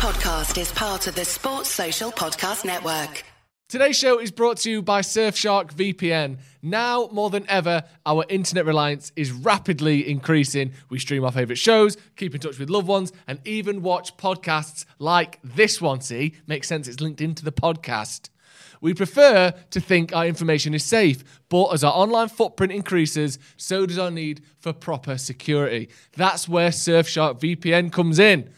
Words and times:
podcast 0.00 0.58
is 0.58 0.72
part 0.72 1.06
of 1.08 1.14
the 1.14 1.26
Sports 1.26 1.68
Social 1.68 2.10
Podcast 2.10 2.64
Network. 2.64 3.22
Today's 3.68 3.98
show 3.98 4.18
is 4.18 4.30
brought 4.30 4.56
to 4.60 4.70
you 4.70 4.80
by 4.80 5.02
Surfshark 5.02 5.74
VPN. 5.74 6.38
Now 6.62 7.10
more 7.12 7.28
than 7.28 7.44
ever, 7.50 7.84
our 8.06 8.24
internet 8.30 8.64
reliance 8.64 9.12
is 9.14 9.30
rapidly 9.30 10.08
increasing. 10.08 10.72
We 10.88 10.98
stream 10.98 11.22
our 11.22 11.30
favourite 11.30 11.58
shows, 11.58 11.98
keep 12.16 12.34
in 12.34 12.40
touch 12.40 12.58
with 12.58 12.70
loved 12.70 12.88
ones, 12.88 13.12
and 13.26 13.40
even 13.44 13.82
watch 13.82 14.16
podcasts 14.16 14.86
like 14.98 15.38
this 15.44 15.82
one. 15.82 16.00
See, 16.00 16.32
makes 16.46 16.66
sense, 16.66 16.88
it's 16.88 17.02
linked 17.02 17.20
into 17.20 17.44
the 17.44 17.52
podcast. 17.52 18.30
We 18.80 18.94
prefer 18.94 19.52
to 19.70 19.80
think 19.80 20.16
our 20.16 20.24
information 20.24 20.72
is 20.72 20.82
safe, 20.82 21.22
but 21.50 21.66
as 21.74 21.84
our 21.84 21.92
online 21.92 22.30
footprint 22.30 22.72
increases, 22.72 23.38
so 23.58 23.84
does 23.84 23.98
our 23.98 24.10
need 24.10 24.40
for 24.60 24.72
proper 24.72 25.18
security. 25.18 25.90
That's 26.16 26.48
where 26.48 26.70
Surfshark 26.70 27.38
VPN 27.38 27.92
comes 27.92 28.18
in. 28.18 28.48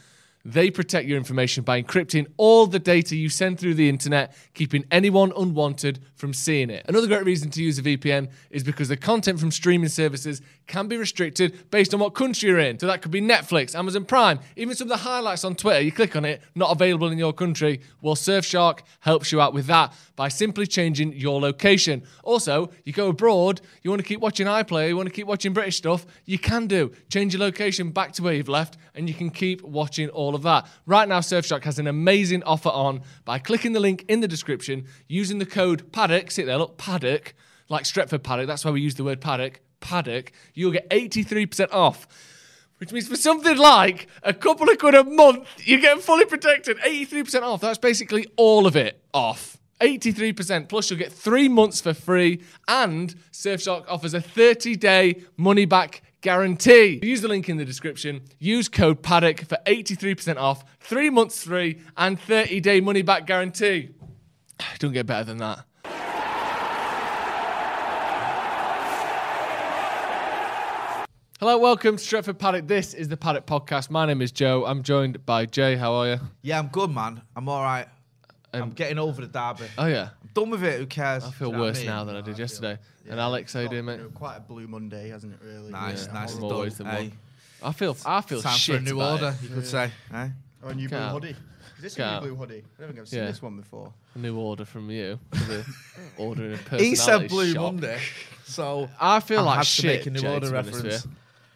They 0.44 0.70
protect 0.70 1.06
your 1.06 1.18
information 1.18 1.62
by 1.62 1.82
encrypting 1.82 2.26
all 2.36 2.66
the 2.66 2.80
data 2.80 3.14
you 3.14 3.28
send 3.28 3.60
through 3.60 3.74
the 3.74 3.88
internet, 3.88 4.36
keeping 4.54 4.84
anyone 4.90 5.32
unwanted 5.36 6.00
from 6.22 6.32
seeing 6.32 6.70
it. 6.70 6.86
Another 6.88 7.08
great 7.08 7.24
reason 7.24 7.50
to 7.50 7.60
use 7.60 7.80
a 7.80 7.82
VPN 7.82 8.30
is 8.48 8.62
because 8.62 8.88
the 8.88 8.96
content 8.96 9.40
from 9.40 9.50
streaming 9.50 9.88
services 9.88 10.40
can 10.68 10.86
be 10.86 10.96
restricted 10.96 11.68
based 11.72 11.92
on 11.92 11.98
what 11.98 12.14
country 12.14 12.48
you're 12.48 12.60
in. 12.60 12.78
So 12.78 12.86
that 12.86 13.02
could 13.02 13.10
be 13.10 13.20
Netflix, 13.20 13.74
Amazon 13.74 14.04
Prime, 14.04 14.38
even 14.54 14.76
some 14.76 14.84
of 14.84 14.90
the 14.90 14.98
highlights 14.98 15.42
on 15.42 15.56
Twitter. 15.56 15.80
You 15.80 15.90
click 15.90 16.14
on 16.14 16.24
it, 16.24 16.40
not 16.54 16.70
available 16.70 17.08
in 17.08 17.18
your 17.18 17.32
country. 17.32 17.80
Well, 18.02 18.14
Surfshark 18.14 18.82
helps 19.00 19.32
you 19.32 19.40
out 19.40 19.52
with 19.52 19.66
that 19.66 19.92
by 20.14 20.28
simply 20.28 20.64
changing 20.64 21.12
your 21.14 21.40
location. 21.40 22.04
Also, 22.22 22.70
you 22.84 22.92
go 22.92 23.08
abroad, 23.08 23.60
you 23.82 23.90
want 23.90 24.00
to 24.00 24.06
keep 24.06 24.20
watching 24.20 24.46
iPlayer, 24.46 24.86
you 24.86 24.96
want 24.96 25.08
to 25.08 25.14
keep 25.14 25.26
watching 25.26 25.52
British 25.52 25.78
stuff, 25.78 26.06
you 26.24 26.38
can 26.38 26.68
do. 26.68 26.92
Change 27.08 27.34
your 27.34 27.40
location 27.40 27.90
back 27.90 28.12
to 28.12 28.22
where 28.22 28.34
you've 28.34 28.48
left, 28.48 28.76
and 28.94 29.08
you 29.08 29.14
can 29.14 29.30
keep 29.30 29.60
watching 29.62 30.08
all 30.10 30.36
of 30.36 30.42
that. 30.42 30.68
Right 30.86 31.08
now, 31.08 31.18
Surfshark 31.18 31.64
has 31.64 31.80
an 31.80 31.88
amazing 31.88 32.44
offer 32.44 32.68
on 32.68 33.00
by 33.24 33.40
clicking 33.40 33.72
the 33.72 33.80
link 33.80 34.04
in 34.06 34.20
the 34.20 34.28
description, 34.28 34.86
using 35.08 35.38
the 35.38 35.46
code 35.46 35.90
PADDOCK, 35.90 36.11
sit 36.30 36.46
there, 36.46 36.58
look, 36.58 36.78
PADDOCK, 36.78 37.32
like 37.68 37.84
Stretford 37.84 38.22
Paddock, 38.22 38.46
that's 38.46 38.64
why 38.64 38.70
we 38.70 38.80
use 38.80 38.94
the 38.94 39.04
word 39.04 39.20
paddock, 39.20 39.60
paddock, 39.80 40.32
you'll 40.54 40.72
get 40.72 40.88
83% 40.90 41.72
off. 41.72 42.06
Which 42.78 42.92
means 42.92 43.06
for 43.06 43.16
something 43.16 43.56
like 43.56 44.08
a 44.24 44.34
couple 44.34 44.68
of 44.68 44.76
quid 44.78 44.94
a 44.94 45.04
month, 45.04 45.46
you 45.58 45.80
get 45.80 46.02
fully 46.02 46.24
protected. 46.24 46.78
83% 46.78 47.42
off. 47.42 47.60
That's 47.60 47.78
basically 47.78 48.26
all 48.36 48.66
of 48.66 48.74
it 48.74 49.00
off. 49.14 49.56
83%. 49.80 50.68
Plus, 50.68 50.90
you'll 50.90 50.98
get 50.98 51.12
three 51.12 51.48
months 51.48 51.80
for 51.80 51.94
free. 51.94 52.42
And 52.66 53.14
Surfshark 53.30 53.84
offers 53.86 54.14
a 54.14 54.20
30 54.20 54.74
day 54.74 55.22
money 55.36 55.64
back 55.64 56.02
guarantee. 56.22 56.98
Use 57.02 57.20
the 57.20 57.28
link 57.28 57.48
in 57.48 57.56
the 57.56 57.64
description. 57.64 58.22
Use 58.38 58.68
code 58.68 59.00
PADDOCK 59.02 59.46
for 59.46 59.58
83% 59.64 60.36
off, 60.36 60.64
three 60.80 61.10
months 61.10 61.44
free, 61.44 61.80
and 61.96 62.18
30 62.18 62.60
day 62.60 62.80
money 62.80 63.02
back 63.02 63.26
guarantee. 63.26 63.90
Don't 64.78 64.92
get 64.92 65.06
better 65.06 65.24
than 65.24 65.38
that. 65.38 65.64
Hello, 71.42 71.58
welcome 71.58 71.96
to 71.96 72.00
Stretford 72.04 72.38
Paddock. 72.38 72.68
This 72.68 72.94
is 72.94 73.08
the 73.08 73.16
Paddock 73.16 73.46
Podcast. 73.46 73.90
My 73.90 74.06
name 74.06 74.22
is 74.22 74.30
Joe. 74.30 74.64
I'm 74.64 74.84
joined 74.84 75.26
by 75.26 75.44
Jay. 75.44 75.74
How 75.74 75.92
are 75.94 76.08
you? 76.10 76.20
Yeah, 76.42 76.60
I'm 76.60 76.68
good, 76.68 76.88
man. 76.94 77.20
I'm 77.34 77.48
all 77.48 77.60
right. 77.64 77.88
I'm 78.52 78.70
getting 78.70 78.96
over 78.96 79.20
the 79.20 79.26
derby. 79.26 79.64
Oh 79.76 79.86
yeah, 79.86 80.10
I'm 80.22 80.30
done 80.34 80.50
with 80.50 80.62
it. 80.62 80.78
Who 80.78 80.86
cares? 80.86 81.24
I 81.24 81.32
feel 81.32 81.48
you 81.48 81.54
know 81.54 81.60
worse 81.62 81.78
I 81.78 81.80
mean? 81.80 81.86
now 81.88 82.04
than 82.04 82.14
I 82.14 82.20
did 82.20 82.38
yesterday. 82.38 82.78
And 83.10 83.18
Alex, 83.18 83.54
how 83.54 83.58
you 83.58 83.68
doing, 83.68 83.86
mate? 83.86 83.98
Quite 84.14 84.36
a 84.36 84.40
blue 84.40 84.68
Monday, 84.68 85.08
hasn't 85.08 85.32
it? 85.32 85.40
Really. 85.44 85.72
Nice, 85.72 86.06
Yeah, 86.06 86.12
nice. 86.12 86.36
I'm 86.36 86.44
and 86.44 86.52
always 86.52 86.78
done. 86.78 86.86
the 86.86 86.92
Hey, 86.92 87.08
one. 87.08 87.18
I 87.64 87.72
feel, 87.72 87.96
I 88.06 88.20
feel 88.20 88.40
time 88.40 88.56
shit 88.56 88.76
for 88.76 88.80
a 88.80 88.84
new 88.84 89.02
order, 89.02 89.34
it. 89.36 89.48
you 89.48 89.54
could 89.56 89.66
say. 89.66 89.90
Eh? 90.14 90.28
Oh, 90.62 90.68
a 90.68 90.74
new 90.74 90.88
blue 90.88 90.96
Can't. 90.96 91.12
hoodie. 91.12 91.36
Is 91.78 91.82
this 91.82 91.94
a 91.94 91.96
Can't. 91.96 92.24
new 92.24 92.30
blue 92.30 92.38
hoodie? 92.38 92.62
I 92.78 92.80
don't 92.82 92.88
think 92.90 93.00
I've 93.00 93.08
seen 93.08 93.18
Yeah. 93.18 93.26
this 93.26 93.42
one 93.42 93.56
before. 93.56 93.92
A 94.14 94.18
new 94.18 94.36
order 94.38 94.64
from 94.64 94.90
you. 94.90 95.18
Ordering 96.18 96.54
a 96.54 96.56
personality 96.58 96.84
He 96.88 96.94
said 96.94 97.28
Blue 97.28 97.52
shop. 97.52 97.62
Monday, 97.62 97.98
so 98.44 98.88
I 99.00 99.18
feel 99.18 99.40
I 99.40 99.42
like 99.42 99.56
had 99.56 99.64
to 99.64 99.70
shit. 99.70 99.84
make 99.84 100.06
a 100.06 100.10
new 100.22 100.28
order 100.28 100.46
to 100.46 100.52
be 100.52 100.56
reference. 100.70 101.06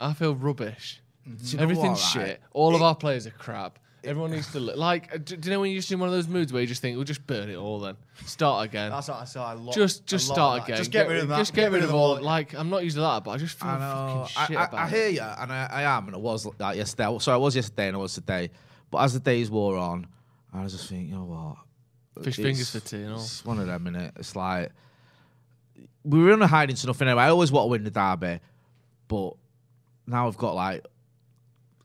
You. 0.00 0.06
I 0.06 0.12
feel 0.12 0.34
rubbish. 0.34 1.00
Mm-hmm. 1.28 1.46
You 1.46 1.56
know 1.56 1.62
Everything's 1.62 2.16
right? 2.16 2.26
shit. 2.26 2.40
All 2.52 2.74
of 2.74 2.82
our 2.82 2.94
players 2.94 3.26
are 3.26 3.30
crap. 3.30 3.78
Everyone 4.04 4.30
needs 4.30 4.52
to 4.52 4.60
look 4.60 4.76
like. 4.76 5.10
Do, 5.24 5.36
do 5.36 5.48
you 5.48 5.54
know 5.54 5.60
when 5.60 5.72
you're 5.72 5.80
just 5.80 5.90
in 5.90 5.98
one 5.98 6.08
of 6.08 6.14
those 6.14 6.28
moods 6.28 6.52
where 6.52 6.62
you 6.62 6.68
just 6.68 6.80
think, 6.80 6.94
"We'll 6.94 7.04
just 7.04 7.26
burn 7.26 7.50
it 7.50 7.56
all, 7.56 7.80
then 7.80 7.96
start 8.24 8.64
again." 8.66 8.90
That's 8.92 9.08
what 9.08 9.16
I 9.20 9.24
saw. 9.24 9.52
A 9.52 9.56
lot, 9.56 9.74
just, 9.74 10.06
just 10.06 10.28
a 10.28 10.30
lot 10.30 10.34
start 10.36 10.60
of 10.60 10.60
that. 10.60 10.68
again. 10.68 10.78
Just 10.78 10.90
get, 10.92 11.08
rid 11.08 11.22
of 11.22 11.28
that. 11.28 11.38
Just 11.38 11.54
get, 11.54 11.72
rid 11.72 11.82
of 11.82 11.92
all. 11.92 12.20
Like, 12.20 12.54
I'm 12.54 12.70
not 12.70 12.84
using 12.84 13.02
that, 13.02 13.24
but 13.24 13.32
I 13.32 13.36
just 13.38 13.58
feel 13.58 13.68
I 13.68 13.78
know. 13.80 14.26
fucking 14.28 14.46
shit 14.46 14.56
I, 14.58 14.64
about 14.66 14.78
I, 14.78 14.82
I 14.82 14.86
it. 14.86 14.90
hear 14.92 15.08
you, 15.08 15.20
and 15.22 15.52
I, 15.52 15.68
I 15.72 15.82
am, 15.82 16.06
and 16.06 16.14
I 16.14 16.18
was 16.20 16.46
like 16.46 16.76
yesterday. 16.76 17.18
Sorry, 17.18 17.34
I 17.34 17.38
was 17.38 17.56
yesterday, 17.56 17.88
and 17.88 17.96
I 17.96 17.98
was 18.00 18.14
today. 18.14 18.50
But 18.92 18.98
as 18.98 19.12
the 19.14 19.18
days 19.18 19.50
wore 19.50 19.76
on, 19.76 20.06
I 20.52 20.62
was 20.62 20.72
just 20.72 20.88
thinking, 20.88 21.08
you 21.08 21.14
know 21.16 21.24
what? 21.24 22.22
Fish 22.22 22.38
It's- 22.38 22.46
fingers 22.46 22.70
for 22.70 22.80
tea 22.88 23.02
and 23.02 23.14
all. 23.14 23.20
It's 23.20 23.44
one 23.44 23.58
of 23.58 23.66
them, 23.66 23.84
innit? 23.86 24.12
It's 24.20 24.36
like 24.36 24.70
we 26.04 26.22
were 26.22 26.32
in 26.32 26.40
a 26.42 26.46
hiding 26.46 26.76
to 26.76 26.86
nothing 26.86 27.08
anyway. 27.08 27.24
I 27.24 27.28
always 27.30 27.50
want 27.50 27.64
to 27.64 27.70
win 27.70 27.82
the 27.82 27.90
derby, 27.90 28.38
but 29.08 29.32
now 30.06 30.27
I've 30.27 30.37
got 30.37 30.55
like 30.55 30.84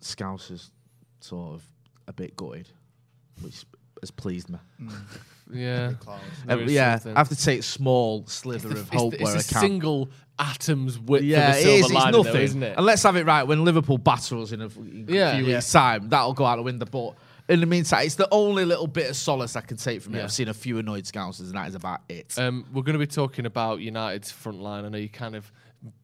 Scousers 0.01 0.69
sort 1.19 1.53
of 1.55 1.63
a 2.07 2.13
bit 2.13 2.35
gutted, 2.35 2.67
which 3.41 3.65
has 4.01 4.11
pleased 4.11 4.49
me. 4.49 4.57
Yeah. 5.53 5.93
Clouds. 5.99 6.23
Uh, 6.49 6.57
yeah, 6.59 6.95
something. 6.95 7.15
I 7.15 7.19
have 7.19 7.29
to 7.29 7.35
take 7.35 7.59
a 7.59 7.63
small 7.63 8.25
slither 8.25 8.71
It's, 8.71 8.79
of 8.81 8.89
the- 8.89 8.97
hope 8.97 9.13
it's, 9.13 9.23
where 9.23 9.35
it's 9.35 9.51
a 9.51 9.57
I 9.57 9.61
can. 9.61 9.69
single 9.69 10.09
atom's 10.39 10.97
width 10.97 11.23
yeah, 11.25 11.49
of 11.51 11.55
a 11.55 11.61
silver 11.61 11.75
is. 11.77 11.85
It's 11.85 11.93
lining, 11.93 12.17
nothing, 12.17 12.33
though, 12.33 12.39
isn't 12.39 12.63
it? 12.63 12.77
And 12.77 12.85
let's 12.85 13.03
have 13.03 13.15
it 13.15 13.25
right. 13.25 13.43
When 13.43 13.63
Liverpool 13.63 13.97
batter 13.99 14.37
us 14.39 14.51
in 14.53 14.61
a 14.61 14.65
f- 14.65 14.77
in 14.77 15.05
a 15.09 15.13
Yeah. 15.13 15.35
few 15.35 15.45
Yeah. 15.45 15.55
weeks' 15.57 15.71
time, 15.71 16.09
that'll 16.09 16.33
go 16.33 16.45
out 16.45 16.55
the 16.55 16.61
window. 16.63 16.85
But 16.85 17.15
in 17.53 17.59
the 17.59 17.65
meantime, 17.67 18.05
it's 18.05 18.15
the 18.15 18.27
only 18.31 18.65
little 18.65 18.87
bit 18.87 19.09
of 19.09 19.15
solace 19.15 19.55
I 19.55 19.61
can 19.61 19.77
take 19.77 20.01
from 20.01 20.15
it. 20.15 20.23
I've 20.23 20.31
seen 20.31 20.47
a 20.47 20.53
few 20.53 20.79
annoyed 20.79 21.03
Scousers, 21.03 21.41
and 21.41 21.53
that 21.55 21.67
is 21.67 21.75
about 21.75 21.99
it. 22.09 22.33
Um, 22.39 22.65
we're 22.73 22.81
going 22.83 22.93
to 22.93 22.99
be 22.99 23.07
talking 23.07 23.45
about 23.45 23.81
United's 23.81 24.31
front 24.31 24.61
line. 24.61 24.85
I 24.85 24.89
know 24.89 24.97
you 24.97 25.09
kind 25.09 25.35
of 25.35 25.51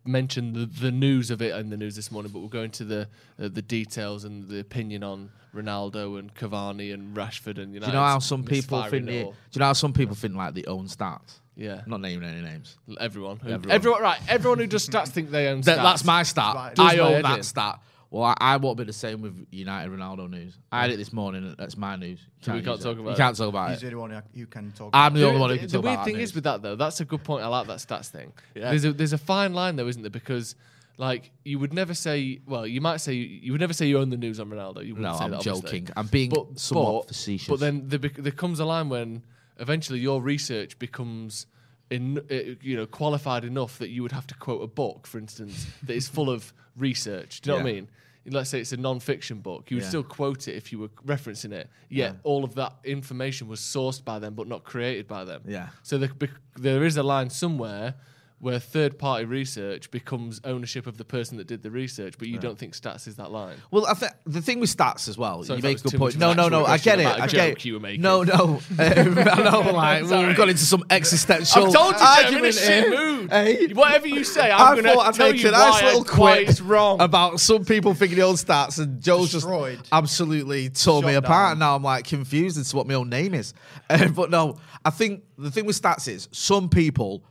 mentioned 0.06 0.56
the, 0.56 0.66
the 0.66 0.92
news 0.92 1.32
of 1.32 1.42
it 1.42 1.56
in 1.56 1.70
the 1.70 1.78
news 1.78 1.96
this 1.96 2.12
morning, 2.12 2.32
but 2.32 2.40
we'll 2.40 2.48
go 2.50 2.64
into 2.64 2.84
the 2.84 3.08
uh, 3.40 3.48
the 3.50 3.62
details 3.62 4.24
and 4.24 4.48
the 4.48 4.60
opinion 4.60 5.04
on 5.04 5.30
Ronaldo 5.54 6.20
and 6.20 6.34
Cavani 6.34 6.94
and 6.94 7.16
Rashford 7.16 7.58
and 7.58 7.74
United. 7.74 7.82
do 7.82 7.88
you 7.88 7.94
know 7.94 8.04
how 8.04 8.20
some 8.20 8.44
people 8.44 8.82
think? 8.84 9.08
it 9.08 9.24
do 9.24 9.34
you 9.54 9.60
know 9.60 9.66
how 9.66 9.74
some 9.74 9.94
people 9.94 10.16
think 10.16 10.36
like 10.36 10.54
they 10.54 10.64
own 10.66 10.88
stats? 10.88 11.40
Yeah, 11.56 11.82
I'm 11.84 11.90
not 11.90 12.02
naming 12.02 12.30
any 12.30 12.42
names. 12.42 12.78
everyone. 13.00 13.38
Who, 13.38 13.50
Everyone. 13.50 13.72
everyone. 13.76 14.02
right? 14.04 14.20
Everyone 14.30 14.60
who 14.60 14.68
does 14.68 14.88
stats 14.88 15.08
think 15.08 15.32
they 15.32 15.48
own. 15.48 15.62
That, 15.62 15.80
stats. 15.80 15.84
that's 15.84 16.04
my 16.06 16.24
stat. 16.24 16.54
Right. 16.56 16.80
I 16.80 16.98
own 17.00 17.22
that 17.24 17.46
stat. 17.46 17.80
Well, 18.10 18.24
I, 18.24 18.36
I 18.40 18.58
won't 18.58 18.78
be 18.78 18.86
the 18.86 18.94
same 18.94 19.22
with 19.22 19.48
United 19.52 19.92
Ronaldo 19.92 20.30
news. 20.30 20.58
I 20.72 20.82
had 20.84 20.92
it 20.92 20.98
this 20.98 21.12
morning. 21.12 21.54
That's 21.58 21.76
my 21.76 21.98
news. 21.98 22.20
You 22.22 22.26
So 22.42 22.54
we 22.54 22.62
can't 22.62 22.78
use 22.78 22.84
talk 22.86 22.98
it. 22.98 23.00
about 23.02 23.10
You 23.10 23.14
it. 23.16 23.18
can't 23.18 23.36
talk 23.38 23.50
about 23.50 23.70
He's 23.72 23.78
it. 23.80 23.82
the 23.82 23.88
only 23.98 24.14
one 24.16 24.24
you 24.34 24.48
can 24.48 24.72
talk. 24.72 24.92
I'm 24.94 25.14
the 25.14 25.20
about. 25.22 25.28
only 25.30 25.42
one 25.42 25.50
who 25.50 25.56
the, 25.56 25.60
can 25.60 25.68
the 25.68 25.74
talk 25.78 25.84
weird 25.84 25.94
about 25.96 26.06
thing 26.06 26.14
that 26.16 26.22
is 26.22 26.30
news. 26.30 26.36
with 26.36 26.44
that 26.46 26.62
though, 26.62 26.76
that's 26.76 27.00
a 27.02 27.06
good 27.06 27.24
point. 27.24 27.44
I 27.44 27.48
like 27.48 27.68
that 27.68 27.78
stats 27.80 28.08
thing. 28.10 28.32
Yeah. 28.56 28.70
There's 28.70 28.86
a 28.86 28.94
there's 28.94 29.14
a 29.14 29.18
fine 29.18 29.54
line 29.54 29.76
though, 29.76 29.88
isn't 29.88 30.02
there? 30.02 30.10
Because 30.10 30.56
like 30.98 31.32
you 31.44 31.60
would 31.60 31.74
never 31.74 31.94
say, 31.94 32.40
well, 32.48 32.66
you 32.66 32.80
might 32.80 32.98
say 33.02 33.14
you 33.14 33.52
would 33.52 33.62
never 33.62 33.74
say 33.74 33.88
you 33.88 34.00
own 34.00 34.10
the 34.10 34.18
news 34.18 34.40
on 34.40 34.50
Ronaldo. 34.50 34.86
You 34.86 34.96
wouldn't 34.96 35.02
No, 35.02 35.18
say 35.18 35.26
I'm 35.26 35.32
that, 35.32 35.38
obviously. 35.40 35.62
joking. 35.82 35.90
I'm 35.98 36.08
being 36.08 36.30
But 36.30 36.58
somewhat 36.60 37.02
but, 37.04 37.08
facetious. 37.10 37.48
But 37.50 37.60
then 37.60 37.84
there, 37.90 38.00
bec- 38.00 38.16
there 38.16 38.32
comes 38.32 38.60
a 38.62 38.66
line 38.66 38.88
when 38.88 39.24
eventually 39.58 40.00
your 40.00 40.22
research 40.22 40.80
becomes. 40.80 41.46
In, 41.90 42.18
uh, 42.18 42.34
you 42.62 42.76
know, 42.76 42.86
qualified 42.86 43.46
enough 43.46 43.78
that 43.80 43.90
you 43.90 44.02
would 44.04 44.12
have 44.12 44.28
to 44.28 44.36
quote 44.36 44.62
a 44.62 44.68
book, 44.68 45.08
for 45.08 45.18
instance, 45.20 45.68
that 45.84 45.94
is 45.96 46.08
full 46.10 46.30
of 46.30 46.54
research. 46.76 47.40
Do 47.42 47.52
you 47.52 47.58
know 47.58 47.64
what 47.64 47.70
I 47.70 47.74
mean? 47.74 47.88
Let's 48.30 48.50
say 48.50 48.60
it's 48.60 48.74
a 48.74 48.78
non-fiction 48.78 49.40
book. 49.40 49.72
You 49.72 49.78
would 49.78 49.84
Yeah. 49.84 49.90
still 49.90 50.04
quote 50.04 50.50
it 50.50 50.56
if 50.56 50.74
you 50.74 50.80
were 50.80 50.90
referencing 51.06 51.54
it. 51.54 51.70
Yet 51.88 52.18
all 52.24 52.44
of 52.44 52.56
that 52.56 52.74
information 52.84 53.48
was 53.48 53.62
sourced 53.62 54.04
by 54.04 54.20
them, 54.20 54.34
but 54.34 54.50
not 54.50 54.66
created 54.66 55.08
by 55.08 55.24
them. 55.24 55.44
Yeah. 55.48 55.70
So 55.82 55.98
there, 55.98 56.12
there 56.58 56.84
is 56.84 56.98
a 56.98 57.04
line 57.04 57.30
somewhere 57.30 57.96
where 58.40 58.60
third-party 58.60 59.26
research 59.26 59.90
becomes 59.90 60.40
ownership 60.44 60.86
of 60.86 60.98
the 60.98 61.04
person 61.06 61.38
that 61.38 61.48
did 61.48 61.64
the 61.64 61.72
research, 61.72 62.16
but 62.20 62.28
you 62.28 62.38
don't 62.38 62.58
think 62.58 62.76
stats 62.76 63.08
is 63.08 63.16
that 63.16 63.32
line. 63.32 63.56
Well, 63.72 63.88
I 63.88 63.96
think 63.96 64.12
the 64.26 64.42
thing 64.44 64.60
with 64.60 64.76
stats 64.76 65.08
as 65.10 65.18
well, 65.18 65.42
Sorry 65.44 65.58
you 65.58 65.64
make 65.64 65.80
a 65.80 65.82
good 65.82 65.92
too 65.94 65.98
point. 65.98 66.18
No, 66.18 66.34
no, 66.34 66.48
no, 66.48 66.64
I 66.64 66.78
get 66.78 67.00
it. 67.00 67.04
about 67.08 67.20
a 67.20 67.24
I 67.24 67.28
joke 67.28 67.56
get 67.56 67.66
you 67.66 67.74
were 67.74 67.80
making. 67.80 68.02
No, 68.02 68.22
no, 68.24 68.36
um, 68.60 68.62
I 68.80 69.42
know. 69.44 69.64
Like 69.78 70.04
we've 70.04 70.36
got 70.38 70.50
into 70.50 70.64
some 70.66 70.84
existential 70.90 71.66
I've 71.68 71.74
told 71.74 71.94
you, 71.94 72.00
Jay, 72.00 72.06
I'm 72.06 72.28
in 72.28 72.34
a 72.34 72.36
argument 72.36 72.54
shit 72.56 72.90
mood. 72.90 73.32
Hey? 73.32 73.68
Whatever 73.74 74.08
you 74.08 74.24
say, 74.24 74.52
I'm 74.52 74.76
going 74.76 74.86
to 74.86 75.00
I'd 75.02 75.14
tell 75.16 75.32
make 75.32 75.42
you 75.42 75.50
a 75.50 75.52
nice 75.52 75.82
why, 75.82 75.88
little 75.94 76.02
I- 76.08 76.20
why 76.20 76.38
quiz 76.38 76.50
it's 76.50 76.62
wrong. 76.62 77.02
about 77.02 77.40
some 77.40 77.66
people 77.66 77.94
thinking 77.94 78.18
the 78.18 78.24
old 78.24 78.38
stats, 78.38 78.80
and 78.80 79.02
Joe's 79.02 79.32
Destroyed. 79.32 79.80
just 79.80 79.90
absolutely 79.92 80.70
tore 80.70 81.02
me 81.02 81.16
apart. 81.16 81.30
down. 81.30 81.52
And 81.52 81.60
now 81.60 81.76
I'm 81.76 81.84
like 81.84 82.06
confused 82.06 82.58
as 82.58 82.70
to 82.70 82.76
what 82.78 82.88
my 82.88 82.94
own 82.94 83.10
name 83.10 83.34
is. 83.34 83.54
Uh, 83.90 84.08
but 84.16 84.30
no, 84.30 84.58
I 84.86 84.90
think 84.92 85.24
the 85.38 85.52
thing 85.52 85.66
with 85.66 85.80
stats 85.82 86.08
is 86.08 86.30
some 86.32 86.70
people 86.70 87.24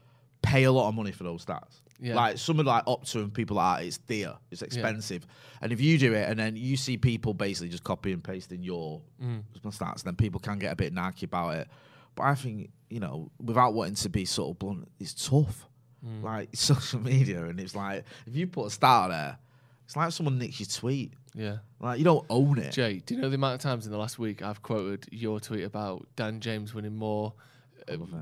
pay 0.46 0.64
a 0.64 0.72
lot 0.72 0.88
of 0.88 0.94
money 0.94 1.12
for 1.12 1.24
those 1.24 1.44
stats. 1.44 1.80
Yeah. 2.00 2.14
Like 2.14 2.36
some 2.38 2.60
of 2.60 2.66
like 2.66 2.84
Opta 2.84 3.16
and 3.16 3.32
people 3.32 3.56
like 3.56 3.80
that, 3.80 3.86
it's 3.86 3.98
dear, 3.98 4.34
it's 4.50 4.62
expensive. 4.62 5.26
And 5.62 5.72
if 5.72 5.80
you 5.80 5.98
do 5.98 6.12
it 6.12 6.28
and 6.28 6.38
then 6.38 6.54
you 6.56 6.76
see 6.76 6.96
people 6.98 7.32
basically 7.34 7.70
just 7.70 7.84
copy 7.84 8.12
and 8.12 8.22
pasting 8.22 8.62
your 8.62 9.00
Mm. 9.22 9.42
stats, 9.64 10.02
then 10.02 10.14
people 10.14 10.38
can 10.40 10.58
get 10.58 10.72
a 10.72 10.76
bit 10.76 10.94
narky 10.94 11.22
about 11.24 11.56
it. 11.56 11.68
But 12.14 12.24
I 12.24 12.34
think, 12.34 12.70
you 12.90 13.00
know, 13.00 13.30
without 13.42 13.72
wanting 13.74 13.94
to 13.94 14.08
be 14.10 14.24
sort 14.26 14.50
of 14.50 14.58
blunt, 14.58 14.88
it's 15.00 15.14
tough. 15.28 15.66
Mm. 16.06 16.22
Like 16.22 16.50
social 16.54 17.00
media, 17.00 17.44
and 17.44 17.58
it's 17.58 17.74
like 17.74 18.04
if 18.26 18.36
you 18.36 18.46
put 18.46 18.66
a 18.66 18.70
star 18.70 19.08
there, 19.08 19.38
It's 19.86 19.96
like 19.96 20.12
someone 20.12 20.38
nicks 20.38 20.60
your 20.60 20.66
tweet. 20.68 21.12
Yeah. 21.34 21.58
Like 21.80 21.98
you 21.98 22.04
don't 22.04 22.26
own 22.28 22.58
it. 22.58 22.72
Jay, 22.72 22.98
do 23.04 23.14
you 23.14 23.20
know 23.20 23.28
the 23.30 23.36
amount 23.36 23.54
of 23.54 23.60
times 23.60 23.86
in 23.86 23.92
the 23.92 23.98
last 23.98 24.18
week 24.18 24.42
I've 24.42 24.60
quoted 24.62 25.06
your 25.12 25.40
tweet 25.40 25.64
about 25.64 26.06
Dan 26.16 26.40
James 26.40 26.74
winning 26.74 26.96
more 26.96 27.32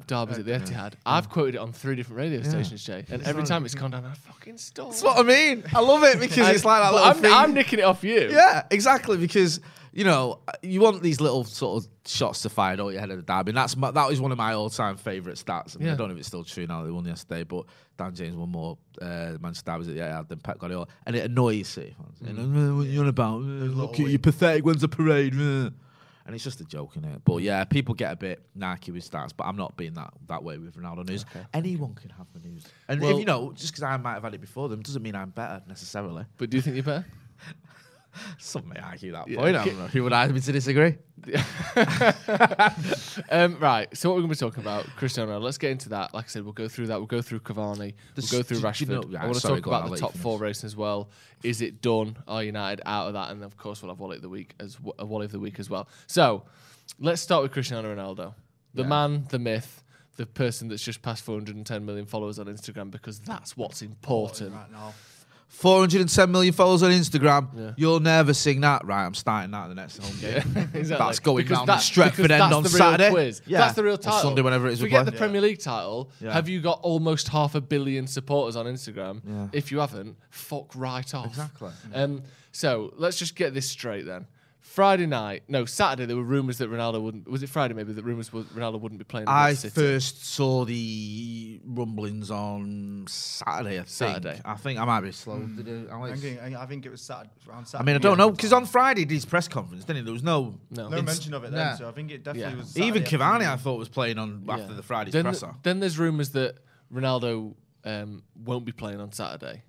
derbies 0.06 0.38
at 0.38 0.44
the 0.44 0.52
Etihad? 0.52 0.94
I've 1.06 1.28
quoted 1.28 1.56
it 1.56 1.58
on 1.58 1.72
three 1.72 1.96
different 1.96 2.19
radio 2.19 2.43
stations, 2.43 2.84
Jay, 2.84 3.05
and 3.08 3.22
every 3.22 3.44
time 3.44 3.64
it's 3.64 3.75
gone 3.75 3.90
down 3.90 4.05
a 4.05 4.14
fucking 4.14 4.58
storm. 4.58 4.90
That's 4.90 5.02
what 5.02 5.19
I 5.19 5.22
mean. 5.22 5.64
I 5.75 5.81
love 5.81 6.02
it 6.05 6.20
because 6.20 6.49
it's 6.49 6.64
like 6.64 6.82
that 6.82 6.93
little 6.93 7.08
I'm, 7.08 7.16
thing. 7.16 7.32
I'm 7.32 7.55
nicking 7.55 7.78
it 7.78 7.82
off 7.82 8.05
you. 8.05 8.28
Yeah, 8.31 8.66
exactly. 8.70 9.16
Because 9.16 9.61
you 9.93 10.02
know 10.05 10.40
you 10.61 10.81
want 10.81 11.02
these 11.02 11.20
little 11.20 11.44
sort 11.44 11.84
of 11.84 11.90
shots 12.06 12.43
to 12.43 12.49
fire 12.49 12.76
don't 12.76 12.93
you 12.93 12.99
ahead 12.99 13.11
of 13.11 13.16
the 13.16 13.22
derby. 13.22 13.50
And 13.50 13.56
that's 13.56 13.76
my, 13.76 13.90
that 13.90 14.08
was 14.08 14.20
one 14.20 14.32
of 14.32 14.38
my 14.38 14.52
all-time 14.52 14.96
favourite 14.96 15.38
stats. 15.38 15.76
I, 15.76 15.78
mean, 15.78 15.88
I 15.88 15.93
Yeah. 15.93 15.96
don't 15.96 16.08
know 16.08 16.14
if 16.14 16.19
it's 16.19 16.28
still 16.28 16.44
true 16.44 16.67
now. 16.67 16.84
They 16.84 16.90
won 16.90 17.05
yesterday, 17.05 17.44
but 17.44 17.67
Dan 17.96 18.14
James 18.14 18.34
won 18.37 18.50
more 18.50 18.76
uh, 19.00 19.34
Manchester 19.40 19.70
derbies 19.70 19.88
at 19.88 19.94
the 19.94 20.00
Etihad 20.00 20.28
than 20.28 20.38
Pep 20.40 20.58
Guardiola, 20.58 20.88
and 21.06 21.17
it 21.17 21.25
annoys 21.25 21.69
City 21.69 21.94
fans. 21.96 22.19
Mm. 22.19 22.38
You 22.38 22.46
know, 22.46 22.76
what 22.76 22.87
you 22.87 23.00
on 23.00 23.08
about? 23.08 23.37
Uh, 23.37 23.70
Look 23.70 24.00
at 24.00 24.06
you, 24.06 24.19
pathetic. 24.19 24.64
When's 24.64 24.81
the 24.82 24.88
parade? 24.88 25.34
Uh. 25.34 25.70
And 26.26 26.34
it's 26.34 26.42
just 26.42 26.60
a 26.60 26.64
joke, 26.64 26.96
is 26.96 27.02
it? 27.04 27.22
But 27.24 27.42
yeah, 27.42 27.64
people 27.64 27.94
get 27.94 28.10
a 28.12 28.16
bit 28.16 28.42
narky 28.58 28.92
with 28.92 29.08
stats, 29.10 29.32
but 29.36 29.44
I'm 29.44 29.56
not 29.56 29.76
being 29.76 29.92
that 29.94 30.14
that 30.28 30.42
way 30.42 30.56
with 30.56 30.74
Ronaldo 30.76 31.06
news. 31.08 31.26
Anyone 31.52 31.94
can 31.94 32.10
have 32.10 32.26
the 32.32 32.40
news, 32.48 32.64
and 32.88 33.00
Well- 33.00 33.10
if 33.12 33.18
you 33.18 33.26
know, 33.26 33.52
just 33.52 33.72
because 33.72 33.82
I 33.82 33.96
might 33.98 34.14
have 34.14 34.22
had 34.22 34.34
it 34.34 34.40
before 34.40 34.68
them, 34.70 34.80
doesn't 34.80 35.02
mean 35.02 35.14
I'm 35.14 35.30
better 35.30 35.62
necessarily. 35.68 36.24
But 36.38 36.48
do 36.50 36.56
you 36.56 36.62
think 36.62 36.76
you're 36.76 36.84
better? 36.84 37.06
Some 38.38 38.69
may 38.69 38.81
argue 38.81 39.12
that 39.12 39.26
point. 39.26 39.38
I 39.38 39.52
don't 39.64 39.78
know. 39.78 39.87
Who 39.87 40.02
would 40.05 40.12
I 40.12 40.26
me 40.28 40.40
to 40.40 40.52
disagree? 40.52 40.96
um, 43.31 43.58
right. 43.58 43.88
So 43.96 44.08
what 44.11 44.16
we're 44.16 44.22
going 44.22 44.34
to 44.34 44.34
be 44.34 44.34
talking 44.37 44.62
about, 44.62 44.87
Cristiano 44.96 45.32
Ronaldo. 45.32 45.43
Let's 45.43 45.58
get 45.58 45.70
into 45.70 45.88
that. 45.90 46.14
Like 46.14 46.25
I 46.26 46.28
said, 46.28 46.44
we'll 46.44 46.52
go 46.52 46.69
through 46.69 46.88
that. 46.88 46.99
We'll 46.99 47.06
go 47.06 47.22
through 47.22 47.40
Cavani. 47.40 47.94
We'll 48.16 48.26
go 48.31 48.43
through 48.43 48.58
do 48.61 48.62
you 48.62 48.69
Rashford. 48.69 48.88
know- 48.88 49.05
yeah, 49.11 49.22
I 49.22 49.26
want 49.26 49.37
to 49.40 49.46
talk 49.46 49.66
about 49.66 49.90
the 49.90 49.96
top 49.96 50.16
four 50.16 50.38
racing 50.38 50.66
as 50.66 50.76
well. 50.76 51.11
Is 51.43 51.61
it 51.61 51.81
done? 51.82 52.16
Are 52.26 52.43
United 52.43 52.82
out 52.87 53.08
of 53.08 53.14
that? 53.14 53.31
And 53.31 53.43
of 53.44 53.56
course, 53.56 53.82
we'll 53.82 53.90
have 53.90 54.00
Wally 54.00 54.17
of 54.17 54.22
the 54.22 54.28
week 54.28 54.55
as 54.60 54.75
w- 54.76 54.94
a 54.99 55.05
Wally 55.06 55.26
of 55.26 55.32
the 55.32 55.40
week 55.40 55.58
as 55.58 55.69
well. 55.70 55.88
So 56.06 56.44
let's 56.99 57.20
start 57.22 57.43
with 57.43 57.52
Cristiano 57.52 57.94
Ronaldo, 57.94 58.34
the 58.75 58.82
Yeah. 58.82 58.88
man, 58.88 59.26
the 59.31 59.38
myth. 59.38 59.81
The 60.17 60.26
person 60.26 60.69
that's 60.69 60.84
just 60.84 61.02
passed 61.02 61.25
410 61.25 61.84
million 61.84 62.06
followers 62.06 62.38
on 62.38 62.46
Instagram 62.46 62.88
because 62.93 63.19
that's 63.19 63.56
what's 63.56 63.82
important. 63.82 64.52
Right 64.55 64.70
now. 65.49 65.55
410 65.56 66.31
million 66.31 66.52
followers 66.52 66.82
on 66.82 66.91
Instagram. 66.91 67.49
Yeah. 67.56 67.70
You'll 67.76 68.00
never 68.00 68.35
sing 68.35 68.61
that. 68.62 68.85
Right, 68.85 69.05
I'm 69.05 69.14
starting 69.14 69.50
that 69.52 69.64
at 69.64 69.69
the 69.69 69.75
next 69.75 69.99
home 69.99 70.17
game. 70.20 70.69
Exactly. 70.75 71.06
That's 71.06 71.19
going 71.20 71.44
Because 71.44 71.56
round 71.58 71.69
that- 71.69 71.81
the 71.82 72.00
Stretford 72.23 72.31
end 72.31 72.43
on 72.55 72.64
Saturday. 72.64 73.11
Quiz. 73.11 73.43
Yeah. 73.46 73.58
That's 73.58 73.75
the 73.75 73.85
real 73.85 73.94
Or 73.94 73.99
title. 73.99 74.20
Sunday, 74.20 74.43
whenever 74.43 74.67
it 74.69 74.73
is 74.75 74.82
we 74.82 74.88
Forget 74.88 75.06
the 75.06 75.12
Premier 75.12 75.41
League 75.41 75.61
title. 75.61 76.11
Yeah. 76.20 76.32
Have 76.32 76.49
you 76.49 76.61
got 76.61 76.81
almost 76.82 77.29
half 77.29 77.55
a 77.55 77.61
billion 77.61 78.06
supporters 78.06 78.56
on 78.56 78.67
Instagram? 78.67 79.20
Yeah. 79.26 79.46
If 79.52 79.70
you 79.73 79.79
haven't, 79.79 80.17
fuck 80.31 80.75
right 80.75 81.14
off. 81.14 81.26
Exactly. 81.26 81.70
Um, 81.94 82.23
so 82.52 82.93
let's 82.96 83.19
just 83.19 83.35
get 83.37 83.55
this 83.55 83.69
straight 83.69 84.05
then. 84.06 84.26
Friday 84.74 85.06
night, 85.06 85.44
no, 85.46 85.64
Saturday, 85.66 86.04
there 86.04 86.16
were 86.16 86.24
rumours 86.24 86.58
that 86.58 86.68
Ronaldo 86.68 87.00
wouldn't. 87.00 87.30
Was 87.30 87.44
it 87.44 87.48
Friday 87.48 87.74
maybe 87.74 87.92
that 87.92 88.02
rumours 88.04 88.32
was 88.32 88.44
Ronaldo 88.46 88.80
wouldn't 88.80 88.98
be 88.98 89.04
playing? 89.04 89.28
I 89.28 89.54
City? 89.54 89.72
first 89.72 90.24
saw 90.26 90.64
the 90.64 91.60
rumblings 91.64 92.28
on 92.28 93.04
Saturday. 93.08 93.74
I 93.76 93.82
think. 93.82 93.88
Saturday. 93.88 94.40
I 94.44 94.54
think 94.56 94.80
I 94.80 94.84
might 94.84 95.02
be 95.02 95.12
slow. 95.12 95.38
Did 95.38 95.68
it, 95.68 95.88
I'm 95.92 95.98
Alex? 96.00 96.20
getting- 96.20 96.56
I 96.56 96.60
I 96.64 96.66
think 96.66 96.86
it 96.86 96.90
was 96.90 97.02
Saturday, 97.02 97.30
around 97.48 97.68
I 97.72 97.84
mean, 97.84 97.94
I 97.94 97.98
don't 97.98 98.18
Yeah. 98.18 98.24
know 98.24 98.30
because 98.32 98.52
on 98.52 98.66
Friday 98.66 99.06
he 99.06 99.14
his 99.14 99.24
press 99.24 99.46
conference, 99.46 99.84
didn't 99.84 99.98
he? 99.98 100.02
There 100.06 100.12
was 100.12 100.24
no. 100.24 100.58
No. 100.72 100.88
No 100.88 101.02
mention 101.02 101.34
of 101.34 101.44
it 101.44 101.52
then, 101.52 101.66
nah. 101.68 101.76
so 101.76 101.88
I 101.88 101.92
think 101.92 102.10
it 102.10 102.24
definitely 102.24 102.54
Yeah. 102.54 102.58
was. 102.58 102.76
Even 102.76 103.04
Saturday 103.04 103.16
Cavani, 103.16 103.22
I 103.22 103.30
afternoon. 103.44 103.58
thought 103.58 103.78
was 103.78 103.88
playing 103.88 104.18
on 104.18 104.42
Yeah. 104.44 104.54
after 104.54 104.74
the 104.74 104.82
Friday's 104.82 105.12
then, 105.12 105.22
presser. 105.22 105.54
Then 105.62 105.78
there's 105.78 106.00
rumours 106.00 106.30
that 106.30 106.56
Ronaldo 106.92 107.54
um, 107.84 108.24
won't 108.34 108.64
be 108.64 108.72
playing 108.72 109.00
on 109.00 109.12
Saturday. 109.12 109.62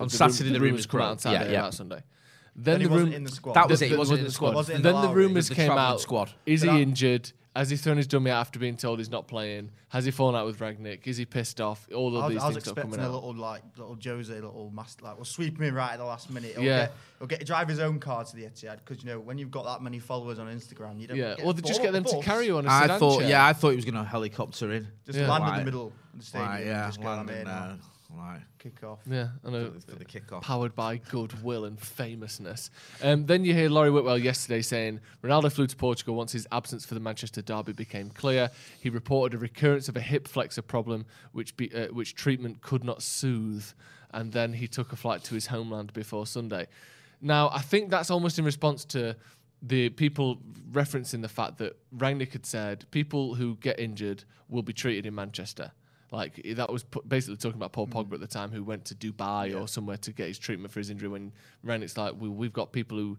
on 0.00 0.08
The 0.08 0.18
rum- 0.18 0.30
Saturday, 0.30 0.48
the 0.50 0.54
the 0.54 0.60
rumours 0.60 0.70
rumours 0.72 0.86
come 0.86 1.00
out 1.02 1.10
on. 1.10 1.18
Saturday 1.18 1.44
Yeah, 1.46 1.50
yeah. 1.52 1.58
about 1.58 1.74
Sunday. 1.74 2.02
Then 2.58 2.80
Then 2.80 2.88
the 2.88 2.94
wasn't 2.94 3.14
in 3.14 3.24
the 3.24 3.30
squad. 3.30 3.52
That 3.54 3.68
was 3.68 3.82
it. 3.82 3.90
He 3.90 3.96
wasn't 3.96 4.18
in 4.20 4.24
the 4.24 4.32
squad. 4.32 4.54
Wasn't 4.54 4.76
in 4.76 4.82
then 4.82 4.94
the 4.94 5.08
the 5.08 5.14
rumours 5.14 5.50
came 5.50 5.70
out. 5.70 6.00
squad. 6.00 6.30
Is 6.46 6.62
he 6.62 6.68
injured? 6.82 7.32
Has 7.54 7.70
he 7.70 7.76
thrown 7.78 7.96
his 7.96 8.06
dummy 8.06 8.30
out 8.30 8.40
after 8.40 8.58
being 8.58 8.76
told 8.76 8.98
he's 8.98 9.08
not 9.10 9.28
playing? 9.28 9.70
Has 9.88 10.04
he 10.04 10.10
fallen 10.10 10.34
out 10.34 10.44
with 10.44 10.58
Rangnick? 10.58 11.06
Is 11.06 11.16
he 11.16 11.24
pissed 11.24 11.58
off? 11.58 11.88
All 11.94 12.14
of 12.14 12.24
I 12.24 12.26
was, 12.26 12.34
these 12.34 12.42
I 12.42 12.46
was 12.48 12.54
things 12.56 12.66
are 12.66 12.70
expecting 12.72 12.90
coming 12.92 13.00
a 13.00 13.08
out. 13.08 13.14
little 13.14 13.34
like 13.34 13.62
little 13.78 13.96
Jose, 14.04 14.34
little 14.34 14.70
master, 14.74 15.06
like, 15.06 15.16
will 15.16 15.24
sweep 15.24 15.56
him 15.56 15.62
in 15.64 15.74
right 15.74 15.92
at 15.92 15.98
the 15.98 16.04
last 16.04 16.28
minute. 16.28 16.52
He'll 16.54 16.64
Yeah. 16.64 16.80
get, 16.86 16.92
he'll 17.18 17.26
get 17.28 17.46
drive 17.46 17.68
his 17.68 17.78
own 17.78 17.98
car 17.98 18.24
to 18.24 18.36
the 18.36 18.42
Etihad 18.42 18.80
because 18.84 19.02
you 19.02 19.08
know 19.08 19.20
when 19.20 19.38
you've 19.38 19.50
got 19.50 19.64
that 19.64 19.82
many 19.82 19.98
followers 19.98 20.38
on 20.38 20.48
Instagram, 20.48 21.00
you 21.00 21.06
don't. 21.06 21.16
yeah, 21.16 21.34
get 21.36 21.46
or 21.46 21.54
they 21.54 21.62
just 21.62 21.80
get 21.80 21.94
them 21.94 22.02
the 22.02 22.10
to 22.10 22.20
carry 22.20 22.44
you 22.44 22.58
on 22.58 22.66
a 22.66 22.70
I 22.70 22.82
sedan 22.82 22.98
thought, 22.98 23.20
chair. 23.20 23.28
yeah, 23.30 23.46
I 23.46 23.54
thought 23.54 23.70
he 23.70 23.76
was 23.76 23.86
going 23.86 23.94
to 23.94 24.04
helicopter 24.04 24.72
in. 24.72 24.88
Just 25.06 25.18
Yeah. 25.18 25.30
land 25.30 25.44
in 25.54 25.58
the 25.60 25.64
middle 25.64 25.86
of 25.86 25.92
the 26.20 26.24
stadium. 26.26 26.50
Right, 26.50 26.58
and 26.60 26.66
yeah, 26.68 26.86
just 26.88 26.98
get 26.98 27.04
them 27.06 27.16
landing 27.16 27.36
in 27.38 27.44
there. 27.46 27.76
And 28.08 28.18
Right. 28.18 28.40
kick 28.58 28.82
off. 28.84 29.00
Yeah, 29.06 29.28
I 29.44 29.50
know. 29.50 29.64
For 29.66 29.70
the, 29.70 29.80
for 29.92 29.98
the 29.98 30.04
kickoff. 30.04 30.42
Powered 30.42 30.74
by 30.74 30.96
goodwill 30.98 31.64
and 31.64 31.78
famousness. 31.78 32.70
Um, 33.02 33.26
then 33.26 33.44
you 33.44 33.54
hear 33.54 33.68
Laurie 33.68 33.90
Whitwell 33.90 34.18
yesterday 34.18 34.62
saying 34.62 35.00
Ronaldo 35.22 35.50
flew 35.52 35.66
to 35.66 35.76
Portugal 35.76 36.14
once 36.14 36.32
his 36.32 36.46
absence 36.52 36.84
for 36.84 36.94
the 36.94 37.00
Manchester 37.00 37.42
derby 37.42 37.72
became 37.72 38.10
clear. 38.10 38.50
He 38.80 38.90
reported 38.90 39.36
a 39.36 39.38
recurrence 39.38 39.88
of 39.88 39.96
a 39.96 40.00
hip 40.00 40.28
flexor 40.28 40.62
problem, 40.62 41.06
which 41.32 41.56
be, 41.56 41.72
uh, 41.74 41.88
which 41.88 42.14
treatment 42.14 42.60
could 42.62 42.84
not 42.84 43.02
soothe, 43.02 43.64
and 44.12 44.32
then 44.32 44.52
he 44.54 44.68
took 44.68 44.92
a 44.92 44.96
flight 44.96 45.24
to 45.24 45.34
his 45.34 45.46
homeland 45.46 45.92
before 45.92 46.26
Sunday. 46.26 46.66
Now, 47.20 47.48
I 47.50 47.60
think 47.60 47.90
that's 47.90 48.10
almost 48.10 48.38
in 48.38 48.44
response 48.44 48.84
to 48.86 49.16
the 49.62 49.88
people 49.88 50.38
referencing 50.70 51.22
the 51.22 51.28
fact 51.28 51.58
that 51.58 51.76
Rangnick 51.96 52.32
had 52.32 52.44
said 52.44 52.84
people 52.90 53.34
who 53.34 53.56
get 53.56 53.80
injured 53.80 54.22
will 54.48 54.62
be 54.62 54.72
treated 54.74 55.06
in 55.06 55.14
Manchester. 55.14 55.72
Like 56.12 56.40
that 56.54 56.72
was 56.72 56.84
basically 56.84 57.36
talking 57.36 57.58
about 57.58 57.72
Paul 57.72 57.88
Pogba 57.88 58.12
at 58.12 58.18
mm. 58.18 58.20
the 58.20 58.26
time, 58.26 58.52
who 58.52 58.62
went 58.62 58.84
to 58.86 58.94
Dubai 58.94 59.60
or 59.60 59.66
somewhere 59.66 59.96
to 59.98 60.12
get 60.12 60.28
his 60.28 60.38
treatment 60.38 60.72
for 60.72 60.80
his 60.80 60.90
injury. 60.90 61.08
When 61.08 61.32
Ren, 61.64 61.82
it's 61.82 61.96
like, 61.96 62.14
we, 62.18 62.28
we've 62.28 62.52
got 62.52 62.72
people 62.72 62.98
who 62.98 63.18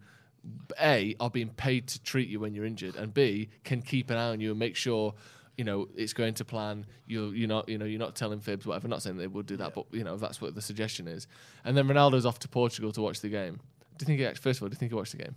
a 0.79 1.15
are 1.19 1.29
being 1.29 1.49
paid 1.49 1.87
to 1.87 2.01
treat 2.03 2.29
you 2.29 2.39
when 2.39 2.53
you're 2.53 2.65
injured, 2.65 2.95
and 2.95 3.13
b 3.13 3.49
can 3.63 3.81
keep 3.81 4.09
an 4.09 4.17
eye 4.17 4.29
on 4.29 4.39
you 4.39 4.51
and 4.51 4.59
make 4.59 4.75
sure 4.75 5.13
you 5.57 5.63
know 5.63 5.87
it's 5.95 6.13
going 6.13 6.33
to 6.35 6.45
plan. 6.45 6.85
You're 7.07 7.33
you're 7.33 7.47
not 7.47 7.67
you 7.67 7.77
know 7.77 7.85
you're 7.85 7.99
not 7.99 8.15
telling 8.15 8.39
fibs, 8.39 8.65
whatever. 8.65 8.87
Not 8.87 9.01
saying 9.01 9.17
they 9.17 9.27
would 9.27 9.45
do 9.45 9.57
that, 9.57 9.73
but 9.73 9.85
you 9.91 10.03
know 10.03 10.17
that's 10.17 10.41
what 10.41 10.55
the 10.55 10.61
suggestion 10.61 11.07
is. 11.07 11.27
And 11.65 11.75
then 11.75 11.87
Ronaldo's 11.87 12.25
off 12.25 12.39
to 12.39 12.47
Portugal 12.47 12.91
to 12.93 13.01
watch 13.01 13.21
the 13.21 13.29
game. 13.29 13.59
Do 13.97 14.03
you 14.03 14.05
think 14.05 14.19
he 14.19 14.25
actually, 14.25 14.41
first 14.41 14.59
of 14.59 14.63
all, 14.63 14.69
do 14.69 14.73
you 14.73 14.77
think 14.77 14.91
he 14.91 14.95
watched 14.95 15.13
the 15.13 15.23
game? 15.23 15.35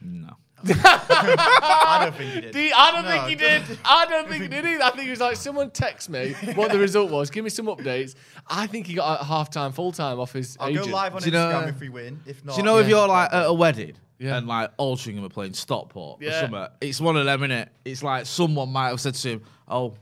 No. 0.00 0.36
I 0.64 1.98
don't 2.04 2.14
think 2.16 2.32
he 2.34 2.40
did. 2.40 2.52
Do 2.52 2.70
I 2.76 2.90
don't 2.92 3.04
No, 3.04 3.10
think 3.10 3.24
he 3.28 3.34
did. 3.34 3.62
I 3.84 4.06
don't 4.06 4.28
think 4.28 4.42
he 4.42 4.48
did 4.48 4.64
either. 4.64 4.82
I 4.84 4.90
think 4.90 5.02
he 5.04 5.10
was 5.10 5.20
like, 5.20 5.36
someone 5.36 5.70
text 5.70 6.08
me 6.10 6.34
what 6.54 6.70
the 6.72 6.78
result 6.78 7.10
was. 7.10 7.30
Give 7.30 7.44
me 7.44 7.50
some 7.50 7.66
updates. 7.66 8.14
I 8.48 8.66
think 8.66 8.86
he 8.86 8.94
got 8.94 9.20
a 9.20 9.24
half 9.24 9.50
time, 9.50 9.72
full 9.72 9.92
time 9.92 10.20
off 10.20 10.32
his 10.32 10.56
I'll 10.60 10.68
agent. 10.68 10.86
go 10.86 10.92
live 10.92 11.14
on 11.14 11.20
Do 11.22 11.26
you 11.26 11.32
know- 11.32 11.38
Instagram 11.50 11.68
if 11.68 11.80
we 11.80 11.88
win. 11.88 12.20
If 12.26 12.44
not, 12.44 12.54
Do 12.54 12.60
you 12.60 12.64
know 12.64 12.78
if 12.78 12.88
you're 12.88 13.08
like 13.08 13.32
at 13.32 13.46
a 13.46 13.52
wedding 13.52 13.94
Yeah. 14.18 14.36
and 14.38 14.46
like 14.46 14.76
Altrincham 14.76 15.24
are 15.24 15.28
playing 15.28 15.54
Stockport 15.54 16.20
or 16.20 16.24
Yeah. 16.24 16.40
something? 16.42 16.66
It's 16.80 17.00
one 17.00 17.16
of 17.16 17.24
them, 17.24 17.40
innit? 17.40 17.68
It's 17.84 18.02
like 18.02 18.26
someone 18.26 18.70
might 18.70 18.88
have 18.88 19.00
said 19.00 19.14
to 19.14 19.28
him, 19.30 19.42
"Oh, 19.68 19.94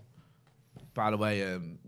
by 0.94 1.10
the 1.10 1.16
way, 1.16 1.42
um, 1.54 1.78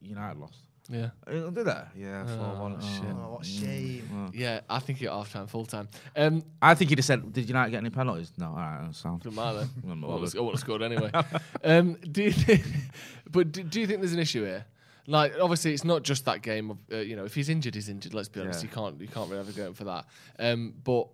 United 0.00 0.38
lost." 0.38 0.58
Yeah. 0.92 1.10
Uh, 1.26 1.50
do 1.50 1.64
that? 1.64 1.88
Yeah, 1.96 2.26
four 2.26 2.62
one. 2.62 2.80
shit. 2.80 3.02
Oh, 3.08 3.32
what 3.32 3.42
a 3.42 3.44
shame. 3.44 4.30
Yeah, 4.34 4.60
I 4.68 4.78
think 4.78 5.00
you're 5.00 5.10
half 5.10 5.32
time, 5.32 5.46
full 5.46 5.64
time. 5.64 5.88
Um, 6.14 6.44
I 6.60 6.74
think 6.74 6.90
he'd 6.90 6.98
have 6.98 7.04
said, 7.06 7.32
"Did 7.32 7.48
United 7.48 7.70
get 7.70 7.78
any 7.78 7.90
penalties?" 7.90 8.32
No, 8.36 8.48
all 8.48 8.56
right, 8.56 8.86
that 8.86 8.94
sounds. 8.94 9.22
doesn't 9.24 9.34
matter. 9.34 9.66
I'm 9.88 10.00
not 10.02 10.08
well. 10.08 10.18
I 10.18 10.40
would 10.40 10.50
have 10.52 10.60
scored 10.60 10.82
anyway. 10.82 11.10
um, 11.64 11.94
do 12.10 12.22
you 12.24 12.32
think, 12.32 12.62
but 13.30 13.52
do, 13.52 13.62
do 13.62 13.80
you 13.80 13.86
think 13.86 14.00
there's 14.00 14.12
an 14.12 14.18
issue 14.18 14.44
here? 14.44 14.66
Like, 15.06 15.32
obviously, 15.40 15.72
it's 15.72 15.84
not 15.84 16.02
just 16.02 16.26
that 16.26 16.42
game. 16.42 16.70
Of, 16.70 16.78
uh, 16.92 16.96
you 16.98 17.16
know, 17.16 17.24
if 17.24 17.34
he's 17.34 17.48
injured, 17.48 17.74
he's 17.74 17.88
injured. 17.88 18.12
Let's 18.14 18.28
be 18.28 18.40
honest. 18.40 18.62
Yeah. 18.62 18.68
You 18.70 18.74
can't 18.74 19.00
you 19.00 19.08
can't 19.08 19.30
really 19.30 19.44
have 19.44 19.54
a 19.54 19.56
go 19.58 19.72
for 19.72 19.84
that. 19.84 20.04
Um, 20.38 20.74
but 20.84 21.08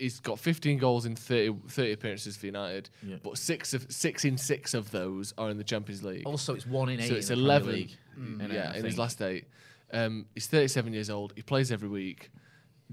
he's 0.00 0.18
got 0.20 0.38
15 0.38 0.78
goals 0.78 1.06
in 1.06 1.14
30, 1.14 1.56
30 1.68 1.92
appearances 1.92 2.36
for 2.36 2.46
United. 2.46 2.90
Yeah. 3.02 3.16
But 3.22 3.38
six 3.38 3.74
of 3.74 3.86
six 3.90 4.24
in 4.24 4.36
six 4.38 4.74
of 4.74 4.90
those 4.90 5.34
are 5.38 5.50
in 5.50 5.58
the 5.58 5.64
Champions 5.64 6.02
League. 6.02 6.26
Also, 6.26 6.54
it's 6.54 6.66
one 6.66 6.88
in 6.88 7.00
eight. 7.00 7.08
so 7.08 7.14
it's 7.14 7.30
in 7.30 7.38
the 7.38 7.44
Premier 7.44 7.60
11. 7.60 7.72
League, 7.72 7.96
innit, 8.18 8.52
yeah, 8.52 8.72
I 8.74 8.78
in 8.78 8.84
his 8.84 8.98
last 8.98 9.20
eight. 9.22 9.46
Um, 9.92 10.26
he's 10.34 10.46
37 10.46 10.92
years 10.92 11.10
old. 11.10 11.32
He 11.36 11.42
plays 11.42 11.72
every 11.72 11.88
week. 11.88 12.30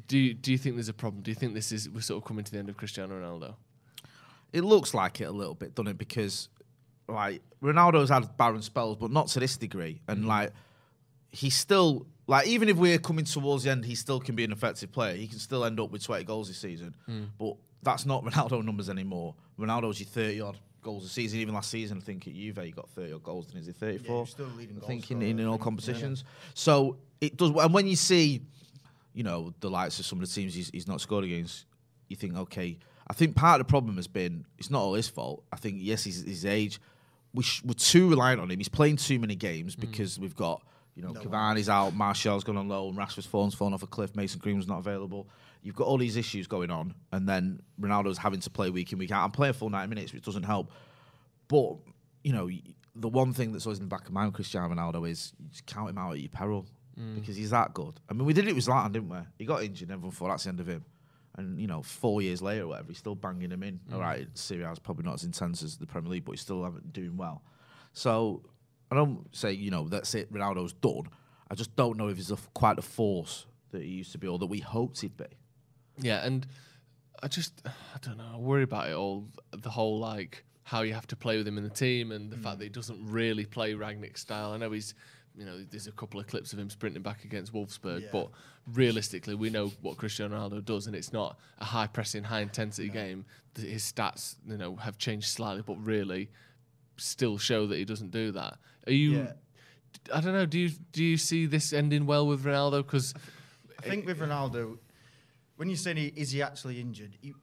Do 0.08 0.18
you, 0.18 0.34
do 0.34 0.52
you 0.52 0.58
think 0.58 0.76
there's 0.76 0.90
a 0.90 0.94
problem? 0.94 1.22
Do 1.24 1.32
you 1.32 1.36
think 1.36 1.54
this 1.54 1.72
is 1.72 1.90
we're 1.90 2.02
sort 2.02 2.22
of 2.24 2.28
coming 2.28 2.44
to 2.44 2.52
the 2.52 2.58
end 2.60 2.70
of 2.70 2.78
Cristiano 2.78 3.16
Ronaldo? 3.20 3.56
It 4.54 4.62
looks 4.64 4.94
like 4.94 5.22
it 5.22 5.26
a 5.26 5.32
little 5.32 5.56
bit, 5.56 5.76
doesn't 5.76 5.92
it? 5.92 5.98
Because 5.98 6.50
like 7.08 7.42
Ronaldo's 7.62 8.10
had 8.10 8.38
barren 8.38 8.62
spells, 8.62 8.98
but 8.98 9.12
not 9.12 9.28
to 9.30 9.40
this 9.40 9.58
degree. 9.58 10.02
And 10.08 10.24
Mm. 10.24 10.28
like 10.28 10.54
he's 11.32 11.56
still 11.56 12.06
like 12.28 12.48
even 12.48 12.68
if 12.70 12.78
we're 12.78 12.98
coming 13.00 13.26
towards 13.26 13.64
the 13.64 13.72
end, 13.72 13.86
he 13.86 13.96
still 13.96 14.20
can 14.20 14.36
be 14.36 14.44
an 14.44 14.52
effective 14.52 14.92
player. 14.92 15.16
He 15.16 15.28
can 15.28 15.40
still 15.40 15.64
end 15.66 15.80
up 15.80 15.92
with 15.92 16.04
20 16.04 16.24
goals 16.26 16.48
this 16.48 16.58
season. 16.60 16.96
Mm. 17.08 17.28
But 17.40 17.56
that's 17.84 18.06
not 18.06 18.24
Ronaldo 18.26 18.64
numbers 18.64 18.90
anymore. 18.90 19.36
Ronaldo's 19.60 20.00
your 20.00 20.08
30 20.10 20.42
odd 20.42 20.58
goals 20.82 21.06
a 21.06 21.10
season. 21.10 21.40
Even 21.40 21.54
last 21.54 21.70
season, 21.70 21.98
I 21.98 22.02
think 22.02 22.28
at 22.28 22.34
Juve 22.34 22.58
he 22.64 22.72
got 22.72 22.90
30 22.90 23.14
odd 23.14 23.24
goals. 23.24 23.48
Didn't 23.48 23.66
he? 23.66 23.72
34? 23.72 24.16
you're 24.16 24.26
still 24.26 24.46
leading 24.58 24.78
I 24.82 24.86
think 24.86 25.12
in, 25.12 25.18
scorer, 25.18 25.24
in, 25.24 25.40
all 25.46 25.54
think, 25.54 25.60
yeah. 25.60 25.64
competitions. 25.64 26.24
So 26.54 26.98
it 27.22 27.38
does. 27.38 27.52
And 27.52 27.74
when 27.74 27.88
you 27.88 27.96
see, 27.96 28.42
you 29.14 29.24
know, 29.24 29.54
the 29.60 29.70
likes 29.70 30.00
of 30.00 30.06
some 30.06 30.22
of 30.22 30.28
the 30.28 30.34
teams 30.34 30.54
he's, 30.54 30.70
he's 30.70 30.88
not 30.88 31.02
scored 31.02 31.24
against, 31.24 31.66
you 32.08 32.16
think, 32.16 32.36
okay. 32.36 32.78
I 33.10 33.14
think 33.14 33.36
part 33.36 33.62
of 33.62 33.68
the 33.68 33.70
problem 33.70 33.96
has 33.96 34.08
been 34.08 34.46
it's 34.58 34.70
not 34.70 34.82
all 34.82 34.94
his 34.94 35.08
fault. 35.08 35.44
I 35.52 35.56
think 35.56 35.78
yes, 35.80 36.04
he's 36.04 36.24
his 36.24 36.46
age. 36.46 36.80
We 37.34 37.44
sh- 37.44 37.62
we're 37.64 37.74
too 37.74 38.10
reliant 38.10 38.42
on 38.42 38.52
him. 38.52 38.58
He's 38.58 38.68
playing 38.68 38.98
too 38.98 39.18
many 39.18 39.36
games 39.36 39.76
mm. 39.76 39.82
because 39.82 40.20
we've 40.20 40.36
got 40.36 40.62
You 40.96 41.04
know, 41.04 41.12
No 41.12 41.22
Cavani's 41.22 41.70
out, 41.70 41.94
Martial's 41.96 42.44
gone 42.44 42.58
on 42.58 42.68
loan, 42.68 42.96
Rashford's 42.96 43.26
fallen, 43.26 43.52
fallen 43.52 43.74
off 43.74 43.84
a 43.84 43.88
cliff, 43.88 44.16
Mason 44.16 44.40
Green's 44.40 44.68
not 44.68 44.80
available. 44.80 45.28
You've 45.62 45.76
got 45.76 45.88
all 45.88 45.98
these 45.98 46.18
issues 46.18 46.48
going 46.48 46.72
on, 46.72 46.94
and 47.12 47.28
then 47.28 47.62
Ronaldo's 47.80 48.18
having 48.18 48.40
to 48.42 48.50
play 48.50 48.70
week 48.70 48.92
in, 48.92 49.00
week 49.00 49.12
out. 49.12 49.24
I'm 49.24 49.32
playing 49.32 49.54
full 49.54 49.70
90 49.70 49.90
minutes, 49.94 50.14
which 50.14 50.24
doesn't 50.24 50.44
help. 50.44 50.72
But, 51.48 51.76
you 52.24 52.34
know, 52.34 52.50
the 52.96 53.10
one 53.10 53.34
thing 53.34 53.52
that's 53.52 53.66
always 53.66 53.80
in 53.80 53.86
the 53.86 53.90
back 53.90 54.08
of 54.08 54.14
my 54.14 54.22
mind 54.22 54.34
Cristiano 54.34 54.74
Ronaldo 54.74 55.10
is 55.10 55.34
you 55.40 55.50
just 55.50 55.66
count 55.66 55.90
him 55.90 55.98
out 55.98 56.14
at 56.14 56.20
your 56.20 56.30
peril 56.30 56.66
mm. 57.00 57.16
because 57.16 57.36
he's 57.36 57.52
that 57.52 57.74
good. 57.74 58.00
I 58.10 58.14
mean, 58.14 58.26
we 58.26 58.34
did 58.34 58.48
it 58.48 58.56
with 58.56 58.66
Zlatan, 58.66 58.92
didn't 58.92 59.10
we? 59.10 59.18
He 59.38 59.46
got 59.46 59.64
injured, 59.64 59.90
and 59.90 59.94
everyone 59.94 60.12
thought 60.12 60.30
that's 60.30 60.44
the 60.44 60.50
end 60.50 60.60
of 60.60 60.68
him. 60.68 60.86
And, 61.38 61.60
you 61.60 61.68
know, 61.68 61.84
four 61.84 62.22
years 62.22 62.42
later 62.42 62.64
or 62.64 62.68
whatever, 62.70 62.88
he's 62.88 62.98
still 62.98 63.16
banging 63.16 63.52
him 63.52 63.64
in. 63.64 63.80
Mm. 63.90 63.94
All 63.94 64.00
right, 64.00 64.28
Serie 64.34 64.64
A 64.64 64.72
is 64.72 64.80
probably 64.80 65.06
not 65.06 65.16
as 65.16 65.24
intense 65.24 65.62
as 65.64 65.78
the 65.78 65.86
Premier 65.86 66.12
League, 66.12 66.26
but 66.26 66.32
he's 66.32 66.42
still 66.42 66.70
doing 66.92 67.16
well. 67.16 67.44
So 67.94 68.44
I 68.92 68.96
don't 68.96 69.36
say, 69.36 69.52
you 69.54 69.72
know, 69.72 69.88
that's 69.88 70.14
it, 70.16 70.32
Ronaldo's 70.32 70.74
done. 70.74 71.10
I 71.50 71.56
just 71.56 71.76
don't 71.76 71.98
know 71.98 72.10
if 72.10 72.18
he's 72.18 72.32
a, 72.32 72.38
quite 72.54 72.78
a 72.78 72.82
force 72.82 73.46
that 73.72 73.82
he 73.82 73.90
used 73.90 74.12
to 74.14 74.18
be 74.18 74.28
or 74.28 74.38
that 74.40 74.48
we 74.48 74.60
hoped 74.60 75.02
he'd 75.02 75.18
be. 75.18 75.26
Yeah, 76.00 76.26
and 76.26 76.46
I 77.24 77.28
just 77.28 77.62
I 77.66 77.98
don't 78.02 78.18
know. 78.18 78.32
I 78.34 78.38
worry 78.38 78.64
about 78.64 78.90
it 78.90 78.94
all. 78.96 79.28
The 79.52 79.70
whole 79.70 80.00
like 80.00 80.44
how 80.64 80.82
you 80.82 80.94
have 80.94 81.08
to 81.08 81.16
play 81.16 81.38
with 81.38 81.48
him 81.48 81.58
in 81.58 81.64
the 81.64 81.70
team, 81.70 82.12
and 82.12 82.30
the 82.30 82.36
Mm. 82.36 82.44
fact 82.44 82.58
that 82.60 82.66
he 82.66 82.70
doesn't 82.70 83.06
really 83.10 83.46
play 83.46 83.74
Rangnick 83.74 84.18
style. 84.18 84.52
I 84.54 84.58
know 84.58 84.72
he's. 84.72 84.94
You 85.40 85.46
know, 85.46 85.64
there's 85.70 85.86
a 85.86 85.92
couple 85.92 86.20
of 86.20 86.26
clips 86.26 86.52
of 86.52 86.58
him 86.58 86.68
sprinting 86.68 87.04
back 87.04 87.24
against 87.24 87.54
Wolfsburg, 87.54 88.02
Yeah. 88.02 88.08
but 88.12 88.32
realistically, 88.74 89.36
we 89.36 89.52
know 89.52 89.68
what 89.82 89.96
Cristiano 89.98 90.36
Ronaldo 90.36 90.66
does, 90.66 90.88
and 90.88 90.96
it's 90.96 91.14
not 91.14 91.38
a 91.60 91.66
high 91.66 91.86
pressing, 91.86 92.24
high 92.24 92.40
intensity 92.42 92.90
game. 92.90 93.24
His 93.56 93.84
stats, 93.84 94.38
you 94.48 94.58
know, 94.58 94.76
have 94.78 94.98
changed 94.98 95.28
slightly, 95.28 95.62
but 95.62 95.76
really, 95.76 96.32
still 96.98 97.38
show 97.38 97.68
that 97.68 97.78
he 97.78 97.86
doesn't 97.86 98.10
do 98.10 98.32
that. 98.32 98.58
Are 98.88 98.92
you? 98.92 99.12
Yeah. 99.12 99.34
I 100.12 100.22
don't 100.22 100.34
know. 100.34 100.48
Do 100.48 100.58
you 100.58 100.70
do 100.92 101.04
you 101.04 101.18
see 101.18 101.46
this 101.46 101.72
ending 101.72 102.08
well 102.08 102.26
with 102.26 102.44
Ronaldo? 102.44 102.78
Because 102.84 103.14
I 103.78 103.84
think 103.84 104.08
with 104.08 104.18
Ronaldo, 104.20 104.80
when 105.58 105.70
you're 105.70 105.78
saying 105.78 105.98
he, 105.98 106.08
is 106.16 106.32
he 106.32 106.42
actually 106.42 106.80
injured, 106.80 107.18
he, 107.22 107.34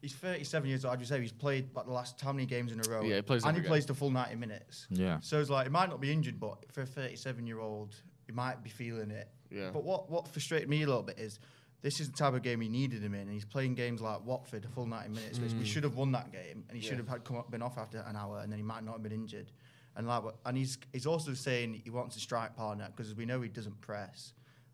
he's 0.00 0.12
37 0.12 0.68
years 0.68 0.84
old. 0.84 0.94
I'd 0.94 1.06
say 1.06 1.20
he's 1.20 1.32
played 1.32 1.74
like 1.74 1.86
the 1.86 1.92
last 1.92 2.20
how 2.20 2.32
many 2.32 2.46
games 2.46 2.72
in 2.72 2.80
a 2.80 2.88
row? 2.88 3.02
Yeah, 3.02 3.16
he 3.16 3.22
plays 3.22 3.44
and 3.44 3.56
he 3.56 3.62
game. 3.62 3.68
plays 3.68 3.86
the 3.86 3.94
full 3.94 4.10
90 4.10 4.36
minutes. 4.36 4.86
Yeah. 4.90 5.18
So 5.20 5.40
it's 5.40 5.50
like 5.50 5.66
he 5.66 5.70
might 5.70 5.88
not 5.88 6.00
be 6.00 6.12
injured, 6.12 6.38
but 6.38 6.70
for 6.72 6.82
a 6.82 6.86
37 6.86 7.46
year 7.46 7.60
old, 7.60 7.96
he 8.26 8.32
might 8.32 8.62
be 8.62 8.70
feeling 8.70 9.10
it. 9.10 9.28
Yeah. 9.50 9.70
But 9.72 9.84
what 9.84 10.10
what 10.10 10.28
frustrated 10.28 10.68
me 10.68 10.82
a 10.82 10.86
little 10.86 11.02
bit 11.02 11.18
is 11.18 11.38
this 11.82 11.98
is 11.98 12.10
the 12.10 12.16
type 12.16 12.34
of 12.34 12.42
game 12.42 12.60
he 12.60 12.68
needed 12.68 13.02
him 13.02 13.14
in, 13.14 13.22
and 13.22 13.32
he's 13.32 13.44
playing 13.44 13.74
games 13.74 14.00
like 14.00 14.24
Watford 14.24 14.64
a 14.64 14.68
full 14.68 14.86
90 14.86 15.10
minutes, 15.10 15.38
which 15.40 15.52
we 15.52 15.60
mm. 15.60 15.66
should 15.66 15.82
have 15.82 15.96
won 15.96 16.12
that 16.12 16.30
game, 16.30 16.64
and 16.68 16.76
he 16.76 16.86
should 16.86 16.98
have 16.98 17.08
had 17.08 17.24
come 17.24 17.36
up, 17.36 17.50
been 17.50 17.62
off 17.62 17.76
after 17.76 18.04
an 18.06 18.14
hour, 18.14 18.38
and 18.38 18.52
then 18.52 18.58
he 18.58 18.62
might 18.62 18.84
not 18.84 18.92
have 18.92 19.02
been 19.02 19.12
injured. 19.12 19.50
And 19.96 20.06
like, 20.06 20.22
and 20.46 20.56
he's 20.56 20.78
he's 20.92 21.06
also 21.06 21.34
saying 21.34 21.80
he 21.84 21.90
wants 21.90 22.16
a 22.16 22.20
strike 22.20 22.56
partner 22.56 22.88
because 22.94 23.14
we 23.14 23.26
know 23.26 23.40
he 23.40 23.48
doesn't 23.48 23.80
press 23.80 24.32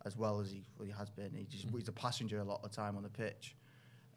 as 0.09 0.17
well 0.17 0.41
as 0.41 0.51
he, 0.51 0.65
well, 0.77 0.87
he 0.87 0.93
has 0.93 1.11
been. 1.11 1.31
He 1.35 1.45
just 1.45 1.69
mm. 1.69 1.77
he's 1.77 1.87
a 1.87 1.93
passenger 1.93 2.41
a 2.41 2.45
lot 2.45 2.61
of 2.65 2.71
the 2.71 2.77
time 2.77 2.97
on 2.97 3.05
the 3.05 3.09
pitch. 3.09 3.55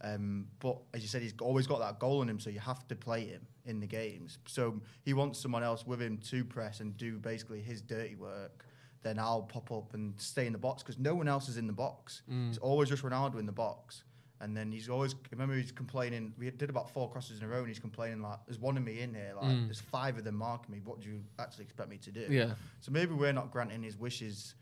Um, 0.03 0.48
but 0.60 0.77
as 0.93 1.01
you 1.03 1.07
said, 1.07 1.21
he's 1.21 1.36
always 1.39 1.67
got 1.67 1.79
that 1.79 2.00
goal 2.00 2.24
in 2.24 2.29
him, 2.29 2.39
so 2.39 2.50
you 2.50 2.60
have 2.60 2.88
to 2.88 2.95
play 2.95 3.25
him 3.25 3.45
in 3.65 3.79
the 3.79 3.86
games. 3.86 4.39
So 4.48 4.81
he 5.03 5.13
wants 5.13 5.39
someone 5.39 5.63
else 5.63 5.86
with 5.86 6.01
him 6.01 6.17
to 6.29 6.43
press 6.43 6.79
and 6.79 6.98
do 6.98 7.19
basically 7.19 7.62
his 7.62 7.81
dirty 7.81 8.15
work. 8.15 8.65
Then 9.03 9.19
I'll 9.19 9.43
pop 9.43 9.71
up 9.71 9.93
and 9.93 10.19
stay 10.19 10.48
in 10.48 10.53
the 10.53 10.60
box 10.60 10.81
because 10.81 10.98
no 10.98 11.13
one 11.13 11.27
else 11.27 11.50
is 11.50 11.57
in 11.57 11.67
the 11.67 11.74
box. 11.74 12.24
Mm. 12.31 12.50
It's 12.50 12.57
always 12.57 12.89
just 12.89 13.03
Ronaldo 13.03 13.39
in 13.39 13.45
the 13.45 13.51
box. 13.51 14.03
And 14.39 14.57
then 14.57 14.71
he's 14.71 14.89
always 14.89 15.13
remember 15.29 15.53
he's 15.53 15.71
complaining. 15.71 16.33
We 16.39 16.50
did 16.50 16.71
about 16.71 16.89
four 16.89 17.12
crosses 17.12 17.38
in 17.38 17.45
a 17.45 17.48
row, 17.48 17.60
and 17.60 17.67
he's 17.67 17.77
complaining 17.77 18.24
like, 18.24 18.39
"There's 18.48 18.57
one 18.57 18.75
of 18.75 18.83
me 18.83 19.01
in 19.01 19.13
here. 19.13 19.33
Like, 19.39 19.51
mm. 19.51 19.67
there's 19.67 19.79
five 19.79 20.17
of 20.17 20.24
them 20.24 20.33
marking 20.33 20.74
me. 20.74 20.81
What 20.83 21.00
do 21.00 21.10
you 21.10 21.24
actually 21.38 21.65
expect 21.65 21.91
me 21.91 21.98
to 22.00 22.12
do?" 22.12 22.25
Yeah. 22.27 22.53
So 22.79 22.91
maybe 22.91 23.13
we're 23.13 23.33
not 23.33 23.51
granting 23.51 23.83
his 23.83 24.00
wishes 24.00 24.55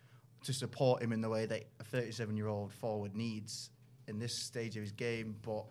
to 0.44 0.54
support 0.54 1.02
him 1.02 1.12
in 1.12 1.22
the 1.22 1.30
way 1.30 1.46
that 1.46 1.66
a 1.80 1.84
37 1.84 2.36
year 2.38 2.48
old 2.48 2.74
forward 2.74 3.16
needs 3.16 3.72
in 4.08 4.20
this 4.20 4.34
stage 4.34 4.76
of 4.76 4.84
his 4.84 4.92
game. 4.92 5.36
But 5.42 5.66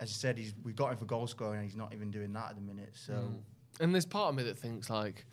as 0.00 0.10
you 0.10 0.14
said, 0.14 0.38
he's 0.38 0.54
we 0.62 0.72
got 0.72 0.92
him 0.92 0.98
for 0.98 1.06
goal 1.06 1.26
scoring, 1.26 1.60
and 1.60 1.68
he's 1.68 1.76
not 1.76 1.92
even 1.92 2.10
doing 2.10 2.32
that 2.34 2.50
at 2.50 2.54
the 2.56 2.62
minute. 2.62 2.94
So 2.94 3.12
mm. 3.14 3.38
And 3.80 3.92
there's 3.92 4.06
part 4.06 4.28
of 4.28 4.36
me 4.36 4.44
that 4.44 4.58
thinks 4.58 4.88
like, 4.88 5.26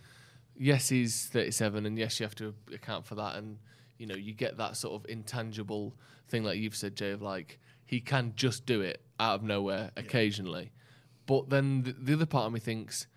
yes, 0.56 0.90
he's 0.90 1.28
37, 1.28 1.86
and 1.86 1.98
yes, 1.98 2.20
you 2.20 2.26
have 2.26 2.36
to 2.36 2.56
account 2.74 3.06
for 3.06 3.16
that, 3.16 3.36
and 3.36 3.58
you 3.98 4.08
know, 4.08 4.16
you 4.16 4.34
get 4.34 4.58
that 4.58 4.78
sort 4.78 4.96
of 4.96 5.10
intangible 5.10 5.94
thing, 6.28 6.44
like 6.44 6.58
you've 6.58 6.76
said, 6.76 6.96
Jay, 6.96 7.12
of 7.12 7.22
like 7.22 7.60
he 7.86 8.00
can 8.00 8.34
just 8.36 8.66
do 8.66 8.82
it 8.82 9.02
out 9.20 9.36
of 9.36 9.44
nowhere 9.44 9.92
occasionally. 9.96 10.72
But 11.28 11.50
then 11.50 11.84
the, 11.84 11.92
the 11.92 12.14
other 12.14 12.26
part 12.26 12.48
of 12.48 12.54
me 12.54 12.60
thinks 12.60 13.08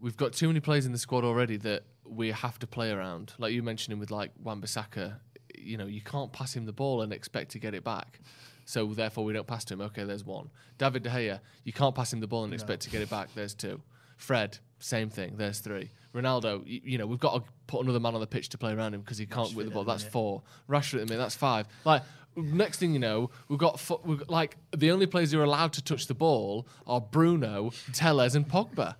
we've 0.00 0.16
got 0.16 0.34
too 0.34 0.48
many 0.48 0.60
players 0.60 0.84
in 0.84 0.92
the 0.92 0.98
squad 0.98 1.24
already 1.24 1.56
that 1.58 1.84
we 2.06 2.30
have 2.30 2.58
to 2.60 2.66
play 2.66 2.90
around. 2.90 3.32
Like 3.38 3.52
you 3.52 3.62
mentioned 3.62 3.92
him 3.92 3.98
with 4.00 4.10
like 4.10 4.30
Wan-Bissaka, 4.42 5.14
you 5.58 5.76
know, 5.76 5.86
you 5.86 6.00
can't 6.00 6.32
pass 6.32 6.54
him 6.54 6.66
the 6.66 6.72
ball 6.72 7.02
and 7.02 7.12
expect 7.12 7.52
to 7.52 7.58
get 7.58 7.74
it 7.74 7.84
back. 7.84 8.20
So 8.66 8.86
therefore, 8.86 9.24
we 9.24 9.32
don't 9.32 9.46
pass 9.46 9.64
to 9.66 9.74
him. 9.74 9.80
Okay, 9.82 10.04
there's 10.04 10.24
one. 10.24 10.50
David 10.78 11.02
De 11.02 11.10
Gea, 11.10 11.40
you 11.64 11.72
can't 11.72 11.94
pass 11.94 12.12
him 12.12 12.20
the 12.20 12.26
ball 12.26 12.44
and 12.44 12.54
expect 12.54 12.82
to 12.82 12.90
get 12.90 13.02
it 13.02 13.10
back. 13.10 13.28
There's 13.34 13.54
two. 13.54 13.80
Fred, 14.16 14.58
same 14.78 15.10
thing. 15.10 15.34
There's 15.36 15.58
three. 15.58 15.90
Ronaldo, 16.14 16.62
you, 16.66 16.80
you 16.84 16.98
know, 16.98 17.06
we've 17.06 17.18
got 17.18 17.34
to 17.34 17.50
put 17.66 17.82
another 17.82 18.00
man 18.00 18.14
on 18.14 18.20
the 18.20 18.26
pitch 18.26 18.48
to 18.50 18.58
play 18.58 18.72
around 18.72 18.94
him 18.94 19.00
because 19.00 19.18
he 19.18 19.26
can't 19.26 19.52
with 19.54 19.66
the 19.66 19.72
ball. 19.72 19.84
That's 19.84 20.02
minute. 20.02 20.12
four. 20.12 20.42
Rashford 20.68 20.94
at 20.94 21.00
the 21.00 21.06
minute, 21.06 21.18
that's 21.18 21.34
five. 21.34 21.66
Like 21.84 22.02
next 22.36 22.78
thing 22.78 22.92
you 22.92 22.98
know, 22.98 23.30
we've 23.48 23.58
got, 23.58 23.78
fo- 23.80 24.00
we've 24.04 24.18
got 24.18 24.30
like 24.30 24.56
the 24.76 24.92
only 24.92 25.06
players 25.06 25.32
who 25.32 25.40
are 25.40 25.44
allowed 25.44 25.72
to 25.74 25.82
touch 25.82 26.06
the 26.06 26.14
ball 26.14 26.66
are 26.86 27.00
Bruno, 27.00 27.72
Telles, 27.92 28.34
and 28.34 28.48
Pogba. 28.48 28.96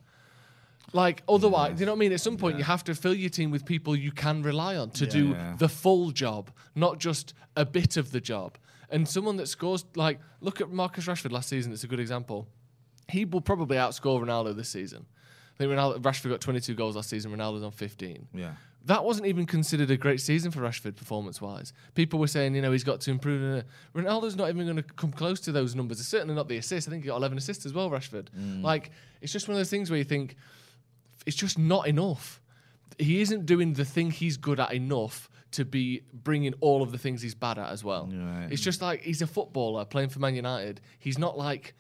Like 0.92 1.22
otherwise, 1.28 1.80
you 1.80 1.86
know 1.86 1.92
what 1.92 1.98
I 1.98 2.00
mean? 2.00 2.12
At 2.12 2.20
some 2.20 2.36
point, 2.36 2.58
you 2.58 2.64
have 2.64 2.84
to 2.84 2.94
fill 2.94 3.14
your 3.14 3.30
team 3.30 3.50
with 3.50 3.64
people 3.64 3.96
you 3.96 4.12
can 4.12 4.42
rely 4.42 4.76
on 4.76 4.90
to 4.90 5.06
do 5.06 5.30
Yeah. 5.30 5.56
the 5.58 5.68
full 5.68 6.10
job, 6.10 6.50
not 6.74 6.98
just 6.98 7.34
a 7.56 7.64
bit 7.64 7.96
of 7.96 8.10
the 8.12 8.20
job. 8.20 8.58
And 8.90 9.08
someone 9.08 9.36
that 9.38 9.48
scores, 9.48 9.84
like, 9.96 10.20
look 10.40 10.60
at 10.60 10.70
Marcus 10.70 11.06
Rashford 11.06 11.32
last 11.32 11.48
season. 11.48 11.72
It's 11.72 11.84
a 11.84 11.88
good 11.88 12.00
example. 12.00 12.46
He 13.08 13.24
will 13.24 13.40
probably 13.40 13.76
outscore 13.76 14.22
Ronaldo 14.22 14.54
this 14.54 14.68
season. 14.68 15.06
I 15.54 15.58
think 15.58 15.72
Ronaldo, 15.72 16.00
Rashford 16.00 16.30
got 16.30 16.40
22 16.40 16.74
goals 16.74 16.96
last 16.96 17.08
season. 17.10 17.32
Ronaldo's 17.32 17.62
on 17.62 17.72
15. 17.72 18.28
Yeah. 18.34 18.52
That 18.86 19.02
wasn't 19.04 19.26
even 19.26 19.46
considered 19.46 19.90
a 19.90 19.96
great 19.96 20.20
season 20.20 20.50
for 20.50 20.60
Rashford 20.60 20.94
performance 20.96 21.40
wise. 21.40 21.72
People 21.94 22.18
were 22.20 22.26
saying, 22.26 22.54
you 22.54 22.60
know, 22.60 22.70
he's 22.70 22.84
got 22.84 23.00
to 23.02 23.10
improve. 23.10 23.64
Ronaldo's 23.94 24.36
not 24.36 24.50
even 24.50 24.64
going 24.66 24.76
to 24.76 24.82
come 24.82 25.10
close 25.10 25.40
to 25.40 25.52
those 25.52 25.74
numbers. 25.74 26.00
It's 26.00 26.08
certainly 26.08 26.34
not 26.34 26.48
the 26.48 26.58
assists. 26.58 26.86
I 26.86 26.90
think 26.90 27.02
he 27.02 27.08
got 27.08 27.16
11 27.16 27.38
assists 27.38 27.64
as 27.64 27.72
well, 27.72 27.88
Rashford. 27.90 28.26
Mm. 28.38 28.62
Like, 28.62 28.90
it's 29.22 29.32
just 29.32 29.48
one 29.48 29.54
of 29.54 29.58
those 29.58 29.70
things 29.70 29.90
where 29.90 29.96
you 29.98 30.04
think 30.04 30.36
it's 31.26 31.36
just 31.36 31.58
not 31.58 31.86
enough. 31.86 32.40
He 32.98 33.20
isn't 33.20 33.46
doing 33.46 33.72
the 33.72 33.84
thing 33.84 34.10
he's 34.10 34.36
good 34.36 34.60
at 34.60 34.72
enough 34.72 35.28
to 35.52 35.64
be 35.64 36.02
bringing 36.12 36.54
all 36.60 36.82
of 36.82 36.92
the 36.92 36.98
things 36.98 37.22
he's 37.22 37.34
bad 37.34 37.58
at 37.58 37.70
as 37.70 37.84
well. 37.84 38.08
Right. 38.12 38.48
It's 38.50 38.62
just 38.62 38.82
like 38.82 39.02
he's 39.02 39.22
a 39.22 39.26
footballer 39.26 39.84
playing 39.84 40.08
for 40.08 40.18
Man 40.18 40.34
United. 40.34 40.80
He's 40.98 41.18
not 41.18 41.38
like, 41.38 41.74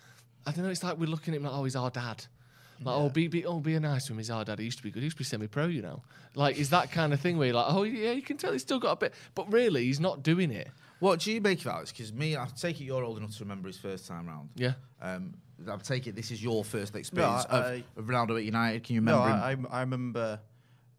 I 0.46 0.52
don't 0.52 0.64
know, 0.64 0.70
it's 0.70 0.84
like 0.84 0.98
we're 0.98 1.06
looking 1.06 1.34
at 1.34 1.38
him 1.38 1.44
like, 1.44 1.52
oh, 1.52 1.64
he's 1.64 1.76
our 1.76 1.90
dad. 1.90 2.24
Like, 2.82 2.96
oh, 2.96 3.08
be, 3.08 3.28
be, 3.28 3.46
oh, 3.46 3.60
be 3.60 3.74
a 3.76 3.80
nice 3.80 4.06
to 4.06 4.12
him. 4.12 4.18
He's 4.18 4.30
our 4.30 4.44
dad. 4.44 4.58
He 4.58 4.64
used 4.64 4.78
to 4.78 4.82
be 4.82 4.90
good. 4.90 5.00
He 5.00 5.04
used 5.04 5.16
to 5.16 5.20
be 5.20 5.24
semi-pro, 5.24 5.66
you 5.66 5.80
know. 5.80 6.02
Like, 6.34 6.58
is 6.58 6.70
that 6.70 6.90
kind 6.90 7.12
of 7.12 7.20
thing 7.20 7.38
where 7.38 7.46
you're 7.46 7.56
like, 7.56 7.66
oh, 7.68 7.84
yeah, 7.84 8.10
you 8.10 8.22
can 8.22 8.36
tell 8.36 8.52
he's 8.52 8.62
still 8.62 8.80
got 8.80 8.92
a 8.92 8.96
bit, 8.96 9.14
but 9.34 9.50
really, 9.52 9.84
he's 9.84 10.00
not 10.00 10.22
doing 10.22 10.50
it. 10.50 10.68
What 10.98 11.20
do 11.20 11.32
you 11.32 11.40
make 11.40 11.60
of 11.60 11.68
Alex? 11.68 11.92
Because 11.92 12.12
me, 12.12 12.36
I 12.36 12.46
take 12.56 12.80
it 12.80 12.84
you're 12.84 13.04
old 13.04 13.18
enough 13.18 13.36
to 13.36 13.44
remember 13.44 13.68
his 13.68 13.78
first 13.78 14.06
time 14.06 14.26
round. 14.26 14.50
Yeah. 14.56 14.72
Um, 15.00 15.34
I 15.68 15.76
take 15.78 16.06
it 16.06 16.14
this 16.16 16.30
is 16.30 16.42
your 16.42 16.64
first 16.64 16.94
experience 16.96 17.46
I- 17.50 17.58
of, 17.58 17.64
I- 17.64 17.84
of 18.00 18.04
Ronaldo 18.06 18.36
at 18.38 18.44
United. 18.44 18.84
Can 18.84 18.94
you 18.94 19.00
remember 19.00 19.26
him? 19.28 19.66
I, 19.70 19.76
I, 19.76 19.78
I 19.78 19.80
remember. 19.80 20.40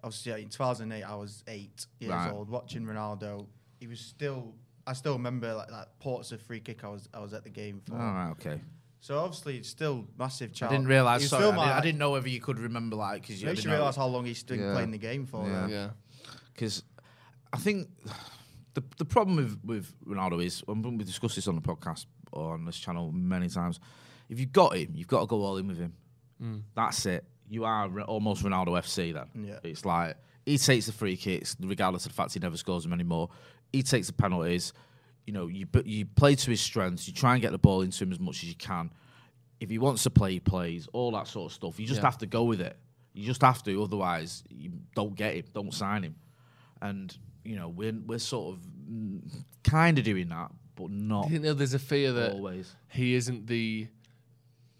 I 0.04 0.08
was 0.08 0.24
yeah, 0.26 0.36
in 0.38 0.50
2008. 0.50 1.04
I 1.04 1.16
was 1.16 1.44
eight 1.48 1.86
years 2.00 2.12
Right. 2.12 2.32
old 2.32 2.50
watching 2.50 2.84
Ronaldo. 2.86 3.48
He 3.80 3.88
was 3.88 4.00
still. 4.00 4.54
I 4.88 4.94
still 4.94 5.14
remember 5.14 5.54
like 5.56 5.70
that 5.70 5.98
Portsmouth 6.00 6.44
free 6.44 6.60
kick. 6.60 6.84
I 6.84 6.90
was 6.90 7.10
I 7.14 7.20
was 7.20 7.34
at 7.34 7.44
the 7.44 7.50
game 7.50 7.82
for. 7.86 7.94
All 7.94 8.00
right, 8.00 8.32
okay. 8.32 8.62
So 9.00 9.20
obviously, 9.20 9.58
it's 9.58 9.70
still 9.70 10.06
massive. 10.18 10.52
I 10.62 10.68
didn't 10.68 10.88
realise. 10.88 11.30
Sorry, 11.30 11.44
I, 11.46 11.50
didn't, 11.50 11.60
I 11.60 11.82
didn't 11.82 12.00
know 12.00 12.12
whether 12.12 12.30
you 12.30 12.40
could 12.42 12.60
remember 12.60 12.96
like 12.96 13.22
because 13.22 13.42
you 13.42 13.48
Makes 13.48 13.64
you 13.64 13.72
realise 13.72 13.96
how 13.96 14.08
long 14.08 14.26
he's 14.26 14.44
been 14.44 14.60
Yeah. 14.60 14.74
playing 14.74 14.92
the 14.92 14.98
game 14.98 15.26
for. 15.26 15.46
Yeah. 15.48 15.62
though. 15.62 15.68
Yeah. 15.68 15.90
because 16.54 16.84
I 17.54 17.58
think 17.58 17.88
the 18.76 18.84
the 18.98 19.06
problem 19.06 19.38
with 19.38 19.60
with 19.64 19.94
Ronaldo 20.06 20.44
is 20.44 20.64
and 20.68 20.84
we 20.98 21.04
discussed 21.04 21.36
this 21.36 21.48
on 21.48 21.56
the 21.56 21.62
podcast 21.62 22.06
or 22.32 22.54
on 22.54 22.66
this 22.66 22.78
channel 22.78 23.12
many 23.12 23.50
times. 23.50 23.80
If 24.29 24.39
you've 24.39 24.51
got 24.51 24.75
him, 24.75 24.91
you've 24.94 25.08
got 25.08 25.22
to 25.22 25.25
go 25.27 25.41
all 25.44 25.58
in 25.58 25.67
with 25.67 25.77
him. 25.77 25.94
Mm. 26.41 26.62
That's 26.75 27.05
it. 27.05 27.24
You 27.48 27.63
are 27.65 27.88
re- 27.88 28.03
almost 28.03 28.44
Ronaldo 28.44 28.70
FC 28.70 29.13
then. 29.13 29.46
Yeah. 29.48 29.60
It's 29.63 29.86
like 29.86 30.17
he 30.46 30.58
takes 30.58 30.88
the 30.88 30.91
free 30.91 31.15
kicks, 31.15 31.55
regardless 31.60 32.05
of 32.05 32.12
the 32.12 32.15
fact 32.15 32.34
he 32.34 32.39
never 32.39 32.58
scores 32.58 32.84
them 32.84 32.94
anymore. 32.94 33.29
He 33.72 33.84
takes 33.84 34.08
the 34.08 34.13
penalties. 34.13 34.74
You 35.27 35.34
know, 35.34 35.48
you 35.48 35.65
but 35.65 35.86
you 35.86 36.05
play 36.05 36.36
to 36.36 36.50
his 36.51 36.62
strengths. 36.62 37.08
You 37.08 37.13
try 37.13 37.34
and 37.34 37.41
get 37.41 37.51
the 37.51 37.58
ball 37.58 37.82
into 37.82 38.03
him 38.03 38.12
as 38.12 38.20
much 38.20 38.44
as 38.44 38.50
you 38.50 38.55
can. 38.55 38.91
If 39.60 39.70
he 39.70 39.77
wants 39.77 40.03
to 40.03 40.10
play, 40.10 40.34
he 40.34 40.39
plays. 40.39 40.88
All 40.94 41.12
that 41.12 41.27
sort 41.27 41.51
of 41.51 41.55
stuff. 41.55 41.79
You 41.79 41.88
just 41.88 42.01
Yeah. 42.01 42.08
have 42.08 42.17
to 42.20 42.25
go 42.25 42.44
with 42.44 42.62
it. 42.62 42.77
You 43.13 43.25
just 43.25 43.41
have 43.41 43.63
to. 43.63 43.82
Otherwise, 43.82 44.44
you 44.50 44.72
don't 44.96 45.15
get 45.15 45.36
him. 45.36 45.46
Don't 45.53 45.74
sign 45.74 46.03
him 46.03 46.15
and 46.82 47.17
you 47.44 47.55
know 47.55 47.70
we're 47.70 47.94
we're 48.05 48.20
sort 48.20 48.55
of 48.55 48.62
mm, 48.91 49.22
kind 49.63 49.98
of 49.98 50.03
doing 50.03 50.29
that, 50.29 50.51
but 50.75 50.89
not 50.91 51.29
think 51.29 51.44
that 51.44 51.55
there's 51.55 51.74
a 51.74 51.79
fear 51.79 52.12
that 52.12 52.34
always. 52.34 52.75
he 52.89 53.15
isn't 53.15 53.48
the 53.48 53.88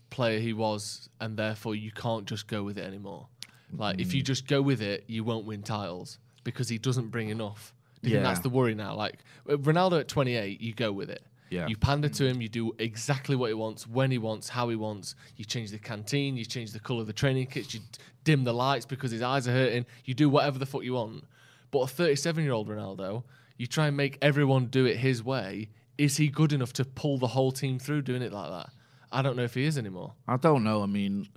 player 0.10 0.40
he 0.40 0.54
was, 0.54 1.10
and 1.20 1.38
therefore 1.38 1.76
you 1.76 1.92
can't 1.92 2.26
just 2.26 2.48
go 2.48 2.64
with 2.64 2.78
it 2.78 2.86
anymore. 2.86 3.28
Like 3.74 4.00
if 4.00 4.14
you 4.14 4.22
Mm. 4.22 4.26
just 4.28 4.48
go 4.48 4.62
with 4.62 4.82
it, 4.82 5.04
you 5.08 5.24
won't 5.24 5.46
win 5.46 5.62
titles. 5.64 6.20
because 6.44 6.70
he 6.70 6.78
doesn't 6.78 7.08
bring 7.10 7.30
enough. 7.30 7.74
Do 8.04 8.12
Yeah. 8.12 8.22
that's 8.22 8.40
the 8.42 8.50
worry 8.50 8.76
now? 8.76 8.94
Like 8.96 9.18
uh, 9.50 9.54
Ronaldo 9.58 10.00
at 10.00 10.08
28, 10.08 10.62
you 10.62 10.74
go 10.76 10.92
with 10.92 11.10
it. 11.10 11.24
Yeah. 11.50 11.68
You 11.68 11.76
pander 11.76 12.08
to 12.08 12.28
him, 12.28 12.40
you 12.40 12.48
do 12.50 12.72
exactly 12.78 13.36
what 13.36 13.48
he 13.48 13.56
wants, 13.56 13.88
when 13.88 14.12
he 14.12 14.20
wants, 14.20 14.50
how 14.50 14.70
he 14.70 14.76
wants. 14.76 15.16
You 15.38 15.44
change 15.46 15.72
the 15.72 15.80
canteen, 15.80 16.38
you 16.38 16.46
change 16.46 16.72
the 16.72 16.80
colour 16.80 17.02
of 17.02 17.08
the 17.08 17.14
training 17.14 17.48
kits, 17.48 17.74
you 17.74 17.80
dim 18.24 18.44
the 18.44 18.54
lights 18.54 18.86
because 18.86 19.10
his 19.10 19.24
eyes 19.24 19.48
are 19.48 19.54
hurting. 19.54 19.88
You 20.04 20.14
do 20.14 20.30
whatever 20.30 20.60
the 20.60 20.68
fuck 20.68 20.84
you 20.84 20.94
want. 20.94 21.24
But 21.72 21.80
a 21.80 21.88
37 21.88 22.44
year 22.44 22.54
old 22.54 22.68
Ronaldo, 22.70 23.24
you 23.58 23.66
try 23.66 23.88
and 23.88 23.98
make 23.98 24.20
everyone 24.22 24.68
do 24.68 24.86
it 24.86 24.98
his 24.98 25.24
way. 25.24 25.70
Is 25.98 26.18
he 26.18 26.28
good 26.28 26.54
enough 26.54 26.74
to 26.74 26.86
pull 26.86 27.18
the 27.18 27.30
whole 27.30 27.52
team 27.52 27.80
through 27.80 28.04
doing 28.04 28.22
it 28.22 28.32
like 28.32 28.52
that? 28.52 28.70
I 29.16 29.22
don't 29.22 29.38
know 29.38 29.44
if 29.44 29.54
he 29.54 29.66
is 29.66 29.78
anymore. 29.78 30.14
I 30.28 30.38
don't 30.38 30.64
know. 30.64 30.84
I 30.84 30.88
mean, 30.88 31.28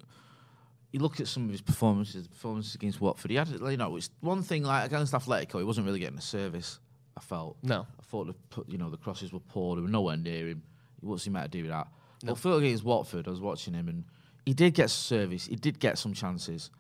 you 0.91 1.01
look 1.01 1.21
at 1.21 1.29
some 1.29 1.45
of 1.45 1.51
his 1.51 1.61
performances, 1.61 2.27
performances 2.27 2.75
against 2.75 3.01
Watford. 3.01 3.31
He 3.31 3.37
had, 3.37 3.49
you 3.49 3.77
know, 3.77 3.97
it's 3.97 4.11
one 4.21 4.43
thing 4.43 4.65
like 4.65 4.87
against 4.87 5.13
Atletico, 5.13 5.59
he 5.59 5.65
wasn't 5.65 5.87
really 5.87 6.01
getting 6.01 6.19
a 6.19 6.23
service. 6.23 6.81
I 7.17 7.21
felt. 7.21 7.57
No. 7.63 7.87
I 7.99 8.03
thought 8.03 8.27
the 8.27 8.33
put, 8.51 8.69
you 8.69 8.79
know, 8.79 8.91
the 8.91 8.97
crosses 8.97 9.33
were 9.33 9.41
poor. 9.41 9.77
They 9.77 9.83
were 9.83 9.89
nowhere 9.89 10.17
near 10.17 10.49
him. 10.49 10.63
What's 11.01 11.25
he 11.25 11.31
meant 11.31 11.51
to 11.51 11.59
do 11.59 11.63
with 11.65 11.73
that? 11.73 11.89
But 12.25 12.39
Phil 12.39 12.57
against 12.57 12.85
Watford, 12.85 13.29
I 13.29 13.31
was 13.31 13.41
watching 13.41 13.75
him, 13.75 13.89
and 13.89 14.05
he 14.45 14.55
did 14.55 14.75
get 14.75 14.91
service. 14.91 15.47
He 15.47 15.57
did 15.57 15.79
get 15.79 15.99
some 15.99 16.15
chances. 16.15 16.71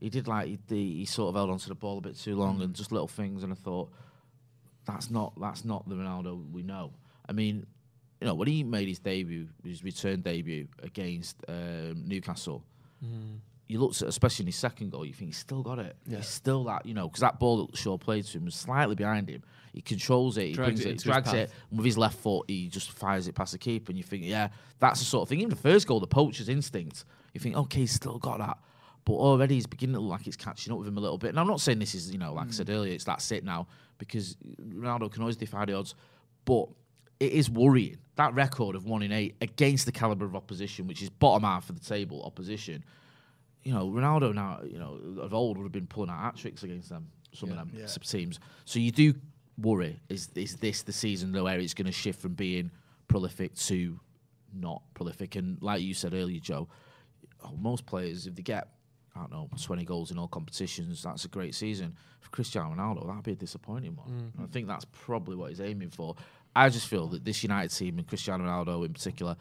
He 0.00 0.08
did 0.08 0.26
like 0.26 0.46
he, 0.46 0.58
he 0.68 1.04
sort 1.04 1.30
of 1.30 1.34
held 1.36 1.50
onto 1.50 1.68
the 1.68 1.74
ball 1.74 1.98
a 1.98 2.00
bit 2.00 2.16
too 2.16 2.36
long 2.36 2.62
and 2.62 2.74
just 2.74 2.90
little 2.90 3.08
things. 3.08 3.42
And 3.42 3.52
I 3.52 3.56
thought, 3.56 3.90
that's 4.86 5.10
not 5.10 5.38
that's 5.40 5.64
not 5.64 5.88
the 5.88 5.94
Ronaldo 5.94 6.50
we 6.50 6.62
know. 6.62 6.92
I 7.28 7.32
mean, 7.32 7.66
you 8.20 8.26
know, 8.26 8.34
when 8.34 8.48
he 8.48 8.64
made 8.64 8.88
his 8.88 8.98
debut, 8.98 9.48
his 9.64 9.84
return 9.84 10.20
debut 10.20 10.66
against 10.82 11.36
um, 11.48 12.02
Newcastle, 12.06 12.64
you 13.68 13.78
looked 13.78 14.00
at, 14.02 14.08
especially 14.08 14.44
in 14.44 14.46
his 14.48 14.56
second 14.56 14.90
goal, 14.90 15.04
you 15.04 15.12
think 15.12 15.28
he's 15.30 15.38
still 15.38 15.62
got 15.62 15.78
it. 15.78 15.94
Yeah. 16.06 16.16
He's 16.16 16.28
still 16.28 16.64
that, 16.64 16.86
you 16.86 16.94
know, 16.94 17.06
because 17.06 17.20
that 17.20 17.38
ball 17.38 17.66
that 17.66 17.76
Shaw 17.76 17.98
played 17.98 18.24
to 18.24 18.38
him 18.38 18.46
was 18.46 18.54
slightly 18.54 18.94
behind 18.94 19.28
him. 19.28 19.42
He 19.72 19.82
controls 19.82 20.38
it, 20.38 20.46
he 20.46 20.52
Drags 20.54 20.80
brings 20.80 20.84
it 20.86 20.90
it, 20.94 21.02
drags 21.02 21.32
it, 21.32 21.50
and 21.70 21.78
with 21.78 21.84
his 21.84 21.98
left 21.98 22.18
foot, 22.18 22.46
he 22.48 22.68
just 22.68 22.90
fires 22.90 23.28
it 23.28 23.34
past 23.34 23.52
the 23.52 23.58
keeper, 23.58 23.92
and 23.92 23.98
you 23.98 24.02
think, 24.02 24.24
yeah, 24.24 24.48
that's 24.80 24.98
the 25.00 25.04
sort 25.04 25.22
of 25.22 25.28
thing. 25.28 25.40
Even 25.40 25.50
the 25.50 25.56
first 25.56 25.86
goal, 25.86 26.00
the 26.00 26.06
poacher's 26.06 26.48
instinct, 26.48 27.04
you 27.34 27.40
think, 27.40 27.56
okay, 27.56 27.80
he's 27.80 27.92
still 27.92 28.18
got 28.18 28.38
that. 28.38 28.58
But 29.04 29.12
already 29.12 29.54
he's 29.54 29.66
beginning 29.66 29.94
to 29.94 30.00
look 30.00 30.18
like 30.18 30.26
it's 30.26 30.36
catching 30.36 30.72
up 30.72 30.78
with 30.78 30.88
him 30.88 30.98
a 30.98 31.00
little 31.00 31.18
bit. 31.18 31.28
And 31.28 31.38
I'm 31.38 31.46
not 31.46 31.60
saying 31.60 31.78
this 31.78 31.94
is, 31.94 32.10
you 32.10 32.18
know, 32.18 32.32
like 32.32 32.48
I 32.48 32.50
said 32.50 32.68
earlier, 32.68 32.92
it's 32.94 33.04
that's 33.04 33.30
it 33.30 33.44
now, 33.44 33.68
because 33.98 34.36
Ronaldo 34.60 35.12
can 35.12 35.22
always 35.22 35.36
defy 35.36 35.66
the 35.66 35.74
odds. 35.74 35.94
But 36.44 36.68
it 37.20 37.32
is 37.32 37.50
worrying. 37.50 37.98
That 38.16 38.34
record 38.34 38.74
of 38.76 38.84
one 38.84 39.02
in 39.02 39.12
eight 39.12 39.36
against 39.40 39.86
the 39.86 39.92
caliber 39.92 40.24
of 40.24 40.34
opposition, 40.34 40.86
which 40.86 41.02
is 41.02 41.08
bottom 41.10 41.42
half 41.44 41.70
of 41.70 41.78
the 41.78 41.84
table 41.84 42.22
opposition. 42.24 42.84
You 43.62 43.74
know, 43.74 43.88
Ronaldo 43.88 44.34
now, 44.34 44.60
you 44.64 44.78
know, 44.78 44.98
of 45.20 45.34
old 45.34 45.56
would 45.58 45.64
have 45.64 45.72
been 45.72 45.86
pulling 45.86 46.10
out 46.10 46.20
hat 46.20 46.36
tricks 46.36 46.62
against 46.62 46.88
them, 46.88 47.10
some 47.32 47.50
Yeah. 47.50 47.60
of 47.60 47.70
them 47.72 47.80
Yeah. 47.80 47.86
teams. 47.86 48.40
So 48.64 48.78
you 48.78 48.90
do 48.90 49.14
worry: 49.56 50.00
is 50.08 50.30
is 50.34 50.56
this 50.56 50.82
the 50.82 50.92
season 50.92 51.32
though 51.32 51.44
where 51.44 51.58
it's 51.60 51.74
going 51.74 51.86
to 51.86 51.92
shift 51.92 52.20
from 52.20 52.34
being 52.34 52.70
prolific 53.08 53.54
to 53.54 54.00
not 54.52 54.82
prolific? 54.94 55.36
And 55.36 55.60
like 55.62 55.82
you 55.82 55.94
said 55.94 56.14
earlier, 56.14 56.40
Joe, 56.40 56.68
oh, 57.44 57.56
most 57.56 57.86
players 57.86 58.26
if 58.26 58.34
they 58.34 58.42
get 58.42 58.68
I 59.16 59.22
don't 59.22 59.32
know, 59.32 59.48
20 59.60 59.84
goals 59.84 60.12
in 60.12 60.18
all 60.18 60.28
competitions. 60.28 61.02
That's 61.02 61.24
a 61.24 61.28
great 61.28 61.52
season. 61.52 61.96
For 62.20 62.30
Cristiano 62.30 62.72
Ronaldo, 62.72 63.04
that'd 63.08 63.24
be 63.24 63.32
a 63.32 63.34
disappointing 63.36 63.96
one. 63.96 64.30
And 64.36 64.44
I 64.44 64.46
think 64.46 64.68
that's 64.68 64.84
probably 64.92 65.34
what 65.34 65.48
he's 65.50 65.60
aiming 65.60 65.90
for. 65.90 66.14
I 66.64 66.68
just 66.70 66.88
feel 66.88 67.06
that 67.08 67.24
this 67.24 67.42
United 67.42 67.74
team 67.74 67.98
and 67.98 68.06
Cristiano 68.06 68.44
Ronaldo 68.44 68.84
in 68.86 68.92
particular, 68.92 69.36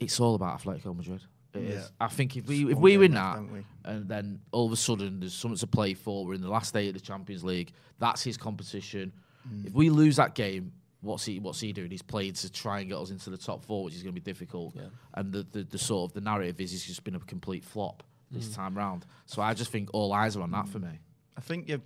it's 0.00 0.18
all 0.20 0.34
about 0.34 0.60
Atletico 0.62 0.96
Madrid. 0.96 1.22
It 1.54 1.62
is. 1.64 1.74
Yeah. 1.84 1.88
I 2.06 2.08
think 2.08 2.36
if 2.36 2.46
we 2.46 2.62
if 2.70 2.74
one 2.74 2.82
we 2.82 2.98
win 2.98 3.14
that, 3.14 3.38
we? 3.50 3.64
and 3.84 4.08
then 4.08 4.40
all 4.52 4.66
of 4.66 4.72
a 4.72 4.76
sudden 4.76 5.20
there's 5.20 5.34
something 5.34 5.58
to 5.58 5.66
play 5.66 5.94
for. 5.94 6.26
We're 6.26 6.34
in 6.34 6.42
the 6.42 6.50
last 6.50 6.74
day 6.74 6.88
of 6.88 6.94
the 6.94 7.00
Champions 7.00 7.42
League. 7.44 7.72
That's 7.98 8.22
his 8.22 8.36
competition. 8.36 9.12
Mm. 9.48 9.66
If 9.68 9.72
we 9.72 9.88
lose 9.90 10.16
that 10.16 10.34
game, 10.34 10.72
what's 11.00 11.24
he 11.24 11.38
what's 11.40 11.60
he 11.60 11.72
doing? 11.72 11.90
He's 11.90 12.02
played 12.02 12.34
to 12.36 12.52
try 12.52 12.80
and 12.80 12.88
get 12.90 12.98
us 12.98 13.10
into 13.10 13.30
the 13.30 13.38
top 13.38 13.64
four, 13.64 13.84
which 13.84 13.94
is 13.94 14.02
going 14.02 14.14
to 14.14 14.20
be 14.20 14.24
difficult. 14.32 14.74
Yeah. 14.76 14.82
And 15.14 15.32
the, 15.32 15.46
the 15.50 15.62
the 15.64 15.78
sort 15.78 16.10
of 16.10 16.14
the 16.14 16.20
narrative 16.20 16.60
is 16.60 16.72
he's 16.72 16.84
just 16.84 17.04
been 17.04 17.14
a 17.16 17.20
complete 17.20 17.64
flop 17.64 18.02
this 18.30 18.48
Mm. 18.48 18.54
time 18.56 18.74
round. 18.76 19.06
So 19.24 19.40
I 19.40 19.54
just 19.54 19.70
think 19.70 19.88
all 19.94 20.12
eyes 20.12 20.36
are 20.36 20.42
on 20.42 20.50
that 20.50 20.68
for 20.68 20.78
me. 20.80 20.98
I 21.38 21.40
think 21.40 21.68
you 21.68 21.80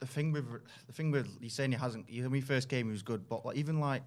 the 0.00 0.06
thing 0.06 0.32
with 0.32 0.46
the 0.86 0.92
thing 0.92 1.10
with 1.10 1.28
you 1.40 1.48
saying 1.50 1.72
he 1.72 1.78
hasn't. 1.78 2.08
You 2.08 2.22
when 2.24 2.34
he 2.34 2.40
first 2.40 2.68
came, 2.68 2.86
he 2.86 2.92
was 2.92 3.02
good, 3.02 3.28
but 3.28 3.44
like, 3.44 3.56
even 3.56 3.80
like 3.80 4.02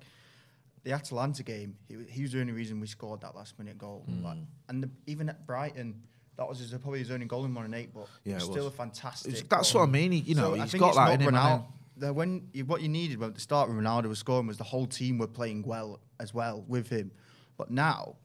the 0.84 0.94
Atalanta 0.94 1.44
game, 1.44 1.76
he, 1.88 1.98
he 2.10 2.22
was 2.24 2.32
the 2.32 2.40
only 2.42 2.54
reason 2.54 2.80
we 2.80 2.88
scored 2.88 3.22
that 3.22 3.36
last 3.36 3.58
minute 3.60 3.78
goal. 3.78 4.06
Mm. 4.10 4.24
Like, 4.24 4.38
and 4.70 4.84
the, 4.84 4.90
even 5.06 5.30
at 5.30 5.46
Brighton, 5.46 6.02
that 6.38 6.48
was 6.48 6.60
his, 6.60 6.72
probably 6.72 7.00
his 7.00 7.12
only 7.12 7.26
goal 7.28 7.46
in 7.46 7.54
one 7.54 7.66
and 7.66 7.76
eight, 7.76 7.94
but 7.94 8.08
Yeah, 8.24 8.38
it 8.38 8.42
still 8.42 8.56
was. 8.56 8.66
a 8.68 8.72
fantastic. 8.72 9.48
That's 9.50 9.72
goal. 9.74 9.82
what 9.84 9.90
I 9.90 9.92
mean, 9.92 10.12
he- 10.12 10.20
you 10.20 10.36
know, 10.36 10.56
I 10.56 10.60
he's 10.64 10.74
got 10.74 10.96
that 10.96 11.22
in 11.22 11.34
him. 11.34 11.64
The, 11.98 12.12
when 12.12 12.48
you, 12.54 12.66
what 12.66 12.82
you 12.82 12.90
needed 12.90 13.22
at 13.22 13.36
the 13.36 13.40
start 13.42 13.70
when 13.70 13.78
Ronaldo 13.78 14.06
was 14.06 14.18
scoring 14.18 14.48
was 14.48 14.58
the 14.58 14.64
whole 14.64 14.88
team 14.88 15.20
were 15.20 15.28
playing 15.28 15.62
well 15.64 16.00
as 16.20 16.34
well 16.34 16.64
with 16.68 16.90
him, 16.90 17.12
but 17.58 17.70
now 17.70 18.16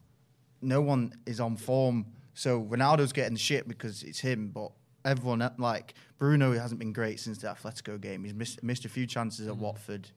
no 0.62 0.80
one 0.80 1.12
is 1.26 1.40
on 1.40 1.56
form. 1.56 2.06
So 2.32 2.62
Ronaldo's 2.62 3.12
getting 3.12 3.34
the 3.34 3.38
shit 3.40 3.68
because 3.68 4.02
it's 4.02 4.20
him, 4.20 4.50
but 4.54 4.70
everyone 5.06 5.40
uh, 5.40 5.50
like 5.58 5.94
Bruno 6.18 6.52
hasn't 6.52 6.78
been 6.78 6.92
great 6.92 7.18
since 7.20 7.38
the 7.38 7.46
Atletico 7.48 7.98
game. 8.00 8.24
He's 8.24 8.34
missed, 8.34 8.62
missed 8.62 8.84
a 8.84 8.88
few 8.88 9.06
chances 9.06 9.46
at 9.48 9.56
Watford, 9.56 10.10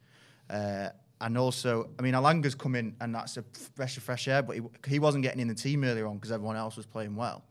uh, 0.50 0.88
and 1.22 1.38
also 1.38 1.88
I 1.98 2.02
mean 2.02 2.14
Elanga's 2.14 2.54
come 2.54 2.74
in 2.74 2.94
and 3.00 3.14
that's 3.14 3.36
a 3.38 3.44
fresh 3.74 3.96
of 3.96 4.02
fresh 4.02 4.28
air, 4.28 4.42
but 4.42 4.56
he, 4.56 4.62
he 4.86 4.98
wasn't 4.98 5.22
getting 5.22 5.40
in 5.40 5.48
the 5.48 5.54
team 5.54 5.84
earlier 5.84 6.06
on 6.06 6.16
because 6.16 6.32
everyone 6.32 6.56
else 6.56 6.76
was 6.76 6.86
playing 6.86 7.16
well. 7.16 7.44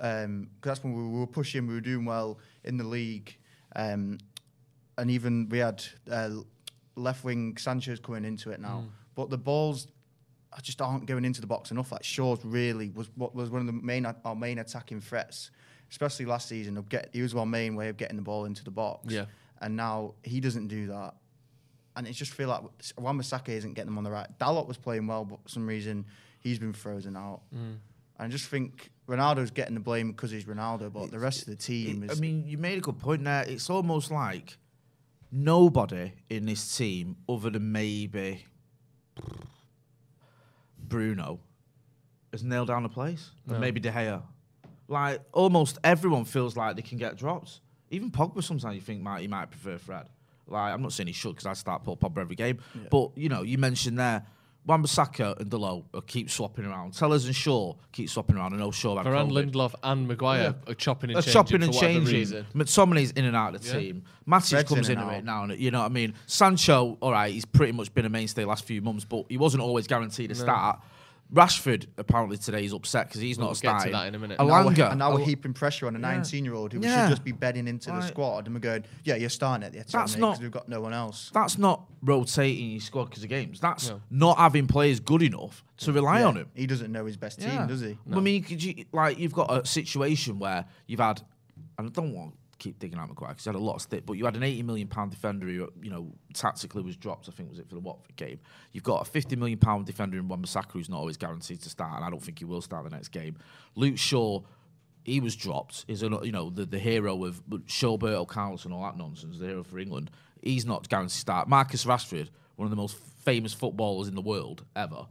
Um 0.00 0.48
'cause 0.60 0.70
that's 0.70 0.84
when 0.84 0.92
we, 0.94 1.02
we 1.08 1.18
were 1.20 1.26
pushing, 1.26 1.66
we 1.66 1.74
were 1.74 1.80
doing 1.80 2.04
well 2.04 2.38
in 2.64 2.76
the 2.76 2.84
league, 2.84 3.36
um, 3.76 4.18
and 4.98 5.10
even 5.10 5.48
we 5.48 5.58
had 5.58 5.84
uh, 6.10 6.30
left 6.96 7.24
wing 7.24 7.56
Sanchez 7.56 8.00
coming 8.00 8.24
into 8.24 8.50
it 8.50 8.60
now, 8.60 8.84
but 9.14 9.30
the 9.30 9.38
balls 9.38 9.86
I 10.56 10.60
just 10.60 10.80
aren't 10.80 11.06
going 11.06 11.24
into 11.24 11.40
the 11.40 11.46
box 11.48 11.70
enough. 11.72 11.90
Like 11.92 12.04
Shaw's 12.04 12.44
really 12.44 12.90
was 12.90 13.08
what 13.16 13.34
was 13.34 13.50
one 13.50 13.60
of 13.60 13.66
the 13.66 13.72
main 13.72 14.06
our 14.06 14.36
main 14.36 14.58
attacking 14.58 15.00
threats, 15.00 15.50
especially 15.90 16.26
last 16.26 16.48
season. 16.48 16.76
Of 16.76 16.88
get 16.88 17.10
he 17.12 17.22
was 17.22 17.34
our 17.34 17.46
main 17.46 17.74
way 17.76 17.88
of 17.88 17.96
getting 17.96 18.16
the 18.16 18.22
ball 18.22 18.44
into 18.44 18.64
the 18.64 18.70
box. 18.70 19.12
Yeah. 19.12 19.26
and 19.60 19.76
now 19.76 20.14
he 20.22 20.40
doesn't 20.40 20.68
do 20.68 20.86
that, 20.88 21.14
and 21.96 22.06
it 22.06 22.12
just 22.12 22.32
feel 22.32 22.48
like 22.48 22.62
Wan-Bissaka 22.98 23.48
isn't 23.50 23.74
getting 23.74 23.90
them 23.90 23.98
on 23.98 24.04
the 24.04 24.10
right. 24.10 24.28
Dalot 24.38 24.66
was 24.66 24.76
playing 24.76 25.06
well, 25.06 25.24
but 25.24 25.42
for 25.42 25.48
some 25.48 25.66
reason 25.66 26.04
he's 26.40 26.58
been 26.58 26.72
frozen 26.72 27.16
out. 27.16 27.40
Mm. 27.54 27.78
I 28.18 28.28
just 28.28 28.46
think 28.46 28.90
Ronaldo's 29.08 29.50
getting 29.50 29.74
the 29.74 29.80
blame 29.80 30.12
because 30.12 30.30
he's 30.30 30.44
Ronaldo, 30.44 30.92
but 30.92 31.10
the 31.10 31.18
rest 31.18 31.40
of 31.42 31.46
the 31.46 31.56
team 31.56 32.02
It- 32.04 32.10
is. 32.12 32.18
I 32.18 32.20
mean, 32.20 32.44
you 32.46 32.58
made 32.58 32.78
a 32.78 32.80
good 32.80 32.98
point 32.98 33.24
there. 33.24 33.42
It's 33.48 33.68
almost 33.70 34.10
like 34.10 34.56
nobody 35.32 36.12
in 36.30 36.46
this 36.46 36.76
team, 36.76 37.16
other 37.28 37.50
than 37.50 37.72
maybe 37.72 38.44
Bruno, 40.78 41.40
has 42.32 42.42
nailed 42.44 42.68
down 42.68 42.84
a 42.84 42.88
place. 42.88 43.30
And 43.48 43.60
maybe 43.60 43.80
De 43.80 43.90
Gea. 43.90 44.22
Like 44.88 45.20
almost 45.32 45.78
everyone 45.82 46.24
feels 46.24 46.56
like 46.56 46.76
they 46.76 46.82
can 46.82 46.98
get 46.98 47.16
dropped. 47.16 47.60
Even 47.90 48.10
Pogba 48.10 48.42
sometimes 48.42 48.74
you 48.74 48.80
think 48.80 49.02
might 49.02 49.20
he 49.22 49.28
might 49.28 49.50
prefer 49.50 49.78
Fred. 49.78 50.06
Like 50.46 50.72
I'm 50.74 50.82
not 50.82 50.92
saying 50.92 51.06
he 51.06 51.12
should 51.12 51.30
because 51.30 51.46
I 51.46 51.54
start 51.54 51.84
Paul 51.84 51.96
Pogba 51.96 52.18
every 52.18 52.36
game. 52.36 52.58
But 52.90 53.16
you 53.16 53.28
know, 53.28 53.42
you 53.42 53.58
mentioned 53.58 53.98
there. 53.98 54.26
Wan-Bissaka 54.66 55.40
and 55.40 55.50
Dalot 55.50 55.84
keep 56.06 56.30
swapping 56.30 56.64
around. 56.64 56.94
Telles 56.94 57.26
and 57.26 57.36
Shaw 57.36 57.74
keep 57.92 58.08
swapping 58.08 58.36
around. 58.36 58.54
I 58.54 58.56
know 58.56 58.70
Shaw 58.70 58.96
Varane. 58.96 59.30
Lindelof, 59.30 59.74
and 59.82 60.08
Maguire 60.08 60.54
are 60.66 60.72
chopping 60.74 61.10
and 61.10 61.18
A 61.18 61.22
changing 61.22 61.32
chopping 61.34 61.62
and 61.64 61.74
changing. 61.74 62.46
McTominay's 62.54 63.10
in 63.10 63.26
and 63.26 63.36
out 63.36 63.54
of 63.54 63.60
the 63.62 63.68
Yeah. 63.68 63.78
team. 63.78 64.02
Matic 64.26 64.48
Fred's 64.50 64.68
comes 64.70 64.88
in 64.88 64.94
into 64.98 65.06
and 65.06 65.16
it 65.16 65.18
out. 65.30 65.48
now. 65.48 65.52
and 65.54 65.60
You 65.60 65.70
know 65.70 65.80
what 65.80 65.84
I 65.86 65.88
mean? 65.90 66.14
Sancho, 66.24 66.96
all 67.02 67.12
right, 67.12 67.30
he's 67.30 67.44
pretty 67.44 67.72
much 67.72 67.92
been 67.92 68.06
a 68.06 68.08
mainstay 68.08 68.46
last 68.46 68.64
few 68.64 68.80
months, 68.80 69.04
but 69.04 69.26
he 69.28 69.36
wasn't 69.36 69.62
always 69.62 69.86
guaranteed 69.86 70.30
a 70.30 70.34
start. 70.34 70.80
Rashford 71.32 71.86
apparently 71.98 72.36
today 72.36 72.64
is 72.64 72.72
upset 72.72 73.08
because 73.08 73.20
he's 73.20 73.38
We'll 73.38 73.48
not 73.48 73.54
get 73.60 73.62
to 73.62 73.68
starting. 73.80 73.92
that 73.92 74.06
in 74.06 74.14
a 74.14 74.18
minute. 74.18 74.38
And 74.38 74.48
now, 74.48 74.64
we're, 74.64 74.70
Elanga, 74.72 74.90
and 74.90 74.98
now 74.98 75.12
we're 75.12 75.20
Al- 75.20 75.26
heaping 75.26 75.52
pressure 75.52 75.86
on 75.86 75.96
a 75.96 75.98
19 75.98 76.44
year 76.44 76.54
old 76.54 76.72
who 76.72 76.80
Yeah. 76.80 77.04
should 77.06 77.10
just 77.12 77.24
be 77.24 77.32
bedding 77.32 77.66
into 77.66 77.90
the 77.90 78.02
squad. 78.02 78.46
And 78.46 78.54
we're 78.54 78.60
going, 78.60 78.84
yeah, 79.02 79.16
you're 79.16 79.30
starting 79.30 79.64
at 79.66 79.72
the 79.72 79.78
That's 79.78 79.90
because 79.92 80.16
not- 80.18 80.40
we've 80.40 80.50
got 80.50 80.68
no 80.68 80.80
one 80.80 80.92
else. 80.92 81.30
That's 81.34 81.58
not 81.58 81.84
rotating 82.02 82.70
your 82.72 82.80
squad 82.80 83.06
because 83.06 83.24
of 83.24 83.30
games. 83.30 83.58
That's 83.58 83.88
No. 83.88 84.00
not 84.10 84.38
having 84.38 84.66
players 84.68 85.00
good 85.00 85.22
enough 85.22 85.64
to 85.78 85.92
rely 85.92 86.20
Yeah. 86.20 86.26
on 86.26 86.36
him. 86.36 86.46
He 86.54 86.66
doesn't 86.66 86.92
know 86.92 87.04
his 87.06 87.16
best 87.16 87.40
team, 87.40 87.48
Yeah. 87.48 87.66
does 87.66 87.80
he? 87.80 87.98
I 88.12 88.20
mean, 88.20 88.42
could 88.44 88.62
you 88.62 88.84
like 88.92 89.18
you've 89.18 89.32
got 89.32 89.50
a 89.52 89.66
situation 89.66 90.38
where 90.38 90.66
you've 90.86 91.00
had, 91.00 91.22
and 91.78 91.88
I 91.88 91.90
don't 91.90 92.12
want 92.14 92.32
to 92.32 92.38
keep 92.64 92.78
digging 92.78 92.98
out 92.98 93.08
Maguire 93.08 93.30
because 93.30 93.44
he 93.44 93.48
had 93.48 93.56
a 93.56 93.58
lot 93.58 93.74
of 93.74 93.82
stick, 93.82 94.06
but 94.06 94.14
you 94.14 94.24
had 94.24 94.36
an 94.36 94.42
eighty 94.42 94.62
million 94.62 94.88
pound 94.88 95.10
defender 95.10 95.46
who 95.46 95.70
you 95.82 95.90
know 95.90 96.12
tactically 96.32 96.82
was 96.82 96.96
dropped. 96.96 97.28
I 97.28 97.32
think 97.32 97.50
was 97.50 97.58
it 97.58 97.68
for 97.68 97.74
the 97.74 97.80
Watford 97.80 98.16
game. 98.16 98.40
You've 98.72 98.84
got 98.84 99.02
a 99.02 99.04
fifty 99.04 99.36
million 99.36 99.58
pound 99.58 99.86
defender 99.86 100.18
in 100.18 100.28
Wan-Bissaka 100.28 100.72
who's 100.72 100.88
not 100.88 100.98
always 100.98 101.16
guaranteed 101.16 101.60
to 101.62 101.68
start, 101.68 101.96
and 101.96 102.04
I 102.04 102.10
don't 102.10 102.22
think 102.22 102.38
he 102.38 102.44
will 102.44 102.62
start 102.62 102.84
the 102.84 102.90
next 102.90 103.08
game. 103.08 103.36
Luke 103.74 103.98
Shaw. 103.98 104.40
He 105.06 105.20
was 105.20 105.36
dropped. 105.36 105.84
Is 105.86 106.00
you 106.00 106.08
know 106.08 106.48
the, 106.48 106.64
the 106.64 106.78
hero 106.78 107.24
of 107.24 107.42
Showbert 107.66 108.26
counts 108.30 108.64
and 108.64 108.72
all 108.72 108.84
that 108.84 108.96
nonsense. 108.96 109.36
The 109.38 109.48
hero 109.48 109.62
for 109.62 109.78
England. 109.78 110.10
He's 110.40 110.64
not 110.64 110.88
guaranteed 110.88 111.12
to 111.12 111.18
start. 111.18 111.46
Marcus 111.46 111.84
Rashford, 111.84 112.30
one 112.56 112.64
of 112.64 112.70
the 112.70 112.76
most 112.76 112.96
famous 113.22 113.52
footballers 113.52 114.08
in 114.08 114.14
the 114.14 114.22
world 114.22 114.64
ever 114.74 115.04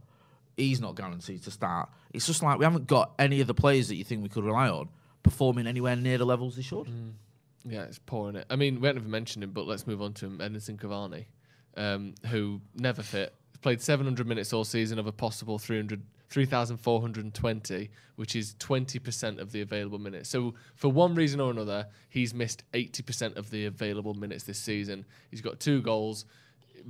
he's 0.56 0.80
not 0.80 0.96
guaranteed 0.96 1.42
to 1.42 1.50
start. 1.50 1.88
It's 2.12 2.26
just 2.26 2.42
like 2.42 2.58
we 2.58 2.64
haven't 2.64 2.86
got 2.86 3.12
any 3.18 3.40
of 3.40 3.46
the 3.46 3.54
players 3.54 3.88
that 3.88 3.96
you 3.96 4.04
think 4.04 4.22
we 4.22 4.28
could 4.28 4.44
rely 4.44 4.68
on 4.68 4.88
performing 5.24 5.66
anywhere 5.66 5.96
near 5.96 6.18
the 6.18 6.26
levels 6.26 6.54
they 6.54 6.62
should. 6.62 6.86
Mm. 6.86 7.12
Yeah, 7.66 7.84
it's 7.84 7.98
poor 7.98 8.28
in 8.28 8.36
it. 8.36 8.46
I 8.50 8.56
mean, 8.56 8.80
we 8.80 8.86
haven't 8.86 9.02
even 9.02 9.10
mentioned 9.10 9.42
him, 9.42 9.50
but 9.52 9.66
let's 9.66 9.86
move 9.86 10.02
on 10.02 10.12
to 10.14 10.26
him. 10.26 10.38
Edinson 10.38 10.76
Cavani, 10.78 11.24
um, 11.76 12.14
who 12.30 12.60
never 12.74 13.02
fit, 13.02 13.34
played 13.62 13.80
700 13.80 14.26
minutes 14.26 14.52
all 14.52 14.64
season 14.64 14.98
of 14.98 15.06
a 15.06 15.12
possible 15.12 15.58
300, 15.58 16.02
3,420, 16.28 17.90
which 18.16 18.36
is 18.36 18.54
20% 18.56 19.38
of 19.38 19.52
the 19.52 19.62
available 19.62 19.98
minutes. 19.98 20.28
So, 20.28 20.54
for 20.74 20.88
one 20.88 21.14
reason 21.14 21.40
or 21.40 21.50
another, 21.50 21.86
he's 22.10 22.34
missed 22.34 22.64
80% 22.74 23.36
of 23.36 23.50
the 23.50 23.66
available 23.66 24.14
minutes 24.14 24.44
this 24.44 24.58
season. 24.58 25.06
He's 25.30 25.40
got 25.40 25.60
two 25.60 25.80
goals. 25.80 26.26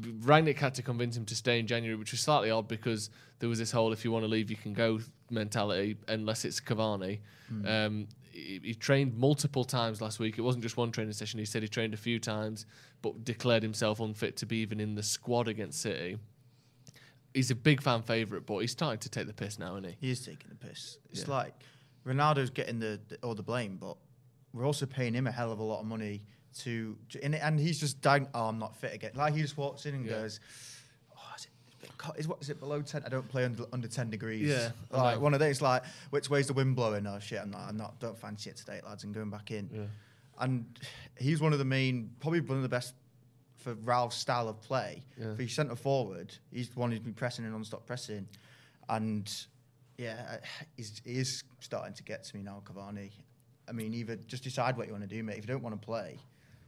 Rangnick 0.01 0.57
had 0.59 0.75
to 0.75 0.83
convince 0.83 1.17
him 1.17 1.25
to 1.27 1.37
stay 1.37 1.61
in 1.61 1.69
January, 1.69 1.97
which 1.97 2.11
was 2.11 2.21
slightly 2.21 2.51
odd 2.51 2.67
because 2.67 3.11
there 3.39 3.49
was 3.49 3.61
this 3.61 3.71
whole 3.71 3.93
"if 3.93 4.05
you 4.05 4.11
want 4.11 4.25
to 4.25 4.29
leave, 4.29 4.51
you 4.51 4.57
can 4.57 4.73
go" 4.73 4.99
mentality, 5.31 5.97
unless 6.09 6.45
it's 6.45 6.59
Cavani. 6.61 7.21
Um, 7.69 8.09
he, 8.35 8.61
he 8.62 8.75
trained 8.75 9.16
multiple 9.16 9.64
times 9.64 10.01
last 10.01 10.18
week. 10.18 10.38
It 10.38 10.42
wasn't 10.42 10.62
just 10.64 10.77
one 10.77 10.90
training 10.90 11.12
session. 11.12 11.38
He 11.38 11.44
said 11.44 11.62
he 11.62 11.68
trained 11.68 11.94
a 11.94 11.99
few 11.99 12.18
times, 12.18 12.66
but 13.01 13.25
declared 13.25 13.62
himself 13.62 14.01
unfit 14.01 14.37
to 14.38 14.47
be 14.47 14.57
even 14.59 14.81
in 14.81 14.94
the 14.97 15.03
squad 15.03 15.47
against 15.49 15.81
City. 15.81 16.18
He's 17.33 17.51
a 17.51 17.55
big 17.55 17.83
fan 17.83 18.03
favourite, 18.03 18.47
but 18.47 18.59
he's 18.59 18.73
starting 18.73 19.01
to 19.01 19.09
take 19.09 19.27
the 19.27 19.33
piss 19.33 19.59
now, 19.59 19.77
isn't 19.77 19.90
he? 19.90 19.97
He 20.01 20.11
is 20.11 20.25
taking 20.25 20.49
the 20.51 20.57
piss. 20.57 20.99
It's 21.11 21.23
Yeah. 21.27 21.35
like 21.35 21.55
Ronaldo's 22.07 22.51
getting 22.51 22.79
the, 22.79 23.01
the 23.09 23.16
all 23.23 23.35
the 23.35 23.42
blame, 23.42 23.77
but 23.77 23.97
we're 24.53 24.66
also 24.66 24.87
paying 24.87 25.14
him 25.14 25.27
a 25.27 25.33
hell 25.33 25.51
of 25.53 25.59
a 25.59 25.62
lot 25.64 25.81
of 25.81 25.87
money 25.87 26.23
to, 26.59 26.97
to 27.11 27.25
and, 27.25 27.35
and 27.35 27.59
he's 27.59 27.81
just 27.81 28.01
dying. 28.01 28.29
Oh, 28.35 28.44
I'm 28.47 28.59
not 28.59 28.77
fit 28.77 28.94
again. 28.94 29.12
Like 29.14 29.35
he 29.35 29.42
just 29.42 29.57
walks 29.57 29.87
in 29.87 29.94
and 29.94 30.05
Yeah. 30.07 30.12
goes, 30.12 30.38
"Oh, 32.03 32.13
is 32.13 32.13
it, 32.13 32.13
a 32.15 32.15
bit 32.15 32.15
co- 32.15 32.19
is 32.19 32.29
what 32.29 32.43
is 32.43 32.51
it 32.51 32.61
below 32.61 32.83
ten? 32.83 33.03
I 33.05 33.09
don't 33.09 33.29
play 33.29 33.45
under, 33.45 33.65
under 33.73 33.89
ten 33.89 34.11
degrees." 34.11 34.49
Yeah, 34.49 34.71
like 34.91 35.21
one 35.21 35.35
of 35.35 35.41
those. 35.41 35.63
Like 35.63 35.83
which 36.11 36.31
way's 36.31 36.47
the 36.47 36.53
wind 36.53 36.77
blowing? 36.77 37.07
Oh 37.07 37.19
shit, 37.19 37.41
I'm 37.41 37.51
not. 37.51 37.63
I'm 37.69 37.77
not. 37.77 37.99
Don't 38.01 38.19
fancy 38.19 38.51
it 38.51 38.57
today, 38.57 38.81
lads. 38.87 39.05
And 39.05 39.15
going 39.15 39.31
back 39.31 39.51
in. 39.51 39.69
Yeah. 39.73 39.83
And 40.41 40.65
he's 41.17 41.41
one 41.41 41.53
of 41.53 41.61
the 41.61 41.65
main, 41.65 42.11
probably 42.19 42.41
one 42.41 42.57
of 42.57 42.63
the 42.63 42.69
best 42.69 42.95
for 43.59 43.75
Ralph's 43.75 44.17
style 44.17 44.49
of 44.49 44.61
play. 44.61 45.03
Yeah. 45.17 45.35
For 45.37 45.43
his 45.43 45.53
centre 45.53 45.77
forward, 45.77 46.35
he's 46.53 46.69
the 46.69 46.81
one 46.81 46.91
who's 46.91 47.01
been 47.01 47.15
pressing 47.15 47.45
and 47.45 47.55
non-stop 47.55 47.87
pressing, 47.87 48.27
and 48.89 49.33
yeah, 49.97 50.39
he's, 50.77 51.01
he 51.05 51.19
is 51.19 51.45
starting 51.61 51.95
to 51.95 52.03
get 52.03 52.25
to 52.25 52.37
me 52.37 52.43
now, 52.43 52.63
Cavani. 52.65 53.11
I 53.69 53.73
mean, 53.73 53.95
either 53.95 54.17
just 54.27 54.43
decide 54.43 54.77
what 54.77 54.87
you 54.87 54.93
want 54.93 55.09
to 55.09 55.15
do, 55.15 55.23
mate. 55.23 55.39
If 55.39 55.47
you 55.47 55.53
don't 55.55 55.63
want 55.63 55.81
to 55.81 55.87
play, 55.87 56.19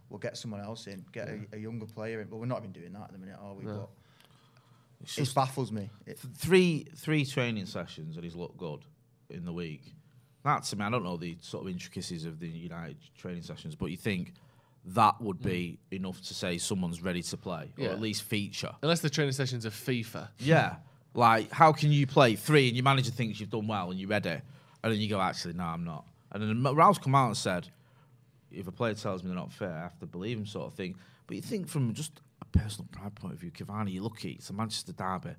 we'll 0.09 0.21
get 0.21 0.37
someone 0.37 0.61
else 0.61 0.87
in, 0.87 1.05
get 1.13 1.29
a, 1.29 1.41
a 1.53 1.59
younger 1.59 1.87
player 1.87 2.21
in. 2.21 2.29
But 2.29 2.37
we're 2.37 2.47
not 2.47 2.61
even 2.61 2.73
doing 2.73 2.93
that 2.93 3.03
at 3.03 3.13
the 3.13 3.19
minute, 3.19 3.37
are 3.43 3.53
we? 3.55 3.65
No. 3.65 3.73
But 3.73 3.89
It's 5.03 5.19
it 5.19 5.35
baffles 5.35 5.73
me. 5.73 5.91
It, 6.07 6.19
three 6.19 6.87
three 6.97 7.25
training 7.25 7.67
sessions 7.67 8.17
and 8.17 8.25
he's 8.25 8.35
looked 8.35 8.57
good 8.57 8.81
in 9.31 9.45
the 9.45 9.53
week. 9.53 9.83
That's 10.45 10.73
I 10.73 10.77
mean 10.77 10.87
I 10.87 10.91
don't 10.91 11.05
know 11.05 11.17
the 11.17 11.37
sort 11.41 11.65
of 11.65 11.71
intricacies 11.71 12.25
of 12.25 12.39
the 12.41 12.49
United 12.49 12.97
training 13.17 13.43
sessions, 13.43 13.75
but 13.75 13.87
you 13.87 13.97
think 13.97 14.35
that 14.87 15.21
would 15.21 15.43
be 15.43 15.79
mm. 15.91 15.97
enough 15.97 16.21
to 16.23 16.35
say 16.35 16.59
someone's 16.59 17.03
ready 17.03 17.23
to 17.23 17.37
play 17.37 17.73
or 17.79 17.89
at 17.89 18.01
least 18.01 18.23
feature. 18.23 18.73
Unless 18.83 19.01
the 19.01 19.11
training 19.11 19.33
sessions 19.33 19.67
are 19.67 19.71
FIFA. 19.71 20.29
Yeah. 20.39 20.77
Like, 21.15 21.51
how 21.51 21.73
can 21.73 21.91
you 21.91 22.07
play 22.07 22.37
three 22.37 22.69
and 22.69 22.77
your 22.77 22.85
manager 22.85 23.11
thinks 23.11 23.41
you've 23.41 23.51
done 23.51 23.67
well 23.67 23.91
and 23.91 23.99
you're 23.99 24.09
ready, 24.09 24.29
and 24.83 24.93
then 24.93 25.01
you 25.01 25.09
go, 25.09 25.21
actually, 25.21 25.55
no, 25.55 25.65
I'm 25.65 25.83
not. 25.83 26.05
And 26.31 26.43
then 26.43 26.77
Ralph's 26.77 26.99
come 26.99 27.15
out 27.15 27.29
and 27.29 27.37
said, 27.37 27.69
if 28.53 28.69
a 28.69 28.73
player 28.73 28.95
tells 28.95 29.23
me 29.23 29.29
they're 29.29 29.37
not 29.37 29.53
fit, 29.53 29.71
I 29.71 29.81
have 29.81 29.99
to 30.01 30.07
believe 30.07 30.37
him, 30.37 30.47
sort 30.47 30.67
of 30.67 30.75
thing. 30.75 30.95
But 31.27 31.37
you 31.37 31.43
think 31.43 31.69
from 31.69 31.95
just 31.95 32.13
a 32.19 32.23
personal 32.53 32.89
pride 32.93 33.15
point 33.15 33.35
of 33.35 33.41
view, 33.41 33.51
Cavani, 33.51 33.95
you're 33.95 34.03
lucky. 34.05 34.33
It's 34.33 34.51
a 34.51 34.53
Manchester 34.53 34.93
derby. 34.93 35.35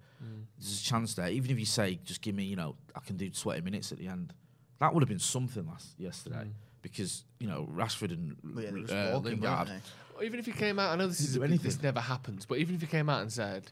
There's 0.60 0.82
a 0.82 0.84
chance 0.84 1.14
there. 1.14 1.30
Even 1.30 1.52
if 1.52 1.60
you 1.60 1.66
say, 1.66 2.00
just 2.04 2.22
give 2.22 2.36
me, 2.36 2.44
you 2.44 2.56
know, 2.56 2.76
I 2.96 3.00
can 3.00 3.18
do 3.18 3.30
20 3.30 3.62
minutes 3.62 3.92
at 3.92 3.98
the 3.98 4.08
end. 4.08 4.34
That 4.80 4.94
would 4.94 5.02
have 5.02 5.10
been 5.10 5.20
something 5.20 5.66
last 5.66 6.00
yesterday 6.00 6.48
because 6.82 7.24
you 7.40 7.48
know 7.48 7.68
Rashford 7.74 8.12
and 8.12 8.36
Well, 8.44 8.64
yeah, 8.64 8.70
they 8.70 8.76
were 8.76 8.82
just 8.82 8.94
uh, 8.94 9.10
walking, 9.14 9.32
Lingard. 9.42 9.70
weren't 9.70 9.84
even 10.24 10.40
if 10.40 10.46
he 10.46 10.52
came 10.52 10.80
out, 10.80 10.92
I 10.92 10.96
know 10.96 11.08
this 11.08 11.20
is 11.20 11.34
do 11.36 11.44
anything. 11.44 11.64
this 11.64 11.82
never 11.82 12.00
happens, 12.00 12.46
but 12.46 12.58
even 12.58 12.76
if 12.76 12.82
he 12.82 12.88
came 12.88 13.10
out 13.10 13.22
and 13.22 13.32
said, 13.32 13.72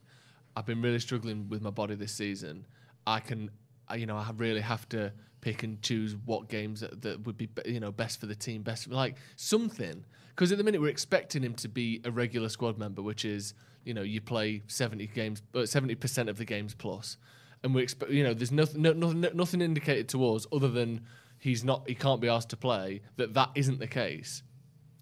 "I've 0.55 0.65
been 0.65 0.81
really 0.81 0.99
struggling 0.99 1.47
with 1.49 1.61
my 1.61 1.69
body 1.69 1.95
this 1.95 2.11
season. 2.11 2.65
I 3.07 3.19
can, 3.19 3.51
I, 3.87 3.95
you 3.95 4.05
know, 4.05 4.17
I 4.17 4.31
really 4.35 4.61
have 4.61 4.87
to 4.89 5.11
pick 5.41 5.63
and 5.63 5.81
choose 5.81 6.15
what 6.25 6.49
games 6.49 6.81
that, 6.81 7.01
that 7.03 7.25
would 7.25 7.37
be, 7.37 7.49
you 7.65 7.79
know, 7.79 7.91
best 7.91 8.19
for 8.19 8.25
the 8.25 8.35
team, 8.35 8.63
best 8.63 8.85
for, 8.85 8.93
like 8.93 9.17
something." 9.35 10.05
Because 10.29 10.51
at 10.51 10.57
the 10.57 10.63
minute 10.63 10.81
we're 10.81 10.89
expecting 10.89 11.43
him 11.43 11.53
to 11.55 11.69
be 11.69 12.01
a 12.03 12.11
regular 12.11 12.49
squad 12.49 12.77
member, 12.77 13.01
which 13.01 13.23
is, 13.23 13.53
you 13.85 13.93
know, 13.93 14.01
you 14.01 14.19
play 14.19 14.63
seventy 14.67 15.07
games, 15.07 15.41
but 15.51 15.69
seventy 15.69 15.95
percent 15.95 16.29
of 16.29 16.37
the 16.37 16.45
games 16.45 16.73
plus, 16.73 17.17
and 17.63 17.73
we 17.73 17.81
expect, 17.83 18.11
you 18.11 18.23
know, 18.23 18.33
there's 18.33 18.51
nothing, 18.51 18.81
no, 18.81 18.91
nothing, 18.93 19.25
nothing 19.33 19.61
indicated 19.61 20.09
to 20.09 20.27
us 20.33 20.45
other 20.51 20.67
than 20.67 21.05
he's 21.39 21.63
not, 21.63 21.87
he 21.87 21.95
can't 21.95 22.19
be 22.19 22.27
asked 22.27 22.49
to 22.49 22.57
play. 22.57 23.01
That 23.15 23.33
that 23.35 23.51
isn't 23.55 23.79
the 23.79 23.87
case. 23.87 24.43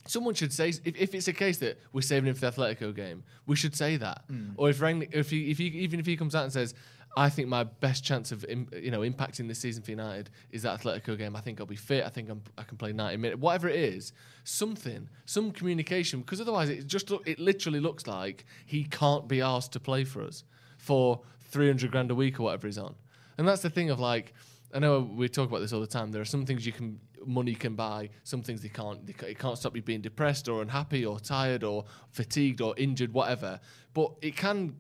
Someone 0.06 0.34
should 0.34 0.52
say 0.52 0.68
if, 0.68 0.96
if 0.98 1.16
it's 1.16 1.30
a 1.30 1.34
case 1.34 1.60
that 1.60 1.80
we're 1.94 2.02
saving 2.02 2.28
him 2.28 2.36
for 2.36 2.42
the 2.42 2.52
Atletico 2.52 2.94
game, 2.94 3.24
we 3.48 3.56
should 3.56 3.74
say 3.74 3.96
that. 3.98 4.24
Hmm. 4.28 4.50
Or 4.58 4.70
if 4.70 4.80
Rangnick, 4.80 5.16
if 5.16 5.30
he, 5.30 5.50
if 5.50 5.58
he, 5.58 5.68
even 5.68 6.00
if 6.00 6.06
he 6.06 6.18
comes 6.18 6.36
out 6.36 6.44
and 6.44 6.52
says, 6.52 6.74
"I 7.16 7.30
think 7.30 7.48
my 7.48 7.64
best 7.64 8.04
chance 8.04 8.32
of 8.32 8.44
im, 8.46 8.68
you 8.74 8.92
know 8.92 9.02
impacting 9.02 9.48
this 9.48 9.60
season 9.60 9.84
for 9.84 9.92
United 9.92 10.30
is 10.52 10.64
that 10.64 10.80
Atletico 10.80 11.18
game. 11.18 11.36
I 11.36 11.42
think 11.42 11.60
I'll 11.60 11.66
be 11.66 11.76
fit. 11.76 12.06
I 12.06 12.10
think 12.10 12.30
I'm, 12.30 12.42
I 12.58 12.64
can 12.64 12.78
play 12.78 12.94
90 12.94 13.18
minutes. 13.18 13.42
Whatever 13.42 13.70
it 13.70 13.76
is, 13.76 14.14
something, 14.44 15.10
some 15.26 15.52
communication, 15.52 16.22
because 16.22 16.42
otherwise 16.42 16.70
it 16.70 16.88
just 16.88 17.10
look, 17.10 17.28
it 17.28 17.40
literally 17.40 17.80
looks 17.80 18.08
like 18.08 18.46
he 18.66 18.84
can't 18.84 19.28
be 19.28 19.42
asked 19.42 19.74
to 19.74 19.80
play 19.80 20.04
for 20.04 20.24
us 20.24 20.44
for 20.78 21.22
300 21.52 21.92
grand 21.92 22.12
a 22.12 22.16
week 22.16 22.40
or 22.40 22.44
whatever 22.44 22.68
he's 22.68 22.78
on. 22.78 22.96
And 23.38 23.48
that's 23.48 23.62
the 23.62 23.70
thing 23.70 23.90
of 23.90 24.00
like, 24.00 24.34
I 24.74 24.80
know 24.80 25.02
we 25.02 25.30
talk 25.30 25.50
about 25.50 25.60
this 25.60 25.72
all 25.74 25.82
the 25.82 25.88
time. 25.88 26.12
There 26.12 26.22
are 26.22 26.26
some 26.26 26.46
things 26.46 26.66
you 26.66 26.72
can 26.72 27.00
money 27.26 27.56
can 27.56 27.76
buy, 27.76 28.10
some 28.24 28.42
things 28.42 28.62
they 28.62 28.70
can't. 28.70 29.06
They, 29.06 29.14
it 29.28 29.40
can't 29.40 29.58
stop 29.58 29.76
you 29.76 29.82
being 29.82 30.02
depressed 30.02 30.48
or 30.48 30.62
unhappy 30.62 31.06
or 31.06 31.20
tired 31.20 31.64
or 31.64 31.86
fatigued 32.12 32.62
or 32.62 32.74
injured, 32.78 33.14
whatever. 33.14 33.60
But 33.94 34.14
it 34.22 34.36
can 34.36 34.76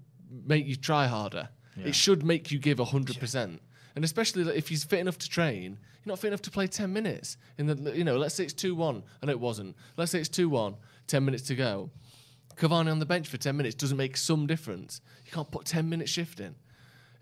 make 0.46 0.65
you 0.65 0.76
try 0.76 1.08
harder. 1.08 1.50
It 1.77 1.95
should 1.95 2.23
make 2.23 2.51
you 2.51 2.59
give 2.59 2.79
hundred 2.79 3.19
percent. 3.19 3.62
And 3.95 4.03
especially 4.03 4.43
like, 4.43 4.55
if 4.55 4.69
he's 4.69 4.83
fit 4.83 4.99
enough 4.99 5.17
to 5.19 5.29
train, 5.29 5.77
you're 6.03 6.12
not 6.12 6.19
fit 6.19 6.27
enough 6.27 6.41
to 6.43 6.51
play 6.51 6.67
ten 6.67 6.93
minutes. 6.93 7.38
In 7.57 7.67
the 7.67 7.95
you 7.95 8.03
know, 8.03 8.17
let's 8.17 8.36
say 8.36 8.43
it's 8.43 8.53
two 8.53 8.75
one, 8.75 9.03
and 9.21 9.29
it 9.29 9.39
wasn't. 9.39 9.75
Let's 9.97 10.12
say 10.12 10.19
it's 10.19 10.29
two 10.29 10.49
one, 10.49 10.75
10 11.07 11.25
minutes 11.25 11.43
to 11.43 11.55
go. 11.55 11.89
Cavani 12.55 12.91
on 12.91 12.99
the 12.99 13.05
bench 13.05 13.27
for 13.27 13.38
10 13.38 13.57
minutes 13.57 13.75
doesn't 13.75 13.97
make 13.97 14.15
some 14.15 14.45
difference. 14.45 15.01
You 15.25 15.31
can't 15.31 15.49
put 15.49 15.65
10 15.65 15.89
minutes 15.89 16.12
shift 16.12 16.39
in. 16.39 16.55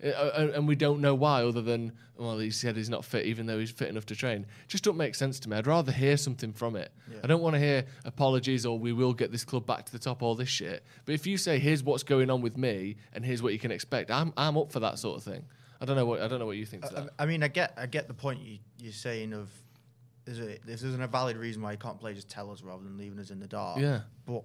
Uh, 0.03 0.07
uh, 0.07 0.51
and 0.55 0.67
we 0.67 0.75
don't 0.75 0.99
know 0.99 1.13
why, 1.13 1.43
other 1.43 1.61
than, 1.61 1.91
well, 2.17 2.39
he 2.39 2.49
said 2.49 2.75
he's 2.75 2.89
not 2.89 3.05
fit, 3.05 3.25
even 3.25 3.45
though 3.45 3.59
he's 3.59 3.71
fit 3.71 3.89
enough 3.89 4.05
to 4.07 4.15
train. 4.15 4.45
Just 4.67 4.83
don't 4.83 4.97
make 4.97 5.15
sense 5.15 5.39
to 5.41 5.49
me. 5.49 5.57
I'd 5.57 5.67
rather 5.67 5.91
hear 5.91 6.17
something 6.17 6.53
from 6.53 6.75
it. 6.75 6.91
I 7.23 7.27
don't 7.27 7.41
want 7.41 7.55
to 7.55 7.59
hear 7.59 7.85
apologies 8.05 8.65
or 8.65 8.79
we 8.79 8.93
will 8.93 9.13
get 9.13 9.31
this 9.31 9.43
club 9.43 9.65
back 9.65 9.85
to 9.85 9.91
the 9.91 9.99
top, 9.99 10.23
all 10.23 10.33
this 10.33 10.49
shit. 10.49 10.83
But 11.05 11.13
if 11.13 11.27
you 11.27 11.37
say, 11.37 11.59
here's 11.59 11.83
what's 11.83 12.03
going 12.03 12.29
on 12.29 12.41
with 12.41 12.57
me 12.57 12.97
and 13.13 13.23
here's 13.23 13.43
what 13.43 13.53
you 13.53 13.59
can 13.59 13.71
expect, 13.71 14.09
I'm, 14.09 14.33
I'm 14.37 14.57
up 14.57 14.71
for 14.71 14.79
that 14.79 14.97
sort 14.97 15.17
of 15.17 15.23
thing. 15.23 15.45
I 15.81 15.85
don't 15.85 15.95
know 15.95 16.05
what 16.05 16.21
I 16.21 16.27
don't 16.27 16.37
know 16.37 16.45
what 16.45 16.57
you 16.57 16.65
think 16.65 16.83
to 16.83 16.91
I, 16.91 17.01
that. 17.01 17.09
I 17.17 17.25
mean, 17.25 17.41
I 17.41 17.47
get 17.47 17.73
I 17.75 17.87
get 17.87 18.07
the 18.07 18.13
point 18.13 18.39
you, 18.41 18.59
you're 18.77 18.93
saying 18.93 19.33
of 19.33 19.49
there's 20.25 20.39
a 20.39 20.51
if 20.51 20.79
there's 20.79 20.93
a 20.93 21.07
valid 21.07 21.37
reason 21.37 21.61
why 21.63 21.71
you 21.71 21.77
can't 21.79 21.99
play, 21.99 22.13
just 22.13 22.29
tell 22.29 22.51
us 22.51 22.61
rather 22.61 22.83
than 22.83 22.97
leaving 22.97 23.17
us 23.19 23.31
in 23.31 23.39
the 23.39 23.47
dark. 23.47 23.79
Yeah. 23.79 24.01
But 24.27 24.43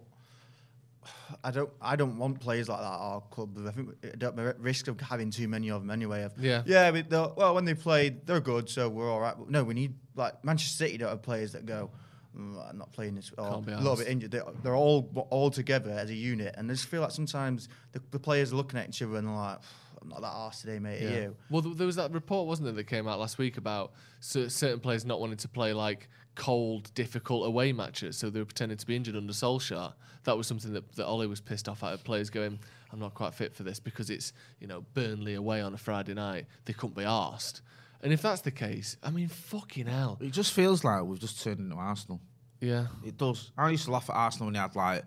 I 1.45 1.51
don't 1.51 1.71
I 1.81 1.97
don't 1.97 2.19
want 2.19 2.41
players 2.41 2.69
like 2.69 2.81
that 2.81 2.85
at 2.85 2.99
our 2.99 3.21
club. 3.23 3.59
I 3.67 3.71
think 3.71 4.01
the 4.01 4.57
risk 4.59 4.89
of 4.89 5.01
having 5.01 5.31
too 5.31 5.49
many 5.49 5.71
of 5.71 5.83
them 5.83 5.91
anyway. 5.91 6.23
Of, 6.23 6.33
Yeah. 6.39 6.63
Yeah. 6.67 6.91
But 6.91 7.37
well, 7.37 7.55
when 7.55 7.65
they 7.65 7.75
play, 7.75 8.11
they're 8.11 8.41
good, 8.41 8.69
so 8.69 8.89
we're 8.89 9.11
all 9.11 9.21
right. 9.21 9.35
No, 9.49 9.65
we 9.65 9.75
need 9.75 9.95
like 10.15 10.45
Manchester 10.45 10.85
City 10.85 10.99
don't 10.99 11.11
have 11.11 11.23
players 11.23 11.53
that 11.53 11.67
go. 11.67 11.91
"Mm, 12.37 12.71
I'm 12.71 12.79
not 12.79 12.93
playing 12.93 13.15
this. 13.15 13.33
Or 13.39 13.47
a 13.47 13.81
little 13.81 13.97
bit 13.97 14.09
injured. 14.09 14.31
They're, 14.31 14.45
they're 14.63 14.77
all 14.77 15.27
all 15.31 15.51
together 15.51 15.91
as 15.91 16.11
a 16.11 16.15
unit, 16.15 16.55
and 16.57 16.71
I 16.71 16.75
just 16.75 16.87
feel 16.87 17.01
like 17.03 17.11
sometimes 17.13 17.69
the, 17.93 18.03
the 18.11 18.19
players 18.19 18.53
are 18.53 18.57
looking 18.57 18.79
at 18.79 18.89
each 18.89 19.03
other 19.03 19.17
and 19.17 19.27
they're 19.27 19.35
like, 19.35 19.59
"I'm 20.03 20.09
not 20.09 20.21
that 20.21 20.33
arsed 20.33 20.61
today, 20.63 20.79
mate. 20.79 21.03
Are 21.03 21.09
you?" 21.23 21.37
Well, 21.51 21.63
th- 21.63 21.77
there 21.77 21.87
was 21.87 21.97
that 21.97 22.13
report, 22.13 22.47
wasn't 22.47 22.67
there, 22.67 22.75
that 22.75 22.85
came 22.85 23.09
out 23.09 23.19
last 23.21 23.39
week 23.39 23.57
about 23.57 23.93
certain 24.21 24.81
players 24.81 25.05
not 25.05 25.21
wanting 25.21 25.39
to 25.39 25.49
play 25.49 25.73
like 25.73 26.09
cold, 26.37 26.93
difficult 26.95 27.47
away 27.47 27.73
matches, 27.73 28.17
so 28.17 28.31
they 28.31 28.39
were 28.39 28.45
pretending 28.47 28.79
to 28.79 28.87
be 28.87 28.95
injured 28.95 29.17
under 29.17 29.33
Solskjaer. 29.33 29.93
That 30.25 30.37
was 30.37 30.47
something 30.47 30.73
that, 30.73 30.93
that 30.97 31.07
Ollie 31.07 31.27
was 31.27 31.41
pissed 31.41 31.69
off 31.69 31.83
at. 31.83 32.05
Players 32.05 32.31
going, 32.31 32.59
"I'm 32.93 32.99
not 33.01 33.15
quite 33.15 33.35
fit 33.35 33.55
for 33.55 33.63
this 33.65 33.81
because 33.81 34.11
it's 34.11 34.33
you 34.61 34.67
know 34.67 34.85
Burnley 34.95 35.35
away 35.35 35.61
on 35.61 35.75
a 35.75 35.79
Friday 35.79 36.15
night. 36.15 36.47
They 36.67 36.73
couldn't 36.73 36.97
be 36.97 37.05
asked." 37.05 37.63
And 38.03 38.13
if 38.13 38.23
that's 38.23 38.43
the 38.43 38.51
case, 38.51 38.97
I 39.03 39.11
mean, 39.11 39.29
fucking 39.29 39.87
hell, 39.87 40.19
It 40.21 40.31
just 40.31 40.53
feels 40.53 40.85
like 40.85 41.03
we've 41.03 41.19
just 41.19 41.43
turned 41.43 41.59
into 41.61 41.75
Arsenal. 41.77 42.21
yeah. 42.61 42.87
It 43.05 43.17
does. 43.17 43.51
I 43.57 43.71
used 43.71 43.87
to 43.87 43.91
laugh 43.91 44.09
at 44.11 44.15
Arsenal 44.15 44.47
when 44.47 44.53
they 44.55 44.61
had 44.61 44.77
like, 44.77 45.05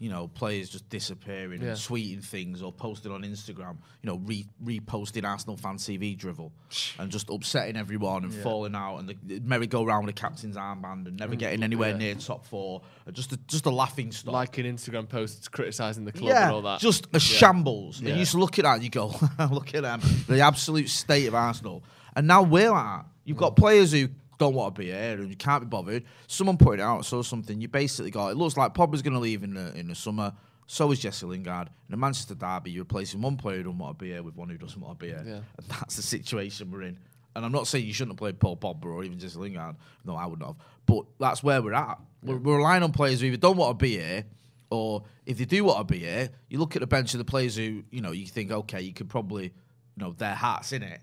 you 0.00 0.08
know, 0.08 0.26
players 0.28 0.70
just 0.70 0.88
disappearing 0.88 1.60
Yeah. 1.60 1.68
and 1.68 1.76
tweeting 1.76 2.24
things 2.24 2.62
or 2.62 2.72
posting 2.72 3.12
on 3.12 3.20
Instagram, 3.22 3.76
you 4.02 4.08
know, 4.10 4.16
re- 4.24 4.48
reposting 4.64 5.28
Arsenal 5.28 5.58
fan 5.58 5.76
TV 5.76 6.16
drivel 6.16 6.52
and 6.98 7.10
just 7.12 7.28
upsetting 7.28 7.76
everyone 7.76 8.24
and 8.24 8.32
falling 8.32 8.74
out 8.74 8.96
and 8.96 9.10
the, 9.10 9.16
the 9.26 9.40
merry-go-round 9.40 10.06
with 10.06 10.14
the 10.16 10.20
captain's 10.20 10.56
armband 10.56 11.06
and 11.06 11.18
never 11.18 11.36
getting 11.36 11.62
anywhere 11.62 11.90
Mm, 11.92 12.00
yeah. 12.00 12.06
near 12.06 12.14
top 12.14 12.46
four. 12.46 12.80
Just 13.12 13.32
a, 13.32 13.36
just 13.46 13.66
a 13.66 13.70
laughing 13.70 14.10
stock. 14.10 14.32
Liking 14.32 14.64
Instagram 14.64 15.06
post 15.06 15.52
criticising 15.52 16.06
the 16.06 16.12
club 16.12 16.30
yeah, 16.30 16.46
and 16.46 16.54
all 16.54 16.62
that. 16.62 16.80
just 16.80 17.06
a 17.12 17.20
shambles. 17.20 18.00
And 18.00 18.18
you 18.18 18.24
to 18.24 18.38
look 18.38 18.58
at 18.58 18.62
that 18.62 18.76
and 18.76 18.82
you 18.84 18.88
go, 18.90 19.14
look 19.52 19.74
at 19.74 19.82
them, 19.82 20.00
the 20.26 20.40
absolute 20.40 20.88
state 20.88 21.26
of 21.26 21.34
Arsenal. 21.34 21.84
And 22.16 22.26
now 22.26 22.42
we're 22.42 22.70
like 22.70 22.84
that. 23.02 23.06
You've 23.24 23.36
got 23.36 23.54
players 23.54 23.92
who 23.92 24.08
don't 24.40 24.54
want 24.54 24.74
to 24.74 24.78
be 24.80 24.86
here 24.86 25.12
and 25.12 25.28
you 25.28 25.36
can't 25.36 25.62
be 25.62 25.66
bothered. 25.68 26.04
Someone 26.26 26.56
pointed 26.56 26.82
out, 26.82 27.04
so 27.04 27.22
something. 27.22 27.60
You 27.60 27.68
basically 27.68 28.10
got 28.10 28.28
it 28.28 28.36
looks 28.36 28.56
like 28.56 28.74
Pogba's 28.74 29.02
going 29.02 29.14
to 29.14 29.20
leave 29.20 29.44
in 29.44 29.54
the 29.54 29.72
in 29.74 29.88
the 29.88 29.94
summer. 29.94 30.32
So 30.66 30.90
is 30.92 31.00
Jesse 31.00 31.26
Lingard. 31.26 31.68
In 31.68 31.90
the 31.90 31.96
Manchester 31.96 32.34
derby, 32.34 32.70
you're 32.70 32.82
replacing 32.82 33.20
one 33.20 33.36
player 33.36 33.58
who 33.58 33.64
doesn't 33.64 33.78
want 33.78 33.98
to 33.98 34.04
be 34.04 34.10
here 34.10 34.22
with 34.22 34.36
one 34.36 34.48
who 34.48 34.56
doesn't 34.56 34.80
want 34.80 34.98
to 34.98 35.04
be 35.04 35.10
here. 35.10 35.24
Yeah. 35.26 35.34
And 35.58 35.66
that's 35.68 35.96
the 35.96 36.02
situation 36.02 36.70
we're 36.70 36.82
in. 36.82 36.98
And 37.34 37.44
I'm 37.44 37.52
not 37.52 37.66
saying 37.66 37.86
you 37.86 37.92
shouldn't 37.92 38.12
have 38.12 38.18
played 38.18 38.40
Paul 38.40 38.56
Pogba 38.56 38.86
or 38.86 39.04
even 39.04 39.18
Jesse 39.18 39.38
Lingard. 39.38 39.76
No, 40.04 40.16
I 40.16 40.26
wouldn't 40.26 40.46
have. 40.46 40.56
But 40.86 41.06
that's 41.18 41.42
where 41.42 41.60
we're 41.60 41.74
at. 41.74 41.98
We're, 42.22 42.36
we're 42.36 42.56
relying 42.56 42.82
on 42.82 42.92
players 42.92 43.20
who 43.20 43.26
either 43.26 43.36
don't 43.36 43.56
want 43.56 43.78
to 43.78 43.82
be 43.82 43.96
here 43.96 44.24
or 44.70 45.02
if 45.26 45.38
they 45.38 45.44
do 45.44 45.64
want 45.64 45.78
to 45.78 45.92
be 45.92 46.00
here, 46.00 46.30
you 46.48 46.58
look 46.58 46.76
at 46.76 46.80
the 46.80 46.86
bench 46.86 47.14
of 47.14 47.18
the 47.18 47.24
players 47.24 47.56
who, 47.56 47.82
you 47.90 48.00
know, 48.00 48.12
you 48.12 48.26
think, 48.26 48.52
okay, 48.52 48.80
you 48.80 48.92
could 48.92 49.08
probably, 49.08 49.44
you 49.44 49.52
know, 49.96 50.12
their 50.12 50.34
hearts 50.34 50.72
in 50.72 50.82
it. 50.82 51.00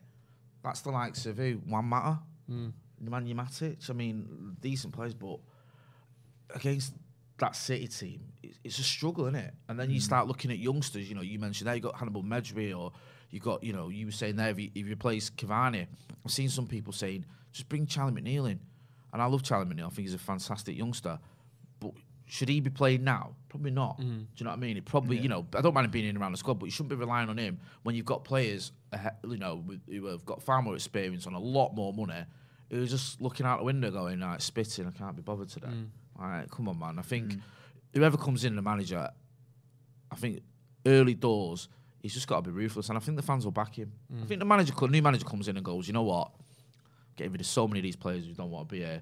That's 0.64 0.82
the 0.82 0.92
likes 0.92 1.26
of 1.26 1.38
who? 1.38 1.54
Juan 1.68 1.86
Mata, 1.86 2.20
mm. 2.50 2.72
Nemanja 3.04 3.36
Matic. 3.36 3.90
I 3.90 3.94
mean, 3.94 4.56
decent 4.60 4.94
players, 4.94 5.14
but 5.14 5.40
against 6.54 6.94
that 7.38 7.56
City 7.56 7.88
team, 7.88 8.22
it's, 8.42 8.58
it's 8.64 8.80
a 8.80 8.84
struggle, 8.84 9.26
isn't 9.26 9.36
it? 9.36 9.54
And 9.70 9.80
then 9.80 9.90
you 9.90 10.00
mm. 10.00 10.04
start 10.04 10.28
looking 10.28 10.52
at 10.52 10.58
youngsters. 10.58 11.10
You 11.10 11.16
know, 11.16 11.22
you 11.22 11.40
mentioned 11.40 11.68
there 11.68 11.76
you 11.76 11.82
got 11.82 11.96
Hannibal 11.96 12.24
Mejbri, 12.24 12.78
or 12.78 12.92
you 13.30 13.40
got, 13.40 13.64
you 13.64 13.74
know, 13.74 13.90
you 13.90 14.08
were 14.08 14.12
saying 14.12 14.36
there 14.36 14.50
if 14.50 14.60
you, 14.60 14.70
if 14.74 14.86
you 14.86 14.94
replace 14.94 15.30
Cavani. 15.30 15.88
I've 16.26 16.32
seen 16.32 16.50
some 16.50 16.68
people 16.68 16.94
saying 16.94 17.26
just 17.52 17.70
bring 17.70 17.86
Charlie 17.86 18.20
McNeill 18.22 18.50
in, 18.50 18.60
and 19.14 19.22
I 19.22 19.26
love 19.26 19.44
Charlie 19.44 19.66
McNeill. 19.66 19.88
I 19.88 19.90
think 19.90 20.08
he's 20.08 20.14
a 20.14 20.20
fantastic 20.20 20.78
youngster, 20.78 21.20
but 21.80 21.92
should 22.26 22.50
he 22.50 22.60
be 22.60 22.70
playing 22.70 23.04
now? 23.04 23.36
Probably 23.50 23.72
not. 23.72 24.00
Mm. 24.00 24.02
Do 24.02 24.26
you 24.38 24.44
know 24.44 24.52
what 24.52 24.58
I 24.58 24.60
mean? 24.60 24.78
It 24.78 24.86
probably, 24.86 25.18
you 25.18 25.30
know, 25.30 25.46
I 25.56 25.62
don't 25.62 25.74
mind 25.74 25.86
him 25.86 25.92
being 25.92 26.06
in 26.06 26.18
around 26.18 26.34
the 26.34 26.38
squad, 26.38 26.56
but 26.56 26.66
you 26.66 26.72
shouldn't 26.72 26.90
be 26.90 26.96
relying 26.96 27.30
on 27.30 27.38
him 27.38 27.60
when 27.84 27.96
you've 27.96 28.06
got 28.06 28.26
players, 28.26 28.74
you 29.24 29.38
know, 29.38 29.64
who 29.90 30.06
have 30.08 30.26
got 30.26 30.42
far 30.44 30.62
more 30.62 30.76
experience 30.76 31.26
on 31.26 31.34
a 31.34 31.40
lot 31.40 31.74
more 31.74 31.94
money. 31.94 32.26
Who 32.70 32.80
was 32.80 32.90
just 32.90 33.22
looking 33.22 33.46
out 33.46 33.60
the 33.60 33.66
window, 33.66 33.92
going, 33.92 34.20
"Like 34.20 34.42
spitting, 34.42 34.88
I 34.88 34.92
can't 34.92 35.16
be 35.16 35.22
bothered 35.22 35.50
today." 35.50 35.68
Mm. 35.68 35.88
All 36.20 36.28
right, 36.28 36.50
come 36.50 36.68
on, 36.68 36.78
man. 36.78 37.00
I 37.00 37.02
think 37.02 37.34
mm. 37.34 37.42
whoever 37.94 38.18
comes 38.18 38.44
in, 38.44 38.56
the 38.56 38.62
manager, 38.62 39.10
I 40.12 40.16
think 40.16 40.42
early 40.86 41.14
doors, 41.14 41.70
he's 42.02 42.14
just 42.14 42.28
got 42.28 42.44
to 42.44 42.50
be 42.50 42.52
ruthless, 42.52 42.90
and 42.90 42.98
I 42.98 43.02
think 43.02 43.16
the 43.16 43.24
fans 43.24 43.46
will 43.46 43.52
back 43.52 43.76
him. 43.76 43.94
I 44.12 44.24
mm. 44.24 44.28
think 44.28 44.40
the 44.40 44.46
manager, 44.46 44.74
new 44.88 45.02
manager, 45.02 45.26
comes 45.26 45.48
in 45.48 45.56
and 45.56 45.66
goes, 45.66 45.88
"You 45.88 45.94
know 45.94 46.04
what? 46.04 46.32
Getting 47.16 47.32
rid 47.32 47.42
of 47.42 47.48
so 47.48 47.68
many 47.68 47.80
of 47.80 47.84
these 47.84 47.96
players 47.96 48.26
who 48.26 48.34
don't 48.34 48.52
want 48.52 48.68
to 48.68 48.76
be 48.76 48.80
here." 48.80 49.02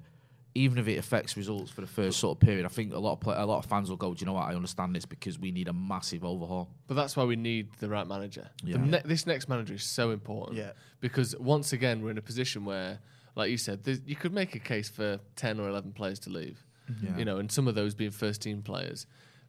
Even 0.54 0.78
if 0.78 0.88
it 0.88 0.96
affects 0.96 1.36
results 1.36 1.70
for 1.70 1.82
the 1.82 1.86
first 1.86 2.18
sort 2.18 2.34
of 2.34 2.40
period, 2.40 2.64
I 2.64 2.68
think 2.68 2.94
a 2.94 2.98
lot 2.98 3.12
of 3.12 3.20
play, 3.20 3.36
a 3.36 3.44
lot 3.44 3.58
of 3.58 3.66
fans 3.66 3.90
will 3.90 3.98
go. 3.98 4.14
Do 4.14 4.20
you 4.20 4.26
know 4.26 4.32
what? 4.32 4.48
I 4.48 4.54
understand 4.54 4.96
this 4.96 5.04
because 5.04 5.38
we 5.38 5.50
need 5.50 5.68
a 5.68 5.74
massive 5.74 6.24
overhaul. 6.24 6.70
But 6.86 6.94
that's 6.94 7.14
why 7.14 7.24
we 7.24 7.36
need 7.36 7.68
the 7.78 7.90
right 7.90 8.06
manager. 8.06 8.48
The 8.64 8.78
ne- 8.78 9.02
this 9.04 9.26
next 9.26 9.50
manager 9.50 9.74
is 9.74 9.82
so 9.82 10.12
important. 10.12 10.56
Yeah. 10.56 10.70
Because 11.00 11.36
once 11.36 11.74
again, 11.74 12.00
we're 12.00 12.10
in 12.10 12.16
a 12.16 12.22
position 12.22 12.64
where, 12.64 13.00
like 13.36 13.50
you 13.50 13.58
said, 13.58 13.80
you 14.06 14.16
could 14.16 14.32
make 14.32 14.54
a 14.54 14.58
case 14.58 14.88
for 14.88 15.20
10 15.36 15.60
or 15.60 15.68
11 15.68 15.92
players 15.92 16.18
to 16.20 16.30
leave. 16.30 16.64
Mm-hmm. 16.90 17.06
Yeah. 17.06 17.18
You 17.18 17.24
know, 17.24 17.36
and 17.36 17.52
some 17.52 17.68
of 17.68 17.74
those 17.74 17.94
being 17.94 18.10
first 18.10 18.42
team 18.42 18.62
players. 18.62 19.06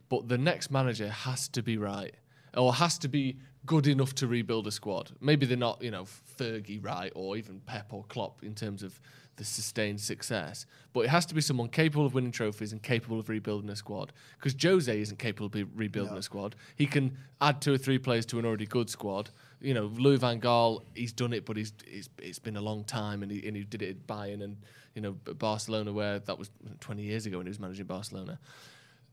But 0.10 0.28
the 0.28 0.38
next 0.38 0.70
manager 0.70 1.10
has 1.10 1.48
to 1.50 1.62
be 1.62 1.78
right 1.78 2.14
or 2.56 2.74
has 2.76 2.98
to 3.00 3.08
be 3.08 3.38
good 3.66 3.88
enough 3.88 4.14
to 4.16 4.28
rebuild 4.28 4.68
a 4.68 4.72
squad. 4.72 5.12
Maybe 5.20 5.46
they're 5.46 5.58
not, 5.58 5.82
you 5.82 5.92
know, 5.92 6.06
Fergie 6.38 6.84
right 6.84 7.12
or 7.16 7.38
even 7.38 7.62
Pep 7.62 7.92
or 7.92 8.04
Klopp 8.06 8.44
in 8.44 8.56
terms 8.56 8.84
of 8.84 9.00
the 9.38 9.44
sustained 9.46 10.02
success. 10.02 10.66
But 10.94 11.02
it 11.02 11.10
has 11.10 11.26
to 11.28 11.36
be 11.36 11.42
someone 11.42 11.70
capable 11.70 12.06
of 12.06 12.14
winning 12.14 12.32
trophies 12.32 12.72
and 12.72 12.82
capable 12.82 13.20
of 13.20 13.30
rebuilding 13.30 13.70
a 13.70 13.76
squad. 13.76 14.12
Because 14.38 14.56
Jose 14.62 15.02
isn't 15.02 15.20
capable 15.20 15.46
of 15.48 15.52
be- 15.52 15.64
rebuilding 15.64 16.18
a 16.18 16.22
squad. 16.22 16.56
He 16.76 16.88
can 16.88 17.18
add 17.40 17.62
two 17.62 17.74
or 17.74 17.78
three 17.78 18.00
players 18.00 18.26
to 18.28 18.40
an 18.40 18.46
already 18.46 18.66
good 18.66 18.90
squad. 18.90 19.30
You 19.62 19.74
know, 19.74 19.86
Louis 19.86 20.18
Van 20.18 20.40
Gaal, 20.40 20.84
he's 20.94 21.12
done 21.14 21.34
it, 21.34 21.46
but 21.46 21.58
he's, 21.58 21.74
he's 21.88 22.10
it's 22.20 22.40
been 22.40 22.58
a 22.58 22.62
long 22.62 22.84
time, 22.84 23.24
and 23.24 23.32
he, 23.32 23.48
and 23.48 23.58
he 23.58 23.64
did 23.64 23.82
it 23.82 23.90
at 23.90 24.08
Bayern 24.08 24.44
and 24.44 24.58
you 24.94 25.02
know 25.02 25.14
Barcelona, 25.14 25.92
where 25.92 26.20
that 26.20 26.38
was 26.38 26.50
20 26.80 27.02
years 27.02 27.26
ago 27.26 27.38
when 27.38 27.48
he 27.48 27.50
was 27.50 27.60
managing 27.60 27.86
Barcelona. 27.86 28.40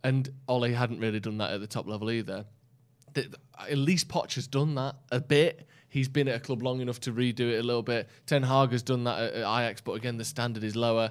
And 0.02 0.28
Ole 0.48 0.68
hadn't 0.72 1.00
really 1.00 1.20
done 1.20 1.38
that 1.38 1.52
at 1.52 1.60
the 1.60 1.66
top 1.66 1.86
level 1.88 2.10
either. 2.10 2.44
Th- 3.14 3.28
At 3.58 3.78
least 3.78 4.08
Poch 4.08 4.34
has 4.34 4.46
done 4.46 4.74
that 4.74 4.96
a 5.10 5.20
bit. 5.20 5.66
He's 5.88 6.08
been 6.08 6.28
at 6.28 6.34
a 6.36 6.40
club 6.40 6.62
long 6.62 6.80
enough 6.80 7.00
to 7.00 7.12
redo 7.12 7.40
it 7.52 7.60
a 7.60 7.62
little 7.62 7.82
bit. 7.82 8.08
Ten 8.26 8.42
Hag 8.42 8.72
has 8.72 8.82
done 8.82 9.04
that 9.04 9.18
at, 9.18 9.32
at 9.34 9.40
Ajax, 9.44 9.80
but 9.80 9.92
again, 9.92 10.18
the 10.18 10.24
standard 10.24 10.62
is 10.64 10.76
lower. 10.76 11.10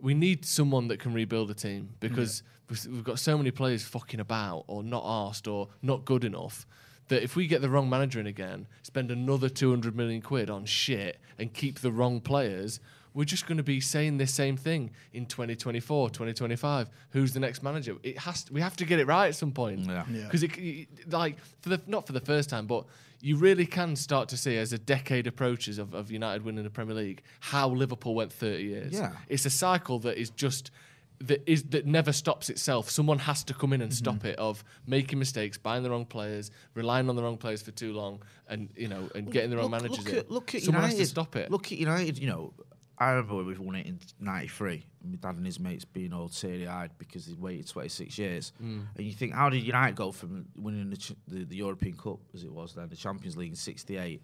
We 0.00 0.12
need 0.12 0.44
someone 0.44 0.88
that 0.88 0.98
can 1.00 1.14
rebuild 1.14 1.48
the 1.48 1.54
team 1.54 1.90
because 2.00 2.42
we've- 2.68 2.88
we've 2.90 3.04
got 3.04 3.18
so 3.18 3.38
many 3.38 3.50
players 3.50 3.84
fucking 3.84 4.20
about 4.20 4.64
or 4.66 4.82
not 4.82 5.02
asked 5.06 5.46
or 5.48 5.68
not 5.80 6.04
good 6.04 6.24
enough 6.24 6.66
that 7.08 7.22
if 7.22 7.36
we 7.36 7.46
get 7.46 7.60
the 7.62 7.70
wrong 7.70 7.88
manager 7.88 8.18
in 8.20 8.26
again, 8.26 8.66
spend 8.82 9.10
another 9.10 9.48
200 9.48 9.94
million 9.96 10.20
quid 10.20 10.50
on 10.50 10.64
shit 10.64 11.18
and 11.38 11.52
keep 11.52 11.80
the 11.80 11.92
wrong 11.92 12.20
players, 12.20 12.80
we're 13.14 13.24
just 13.24 13.46
going 13.46 13.56
to 13.56 13.62
be 13.62 13.80
saying 13.80 14.18
this 14.18 14.34
same 14.34 14.56
thing 14.56 14.90
in 15.12 15.24
2024, 15.26 16.10
2025. 16.10 16.88
Who's 17.10 17.32
the 17.32 17.40
next 17.40 17.62
manager? 17.62 17.96
It 18.02 18.18
has 18.18 18.44
to, 18.44 18.52
we 18.52 18.60
have 18.60 18.76
to 18.76 18.84
get 18.84 18.98
it 18.98 19.06
right 19.06 19.28
at 19.28 19.34
some 19.34 19.52
point. 19.52 19.80
Yeah. 19.80 20.04
Yeah. 20.10 20.24
Because 20.24 20.42
it, 20.42 20.56
it- 20.58 20.88
like 21.12 21.38
for 21.60 21.70
the 21.70 21.80
not 21.86 22.06
for 22.06 22.12
the 22.12 22.20
first 22.20 22.50
time, 22.50 22.66
but 22.66 22.84
you 23.22 23.36
really 23.36 23.64
can 23.64 23.96
start 23.96 24.28
to 24.28 24.36
see 24.36 24.58
as 24.58 24.74
a 24.74 24.78
decade 24.78 25.26
approaches 25.26 25.78
of, 25.78 25.94
of 25.94 26.10
United 26.10 26.44
winning 26.44 26.64
the 26.64 26.68
Premier 26.70 26.94
League 26.94 27.22
how 27.40 27.68
Liverpool 27.68 28.14
went 28.14 28.30
30 28.32 28.62
years. 28.62 28.92
Yeah. 28.92 29.12
It's 29.28 29.46
a 29.46 29.50
cycle 29.50 29.98
that 30.00 30.18
is 30.18 30.28
just 30.30 30.70
that 31.20 31.50
is 31.50 31.64
that 31.64 31.86
never 31.86 32.12
stops 32.12 32.50
itself. 32.50 32.90
Someone 32.90 33.18
has 33.20 33.44
to 33.44 33.54
come 33.54 33.72
in 33.72 33.80
and 33.80 33.92
stop 33.92 34.24
it 34.24 34.38
of 34.38 34.62
making 34.86 35.18
mistakes, 35.18 35.56
buying 35.58 35.82
the 35.82 35.90
wrong 35.90 36.04
players, 36.04 36.50
relying 36.74 37.08
on 37.08 37.16
the 37.16 37.22
wrong 37.22 37.36
players 37.38 37.62
for 37.62 37.70
too 37.70 37.92
long, 37.92 38.22
and 38.48 38.68
you 38.76 38.88
know, 38.88 39.08
and 39.14 39.30
getting 39.30 39.50
the 39.50 39.56
wrong 39.56 39.70
look, 39.70 39.82
managers 39.82 40.04
look 40.04 40.12
in. 40.12 40.18
At, 40.18 40.30
look 40.30 40.54
at 40.54 40.62
Someone 40.62 40.82
United. 40.82 40.98
has 40.98 41.08
to 41.08 41.10
stop 41.12 41.36
it. 41.36 41.50
Look 41.50 41.72
at 41.72 41.78
United. 41.78 42.18
You 42.18 42.28
know, 42.28 42.52
I 42.98 43.10
remember 43.10 43.36
when 43.36 43.46
we 43.46 43.54
won 43.54 43.76
it 43.76 43.86
in 43.86 43.98
'93. 44.20 44.84
My 45.04 45.16
dad 45.16 45.36
and 45.36 45.46
his 45.46 45.60
mates 45.60 45.84
being 45.84 46.12
all 46.12 46.28
teary-eyed 46.28 46.90
because 46.98 47.26
they 47.26 47.34
waited 47.34 47.68
26 47.68 48.18
years. 48.18 48.52
Mm. 48.60 48.86
And 48.96 49.06
you 49.06 49.12
think, 49.12 49.34
how 49.34 49.48
did 49.48 49.62
United 49.62 49.94
go 49.94 50.10
from 50.10 50.46
winning 50.56 50.90
the, 50.90 50.96
ch- 50.96 51.12
the, 51.28 51.44
the 51.44 51.54
European 51.56 51.96
Cup, 51.96 52.18
as 52.34 52.42
it 52.42 52.50
was 52.52 52.74
then, 52.74 52.88
the 52.88 52.96
Champions 52.96 53.36
League 53.36 53.50
in 53.50 53.56
'68, 53.56 54.20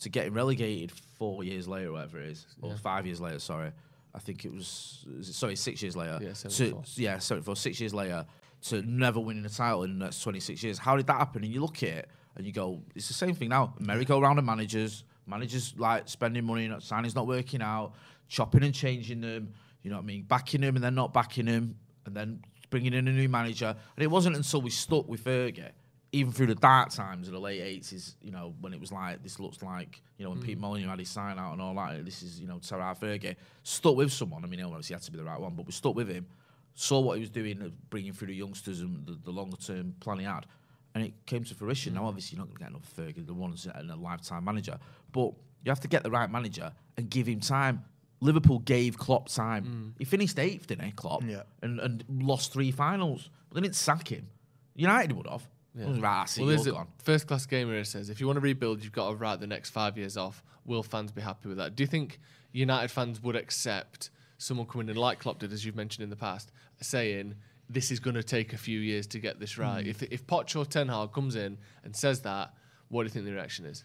to 0.00 0.08
getting 0.10 0.34
relegated 0.34 0.92
four 0.92 1.42
years 1.42 1.66
later, 1.66 1.92
whatever 1.92 2.20
it 2.20 2.28
is, 2.30 2.46
or 2.60 2.74
five 2.76 3.06
years 3.06 3.20
later? 3.20 3.38
Sorry, 3.38 3.72
I 4.16 4.18
think 4.18 4.44
it 4.46 4.52
was. 4.52 5.04
Sorry, 5.20 5.54
six 5.56 5.82
years 5.82 5.94
later. 5.94 6.18
Yeah, 6.22 6.30
to, 6.30 6.50
74. 6.50 6.82
yeah, 6.96 7.18
74, 7.18 7.56
six 7.56 7.80
years 7.80 7.92
later, 7.92 8.24
to 8.62 8.82
never 8.82 9.20
winning 9.20 9.44
a 9.44 9.50
title 9.50 9.82
in 9.82 9.98
the 9.98 10.06
next 10.06 10.22
26 10.22 10.62
years. 10.62 10.78
How 10.78 10.96
did 10.96 11.06
that 11.08 11.18
happen? 11.18 11.44
And 11.44 11.52
you 11.52 11.60
look 11.60 11.82
at 11.82 11.90
it 11.90 12.08
and 12.36 12.46
you 12.46 12.52
go, 12.52 12.82
it's 12.94 13.08
the 13.08 13.14
same 13.14 13.34
thing 13.34 13.50
now. 13.50 13.74
Merry-go-round 13.78 14.38
of 14.38 14.44
managers, 14.44 15.04
managers 15.26 15.74
like 15.76 16.08
spending 16.08 16.44
money, 16.44 16.66
not 16.66 16.82
signing's 16.82 17.14
not 17.14 17.26
working 17.26 17.60
out, 17.60 17.92
chopping 18.28 18.62
and 18.64 18.74
changing 18.74 19.20
them, 19.20 19.52
you 19.82 19.90
know 19.90 19.96
what 19.96 20.02
I 20.02 20.06
mean, 20.06 20.22
backing 20.22 20.62
them 20.62 20.76
and 20.76 20.84
then 20.84 20.94
not 20.94 21.12
backing 21.12 21.46
them, 21.46 21.76
and 22.06 22.14
then 22.14 22.40
bringing 22.70 22.94
in 22.94 23.06
a 23.06 23.12
new 23.12 23.28
manager. 23.28 23.76
And 23.96 24.02
it 24.02 24.08
wasn't 24.08 24.36
until 24.36 24.62
we 24.62 24.70
stuck 24.70 25.06
with 25.08 25.22
Fergie, 25.24 25.70
even 26.12 26.32
through 26.32 26.46
the 26.46 26.54
dark 26.54 26.90
times 26.90 27.26
of 27.26 27.34
the 27.34 27.40
late 27.40 27.60
80s, 27.60 28.14
you 28.22 28.30
know, 28.30 28.54
when 28.60 28.72
it 28.72 28.80
was 28.80 28.92
like, 28.92 29.22
this 29.22 29.38
looks 29.38 29.62
like, 29.62 30.00
you 30.18 30.24
know, 30.24 30.30
when 30.30 30.40
Pete 30.40 30.56
mm. 30.56 30.62
Molyneux 30.62 30.88
had 30.88 30.98
his 30.98 31.08
sign 31.08 31.38
out 31.38 31.52
and 31.52 31.60
all 31.60 31.74
that, 31.74 32.04
this 32.04 32.22
is, 32.22 32.40
you 32.40 32.46
know, 32.46 32.58
Terra 32.58 32.96
Fergie, 33.00 33.36
stuck 33.62 33.96
with 33.96 34.12
someone. 34.12 34.44
I 34.44 34.46
mean, 34.46 34.60
obviously 34.62 34.88
he 34.88 34.94
had 34.94 35.02
to 35.02 35.10
be 35.10 35.18
the 35.18 35.24
right 35.24 35.40
one, 35.40 35.54
but 35.54 35.66
we 35.66 35.72
stuck 35.72 35.94
with 35.94 36.08
him, 36.08 36.26
saw 36.74 37.00
what 37.00 37.14
he 37.14 37.20
was 37.20 37.30
doing, 37.30 37.72
bringing 37.90 38.12
through 38.12 38.28
the 38.28 38.34
youngsters 38.34 38.80
and 38.80 39.04
the, 39.06 39.18
the 39.24 39.30
longer 39.30 39.56
term 39.56 39.94
plan 40.00 40.18
he 40.20 40.24
had. 40.24 40.46
And 40.94 41.04
it 41.04 41.12
came 41.26 41.44
to 41.44 41.54
fruition. 41.54 41.94
Now, 41.94 42.02
mm. 42.02 42.08
obviously, 42.08 42.36
you're 42.36 42.46
not 42.46 42.54
going 42.54 42.56
to 42.56 42.64
get 42.64 43.02
another 43.02 43.12
Fergie, 43.12 43.26
the 43.26 43.34
one's 43.34 43.66
a 43.66 43.84
a 43.92 43.96
lifetime 43.96 44.44
manager, 44.44 44.78
but 45.12 45.32
you 45.64 45.70
have 45.70 45.80
to 45.80 45.88
get 45.88 46.02
the 46.02 46.10
right 46.10 46.30
manager 46.30 46.72
and 46.96 47.10
give 47.10 47.26
him 47.26 47.40
time. 47.40 47.84
Liverpool 48.20 48.60
gave 48.60 48.96
Klopp 48.96 49.28
time. 49.28 49.64
Mm. 49.64 49.98
He 49.98 50.04
finished 50.06 50.38
eighth, 50.38 50.68
didn't 50.68 50.84
he, 50.84 50.92
Klopp? 50.92 51.22
Yeah. 51.26 51.42
And, 51.60 51.80
and 51.80 52.04
lost 52.08 52.52
three 52.52 52.70
finals. 52.70 53.28
But 53.48 53.56
they 53.56 53.60
didn't 53.62 53.76
sack 53.76 54.08
him. 54.08 54.28
United 54.74 55.12
would 55.12 55.26
have. 55.26 55.46
Yeah. 55.76 55.86
Hmm. 55.86 56.00
Right, 56.00 56.22
I 56.22 56.24
see, 56.24 56.40
well, 56.40 56.50
you're 56.50 56.56
there's 56.56 56.66
a 56.68 56.72
gone. 56.72 56.88
first 57.02 57.26
class 57.26 57.44
gamer 57.44 57.74
here 57.74 57.84
says 57.84 58.08
if 58.08 58.20
you 58.20 58.26
want 58.26 58.38
to 58.38 58.40
rebuild, 58.40 58.82
you've 58.82 58.92
got 58.92 59.10
to 59.10 59.16
write 59.16 59.40
the 59.40 59.46
next 59.46 59.70
five 59.70 59.98
years 59.98 60.16
off. 60.16 60.42
Will 60.64 60.82
fans 60.82 61.12
be 61.12 61.20
happy 61.20 61.48
with 61.48 61.58
that? 61.58 61.76
Do 61.76 61.82
you 61.82 61.86
think 61.86 62.18
United 62.52 62.90
fans 62.90 63.22
would 63.22 63.36
accept 63.36 64.10
someone 64.38 64.66
coming 64.66 64.88
in 64.88 64.96
like 64.96 65.20
Klopp 65.20 65.38
did, 65.38 65.52
as 65.52 65.64
you've 65.64 65.76
mentioned 65.76 66.02
in 66.02 66.10
the 66.10 66.16
past, 66.16 66.50
saying 66.80 67.34
this 67.68 67.90
is 67.90 68.00
going 68.00 68.14
to 68.14 68.22
take 68.22 68.52
a 68.52 68.58
few 68.58 68.80
years 68.80 69.06
to 69.08 69.18
get 69.18 69.38
this 69.38 69.58
right? 69.58 69.82
Hmm. 69.82 69.90
If 69.90 70.02
if 70.04 70.26
Poch 70.26 70.56
or 70.56 70.64
Ten 70.64 70.88
Hag 70.88 71.12
comes 71.12 71.36
in 71.36 71.58
and 71.84 71.94
says 71.94 72.20
that, 72.22 72.54
what 72.88 73.02
do 73.02 73.06
you 73.06 73.10
think 73.10 73.26
the 73.26 73.32
reaction 73.32 73.66
is? 73.66 73.84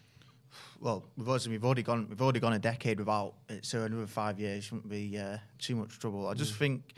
Well, 0.80 1.06
we've 1.18 1.30
also 1.30 1.50
we've 1.50 1.64
already 1.64 1.84
gone 1.84 2.08
we've 2.10 2.22
already 2.22 2.40
gone 2.40 2.54
a 2.54 2.60
decade 2.60 3.00
without 3.00 3.34
it, 3.50 3.66
so 3.66 3.84
another 3.84 4.08
five 4.08 4.40
years 4.40 4.64
shouldn't 4.64 4.90
be 4.90 5.18
uh, 5.18 5.38
too 5.60 5.76
much 5.76 6.00
trouble. 6.00 6.28
I 6.28 6.34
just 6.34 6.54
hmm. 6.54 6.60
think 6.60 6.94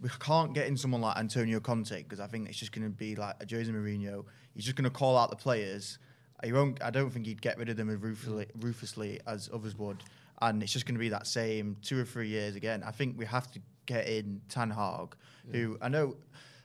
we 0.00 0.08
can't 0.18 0.54
get 0.54 0.66
in 0.66 0.76
someone 0.76 1.00
like 1.00 1.16
Antonio 1.16 1.60
Conte 1.60 2.02
because 2.02 2.20
I 2.20 2.26
think 2.26 2.48
it's 2.48 2.58
just 2.58 2.72
going 2.72 2.84
to 2.84 2.90
be 2.90 3.16
like 3.16 3.36
a 3.40 3.46
Jose 3.48 3.70
Mourinho. 3.70 4.24
He's 4.54 4.64
just 4.64 4.76
going 4.76 4.84
to 4.84 4.90
call 4.90 5.16
out 5.16 5.30
the 5.30 5.36
players. 5.36 5.98
He 6.42 6.52
won't. 6.52 6.82
I 6.82 6.90
don't 6.90 7.10
think 7.10 7.26
he'd 7.26 7.42
get 7.42 7.58
rid 7.58 7.68
of 7.68 7.76
them 7.76 7.90
as 7.90 7.96
ruthlessly, 7.96 8.46
ruthlessly 8.60 9.20
as 9.26 9.50
others 9.52 9.76
would, 9.76 10.02
and 10.40 10.62
it's 10.62 10.72
just 10.72 10.86
going 10.86 10.94
to 10.94 11.00
be 11.00 11.10
that 11.10 11.26
same 11.26 11.76
two 11.82 12.00
or 12.00 12.04
three 12.04 12.28
years 12.28 12.56
again. 12.56 12.82
I 12.82 12.92
think 12.92 13.18
we 13.18 13.26
have 13.26 13.50
to 13.52 13.60
get 13.84 14.08
in 14.08 14.40
Ten 14.48 14.70
Hag, 14.70 15.16
who 15.52 15.76
I 15.82 15.88
know, 15.88 16.16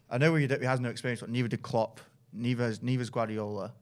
I 0.09 0.17
know 0.17 0.35
he, 0.35 0.47
he 0.47 0.65
has 0.65 0.79
no 0.79 0.89
experience, 0.89 1.19
but 1.19 1.29
neither 1.29 1.49
did 1.49 1.61
Klopp, 1.61 1.99
neither 2.31 2.63
has, 2.63 2.81
neither's 2.81 3.09
Guardiola. 3.09 3.73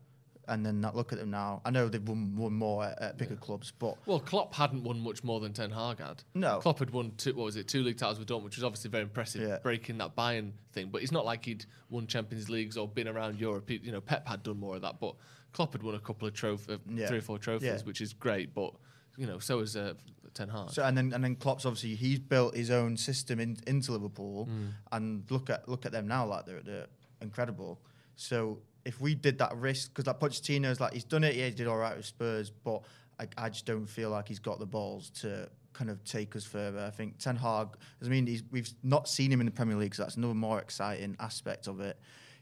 And 0.47 0.65
then 0.65 0.82
not 0.82 0.95
look 0.95 1.13
at 1.13 1.19
them 1.19 1.29
now. 1.32 1.62
I 1.65 1.71
know 1.71 1.88
they've 1.88 2.06
won, 2.08 2.36
won 2.36 2.53
more 2.53 2.84
at, 2.86 3.01
at 3.01 3.17
bigger 3.17 3.36
clubs, 3.36 3.71
but 3.77 3.95
Well, 4.06 4.19
Klopp 4.19 4.53
hadn't 4.53 4.84
won 4.84 4.99
much 4.99 5.23
more 5.23 5.39
than 5.39 5.53
Ten 5.53 5.71
Hag 5.71 5.99
had. 5.99 6.23
No. 6.34 6.60
Klopp 6.60 6.79
had 6.79 6.89
won 6.91 7.12
two. 7.17 7.34
What 7.34 7.45
was 7.45 7.56
it? 7.56 7.67
Two 7.67 7.82
league 7.84 7.97
titles 7.97 8.19
with 8.19 8.27
Dortmund, 8.27 8.43
which 8.43 8.58
was 8.58 8.63
obviously 8.63 8.89
very 8.89 9.03
impressive, 9.03 9.41
Yeah. 9.41 9.60
breaking 9.63 9.97
that 9.99 10.15
Bayern 10.15 10.51
thing. 10.73 10.89
But 10.91 11.01
it's 11.03 11.12
not 11.12 11.25
like 11.25 11.45
he'd 11.45 11.65
won 11.89 12.08
Champions 12.08 12.49
Leagues 12.49 12.75
or 12.77 12.88
been 12.88 13.08
around 13.08 13.39
Europe. 13.39 13.69
He- 13.69 13.77
You 13.84 13.91
know, 13.93 14.01
Pep 14.01 14.27
had 14.27 14.43
done 14.43 14.60
more 14.60 14.75
of 14.75 14.82
that, 14.82 14.99
but 14.99 15.15
Klopp 15.53 15.73
had 15.73 15.84
won 15.84 15.95
a 15.95 15.99
couple 15.99 16.27
of 16.27 16.34
trophies, 16.34 16.79
Yeah. 16.89 17.08
three 17.08 17.19
or 17.19 17.21
four 17.21 17.39
trophies, 17.39 17.67
Yeah. 17.67 17.82
which 17.84 18.01
is 18.01 18.12
great. 18.13 18.53
But 18.53 18.73
you 19.15 19.27
know, 19.27 19.38
so 19.39 19.60
is 19.60 19.77
uh, 19.77 19.93
Ten 20.34 20.49
Hag. 20.49 20.71
So 20.71 20.84
and 20.84 20.97
then 20.97 21.13
and 21.13 21.23
then 21.23 21.36
Klopp's 21.36 21.65
obviously 21.65 21.93
he's 21.95 22.19
built 22.19 22.56
his 22.56 22.71
own 22.71 22.97
system 22.97 23.39
in, 23.39 23.58
into 23.67 23.91
Liverpool, 23.91 24.47
Mm. 24.47 24.69
and 24.91 25.32
look 25.32 25.49
at 25.51 25.69
look 25.69 25.86
at 25.86 25.91
them 25.91 26.08
now 26.08 26.25
like 26.25 26.45
they're, 26.47 26.62
they're 26.63 26.88
incredible. 27.21 27.79
So 28.15 28.60
if 28.86 29.00
we 29.00 29.15
did 29.15 29.38
that 29.39 29.56
risk, 29.56 29.93
because 29.93 30.08
like 30.08 30.19
Pochettino's 30.19 30.80
like 30.80 30.93
he's 30.93 31.04
done 31.04 31.24
it, 31.24 31.36
yeah, 31.36 31.46
he 31.46 31.52
did 31.52 31.67
all 31.67 31.78
right 31.78 31.96
with 31.96 32.06
Spurs, 32.06 32.50
but 32.50 32.82
I, 33.19 33.28
I 33.38 33.50
just 33.50 33.65
don't 33.65 33.86
feel 33.86 34.10
like 34.10 34.28
he's 34.28 34.39
got 34.39 34.60
the 34.60 34.65
balls 34.65 35.10
to 35.22 35.50
kind 35.74 35.89
of 35.89 36.04
take 36.04 36.36
us 36.36 36.43
further. 36.43 36.80
I 36.80 36.89
think 36.89 37.17
Ten 37.17 37.36
Hag, 37.36 37.69
I 38.04 38.08
mean, 38.08 38.28
he's, 38.28 38.43
we've 38.52 38.69
not 38.84 39.08
seen 39.08 39.32
him 39.32 39.39
in 39.39 39.46
the 39.46 39.52
Premier 39.52 39.76
League, 39.76 39.96
so 39.96 40.04
that's 40.04 40.17
another 40.17 40.34
more 40.34 40.60
exciting 40.60 41.15
aspect 41.19 41.67
of 41.67 41.80
it. 41.80 41.98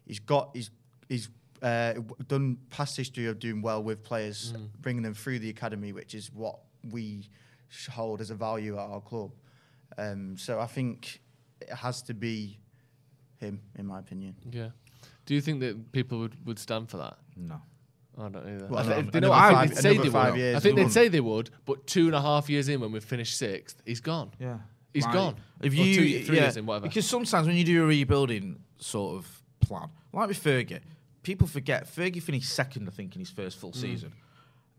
He's 0.06 0.20
got 0.20 0.50
he's 0.54 0.72
he's 1.08 1.30
uh, 1.62 1.94
done 2.28 2.58
past 2.70 2.98
history 2.98 3.28
of 3.28 3.40
doing 3.40 3.62
well 3.62 3.84
with 3.84 4.04
players, 4.04 4.54
bringing 4.82 5.04
them 5.04 5.14
through 5.14 5.40
the 5.40 5.50
academy, 5.50 5.94
which 5.94 6.16
is 6.16 6.32
what 6.34 6.60
we 6.92 7.30
hold 7.90 8.20
as 8.20 8.32
a 8.32 8.36
value 8.36 8.74
at 8.78 8.82
our 8.82 9.02
club. 9.02 9.32
Um, 9.98 10.38
so 10.38 10.60
I 10.60 10.66
think 10.66 11.22
it 11.62 11.70
has 11.70 12.02
to 12.04 12.14
be 12.14 12.58
him, 13.38 13.62
in 13.78 13.86
my 13.86 14.00
opinion. 14.00 14.36
yeah. 14.50 14.70
Do 15.32 15.36
you 15.36 15.40
think 15.42 15.62
that 15.62 15.94
people 15.94 16.20
would, 16.20 16.46
would 16.46 16.60
stand 16.60 16.90
for 16.90 16.98
that? 16.98 17.18
No. 17.38 17.62
I 18.18 18.28
don't 18.28 18.46
either. 18.46 18.68
Well, 18.68 18.80
I 18.80 18.84
thi- 18.84 18.92
another- 18.92 19.12
they 19.12 19.20
know, 19.22 19.28
another 19.32 19.34
I 19.46 19.54
five- 19.54 19.70
they'd 19.70 19.78
say 19.78 19.90
another 19.92 20.04
they 20.10 20.12
five 20.12 20.34
would. 20.34 20.40
years 20.42 20.56
I 20.58 20.60
think 20.60 20.70
and 20.72 20.78
they'd 20.80 20.84
one. 20.84 20.92
say 20.92 21.08
they 21.08 21.20
would, 21.22 21.50
but 21.66 21.88
two 21.88 22.08
and 22.08 22.16
a 22.16 22.22
half 22.22 22.50
years 22.50 22.68
in, 22.68 22.82
when 22.82 22.92
we've 22.92 23.02
finished 23.02 23.38
sixth, 23.38 23.82
he's 23.86 24.02
gone. 24.02 24.32
Yeah. 24.42 24.58
He's 24.94 25.06
Like, 25.06 25.14
gone. 25.14 25.36
If 25.62 25.72
Or 25.72 25.76
you, 25.78 25.96
two- 25.96 26.26
three 26.26 26.36
yeah, 26.36 26.42
years 26.44 26.58
in, 26.58 26.66
whatever. 26.66 26.90
Because 26.90 27.08
sometimes 27.08 27.48
when 27.48 27.56
you 27.56 27.64
do 27.64 27.82
a 27.82 27.88
rebuilding 27.88 28.60
sort 28.80 29.20
of 29.20 29.42
plan, 29.62 29.88
like 30.12 30.28
with 30.28 30.44
Fergie, 30.44 30.82
people 31.24 31.48
forget 31.48 31.88
Fergie 31.88 32.22
finished 32.22 32.50
second, 32.50 32.90
I 32.90 32.92
think, 32.92 33.16
in 33.16 33.22
his 33.22 33.30
first 33.30 33.56
Mm. 33.58 33.62
full 33.62 33.72
season, 33.72 34.12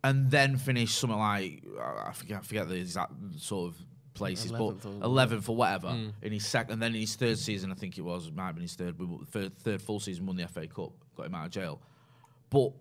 and 0.05 0.31
then 0.31 0.59
finished 0.59 0.99
something 0.99 1.19
like 1.19 1.63
uh, 1.81 2.09
I 2.09 2.13
forget, 2.13 2.41
I 2.41 2.43
forget 2.43 2.69
the 2.69 2.75
exact 2.75 3.13
sort 3.39 3.73
of 3.73 3.81
places, 4.15 4.53
11th 4.53 4.83
but 4.83 5.05
eleventh 5.07 5.49
or 5.49 5.57
whatever 5.57 5.89
Mm. 5.89 6.13
in 6.23 6.33
his 6.33 6.47
second, 6.47 6.75
and 6.75 6.83
then 6.83 6.95
in 6.95 7.01
his 7.01 7.15
third 7.17 7.39
season, 7.39 7.71
I 7.73 7.75
think 7.75 7.97
it 7.99 8.03
was, 8.03 8.31
might 8.31 8.47
have 8.47 8.55
been 8.55 8.63
his 8.63 8.75
third, 8.75 8.97
third, 9.31 9.57
third 9.59 9.81
full 9.83 10.01
season, 10.01 10.27
won 10.27 10.37
the 10.37 10.45
FA 10.49 10.67
Cup, 10.67 10.93
got 11.17 11.27
him 11.27 11.35
out 11.35 11.47
of 11.47 11.51
jail, 11.53 11.81
but 12.51 12.73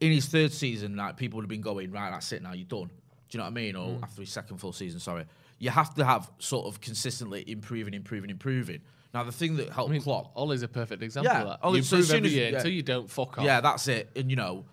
in 0.00 0.10
his 0.12 0.26
third 0.26 0.52
season, 0.52 0.96
like 0.96 1.16
people 1.16 1.36
would 1.36 1.44
have 1.44 1.48
been 1.48 1.60
going, 1.60 1.90
right, 1.92 2.10
that's 2.10 2.32
it 2.32 2.42
now, 2.42 2.52
you're 2.52 2.64
done. 2.66 2.88
Do 3.28 3.36
you 3.36 3.38
know 3.38 3.44
what 3.44 3.50
I 3.50 3.54
mean? 3.54 3.76
Or 3.76 3.88
Mm. 3.88 4.02
after 4.02 4.20
his 4.22 4.30
second 4.30 4.58
full 4.58 4.72
season, 4.72 4.98
sorry. 5.00 5.24
You 5.58 5.70
have 5.70 5.94
to 5.94 6.04
have 6.04 6.30
sort 6.38 6.66
of 6.66 6.80
consistently 6.80 7.44
improving, 7.48 7.94
improving, 7.94 8.28
improving. 8.30 8.80
Now, 9.14 9.22
the 9.24 9.30
thing 9.32 9.56
that 9.56 9.70
helped 9.70 9.90
I 9.90 9.92
mean, 9.92 10.02
Klopp, 10.02 10.32
Ole's 10.34 10.62
a 10.62 10.68
perfect 10.68 11.02
example 11.02 11.32
Yeah, 11.32 11.42
of 11.42 11.48
that. 11.48 11.58
Ole- 11.62 11.76
you 11.76 11.82
so 11.82 11.96
improve 11.96 12.08
soon 12.08 12.16
every 12.16 12.30
year 12.30 12.50
yeah. 12.50 12.56
until 12.56 12.72
you 12.72 12.82
don't 12.82 13.08
fuck 13.10 13.38
off. 13.38 13.44
yeah, 13.44 13.60
that's 13.60 13.86
it. 13.86 14.10
And, 14.16 14.28
you 14.30 14.36
know, 14.36 14.64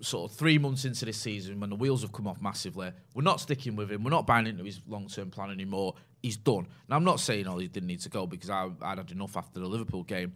sort 0.00 0.30
of 0.30 0.36
three 0.36 0.58
months 0.58 0.84
into 0.84 1.04
this 1.04 1.16
season, 1.16 1.60
when 1.60 1.70
the 1.70 1.76
wheels 1.76 2.02
have 2.02 2.12
come 2.12 2.26
off 2.26 2.40
massively, 2.40 2.90
we're 3.14 3.22
not 3.22 3.40
sticking 3.40 3.76
with 3.76 3.90
him. 3.90 4.04
We're 4.04 4.10
not 4.10 4.26
buying 4.26 4.46
into 4.46 4.64
his 4.64 4.80
long 4.86 5.08
term 5.08 5.30
plan 5.30 5.50
anymore. 5.50 5.94
He's 6.22 6.36
done. 6.36 6.66
Now, 6.88 6.96
I'm 6.96 7.04
not 7.04 7.20
saying 7.20 7.46
oh, 7.46 7.58
he 7.58 7.68
didn't 7.68 7.86
need 7.86 8.00
to 8.00 8.08
go 8.08 8.26
because 8.26 8.50
I, 8.50 8.68
I'd 8.82 8.98
had 8.98 9.10
enough 9.10 9.36
after 9.36 9.60
the 9.60 9.66
Liverpool 9.66 10.02
game, 10.02 10.32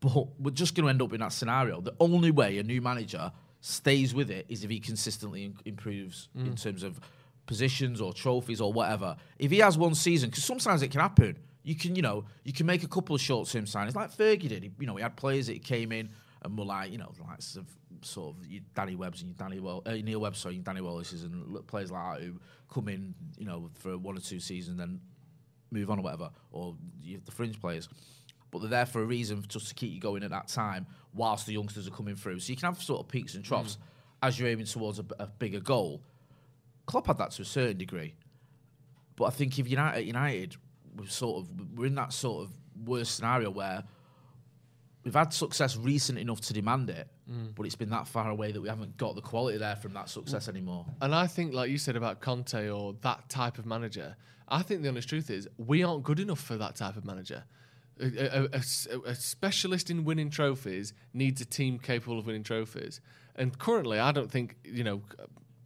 but 0.00 0.28
we're 0.38 0.50
just 0.50 0.74
going 0.74 0.84
to 0.84 0.90
end 0.90 1.02
up 1.02 1.12
in 1.12 1.20
that 1.20 1.32
scenario. 1.32 1.80
The 1.80 1.94
only 2.00 2.30
way 2.30 2.58
a 2.58 2.62
new 2.62 2.80
manager 2.80 3.32
stays 3.60 4.14
with 4.14 4.30
it 4.30 4.46
is 4.48 4.64
if 4.64 4.70
he 4.70 4.80
consistently 4.80 5.44
in- 5.44 5.56
improves 5.64 6.28
in 6.34 6.52
mm. 6.52 6.62
terms 6.62 6.82
of 6.82 7.00
positions 7.46 8.00
or 8.00 8.12
trophies 8.12 8.60
or 8.60 8.72
whatever. 8.72 9.16
If 9.38 9.50
he 9.50 9.58
has 9.58 9.78
one 9.78 9.94
season, 9.94 10.30
because 10.30 10.44
sometimes 10.44 10.82
it 10.82 10.90
can 10.90 11.00
happen. 11.00 11.36
You 11.64 11.76
can, 11.76 11.94
you 11.94 12.02
know, 12.02 12.24
you 12.42 12.52
can 12.52 12.66
make 12.66 12.82
a 12.82 12.88
couple 12.88 13.14
of 13.14 13.20
short-term 13.20 13.66
signings 13.66 13.94
like 13.94 14.10
Fergie 14.10 14.48
did. 14.48 14.64
He, 14.64 14.70
you 14.80 14.86
know, 14.86 14.96
he 14.96 15.02
had 15.02 15.16
players 15.16 15.46
that 15.46 15.62
came 15.62 15.92
in 15.92 16.10
and 16.42 16.58
were 16.58 16.64
like, 16.64 16.90
you 16.90 16.98
know, 16.98 17.12
like 17.28 17.40
sort 17.40 17.66
of, 17.66 18.06
sort 18.06 18.36
of 18.36 18.46
your 18.46 18.62
Danny 18.74 18.94
Webbs 18.96 19.22
and 19.22 19.30
your 19.30 19.36
Danny 19.36 19.60
well, 19.60 19.82
uh, 19.86 19.92
Neil 19.92 20.20
Webb, 20.20 20.36
sorry, 20.36 20.56
your 20.56 20.64
Danny 20.64 20.80
Wallace's 20.80 21.22
and 21.22 21.66
players 21.66 21.90
like 21.90 22.18
that 22.18 22.24
who 22.24 22.40
come 22.72 22.88
in, 22.88 23.14
you 23.38 23.46
know, 23.46 23.70
for 23.74 23.96
one 23.96 24.16
or 24.16 24.20
two 24.20 24.40
seasons, 24.40 24.78
then 24.78 25.00
move 25.70 25.90
on 25.90 25.98
or 25.98 26.02
whatever, 26.02 26.30
or 26.50 26.76
you 27.02 27.14
have 27.14 27.24
the 27.24 27.32
fringe 27.32 27.60
players. 27.60 27.88
But 28.50 28.60
they're 28.60 28.70
there 28.70 28.86
for 28.86 29.00
a 29.00 29.06
reason, 29.06 29.42
just 29.48 29.68
to 29.68 29.74
keep 29.74 29.92
you 29.92 30.00
going 30.00 30.22
at 30.22 30.30
that 30.30 30.48
time, 30.48 30.86
whilst 31.14 31.46
the 31.46 31.54
youngsters 31.54 31.88
are 31.88 31.92
coming 31.92 32.16
through. 32.16 32.40
So 32.40 32.50
you 32.50 32.56
can 32.56 32.66
have 32.66 32.82
sort 32.82 33.00
of 33.00 33.08
peaks 33.08 33.34
and 33.34 33.44
troughs 33.44 33.78
as 34.22 34.38
you're 34.38 34.48
aiming 34.48 34.66
towards 34.66 34.98
a 34.98 35.26
bigger 35.26 35.60
goal. 35.60 36.02
Klopp 36.86 37.06
had 37.06 37.18
that 37.18 37.30
to 37.32 37.42
a 37.42 37.44
certain 37.44 37.78
degree, 37.78 38.14
but 39.16 39.24
I 39.24 39.30
think 39.30 39.58
if 39.58 39.70
United, 39.70 40.04
United, 40.04 40.56
we're 40.96 41.06
sort 41.06 41.44
of 41.44 41.78
we're 41.78 41.86
in 41.86 41.94
that 41.94 42.12
sort 42.12 42.44
of 42.44 42.50
worst 42.84 43.16
scenario 43.16 43.50
where 43.50 43.84
we've 45.04 45.14
had 45.14 45.32
success 45.32 45.76
recent 45.76 46.18
enough 46.18 46.40
to 46.42 46.52
demand 46.52 46.90
it, 46.90 47.08
mm. 47.30 47.54
but 47.54 47.66
it's 47.66 47.74
been 47.76 47.90
that 47.90 48.06
far 48.06 48.30
away 48.30 48.52
that 48.52 48.60
we 48.60 48.68
haven't 48.68 48.96
got 48.96 49.14
the 49.14 49.20
quality 49.20 49.58
there 49.58 49.76
from 49.76 49.94
that 49.94 50.08
success 50.08 50.48
anymore. 50.48 50.86
And 51.00 51.14
I 51.14 51.26
think, 51.26 51.52
like 51.54 51.70
you 51.70 51.78
said 51.78 51.96
about 51.96 52.20
Conte 52.20 52.68
or 52.70 52.94
that 53.02 53.28
type 53.28 53.58
of 53.58 53.66
manager, 53.66 54.16
I 54.48 54.62
think 54.62 54.82
the 54.82 54.88
honest 54.88 55.08
truth 55.08 55.30
is 55.30 55.48
we 55.58 55.82
aren't 55.82 56.02
good 56.02 56.20
enough 56.20 56.40
for 56.40 56.56
that 56.56 56.76
type 56.76 56.96
of 56.96 57.04
manager. 57.04 57.44
A, 58.00 58.04
a- 58.04 58.42
a- 58.44 58.96
a- 58.96 59.00
a 59.10 59.14
specialist 59.14 59.90
in 59.90 60.04
winning 60.04 60.30
trophies 60.30 60.92
needs 61.14 61.40
a 61.40 61.44
team 61.44 61.78
capable 61.78 62.18
of 62.18 62.26
winning 62.26 62.42
trophies. 62.42 63.00
And 63.36 63.56
currently, 63.58 63.98
I 63.98 64.12
don't 64.12 64.30
think 64.30 64.56
you 64.64 64.84
know 64.84 65.02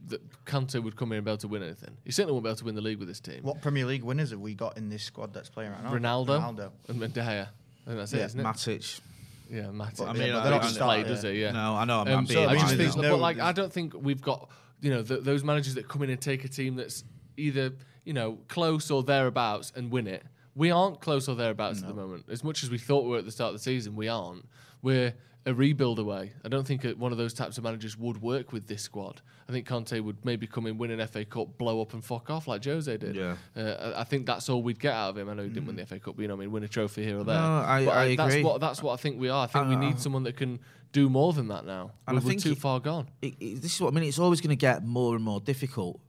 that 0.09 0.21
Conte 0.45 0.79
would 0.79 0.95
come 0.97 1.11
in 1.13 1.19
and 1.19 1.25
be 1.25 1.31
able 1.33 1.39
to 1.39 1.49
win 1.49 1.63
anything. 1.65 1.97
He 2.05 2.13
certainly 2.13 2.33
won't 2.33 2.45
be 2.45 2.51
able 2.51 2.59
to 2.59 2.65
win 2.65 2.75
the 2.77 2.81
league 2.81 2.99
with 2.99 3.09
this 3.09 3.19
team. 3.21 3.41
What 3.43 3.61
Premier 3.61 3.85
League 3.85 4.05
winners 4.05 4.31
have 4.31 4.39
we 4.41 4.55
got 4.55 4.77
in 4.77 4.89
this 4.89 5.03
squad 5.03 5.33
that's 5.35 5.49
playing 5.49 5.73
right 5.73 5.83
now? 5.83 5.91
Ronaldo, 5.93 6.27
Ronaldo. 6.41 6.71
and, 6.89 7.03
and 7.03 7.13
De 7.13 7.21
Gea. 7.21 7.43
I 7.43 7.47
think 7.87 7.99
that's 7.99 8.13
it, 8.13 8.19
Yeah, 8.19 8.25
isn't 8.27 8.41
it? 8.41 8.45
Matic. 8.45 9.01
Yeah, 9.51 9.65
Matic. 9.65 9.99
But, 9.99 10.09
I 10.09 10.13
mean, 10.13 10.23
yeah, 10.29 10.41
they 10.43 10.51
don't 10.51 10.61
don't 10.61 10.71
start, 10.71 10.89
play, 10.89 10.99
yeah. 11.01 11.09
does 11.09 11.23
he? 11.23 11.31
Yeah. 11.41 11.53
No, 11.53 11.75
I 11.77 11.85
know. 11.85 12.01
I'm, 12.01 12.09
Um, 12.09 12.19
I'm 12.19 12.27
so 12.27 12.35
being 12.35 12.49
I 12.49 12.55
just 12.55 12.67
think, 12.69 12.79
There's 12.79 12.95
but 12.97 13.19
like, 13.19 13.39
I 13.39 13.53
don't 13.53 13.73
think 13.73 13.95
we've 13.95 14.21
got 14.23 14.51
you 14.81 14.91
know 14.91 15.03
th- 15.03 15.23
those 15.23 15.45
managers 15.45 15.75
that 15.75 15.89
come 15.89 16.03
in 16.03 16.11
and 16.11 16.21
take 16.21 16.45
a 16.45 16.49
team 16.49 16.77
that's 16.77 17.05
either 17.37 17.73
you 18.05 18.13
know 18.13 18.39
close 18.49 18.91
or 18.91 19.03
thereabouts 19.03 19.73
and 19.77 19.91
win 19.91 20.07
it. 20.07 20.25
We 20.55 20.71
aren't 20.71 21.01
close 21.01 21.29
or 21.29 21.37
thereabouts 21.37 21.83
at 21.83 21.89
the 21.89 21.95
moment. 21.95 22.25
As 22.31 22.43
much 22.43 22.63
as 22.63 22.71
we 22.71 22.79
thought 22.79 23.05
we 23.05 23.11
were 23.11 23.19
at 23.19 23.27
the 23.27 23.31
start 23.31 23.49
of 23.49 23.55
the 23.57 23.63
season, 23.63 23.95
we 23.95 24.09
aren't. 24.09 24.49
We're 24.83 25.13
a 25.47 25.55
rebuild 25.55 25.99
away. 26.01 26.33
I 26.45 26.49
don't 26.49 26.67
think 26.67 26.85
uh, 26.85 26.91
one 26.99 27.13
of 27.13 27.19
those 27.19 27.33
types 27.33 27.57
of 27.57 27.65
managers 27.65 27.97
would 27.97 28.21
work 28.21 28.53
with 28.53 28.67
this 28.67 28.83
squad. 28.83 29.23
I 29.49 29.53
think 29.53 29.65
Conte 29.67 29.99
would 30.01 30.25
maybe 30.25 30.47
come 30.49 30.67
in, 30.67 30.77
win 30.77 30.91
an 30.91 31.07
FA 31.07 31.25
Cup, 31.25 31.57
blow 31.57 31.81
up 31.81 31.95
and 31.95 32.05
fuck 32.05 32.29
off 32.31 32.49
like 32.49 32.65
Jose 32.65 32.95
did. 32.97 33.15
Yeah. 33.15 33.37
Uh, 33.57 33.93
I 33.97 34.01
I 34.01 34.05
think 34.05 34.27
that's 34.27 34.49
all 34.49 34.61
we'd 34.63 34.81
get 34.81 34.93
out 34.93 35.11
of 35.11 35.19
him. 35.19 35.29
I 35.29 35.35
know 35.35 35.45
he 35.45 35.49
didn't 35.49 35.67
win 35.67 35.77
the 35.77 35.87
FA 35.87 36.01
Cup, 36.01 36.17
but 36.17 36.23
you 36.23 36.29
know, 36.29 36.35
what 36.35 36.43
I 36.43 36.47
mean, 36.47 36.53
win 36.53 36.65
a 36.65 36.69
trophy 36.69 37.05
here 37.05 37.19
or 37.19 37.25
there. 37.25 37.39
No, 37.39 37.43
I- 37.59 37.85
But 37.85 37.97
I 37.97 38.17
That's 38.17 38.35
agree. 38.35 38.45
what 38.45 38.61
that's 38.61 38.83
what 38.83 38.93
I 38.93 38.97
think 38.97 39.21
we 39.21 39.29
are. 39.29 39.45
I 39.45 39.47
think 39.47 39.69
we 39.69 39.77
Uh, 39.77 39.79
need 39.79 40.01
someone 40.01 40.25
that 40.25 40.37
can 40.37 40.59
do 40.93 41.09
more 41.09 41.33
than 41.33 41.47
that 41.49 41.65
now. 41.65 41.93
And 42.09 42.17
we're, 42.17 42.23
I 42.23 42.25
we're 42.25 42.29
think 42.31 42.43
too 42.43 42.53
it- 42.53 42.59
far 42.59 42.81
gone. 42.81 43.09
it, 43.23 43.35
it, 43.41 43.63
this 43.63 43.75
is 43.75 43.81
what 43.81 43.93
I 43.93 43.95
mean. 43.95 44.09
It's 44.09 44.19
always 44.19 44.41
going 44.41 44.51
to 44.51 44.57
get 44.57 44.85
more 44.85 45.15
and 45.15 45.25
more 45.25 45.41
difficult 45.41 46.01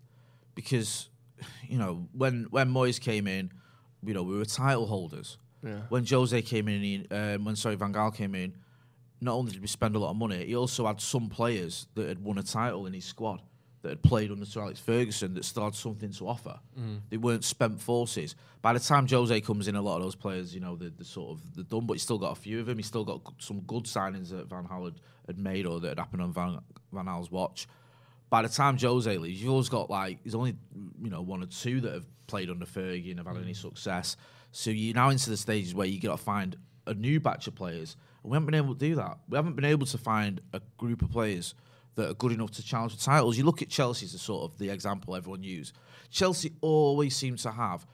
because, 0.55 1.09
you 1.67 1.77
know, 1.77 2.07
when 2.13 2.47
when 2.49 2.69
Moyes 2.71 2.99
came 2.99 3.27
in, 3.27 3.51
you 4.03 4.13
know, 4.15 4.23
we 4.23 4.35
were 4.35 4.45
title 4.45 4.87
holders. 4.87 5.37
Yeah. 5.63 5.81
When 5.89 6.05
Jose 6.05 6.41
came 6.43 6.67
in, 6.67 6.81
he, 6.81 7.07
um, 7.11 7.45
when 7.45 7.55
sorry 7.55 7.75
Van 7.75 7.93
Gaal 7.93 8.13
came 8.15 8.35
in, 8.35 8.53
not 9.21 9.33
only 9.33 9.51
did 9.51 9.61
we 9.61 9.67
spend 9.67 9.95
a 9.95 9.99
lot 9.99 10.11
of 10.11 10.17
money, 10.17 10.45
he 10.45 10.55
also 10.55 10.85
had 10.85 11.01
some 11.01 11.29
players 11.29 11.87
that 11.95 12.07
had 12.07 12.19
won 12.23 12.37
a 12.37 12.43
title 12.43 12.85
in 12.85 12.93
his 12.93 13.05
squad 13.05 13.41
that 13.81 13.89
had 13.89 14.03
played 14.03 14.31
under 14.31 14.45
Sir 14.45 14.61
Alex 14.61 14.79
Ferguson 14.79 15.33
that 15.35 15.45
still 15.45 15.63
had 15.63 15.75
something 15.75 16.11
to 16.11 16.27
offer. 16.27 16.59
Mm. 16.79 17.01
They 17.09 17.17
weren't 17.17 17.43
spent 17.43 17.79
forces. 17.79 18.35
By 18.61 18.73
the 18.73 18.79
time 18.79 19.07
Jose 19.07 19.39
comes 19.41 19.67
in, 19.67 19.75
a 19.75 19.81
lot 19.81 19.97
of 19.97 20.03
those 20.03 20.15
players, 20.15 20.53
you 20.53 20.59
know, 20.59 20.75
they're, 20.75 20.89
they're 20.89 21.05
sort 21.05 21.31
of 21.31 21.55
they're 21.55 21.63
done, 21.63 21.85
but 21.85 21.93
he's 21.93 22.03
still 22.03 22.17
got 22.17 22.31
a 22.31 22.39
few 22.39 22.59
of 22.59 22.65
them. 22.65 22.77
He's 22.77 22.87
still 22.87 23.05
got 23.05 23.21
some 23.39 23.61
good 23.61 23.85
signings 23.85 24.29
that 24.29 24.49
Van 24.49 24.65
Gaal 24.65 24.85
had, 24.85 25.01
had 25.27 25.37
made 25.39 25.65
or 25.65 25.79
that 25.79 25.89
had 25.89 25.99
happened 25.99 26.21
on 26.21 26.33
Van, 26.33 26.59
Van 26.91 27.05
Gaal's 27.05 27.31
watch. 27.31 27.67
By 28.29 28.41
the 28.41 28.49
time 28.49 28.77
Jose 28.77 29.17
leaves, 29.17 29.41
you've 29.41 29.51
always 29.51 29.69
got 29.69 29.89
like 29.89 30.21
there's 30.23 30.35
only 30.35 30.55
you 31.01 31.09
know 31.09 31.21
one 31.21 31.41
or 31.41 31.45
two 31.45 31.79
that 31.81 31.93
have 31.93 32.05
played 32.27 32.49
under 32.49 32.65
Fergie 32.65 33.11
and 33.11 33.19
have 33.19 33.27
had 33.27 33.37
any 33.37 33.53
mm. 33.53 33.55
success. 33.55 34.17
So 34.51 34.69
you're 34.69 34.95
now 34.95 35.09
into 35.09 35.29
the 35.29 35.37
stages 35.37 35.73
where 35.73 35.87
you 35.87 36.01
got 36.01 36.17
to 36.17 36.23
find 36.23 36.57
a 36.87 36.93
new 36.93 37.19
batch 37.19 37.47
of 37.47 37.55
players. 37.55 37.95
We 38.23 38.33
haven't 38.33 38.45
been 38.47 38.55
able 38.55 38.73
to 38.73 38.79
do 38.79 38.95
that. 38.95 39.19
We 39.29 39.35
haven't 39.35 39.55
been 39.55 39.65
able 39.65 39.85
to 39.87 39.97
find 39.97 40.41
a 40.53 40.61
group 40.77 41.01
of 41.01 41.11
players 41.11 41.53
that 41.95 42.09
are 42.09 42.13
good 42.13 42.31
enough 42.31 42.51
to 42.51 42.63
challenge 42.63 42.95
for 42.95 43.03
titles. 43.03 43.37
You 43.37 43.43
look 43.43 43.61
at 43.61 43.69
Chelsea 43.69 44.05
as 44.05 44.13
a 44.13 44.19
sort 44.19 44.51
of 44.51 44.57
the 44.57 44.69
example 44.69 45.15
everyone 45.15 45.43
use. 45.43 45.73
Chelsea 46.09 46.53
always 46.61 47.15
seem 47.15 47.35
to 47.37 47.51
have 47.51 47.85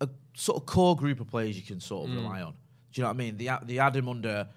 a 0.00 0.08
sort 0.34 0.62
of 0.62 0.66
core 0.66 0.96
group 0.96 1.20
of 1.20 1.26
players 1.26 1.56
you 1.56 1.62
can 1.62 1.80
sort 1.80 2.08
of 2.08 2.14
mm. 2.14 2.22
rely 2.22 2.42
on. 2.42 2.52
Do 2.92 3.00
you 3.00 3.02
know 3.02 3.08
what 3.08 3.14
I 3.14 3.18
mean? 3.18 3.36
They, 3.36 3.50
they 3.64 3.74
had 3.74 3.96
him 3.96 4.08
under 4.08 4.48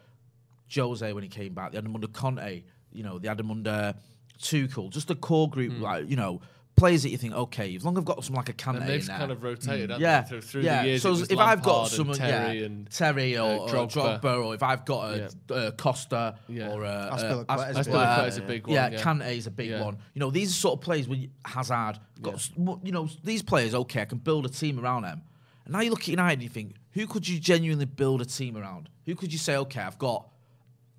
Jose 0.74 1.12
when 1.12 1.24
he 1.24 1.30
came 1.30 1.54
back. 1.54 1.72
They 1.72 1.78
had 1.78 1.86
him 1.86 1.96
under 1.96 2.08
Conte. 2.08 2.64
You 2.94 3.04
know, 3.04 3.20
they 3.20 3.28
had 3.28 3.40
him 3.40 3.52
under 3.52 3.96
Tuchel. 4.40 4.90
Just 4.90 5.10
a 5.10 5.16
core 5.16 5.50
group, 5.50 5.74
mm. 5.74 5.82
like 5.82 6.10
you 6.10 6.16
know, 6.16 6.42
players 6.82 7.04
that 7.04 7.10
you 7.10 7.18
think, 7.18 7.36
okay, 7.36 7.76
as 7.76 7.86
long 7.86 7.94
as 7.96 8.00
I've 8.00 8.06
got 8.06 8.24
some 8.24 8.36
like 8.36 8.50
a 8.50 8.54
Kante 8.54 8.78
And 8.78 8.90
they've 8.90 9.06
there, 9.06 9.18
kind 9.18 9.32
of 9.32 9.44
rotated 9.44 9.92
haven't 9.92 10.02
yeah, 10.02 10.22
they, 10.22 10.28
through, 10.30 10.42
through 10.42 10.62
yeah. 10.64 10.82
the 10.82 10.88
years. 10.88 11.02
So 11.04 11.10
it 11.10 11.12
was 11.12 11.22
if 11.30 11.38
I've 11.38 11.62
got 11.62 11.74
Lampard 11.74 11.92
someone, 11.92 12.18
Terry 12.18 12.60
yeah, 12.60 12.66
and 12.66 12.90
Terry 12.90 13.38
or, 13.38 13.42
uh, 13.42 13.58
or 13.58 13.68
Drogba. 13.70 14.22
Drogba, 14.22 14.46
or 14.46 14.56
if 14.56 14.64
I've 14.64 14.84
got 14.84 15.14
a, 15.14 15.30
uh, 15.54 15.72
Costa 15.72 16.36
Yeah. 16.48 16.72
or 16.72 16.84
a, 16.84 17.10
Azpilicueta 17.14 17.46
uh, 17.50 17.70
is 17.70 17.88
a 17.88 17.92
Azpilicueta 17.92 18.18
big 18.18 18.28
is 18.28 18.38
a 18.38 18.42
one, 18.42 18.48
big 18.48 18.68
yeah, 18.68 18.84
one. 18.84 18.92
Yeah, 18.94 19.04
Kante 19.04 19.38
is 19.38 19.48
a 19.48 19.52
big 19.52 19.70
Yeah. 19.70 19.84
one. 19.86 19.98
You 20.16 20.20
know, 20.22 20.32
these 20.32 20.50
are 20.50 20.56
sort 20.56 20.80
of 20.80 20.82
players 20.82 21.08
when 21.08 21.22
you- 21.22 21.30
Hazard 21.46 22.00
got, 22.20 22.50
Yeah. 22.58 22.76
you 22.84 22.92
know, 22.92 23.08
these 23.24 23.44
players. 23.44 23.76
Okay, 23.76 24.02
I 24.02 24.06
can 24.06 24.18
build 24.18 24.48
a 24.48 24.50
team 24.50 24.80
around 24.80 25.04
them. 25.04 25.22
And 25.66 25.74
now 25.74 25.82
you 25.82 25.92
look 25.92 26.02
at 26.02 26.08
United 26.08 26.34
and 26.34 26.44
you 26.44 26.50
think, 26.50 26.76
who 26.94 27.06
could 27.06 27.28
you 27.28 27.40
genuinely 27.40 27.86
build 27.86 28.22
a 28.22 28.26
team 28.26 28.58
around? 28.58 28.90
Who 29.06 29.14
could 29.16 29.32
you 29.32 29.38
say, 29.38 29.56
okay, 29.58 29.82
I've 29.82 30.00
got 30.00 30.28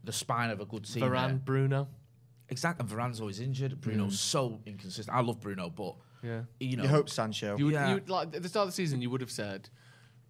the 0.04 0.12
spine 0.12 0.50
of 0.50 0.60
a 0.60 0.64
good 0.64 0.84
team. 0.84 1.02
Varane, 1.02 1.28
here. 1.30 1.40
Bruno. 1.44 1.88
Exactly. 2.52 2.84
And 2.84 2.90
Varane's 2.90 3.20
always 3.20 3.40
injured. 3.40 3.80
Bruno's 3.80 4.14
mm. 4.14 4.18
so 4.18 4.60
inconsistent. 4.66 5.16
I 5.16 5.20
love 5.20 5.40
Bruno, 5.40 5.70
but 5.70 5.96
Yeah. 6.22 6.42
you 6.60 6.76
know, 6.76 6.84
You 6.84 6.88
hope 6.88 7.08
Sancho. 7.08 7.56
You 7.58 7.64
would, 7.66 7.74
Yeah. 7.74 7.88
you 7.88 7.94
would, 7.94 8.08
like 8.08 8.36
at 8.36 8.42
the 8.42 8.48
start 8.48 8.64
of 8.64 8.68
the 8.68 8.76
season, 8.76 9.02
you 9.02 9.10
would 9.10 9.20
have 9.20 9.30
said 9.30 9.68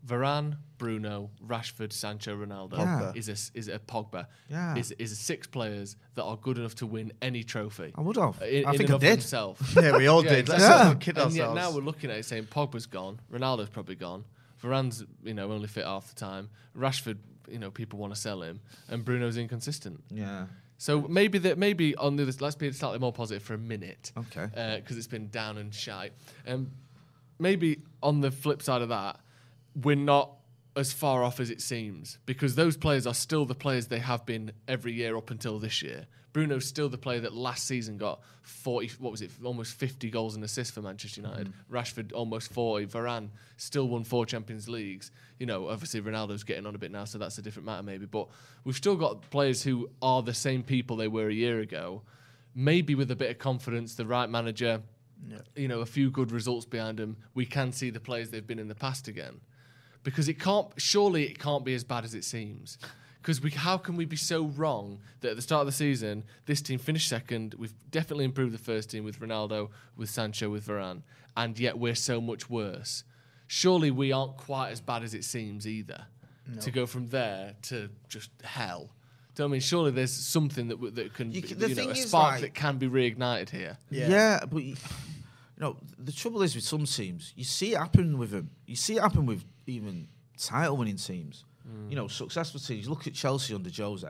Varane, 0.07 0.57
Bruno, 0.79 1.31
Rashford, 1.47 1.93
Sancho, 1.93 2.37
Ronaldo 2.37 2.79
Yeah. 2.79 3.13
is 3.15 3.29
a 3.29 3.37
is 3.59 3.69
a 3.69 3.79
Pogba. 3.79 4.27
Yeah. 4.49 4.75
Is 4.77 4.91
is 4.93 5.17
six 5.19 5.47
players 5.47 5.97
that 6.15 6.25
are 6.25 6.37
good 6.37 6.59
enough 6.59 6.75
to 6.77 6.87
win 6.87 7.13
any 7.23 7.45
trophy. 7.45 7.93
I 7.95 8.01
would 8.01 8.17
have. 8.17 8.43
In, 8.43 8.67
I 8.67 8.73
in 8.73 8.79
think 8.79 8.91
and 8.91 8.97
I 8.97 8.99
did. 8.99 9.11
Himself. 9.11 9.75
yeah, 9.77 9.97
we 9.97 10.09
all 10.09 10.25
Yeah, 10.25 10.31
did. 10.37 10.49
Let's 10.49 10.63
exactly. 10.63 10.89
not 10.89 11.01
kid 11.01 11.19
and 11.19 11.33
yet 11.35 11.49
ourselves. 11.49 11.61
now 11.61 11.77
we're 11.77 11.85
looking 11.87 12.11
at 12.11 12.17
it 12.19 12.25
saying 12.25 12.45
Pogba's 12.47 12.87
gone, 12.87 13.21
Ronaldo's 13.33 13.69
probably 13.71 13.95
gone, 13.95 14.25
Varane's 14.61 15.05
you 15.23 15.35
know 15.35 15.53
only 15.53 15.69
fit 15.69 15.85
half 15.85 16.09
the 16.09 16.17
time, 16.17 16.51
Rashford 16.77 17.19
you 17.49 17.59
know 17.59 17.71
people 17.71 17.99
want 17.99 18.13
to 18.15 18.21
sell 18.21 18.43
him, 18.43 18.61
and 18.89 19.05
Bruno's 19.05 19.37
inconsistent. 19.37 20.03
Yeah. 20.11 20.47
So 20.83 21.03
maybe 21.03 21.39
that 21.39 21.59
maybe 21.59 21.95
on 21.95 22.17
the 22.17 22.25
let's 22.41 22.57
be 22.57 22.73
slightly 22.73 22.99
more 22.99 23.13
positive 23.13 23.45
for 23.45 23.55
a 23.55 23.59
minute. 23.59 24.11
Okay. 24.19 24.81
Because 24.81 24.99
it's 24.99 25.07
been 25.07 25.29
down 25.29 25.57
and 25.59 25.73
shy. 25.73 26.11
Um, 26.45 26.73
maybe 27.39 27.83
on 28.03 28.21
the 28.21 28.33
flip 28.33 28.61
side 28.63 28.83
of 28.83 28.89
that, 28.89 29.21
we're 29.81 29.95
not 29.95 30.33
as 30.75 30.93
far 30.93 31.23
off 31.23 31.39
as 31.41 31.51
it 31.51 31.61
seems 31.61 32.19
because 32.25 32.55
those 32.55 32.77
players 32.77 33.07
are 33.07 33.15
still 33.15 33.45
the 33.45 33.55
players 33.55 33.89
they 33.89 33.99
have 33.99 34.25
been 34.25 34.53
every 34.67 34.93
year 34.93 35.17
up 35.17 35.31
until 35.31 35.59
this 35.59 35.83
year. 35.83 36.07
Bruno's 36.33 36.65
still 36.65 36.89
the 36.89 36.99
player 36.99 37.21
that 37.21 37.35
last 37.35 37.67
season 37.67 37.99
got 37.99 38.23
40, 38.43 38.93
what 38.99 39.11
was 39.11 39.21
it, 39.21 39.31
almost 39.45 39.75
50 39.75 40.09
goals 40.11 40.35
and 40.35 40.43
assists 40.43 40.73
for 40.73 40.81
Manchester 40.81 41.21
mm-hmm. 41.21 41.31
United. 41.31 41.53
Rashford 41.71 42.13
almost 42.15 42.53
40. 42.53 42.87
Varane 42.87 43.29
still 43.59 43.87
won 43.87 44.03
four 44.03 44.25
Champions 44.25 44.69
Leagues. 44.69 45.11
You 45.39 45.47
know, 45.47 45.69
obviously 45.69 46.01
Ronaldo's 46.01 46.43
getting 46.43 46.67
on 46.67 46.75
a 46.75 46.79
bit 46.79 46.91
now, 46.91 47.05
so 47.05 47.19
that's 47.19 47.37
a 47.37 47.43
different 47.43 47.67
matter 47.67 47.83
maybe. 47.83 48.07
But 48.07 48.29
we've 48.65 48.77
still 48.77 48.97
got 48.97 49.29
players 49.31 49.63
who 49.63 49.91
are 50.01 50.23
the 50.23 50.35
same 50.35 50.63
people 50.63 50.97
they 50.97 51.09
were 51.09 51.29
a 51.29 51.35
year 51.35 51.61
ago. 51.61 52.03
Maybe 52.55 52.95
with 52.95 53.11
a 53.11 53.17
bit 53.17 53.31
of 53.31 53.39
confidence, 53.39 53.95
the 53.95 54.07
right 54.07 54.29
manager, 54.29 54.83
you 55.55 55.69
know, 55.69 55.81
a 55.81 55.87
few 55.87 56.11
good 56.11 56.33
results 56.33 56.65
behind 56.65 56.99
them, 56.99 57.17
we 57.35 57.47
can 57.47 57.73
see 57.73 57.91
the 57.91 58.01
players 58.01 58.31
they've 58.31 58.47
been 58.47 58.59
in 58.59 58.69
the 58.69 58.75
past 58.75 59.09
again. 59.09 59.41
Because 60.03 60.29
it 60.29 60.39
can't, 60.41 60.69
surely 60.79 61.25
it 61.25 61.39
can't 61.39 61.65
be 61.65 61.75
as 61.75 61.85
bad 61.85 62.05
as 62.05 62.15
it 62.15 62.25
seems. 62.25 62.79
Because 63.21 63.41
we, 63.41 63.51
how 63.51 63.79
can 63.79 63.97
we 63.97 64.05
be 64.05 64.17
so 64.17 64.47
wrong 64.47 64.99
that 65.21 65.31
at 65.31 65.37
the 65.37 65.43
start 65.43 65.61
of 65.61 65.67
the 65.67 65.73
season, 65.73 66.25
this 66.47 66.61
team 66.61 66.79
finished 66.81 67.09
second? 67.09 67.55
We've 67.57 67.75
definitely 67.91 68.25
improved 68.25 68.53
the 68.53 68.59
first 68.59 68.91
team 68.91 69.05
with 69.05 69.21
Ronaldo, 69.21 69.69
with 69.97 70.11
Sancho, 70.11 70.51
with 70.51 70.67
Varane, 70.67 71.03
and 71.37 71.57
yet 71.59 71.79
we're 71.79 71.95
so 71.95 72.21
much 72.21 72.51
worse. 72.51 73.05
Surely 73.47 73.91
we 73.93 74.11
aren't 74.11 74.37
quite 74.39 74.71
as 74.71 74.81
bad 74.81 75.05
as 75.05 75.15
it 75.15 75.25
seems 75.25 75.67
either. 75.69 76.07
To 76.63 76.73
go 76.73 76.87
from 76.87 77.09
there 77.09 77.55
to 77.63 77.89
just 78.09 78.31
hell. 78.43 78.91
Do 79.37 79.43
you 79.45 79.49
know 79.49 79.51
I 79.51 79.53
mean? 79.53 79.61
Surely 79.61 79.93
there's 79.93 80.13
something 80.13 80.67
that 80.69 80.75
w- 80.75 80.93
that 80.93 81.15
can, 81.15 81.31
You 81.33 81.41
be- 81.41 81.55
the 81.55 81.69
you 81.69 81.75
know, 81.77 81.89
a 81.89 81.91
is, 81.93 82.09
spark 82.09 82.33
like- 82.33 82.41
that 82.41 82.55
can 82.55 82.77
be 82.79 82.89
reignited 82.89 83.49
here. 83.51 83.79
Yeah, 83.91 84.09
Yeah. 84.09 84.41
but 84.51 84.63
you, 84.65 84.71
you 85.57 85.61
know 85.61 85.77
the 85.99 86.11
trouble 86.13 86.43
is 86.43 86.57
with 86.57 86.65
some 86.65 86.85
teams, 86.85 87.33
you 87.37 87.45
see 87.45 87.75
it 87.75 87.79
happen 87.79 88.19
with 88.19 88.33
them. 88.33 88.51
You 88.67 88.75
see 88.75 88.97
it 88.97 89.03
happen 89.03 89.25
with 89.25 89.45
even 89.67 90.09
title-winning 90.39 90.97
teams. 90.97 91.45
You 91.89 91.95
know, 91.97 92.09
successful 92.09 92.59
teams. 92.59 92.89
Look 92.89 93.07
at 93.07 93.15
Chelsea 93.15 93.55
under 93.55 93.71
Jose; 93.71 94.09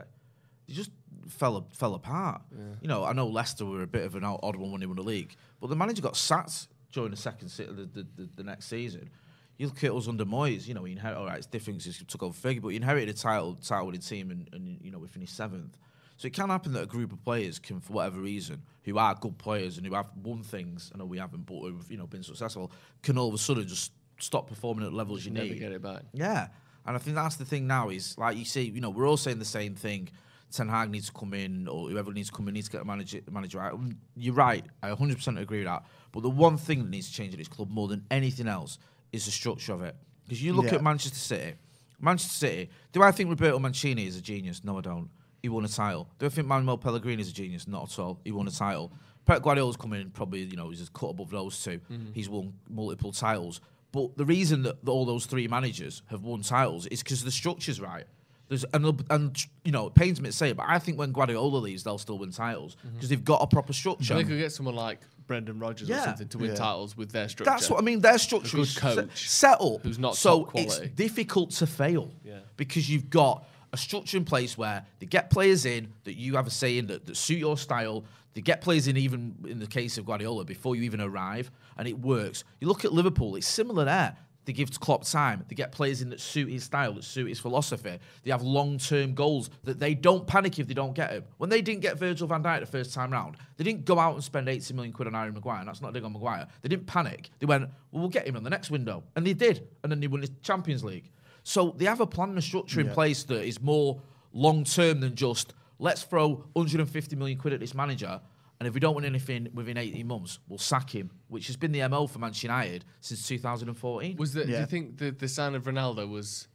they 0.67 0.73
just 0.73 0.89
fell 1.29 1.67
fell 1.71 1.93
apart. 1.93 2.41
You 2.81 2.87
know, 2.87 3.03
I 3.03 3.13
know 3.13 3.27
Leicester 3.27 3.65
were 3.65 3.83
a 3.83 3.87
bit 3.87 4.05
of 4.05 4.15
an 4.15 4.23
odd 4.23 4.55
one 4.55 4.71
when 4.71 4.79
they 4.81 4.87
won 4.87 4.95
the 4.95 5.03
league, 5.03 5.35
but 5.61 5.67
the 5.69 5.75
manager 5.75 6.01
got 6.01 6.15
sacked 6.17 6.67
during 6.91 7.11
the 7.11 7.17
second 7.17 7.49
se- 7.49 7.65
the, 7.67 7.85
the, 7.85 8.07
the, 8.15 8.29
the 8.37 8.43
next 8.43 8.65
season. 8.65 9.09
You 9.57 9.67
look 9.67 9.83
at 9.83 9.91
us 9.91 10.07
under 10.07 10.25
Moyes. 10.25 10.67
You 10.67 10.73
know, 10.73 10.83
he 10.83 10.93
inherited. 10.93 11.19
All 11.19 11.27
right, 11.27 11.45
it's 11.45 11.65
he 11.97 12.05
took 12.05 12.23
over 12.23 12.35
Fergie, 12.35 12.61
but 12.61 12.69
he 12.69 12.75
inherited 12.77 13.09
a 13.09 13.13
title 13.13 13.53
title-winning 13.55 14.01
team, 14.01 14.31
and, 14.31 14.49
and 14.51 14.79
you 14.81 14.91
know 14.91 14.97
we 14.97 15.07
finished 15.07 15.35
seventh. 15.35 15.77
So 16.17 16.27
it 16.27 16.33
can 16.33 16.49
happen 16.49 16.73
that 16.73 16.83
a 16.83 16.87
group 16.87 17.11
of 17.11 17.23
players 17.23 17.59
can, 17.59 17.79
for 17.79 17.93
whatever 17.93 18.19
reason, 18.19 18.61
who 18.83 18.97
are 18.97 19.13
good 19.15 19.37
players 19.37 19.77
and 19.77 19.85
who 19.85 19.93
have 19.93 20.07
won 20.23 20.41
things, 20.43 20.91
I 20.93 20.97
know 20.97 21.05
we 21.05 21.17
haven't, 21.17 21.45
but 21.45 21.59
who've 21.59 21.91
you 21.91 21.97
know 21.97 22.07
been 22.07 22.23
successful, 22.23 22.71
can 23.01 23.17
all 23.17 23.27
of 23.27 23.33
a 23.35 23.37
sudden 23.37 23.67
just 23.67 23.91
stop 24.19 24.47
performing 24.47 24.85
at 24.85 24.93
levels 24.93 25.25
you 25.25 25.31
Never 25.31 25.47
need. 25.47 25.59
get 25.59 25.71
it 25.71 25.81
back. 25.81 26.03
Yeah, 26.13 26.47
and 26.85 26.95
I 26.95 26.99
think 26.99 27.15
that's 27.15 27.35
the 27.35 27.45
thing 27.45 27.67
now 27.67 27.89
is 27.89 28.17
like 28.17 28.37
you 28.37 28.45
see, 28.45 28.63
you 28.63 28.81
know, 28.81 28.89
we're 28.89 29.07
all 29.07 29.17
saying 29.17 29.39
the 29.39 29.45
same 29.45 29.75
thing. 29.75 30.09
Ten 30.51 30.69
Hag 30.69 30.91
needs 30.91 31.07
to 31.07 31.13
come 31.13 31.33
in, 31.33 31.67
or 31.67 31.89
whoever 31.89 32.13
needs 32.13 32.29
to 32.29 32.35
come 32.35 32.47
in 32.47 32.53
needs 32.53 32.67
to 32.67 32.73
get 32.73 32.81
a 32.83 32.85
manager, 32.85 33.21
manager 33.31 33.57
right. 33.57 33.73
You're 34.15 34.35
right. 34.35 34.63
I 34.83 34.89
100% 34.91 35.41
agree 35.41 35.59
with 35.59 35.67
that. 35.67 35.83
But 36.11 36.21
the 36.21 36.29
one 36.29 36.57
thing 36.57 36.79
that 36.83 36.89
needs 36.91 37.07
to 37.09 37.13
change 37.13 37.33
at 37.33 37.39
this 37.39 37.47
club 37.47 37.71
more 37.71 37.87
than 37.87 38.05
anything 38.11 38.47
else 38.47 38.77
is 39.11 39.25
the 39.25 39.31
structure 39.31 39.73
of 39.73 39.81
it. 39.81 39.95
Because 40.25 40.43
you 40.43 40.53
look 40.53 40.65
Yeah. 40.65 40.75
at 40.75 40.83
Manchester 40.83 41.17
City. 41.17 41.55
Manchester 41.99 42.35
City. 42.35 42.69
Do 42.91 43.01
I 43.01 43.11
think 43.11 43.31
Roberto 43.31 43.57
Mancini 43.57 44.05
is 44.05 44.15
a 44.15 44.21
genius? 44.21 44.63
No, 44.63 44.77
I 44.77 44.81
don't. 44.81 45.09
He 45.41 45.49
won 45.49 45.65
a 45.65 45.67
title. 45.67 46.07
Do 46.19 46.27
I 46.27 46.29
think 46.29 46.47
Manuel 46.47 46.77
Pellegrini 46.77 47.21
is 47.21 47.29
a 47.29 47.33
genius? 47.33 47.67
Not 47.67 47.91
at 47.91 47.97
all. 47.97 48.19
He 48.23 48.31
won 48.31 48.47
a 48.47 48.51
title. 48.51 48.91
Pep 49.25 49.41
Guardiola's 49.41 49.75
come 49.75 49.93
in, 49.93 50.11
probably, 50.11 50.41
you 50.43 50.55
know, 50.55 50.69
he's 50.69 50.79
just 50.79 50.93
cut 50.93 51.07
above 51.09 51.31
those 51.31 51.63
2 51.63 51.79
mm-hmm. 51.79 52.11
He's 52.13 52.29
won 52.29 52.53
multiple 52.69 53.11
titles. 53.11 53.59
But 53.93 54.17
the 54.17 54.25
reason 54.25 54.63
that 54.63 54.77
all 54.89 55.05
those 55.05 55.27
three 55.27 55.47
managers 55.47 56.01
have 56.07 56.23
won 56.23 56.41
titles 56.41 56.87
is 56.87 57.01
because 57.01 57.23
the 57.23 57.31
structure's 57.31 57.79
right. 57.79 58.05
There's 58.49 58.65
and, 58.73 59.03
and 59.09 59.45
you 59.63 59.71
know 59.71 59.87
it 59.87 59.93
pains 59.93 60.19
me 60.19 60.29
to 60.29 60.35
say 60.35 60.49
it, 60.49 60.57
but 60.57 60.65
I 60.67 60.79
think 60.79 60.97
when 60.97 61.11
Guardiola 61.13 61.57
leaves, 61.57 61.83
they'll 61.83 61.97
still 61.97 62.17
win 62.17 62.31
titles 62.31 62.75
mm-hmm. 62.75 62.95
because 62.95 63.09
they've 63.09 63.23
got 63.23 63.41
a 63.41 63.47
proper 63.47 63.71
structure. 63.71 64.15
They 64.15 64.23
could 64.23 64.37
get 64.37 64.51
someone 64.51 64.75
like 64.75 64.99
Brendan 65.27 65.59
Rodgers 65.59 65.89
or 65.89 65.97
something 65.99 66.27
to 66.27 66.37
win 66.37 66.49
Yeah. 66.49 66.55
titles 66.55 66.97
with 66.97 67.11
their 67.11 67.29
structure. 67.29 67.49
That's 67.49 67.69
what 67.69 67.79
I 67.79 67.83
mean. 67.83 68.01
Their 68.01 68.17
structure 68.17 68.57
good 68.57 68.63
is 68.63 68.77
coach 68.77 69.29
set 69.29 69.61
up 69.61 69.81
who's 69.83 69.99
not 69.99 70.17
so 70.17 70.43
top 70.43 70.55
it's 70.55 70.79
difficult 70.79 71.51
to 71.51 71.67
fail. 71.67 72.11
Yeah. 72.25 72.39
because 72.57 72.89
you've 72.89 73.09
got 73.09 73.47
a 73.71 73.77
structure 73.77 74.17
in 74.17 74.25
place 74.25 74.57
where 74.57 74.85
they 74.99 75.05
get 75.05 75.29
players 75.29 75.65
in 75.65 75.93
that 76.03 76.13
you 76.13 76.35
have 76.35 76.47
a 76.47 76.51
say 76.51 76.77
in 76.77 76.87
that, 76.87 77.05
that 77.05 77.15
suit 77.15 77.37
your 77.37 77.57
style. 77.57 78.03
They 78.33 78.41
get 78.41 78.61
players 78.61 78.87
in 78.87 78.97
even 78.97 79.35
in 79.47 79.59
the 79.59 79.67
case 79.67 79.97
of 79.97 80.05
Guardiola 80.05 80.43
before 80.43 80.75
you 80.75 80.83
even 80.83 81.01
arrive, 81.01 81.51
and 81.77 81.87
it 81.87 81.99
works. 81.99 82.43
You 82.59 82.67
look 82.67 82.85
at 82.85 82.93
Liverpool; 82.93 83.35
it's 83.35 83.47
similar 83.47 83.85
there. 83.85 84.17
They 84.45 84.53
give 84.53 84.77
Klopp 84.79 85.05
time. 85.05 85.45
They 85.47 85.55
get 85.55 85.71
players 85.71 86.01
in 86.01 86.09
that 86.09 86.19
suit 86.19 86.49
his 86.49 86.63
style, 86.65 86.93
that 86.93 87.03
suit 87.03 87.27
his 87.27 87.39
philosophy. 87.39 87.97
They 88.23 88.31
have 88.31 88.41
long-term 88.41 89.13
goals 89.13 89.49
that 89.63 89.79
they 89.79 89.95
don't 89.95 90.27
panic 90.27 90.59
if 90.59 90.67
they 90.67 90.73
don't 90.73 90.93
get 90.93 91.11
him. 91.11 91.23
When 91.37 91.49
they 91.49 91.61
didn't 91.61 91.81
get 91.81 91.97
Virgil 91.97 92.27
van 92.27 92.43
Dijk 92.43 92.59
the 92.59 92.65
first 92.65 92.93
time 92.93 93.11
round, 93.11 93.37
they 93.57 93.63
didn't 93.63 93.85
go 93.85 93.99
out 93.99 94.15
and 94.15 94.23
spend 94.23 94.49
80 94.49 94.73
million 94.73 94.93
quid 94.93 95.07
on 95.07 95.13
Harry 95.13 95.31
Maguire. 95.31 95.59
And 95.59 95.67
that's 95.67 95.81
not 95.81 95.89
a 95.89 95.93
dig 95.93 96.03
on 96.03 96.11
Maguire. 96.13 96.47
They 96.61 96.69
didn't 96.69 96.87
panic. 96.87 97.29
They 97.39 97.45
went, 97.45 97.69
well, 97.91 98.01
we'll 98.01 98.09
get 98.09 98.27
him 98.27 98.35
in 98.35 98.43
the 98.43 98.49
next 98.49 98.69
window. 98.69 99.03
And 99.15 99.25
they 99.25 99.33
did. 99.33 99.67
And 99.83 99.91
then 99.91 99.99
they 99.99 100.07
won 100.07 100.21
the 100.21 100.29
Champions 100.41 100.83
League. 100.83 101.09
So 101.43 101.73
they 101.77 101.85
have 101.85 102.01
a 102.01 102.07
plan 102.07 102.29
and 102.29 102.37
a 102.37 102.41
structure 102.41 102.81
in 102.81 102.89
place 102.89 103.23
that 103.23 103.43
is 103.43 103.61
more 103.61 104.01
long-term 104.33 104.99
than 104.99 105.15
just, 105.15 105.53
let's 105.79 106.03
throw 106.03 106.45
150 106.53 107.15
million 107.15 107.37
quid 107.37 107.53
at 107.53 107.59
this 107.59 107.73
manager 107.73 108.19
and 108.63 108.67
if 108.69 108.73
we 108.73 108.79
don't 108.79 108.95
win 108.95 109.05
anything 109.05 109.49
within 109.53 109.77
18 109.77 110.07
months, 110.07 110.39
we'll 110.47 110.57
sack 110.57 110.89
him, 110.89 111.11
which 111.27 111.47
has 111.47 111.57
been 111.57 111.71
the 111.71 111.85
MO 111.87 112.07
for 112.07 112.19
Manchester 112.19 112.47
United 112.47 112.85
since 113.01 113.27
2014. 113.27 114.15
Was 114.17 114.33
that? 114.33 114.45
Do 114.47 114.51
you 114.53 114.65
think 114.65 114.97
the 114.97 115.11
the 115.11 115.27
sign 115.27 115.53
of 115.55 115.63
Ronaldo 115.65 116.09
was, 116.09 116.47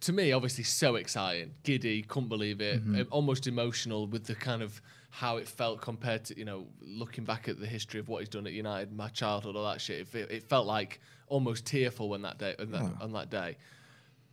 to 0.00 0.12
me, 0.12 0.32
obviously 0.32 0.64
so 0.64 0.96
exciting, 0.96 1.52
giddy, 1.62 2.02
couldn't 2.02 2.28
believe 2.30 2.60
it, 2.60 2.80
Mm-hmm. 2.80 3.00
uh, 3.00 3.04
almost 3.10 3.46
emotional 3.46 4.06
with 4.06 4.24
the 4.24 4.34
kind 4.34 4.62
of 4.62 4.80
how 5.10 5.36
it 5.36 5.46
felt 5.46 5.80
compared 5.80 6.24
to 6.24 6.36
you 6.38 6.44
know 6.44 6.66
looking 6.80 7.24
back 7.24 7.48
at 7.48 7.60
the 7.60 7.66
history 7.66 8.00
of 8.00 8.08
what 8.08 8.18
he's 8.20 8.28
done 8.28 8.46
at 8.46 8.52
United, 8.52 8.92
my 8.92 9.08
childhood, 9.08 9.54
all 9.56 9.64
that 9.70 9.80
shit. 9.80 10.08
It, 10.14 10.30
it 10.30 10.42
felt 10.48 10.66
like 10.66 11.00
almost 11.28 11.66
tearful 11.66 12.08
when 12.08 12.22
that 12.22 12.38
day 12.38 12.54
on 12.58 12.70
that, 12.72 12.92
on 13.00 13.12
that 13.12 13.30
day, 13.30 13.56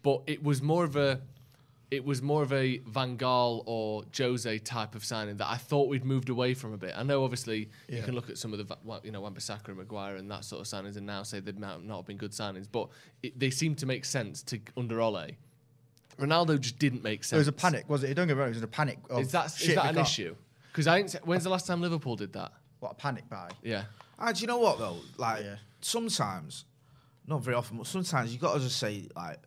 but 0.01 0.22
it 0.28 0.41
was 0.43 0.62
more 0.62 0.84
of 0.86 0.95
a. 0.95 1.20
It 1.91 2.05
was 2.05 2.21
more 2.21 2.41
of 2.41 2.53
a 2.53 2.77
Van 2.87 3.17
Gaal 3.17 3.63
or 3.65 4.03
Jose 4.17 4.59
type 4.59 4.95
of 4.95 5.03
signing 5.03 5.35
that 5.37 5.47
I 5.49 5.57
thought 5.57 5.89
we'd 5.89 6.05
moved 6.05 6.29
away 6.29 6.53
from 6.53 6.71
a 6.73 6.77
bit. 6.77 6.93
I 6.95 7.03
know, 7.03 7.25
obviously, 7.25 7.69
you 7.89 8.01
can 8.01 8.15
look 8.15 8.29
at 8.29 8.37
some 8.37 8.53
of 8.53 8.65
the, 8.65 8.77
you 9.03 9.11
know, 9.11 9.19
Wan-Bissaka 9.19 9.67
and 9.67 9.77
Maguire 9.77 10.15
and 10.15 10.31
that 10.31 10.45
sort 10.45 10.61
of 10.61 10.67
signings, 10.67 10.95
and 10.95 11.05
now 11.05 11.23
say 11.23 11.41
they've 11.41 11.59
not, 11.59 11.83
not 11.83 12.05
been 12.05 12.15
good 12.15 12.31
signings, 12.31 12.65
but 12.71 12.87
it, 13.21 13.37
they 13.37 13.49
seem 13.49 13.75
to 13.75 13.85
make 13.85 14.05
sense 14.05 14.41
to 14.43 14.59
under 14.77 15.01
Ole. 15.01 15.31
Ronaldo 16.17 16.57
just 16.61 16.79
didn't 16.79 17.03
make 17.03 17.25
sense. 17.25 17.33
It 17.33 17.39
was 17.39 17.47
a 17.49 17.51
panic, 17.51 17.89
was 17.89 18.03
it? 18.05 18.13
Don't 18.13 18.27
get 18.27 18.35
me 18.37 18.39
wrong. 18.39 18.49
It 18.51 18.55
was 18.55 18.63
a 18.63 18.67
panic. 18.67 18.99
Of, 19.09 19.19
Is 19.19 19.31
that 19.33 19.47
is 19.61 19.75
that 19.75 19.87
an 19.87 19.95
can't- 19.95 20.07
issue? 20.07 20.35
Because 20.71 20.87
I 20.87 20.99
ain't, 20.99 21.11
when's 21.25 21.43
the 21.43 21.49
last 21.49 21.67
time 21.67 21.81
Liverpool 21.81 22.15
did 22.15 22.31
that? 22.33 22.53
What 22.79 22.93
a 22.93 22.95
panic 22.95 23.27
buy. 23.29 23.49
Yeah, 23.63 23.83
Ah, 24.17 24.31
do 24.31 24.39
you 24.39 24.47
know 24.47 24.59
what 24.59 24.79
though? 24.79 24.95
Like 25.17 25.43
Yeah. 25.43 25.55
sometimes, 25.81 26.63
not 27.27 27.41
very 27.41 27.55
often, 27.57 27.77
but 27.77 27.87
sometimes 27.87 28.31
you 28.33 28.39
got 28.39 28.53
to 28.53 28.59
just 28.61 28.77
say 28.77 29.09
like, 29.13 29.39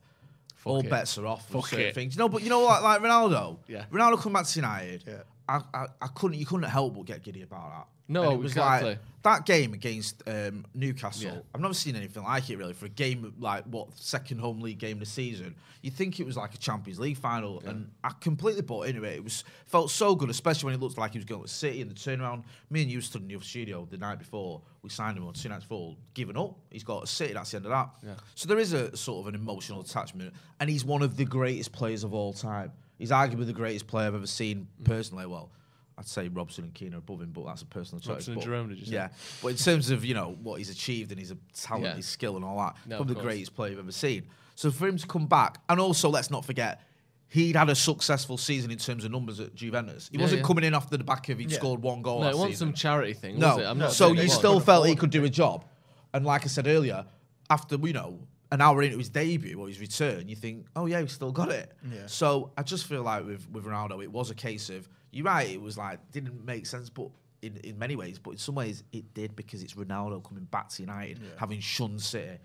all 0.65 0.81
it. 0.81 0.91
bets 0.91 1.19
are 1.19 1.27
off. 1.27 1.49
with 1.53 1.63
Fuck 1.63 1.71
certain 1.71 1.87
it. 1.87 1.95
things. 1.95 2.17
No, 2.17 2.29
but 2.29 2.43
you 2.43 2.51
know 2.51 2.61
what? 2.61 2.83
Like 2.83 3.01
Ronaldo. 3.01 3.59
Yeah. 3.69 3.85
Ronaldo 3.93 4.19
come 4.21 4.33
back 4.33 4.47
to 4.47 4.59
United. 4.59 5.05
Yeah. 5.07 5.15
I, 5.49 5.61
I, 5.73 5.87
I 6.01 6.07
couldn't 6.15 6.39
you 6.39 6.47
couldn't 6.47 6.69
help 6.69 6.95
but 6.95 7.05
get 7.07 7.23
giddy 7.23 7.43
about 7.43 7.71
that. 7.71 7.87
No, 8.07 8.25
And 8.25 8.33
it 8.35 8.39
was 8.43 8.53
exactly. 8.53 8.91
Like, 8.91 8.99
that 9.23 9.47
game 9.47 9.73
against 9.73 10.23
um, 10.27 10.67
Newcastle, 10.75 11.25
Yeah. 11.25 11.39
I've 11.55 11.61
never 11.63 11.73
seen 11.73 11.97
anything 11.97 12.23
like 12.23 12.51
it 12.51 12.59
really 12.59 12.75
for 12.75 12.85
a 12.85 12.91
game 12.91 13.33
like 13.39 13.65
what 13.65 13.97
second 13.97 14.41
home 14.41 14.61
league 14.61 14.79
game 14.79 14.99
of 14.99 15.01
the 15.01 15.07
season. 15.07 15.55
You 15.81 15.91
think 15.91 16.21
it 16.21 16.27
was 16.27 16.37
like 16.37 16.55
a 16.55 16.59
Champions 16.59 17.01
League 17.01 17.17
final, 17.17 17.63
and 17.65 17.91
I 18.03 18.11
completely 18.21 18.61
bought 18.61 18.87
into 18.89 19.05
it. 19.05 19.17
It 19.17 19.25
was 19.25 19.45
felt 19.67 19.91
so 19.91 20.15
good, 20.15 20.29
especially 20.29 20.67
when 20.67 20.75
it 20.75 20.81
looked 20.81 20.99
like 20.99 21.13
he 21.13 21.19
was 21.19 21.25
going 21.25 21.43
to 21.43 21.49
City 21.49 21.81
and 21.81 21.91
the 21.91 21.95
turnaround. 21.95 22.45
Me 22.69 22.83
and 22.83 22.91
you 22.91 23.01
stood 23.01 23.23
in 23.23 23.29
the 23.29 23.37
other 23.37 23.45
studio 23.45 23.87
the 23.91 23.97
night 23.97 24.19
before 24.19 24.61
we 24.83 24.91
signed 24.91 25.17
him 25.17 25.27
on 25.27 25.33
two 25.33 25.49
nights 25.49 25.65
before, 25.65 25.97
giving 26.13 26.37
up. 26.37 26.59
He's 26.71 26.85
got 26.85 27.05
a 27.05 27.07
City. 27.07 27.33
That's 27.33 27.51
the 27.51 27.57
end 27.59 27.67
of 27.67 27.71
that. 27.71 27.89
Yeah. 28.03 28.15
So 28.35 28.49
there 28.49 28.59
is 28.59 28.75
a 28.75 28.95
sort 28.97 29.27
of 29.27 29.35
an 29.35 29.41
emotional 29.41 29.81
attachment, 29.81 30.35
and 30.61 30.69
he's 30.69 30.85
one 30.85 31.01
of 31.01 31.17
the 31.17 31.25
greatest 31.25 31.73
players 31.73 32.05
of 32.05 32.13
all 32.13 32.35
time. 32.35 32.73
He's 32.99 33.11
arguably 33.11 33.47
the 33.47 33.53
greatest 33.53 33.87
player 33.87 34.07
I've 34.07 34.15
ever 34.15 34.27
seen 34.27 34.69
personally. 34.85 35.27
Well, 35.27 35.51
I'd 35.99 36.07
say 36.09 36.29
Robson 36.29 36.65
and 36.65 36.75
Keane 36.75 36.95
are 36.95 36.99
above 36.99 37.21
him, 37.23 37.31
but 37.33 37.45
that's 37.47 37.63
a 37.63 37.67
personal 37.67 38.01
choice. 38.01 38.09
Robson 38.11 38.33
and 38.35 38.41
But- 38.41 38.45
Jerome, 38.47 38.69
did 38.69 38.79
you 38.79 38.87
say? 38.87 38.93
Yeah, 38.95 39.09
but 39.43 39.49
in 39.49 39.57
terms 39.57 39.91
of 39.91 40.05
you 40.05 40.15
know 40.15 40.37
what 40.43 40.57
he's 40.59 40.71
achieved 40.71 41.11
and 41.13 41.21
his 41.21 41.33
uh, 41.33 41.37
talent, 41.55 41.85
Yeah. 41.85 41.95
his 41.97 42.07
skill, 42.07 42.37
and 42.37 42.45
all 42.45 42.59
that, 42.59 42.77
No, 42.87 42.97
probably 42.97 43.15
the 43.15 43.21
greatest 43.21 43.55
player 43.55 43.71
you've 43.71 43.79
ever 43.81 43.93
seen. 43.93 44.25
So 44.57 44.71
for 44.71 44.87
him 44.89 44.97
to 44.99 45.07
come 45.07 45.27
back, 45.27 45.59
and 45.69 45.81
also 45.81 46.09
let's 46.09 46.31
not 46.31 46.45
forget. 46.45 46.81
He'd 47.29 47.57
had 47.57 47.69
a 47.69 47.75
successful 47.75 48.39
season 48.39 48.71
in 48.71 48.79
terms 48.79 49.05
of 49.05 49.11
numbers 49.11 49.41
at 49.41 49.57
Juventus. 49.57 50.09
He 50.13 50.19
Yeah, 50.19 50.23
wasn't 50.25 50.43
yeah. 50.43 50.47
coming 50.47 50.63
in 50.65 50.73
after 50.75 50.97
the 50.97 51.03
back 51.03 51.29
of 51.31 51.39
he'd 51.41 51.51
Yeah. 51.51 51.59
scored 51.59 51.83
one 51.83 52.01
goal. 52.03 52.21
No, 52.21 52.29
it 52.29 52.35
wasn't 52.35 52.53
season. 52.53 52.69
some 52.69 52.75
charity 52.75 53.13
thing, 53.15 53.41
No, 53.41 53.57
was 53.57 53.65
it? 53.65 53.69
I'm 53.69 53.79
not 53.79 53.93
so 53.93 54.07
saying 54.15 54.19
you 54.19 54.29
still 54.33 54.61
felt 54.61 54.87
he 54.87 54.95
could 54.95 55.11
do 55.11 55.25
a 55.25 55.29
job, 55.31 55.65
and 56.13 56.25
like 56.25 56.45
I 56.45 56.47
said 56.49 56.69
earlier, 56.69 57.05
after 57.51 57.77
you 57.77 57.93
know 57.93 58.21
an 58.53 58.61
hour 58.61 58.83
into 58.83 58.99
his 58.99 59.09
debut 59.09 59.59
or 59.59 59.67
his 59.69 59.81
return, 59.81 60.29
you 60.29 60.37
think, 60.37 60.67
oh 60.77 60.87
yeah, 60.87 61.01
he's 61.01 61.13
still 61.13 61.33
got 61.33 61.51
it. 61.51 61.73
Yeah. 61.91 62.07
So 62.07 62.53
I 62.57 62.63
just 62.63 62.87
feel 62.87 63.03
like 63.03 63.25
with 63.27 63.49
with 63.51 63.65
Ronaldo, 63.65 64.03
it 64.03 64.11
was 64.13 64.31
a 64.31 64.35
case 64.35 64.71
of 64.71 64.89
you're 65.11 65.25
right. 65.27 65.49
It 65.49 65.61
was 65.61 65.77
like 65.79 65.99
didn't 66.13 66.45
make 66.45 66.67
sense, 66.67 66.89
but. 66.91 67.09
In, 67.43 67.59
in 67.59 67.79
many 67.79 67.95
ways, 67.95 68.19
but 68.19 68.31
in 68.31 68.39
some 68.39 68.55
ways 68.55 68.85
it 68.91 69.13
did 69.13 69.37
because 69.37 69.63
it's 69.63 69.75
Ronaldo 69.75 70.25
coming 70.27 70.45
back 70.45 70.71
to 70.71 70.83
United, 70.83 71.21
having 71.37 71.61
shunned 71.61 72.01
City, 72.01 72.39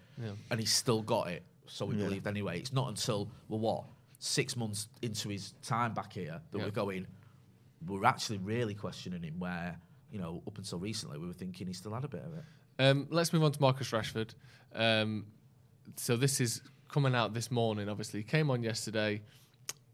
and 0.52 0.60
he's 0.60 0.74
still 0.74 1.02
got 1.02 1.30
it. 1.30 1.44
So 1.68 1.86
we 1.86 1.96
Yeah. 1.96 2.04
believed 2.04 2.28
anyway. 2.28 2.60
It's 2.60 2.74
not 2.74 2.90
until 2.90 3.32
well, 3.48 3.60
what 3.62 3.84
six 4.18 4.58
months 4.58 4.90
into 5.02 5.30
his 5.30 5.54
time 5.62 5.94
back 5.94 6.12
here 6.12 6.42
that 6.52 6.58
Yeah. 6.58 6.66
we're 6.66 6.72
going. 6.72 7.08
We're 7.88 8.04
actually 8.04 8.40
really 8.40 8.74
questioning 8.74 9.24
him. 9.24 9.40
Where 9.40 9.80
you 10.12 10.20
know, 10.20 10.44
up 10.46 10.58
until 10.58 10.80
recently, 10.80 11.18
we 11.18 11.28
were 11.28 11.34
thinking 11.34 11.68
he 11.68 11.72
still 11.74 11.94
had 11.94 12.04
a 12.04 12.10
bit 12.10 12.26
of 12.26 12.34
it. 12.34 12.44
Um, 12.80 13.08
let's 13.10 13.32
move 13.32 13.44
on 13.44 13.54
to 13.54 13.62
Marcus 13.62 13.90
Rashford. 13.92 14.32
Um, 14.76 15.28
so 15.98 16.16
this 16.16 16.40
is 16.40 16.62
coming 16.90 17.16
out 17.16 17.34
this 17.34 17.52
morning. 17.52 17.90
Obviously, 17.90 18.24
came 18.24 18.50
on 18.50 18.64
yesterday. 18.64 19.22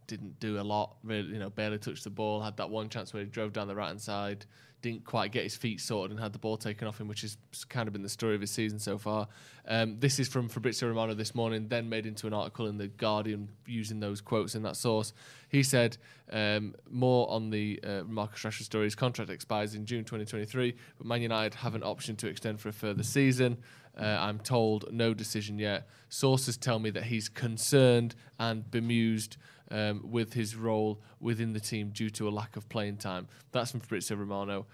Didn't 0.08 0.40
do 0.40 0.60
a 0.60 0.64
lot. 0.64 0.98
Really, 1.04 1.34
you 1.34 1.40
know, 1.40 1.50
barely 1.50 1.78
touched 1.78 2.04
the 2.04 2.10
ball. 2.10 2.42
Had 2.42 2.58
that 2.58 2.70
one 2.70 2.90
chance 2.90 3.14
where 3.14 3.24
he 3.24 3.30
drove 3.30 3.54
down 3.54 3.68
the 3.68 3.76
right 3.76 3.88
hand 3.88 4.02
side. 4.02 4.46
Didn't 4.86 5.04
quite 5.04 5.32
get 5.32 5.42
his 5.42 5.56
feet 5.56 5.82
sorted 5.82 6.12
and 6.12 6.20
had 6.20 6.32
the 6.32 6.38
ball 6.38 6.58
taken 6.58 6.88
off 6.88 7.02
him, 7.02 7.08
which 7.08 7.22
has 7.22 7.38
kind 7.70 7.88
of 7.88 7.94
been 7.94 8.04
the 8.04 8.08
story 8.08 8.36
of 8.36 8.42
his 8.42 8.52
season 8.52 8.78
so 8.78 9.00
far. 9.00 9.28
Um, 9.68 10.00
this 10.00 10.20
is 10.20 10.28
from 10.28 10.48
Fabrizio 10.48 10.88
Romano 10.88 11.16
this 11.16 11.34
morning, 11.34 11.70
then 11.70 11.90
made 11.90 12.06
into 12.06 12.28
an 12.28 12.34
article 12.36 12.68
in 12.68 12.78
the 12.78 12.88
Guardian 12.88 13.50
using 13.66 14.00
those 14.00 14.22
quotes 14.22 14.54
in 14.54 14.62
that 14.62 14.76
source. 14.76 15.12
He 15.50 15.64
said 15.64 15.98
um, 16.32 16.76
more 16.88 17.28
on 17.32 17.50
the 17.50 17.80
uh, 17.84 18.04
Marcus 18.04 18.44
Rashford 18.44 18.62
story. 18.62 18.84
His 18.84 18.94
contract 18.94 19.32
expires 19.32 19.74
in 19.74 19.88
June 19.88 20.04
2023, 20.04 20.76
but 21.00 21.08
Man 21.08 21.24
United 21.24 21.56
have 21.56 21.74
an 21.74 21.82
option 21.82 22.16
to 22.18 22.28
extend 22.28 22.60
for 22.60 22.70
a 22.70 22.74
further 22.74 23.02
season. 23.02 23.58
Uh, 24.00 24.04
I'm 24.06 24.38
told 24.38 24.94
no 24.94 25.16
decision 25.16 25.58
yet. 25.58 25.88
Sources 26.10 26.58
tell 26.58 26.78
me 26.78 26.92
that 26.92 27.06
he's 27.06 27.28
concerned 27.28 28.14
and 28.38 28.70
bemused 28.70 29.38
um, 29.72 30.02
with 30.04 30.34
his 30.34 30.56
role 30.56 31.02
within 31.20 31.54
the 31.54 31.60
team 31.60 31.90
due 31.90 32.10
to 32.12 32.28
a 32.28 32.32
lack 32.32 32.56
of 32.56 32.68
playing 32.70 32.98
time. 32.98 33.28
That's 33.52 33.72
from 33.72 33.80
Fabrizio 33.80 34.18
Romano. 34.18 34.66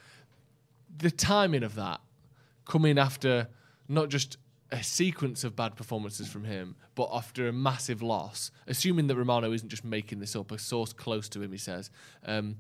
The 0.98 1.12
timing 1.12 1.64
of 1.64 1.76
that 1.76 2.02
coming 2.66 2.98
after 2.98 3.48
not 3.88 4.10
just 4.10 4.38
a 4.72 4.82
sequence 4.82 5.44
of 5.44 5.56
bad 5.56 5.76
performances 5.76 6.30
from 6.30 6.46
him, 6.46 6.76
but 6.96 7.10
after 7.12 7.48
a 7.48 7.54
massive 7.54 8.02
loss, 8.02 8.52
assuming 8.68 9.08
that 9.08 9.18
Romano 9.18 9.52
isn't 9.52 9.68
just 9.68 9.84
making 9.84 10.20
this 10.20 10.36
up, 10.36 10.52
a 10.52 10.58
source 10.58 10.94
close 10.94 11.28
to 11.30 11.42
him, 11.42 11.52
he 11.52 11.58
says. 11.58 11.90
Um, 12.26 12.58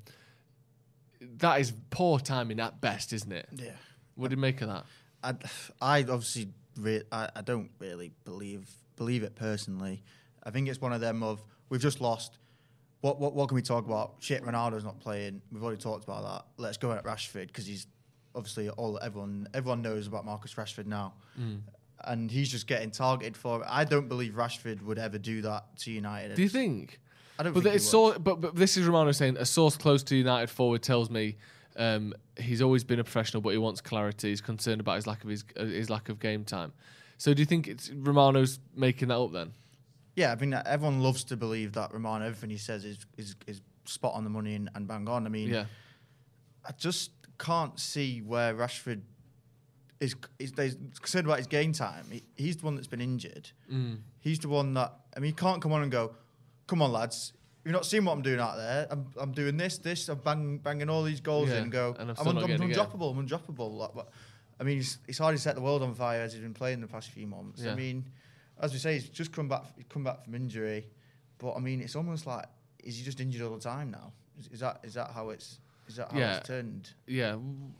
that 1.37 1.61
is 1.61 1.73
poor 1.89 2.19
timing 2.19 2.59
at 2.59 2.81
best, 2.81 3.13
isn't 3.13 3.31
it? 3.31 3.47
Yeah. 3.55 3.71
What 4.15 4.29
do 4.29 4.35
you 4.35 4.41
make 4.41 4.61
of 4.61 4.67
that? 4.67 4.85
I, 5.23 5.35
I 5.81 5.99
obviously 6.01 6.49
re- 6.77 7.03
I, 7.11 7.29
I 7.35 7.41
don't 7.41 7.69
really 7.79 8.11
believe 8.25 8.69
believe 8.95 9.23
it 9.23 9.35
personally. 9.35 10.03
I 10.43 10.49
think 10.49 10.67
it's 10.67 10.81
one 10.81 10.93
of 10.93 11.01
them 11.01 11.23
of 11.23 11.43
we've 11.71 11.81
just 11.81 11.99
lost. 12.01 12.37
What 12.99 13.19
what 13.19 13.33
what 13.33 13.47
can 13.47 13.55
we 13.55 13.63
talk 13.63 13.87
about? 13.87 14.17
Shit, 14.19 14.43
Ronaldo's 14.43 14.83
not 14.83 14.99
playing. 14.99 15.41
We've 15.51 15.63
already 15.63 15.81
talked 15.81 16.03
about 16.03 16.21
that. 16.23 16.45
Let's 16.61 16.77
go 16.77 16.91
at 16.91 17.03
Rashford 17.03 17.47
because 17.47 17.65
he's 17.65 17.87
obviously 18.35 18.69
all 18.69 18.99
everyone 19.01 19.47
everyone 19.55 19.81
knows 19.81 20.05
about 20.05 20.23
Marcus 20.23 20.53
Rashford 20.53 20.85
now, 20.85 21.15
and 22.03 22.29
he's 22.29 22.51
just 22.51 22.67
getting 22.67 22.91
targeted 22.91 23.35
for 23.35 23.61
it. 23.61 23.67
I 23.67 23.85
don't 23.85 24.07
believe 24.07 24.33
Rashford 24.33 24.83
would 24.83 24.99
ever 24.99 25.17
do 25.17 25.41
that 25.41 25.75
to 25.79 25.91
United. 25.91 26.35
Do 26.35 26.43
you 26.43 26.49
think? 26.49 26.99
I 27.39 27.43
don't 27.43 27.53
But 27.53 27.63
think 27.63 27.75
it's 27.75 27.89
so, 27.89 28.19
but, 28.19 28.39
but 28.39 28.55
this 28.55 28.77
is 28.77 28.85
Romano 28.85 29.11
saying 29.13 29.37
a 29.37 29.45
source 29.45 29.75
close 29.75 30.03
to 30.03 30.15
United 30.15 30.51
forward 30.51 30.83
tells 30.83 31.09
me 31.09 31.37
um, 31.75 32.13
he's 32.37 32.61
always 32.61 32.83
been 32.83 32.99
a 32.99 33.03
professional, 33.03 33.41
but 33.41 33.49
he 33.49 33.57
wants 33.57 33.81
clarity. 33.81 34.29
He's 34.29 34.41
concerned 34.41 34.79
about 34.79 34.97
his 34.97 35.07
lack 35.07 35.23
of 35.23 35.29
his, 35.29 35.43
uh, 35.57 35.65
his 35.65 35.89
lack 35.89 36.09
of 36.09 36.19
game 36.19 36.43
time. 36.43 36.71
So 37.17 37.33
do 37.33 37.41
you 37.41 37.45
think 37.47 37.67
it's 37.67 37.89
Romano's 37.89 38.59
making 38.75 39.07
that 39.07 39.17
up 39.17 39.31
then? 39.31 39.53
Yeah, 40.21 40.31
I 40.31 40.35
mean, 40.35 40.53
everyone 40.53 40.99
loves 41.01 41.23
to 41.25 41.35
believe 41.37 41.73
that 41.73 41.91
Romano, 41.93 42.25
everything 42.25 42.51
he 42.51 42.57
says 42.57 42.85
is 42.85 42.97
is, 43.17 43.35
is 43.47 43.61
spot 43.85 44.13
on 44.13 44.23
the 44.23 44.29
money 44.29 44.53
and, 44.55 44.69
and 44.75 44.87
bang 44.87 45.07
on. 45.09 45.25
I 45.25 45.29
mean, 45.29 45.49
Yeah. 45.49 45.65
I 46.63 46.71
just 46.77 47.09
can't 47.39 47.79
see 47.79 48.21
where 48.21 48.53
Rashford 48.53 49.01
is, 49.99 50.15
is 50.37 50.51
they're 50.51 50.69
concerned 50.99 51.25
about 51.25 51.39
his 51.39 51.47
game 51.47 51.73
time. 51.73 52.05
He, 52.11 52.23
he's 52.35 52.57
the 52.57 52.65
one 52.65 52.75
that's 52.75 52.87
been 52.87 53.01
injured. 53.01 53.49
Mm. 53.71 53.97
He's 54.19 54.37
the 54.39 54.49
one 54.49 54.73
that 54.75 54.93
I 55.15 55.19
mean, 55.19 55.29
he 55.31 55.35
can't 55.35 55.59
come 55.61 55.73
on 55.73 55.81
and 55.81 55.91
go, 55.91 56.11
"Come 56.67 56.81
on, 56.83 56.91
lads." 56.91 57.33
You've 57.63 57.73
not 57.73 57.85
seen 57.85 58.05
what 58.05 58.13
I'm 58.13 58.21
doing 58.23 58.39
out 58.39 58.55
there. 58.57 58.87
I'm, 58.89 59.05
I'm 59.17 59.31
doing 59.33 59.55
this, 59.57 59.77
this. 59.77 60.09
I'm 60.09 60.17
bang, 60.19 60.57
banging 60.57 60.89
all 60.89 61.03
these 61.03 61.21
goals 61.21 61.49
Yeah, 61.49 61.57
in 61.57 61.63
and 61.63 61.71
go. 61.71 61.95
and 61.99 62.09
I'm 62.09 62.27
I'm, 62.27 62.37
I'm 62.37 62.49
undroppable. 62.59 63.15
I'm 63.15 63.27
undroppable. 63.27 63.77
Like, 63.77 63.91
but, 63.93 64.09
I 64.59 64.63
mean, 64.63 64.77
he's, 64.77 64.97
he's 65.05 65.19
hardly 65.19 65.37
set 65.37 65.53
the 65.53 65.61
world 65.61 65.83
on 65.83 65.93
fire 65.93 66.21
as 66.21 66.33
he's 66.33 66.41
been 66.41 66.55
playing 66.55 66.81
the 66.81 66.87
past 66.87 67.09
few 67.11 67.27
months. 67.27 67.61
Yeah. 67.61 67.73
I 67.73 67.75
mean, 67.75 68.05
as 68.61 68.73
we 68.73 68.79
say, 68.79 68.93
he's 68.93 69.09
just 69.09 69.31
come 69.31 69.47
back. 69.47 69.63
Come 69.89 70.03
back 70.03 70.23
from 70.23 70.35
injury, 70.35 70.87
but 71.37 71.53
I 71.53 71.59
mean, 71.59 71.81
it's 71.81 71.95
almost 71.95 72.25
like 72.25 72.45
is 72.83 72.97
he 72.97 73.03
just 73.03 73.19
injured 73.19 73.41
all 73.41 73.55
the 73.55 73.59
time 73.61 73.91
now? 73.91 74.11
Is, 74.39 74.47
is 74.47 74.59
that 74.61 74.79
is 74.83 74.93
that 74.93 75.11
how 75.13 75.29
it's 75.29 75.59
is 75.87 75.95
that 75.97 76.11
how 76.11 76.17
Yeah. 76.17 76.37
it's 76.37 76.47
turned? 76.47 76.89
Yeah. 77.07 77.35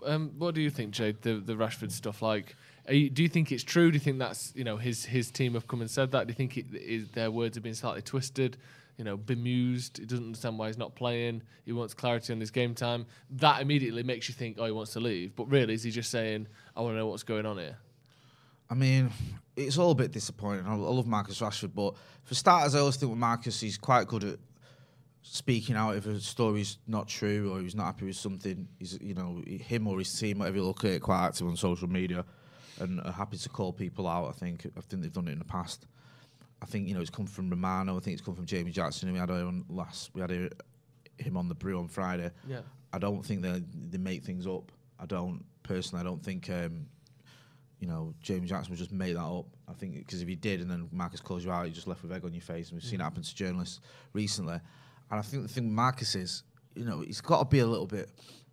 Um, 0.06 0.32
what 0.38 0.56
do 0.56 0.62
you 0.62 0.70
think, 0.70 0.92
Jade? 0.92 1.22
The 1.22 1.36
the 1.36 1.54
Rashford 1.54 1.92
stuff. 1.92 2.22
Like, 2.22 2.56
you, 2.90 3.10
do 3.10 3.24
you 3.24 3.30
think 3.30 3.52
it's 3.52 3.64
true? 3.64 3.92
Do 3.92 3.96
you 3.96 4.00
think 4.00 4.20
that's 4.20 4.54
you 4.56 4.64
know 4.64 4.78
his 4.78 5.06
his 5.06 5.32
team 5.32 5.54
have 5.54 5.68
come 5.68 5.82
and 5.82 5.90
said 5.90 6.12
that? 6.12 6.28
Do 6.28 6.32
you 6.32 6.36
think 6.36 6.58
it, 6.58 6.66
is, 6.74 7.10
their 7.10 7.32
words 7.32 7.56
have 7.56 7.64
been 7.64 7.76
slightly 7.76 8.02
twisted? 8.02 8.58
You 8.98 9.06
know, 9.06 9.18
bemused. 9.18 9.98
He 9.98 10.06
doesn't 10.06 10.26
understand 10.26 10.60
why 10.60 10.68
he's 10.68 10.78
not 10.78 10.94
playing. 10.96 11.42
He 11.66 11.72
wants 11.72 11.94
clarity 11.94 12.34
on 12.34 12.40
his 12.40 12.52
game 12.52 12.76
time. 12.76 13.08
That 13.32 13.62
immediately 13.62 14.04
makes 14.04 14.28
you 14.28 14.36
think, 14.36 14.58
oh, 14.60 14.66
he 14.66 14.72
wants 14.72 14.94
to 14.94 15.00
leave. 15.00 15.36
But 15.36 15.46
really, 15.46 15.74
is 15.74 15.82
he 15.84 15.90
just 15.92 16.12
saying, 16.12 16.48
I 16.76 16.82
want 16.82 16.94
to 16.94 16.98
know 16.98 17.08
what's 17.08 17.24
going 17.24 17.46
on 17.48 17.58
here? 17.58 17.78
I 18.72 18.74
mean, 18.74 19.12
it's 19.58 19.78
all 19.78 19.92
a 19.92 19.96
bit 19.96 20.12
disappointing. 20.12 20.66
I 20.66 20.72
I 20.72 20.76
love 20.76 21.06
Marcus 21.06 21.40
Rashford, 21.42 21.76
but 21.76 21.96
for 22.24 22.36
starters, 22.36 22.74
I 22.74 22.80
always 22.80 22.96
think 22.96 23.10
with 23.10 23.20
Marcus, 23.20 23.60
he's 23.60 23.78
quite 23.78 24.08
good 24.08 24.24
at 24.24 24.40
speaking 25.24 25.76
out 25.76 25.96
if 25.98 26.06
a 26.08 26.20
story's 26.20 26.78
not 26.88 27.08
true 27.08 27.54
or 27.54 27.60
he's 27.60 27.76
not 27.76 27.86
happy 27.86 28.06
with 28.06 28.16
something. 28.16 28.68
He's, 28.80 28.98
you 29.02 29.14
know, 29.14 29.44
him 29.46 29.88
or 29.88 30.00
his 30.00 30.18
team, 30.18 30.40
whatever 30.40 30.58
you 30.58 30.64
look 30.64 30.84
at, 30.86 30.92
it, 30.92 31.02
quite 31.02 31.26
active 31.26 31.48
on 31.48 31.58
social 31.58 31.90
media 31.90 32.26
and 32.80 33.02
are 33.02 33.12
happy 33.12 33.38
to 33.38 33.50
call 33.50 33.74
people 33.74 34.08
out. 34.08 34.30
I 34.30 34.32
think 34.32 34.66
I 34.78 34.82
think 34.82 35.02
they've 35.04 35.12
done 35.12 35.28
it 35.28 35.34
in 35.34 35.40
the 35.40 35.46
past. 35.46 35.86
I 36.62 36.66
think 36.66 36.88
you 36.88 36.94
know 36.94 37.02
it's 37.02 37.10
come 37.10 37.28
from 37.28 37.50
Romano. 37.50 37.98
I 37.98 38.00
think 38.00 38.14
it's 38.14 38.26
come 38.26 38.36
from 38.36 38.46
Jamie 38.46 38.72
Jackson. 38.72 39.12
We 39.12 39.20
had 39.20 39.32
on 39.32 39.66
last. 39.68 40.12
We 40.14 40.22
had 40.22 40.32
a, 40.32 40.50
him 41.18 41.36
on 41.36 41.50
the 41.50 41.56
brew 41.56 41.78
on 41.78 41.90
Friday. 41.90 42.32
Yeah. 42.48 42.62
I 42.94 43.00
don't 43.00 43.24
think 43.24 43.42
they 43.42 43.62
they 43.90 43.98
make 43.98 44.24
things 44.24 44.48
up. 44.48 44.72
I 44.98 45.06
don't 45.06 45.44
personally. 45.64 46.02
I 46.02 46.06
don't 46.06 46.24
think 46.24 46.50
um, 46.50 46.86
you 47.82 47.88
know 47.88 48.14
James 48.22 48.48
Jackson 48.48 48.72
would 48.72 48.80
just 48.80 48.94
make 48.94 49.16
that 49.16 49.22
up. 49.22 49.48
I 49.68 49.74
think 49.74 49.96
because 49.96 50.22
if 50.22 50.28
he 50.28 50.36
did, 50.36 50.62
and 50.62 50.72
then 50.72 50.88
Marcus 50.94 51.20
calls 51.20 51.44
you 51.44 51.52
out, 51.52 51.68
you 51.68 51.74
just 51.74 51.88
left 51.88 52.04
with 52.04 52.14
egg 52.14 52.24
on 52.24 52.34
your 52.34 52.42
face. 52.42 52.70
And 52.70 52.78
we've 52.78 52.84
seen 52.84 53.00
it 53.00 53.04
mm. 53.04 53.06
happen 53.06 53.24
to 53.24 53.36
journalists 53.36 53.82
recently. 54.14 54.54
And 55.10 55.20
I 55.20 55.22
think 55.22 55.44
the 55.44 55.50
thing 55.50 55.66
with 55.66 55.74
Marcus 55.74 56.16
is, 56.16 56.44
you 56.76 56.86
know, 56.86 57.02
he's 57.02 57.20
got 57.20 57.40
to 57.40 57.46
be 57.46 57.60
a 57.60 57.68
little 57.68 57.88
bit. 57.88 58.10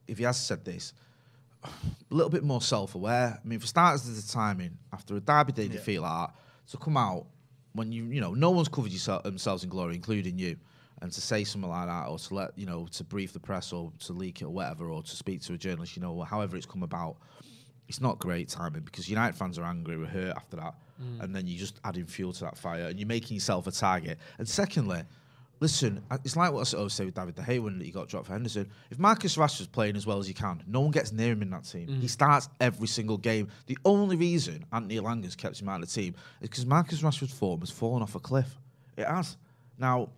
If 0.08 0.18
he 0.18 0.24
has 0.24 0.40
said 0.40 0.64
this, 0.64 0.94
a 1.62 1.70
little 2.10 2.30
bit 2.30 2.42
more 2.42 2.62
self-aware. 2.62 3.38
I 3.42 3.46
mean, 3.46 3.58
for 3.58 3.66
starters, 3.66 4.04
there's 4.04 4.24
the 4.24 4.32
timing 4.32 4.78
after 4.92 5.14
a 5.16 5.20
derby 5.20 5.52
day 5.52 5.68
defeat 5.68 6.00
like 6.00 6.28
that 6.28 6.34
to 6.70 6.76
come 6.78 6.96
out 6.96 7.26
when 7.72 7.92
you 7.92 8.06
you 8.06 8.20
know 8.20 8.34
no 8.34 8.50
one's 8.50 8.68
covered 8.68 8.90
yourself, 8.90 9.22
themselves 9.22 9.62
in 9.62 9.70
glory, 9.70 9.94
including 9.94 10.38
you, 10.38 10.56
and 11.02 11.12
to 11.12 11.20
say 11.20 11.44
something 11.44 11.70
like 11.70 11.86
that 11.86 12.08
or 12.08 12.18
to 12.18 12.34
let 12.34 12.56
you 12.56 12.66
know 12.66 12.86
to 12.92 13.04
brief 13.04 13.32
the 13.32 13.40
press 13.40 13.72
or 13.72 13.92
to 14.00 14.12
leak 14.12 14.40
it 14.40 14.44
or 14.44 14.50
whatever 14.50 14.88
or 14.88 15.02
to 15.02 15.16
speak 15.16 15.42
to 15.42 15.52
a 15.52 15.58
journalist, 15.58 15.96
you 15.96 16.02
know, 16.02 16.20
however 16.22 16.56
it's 16.56 16.66
come 16.66 16.82
about, 16.82 17.16
it's 17.88 18.00
not 18.00 18.18
great 18.18 18.48
timing 18.48 18.82
because 18.82 19.08
United 19.08 19.36
fans 19.36 19.58
are 19.58 19.64
angry, 19.64 19.96
we're 19.96 20.06
hurt 20.06 20.36
after 20.36 20.56
that, 20.56 20.74
mm. 21.02 21.22
and 21.22 21.34
then 21.34 21.46
you're 21.46 21.58
just 21.58 21.80
adding 21.84 22.06
fuel 22.06 22.32
to 22.32 22.44
that 22.44 22.56
fire 22.56 22.86
and 22.86 22.98
you're 22.98 23.08
making 23.08 23.34
yourself 23.34 23.66
a 23.66 23.72
target. 23.72 24.18
And 24.38 24.48
secondly, 24.48 25.02
listen, 25.60 26.02
uh, 26.10 26.18
it's 26.24 26.36
like 26.36 26.52
what 26.52 26.72
I 26.72 26.76
always 26.76 26.92
say 26.92 27.06
with 27.06 27.14
David 27.14 27.34
De 27.34 27.42
Gea 27.42 27.62
when 27.62 27.80
he 27.80 27.90
got 27.90 28.08
dropped 28.08 28.26
for 28.26 28.32
Henderson. 28.32 28.70
If 28.90 28.98
Marcus 28.98 29.36
Rashford's 29.36 29.68
playing 29.68 29.96
as 29.96 30.06
well 30.06 30.18
as 30.18 30.26
he 30.26 30.34
can, 30.34 30.62
no 30.66 30.80
one 30.80 30.90
gets 30.90 31.12
near 31.12 31.32
him 31.32 31.42
in 31.42 31.50
that 31.50 31.64
team. 31.64 31.88
He 31.88 32.06
mm. 32.06 32.10
starts 32.10 32.48
every 32.60 32.88
single 32.88 33.16
game. 33.16 33.48
The 33.66 33.78
only 33.84 34.16
reason 34.16 34.64
Anthony 34.72 34.96
Elanga's 34.96 35.34
kept 35.34 35.60
him 35.60 35.68
out 35.68 35.82
of 35.82 35.88
the 35.88 35.94
team 35.94 36.14
is 36.40 36.48
because 36.48 36.66
Marcus 36.66 37.02
Rashford's 37.02 37.32
form 37.32 37.60
has 37.60 37.70
fallen 37.70 38.02
off 38.02 38.14
a 38.14 38.20
cliff. 38.20 38.58
It 38.96 39.06
has. 39.06 39.36
Now, 39.78 40.10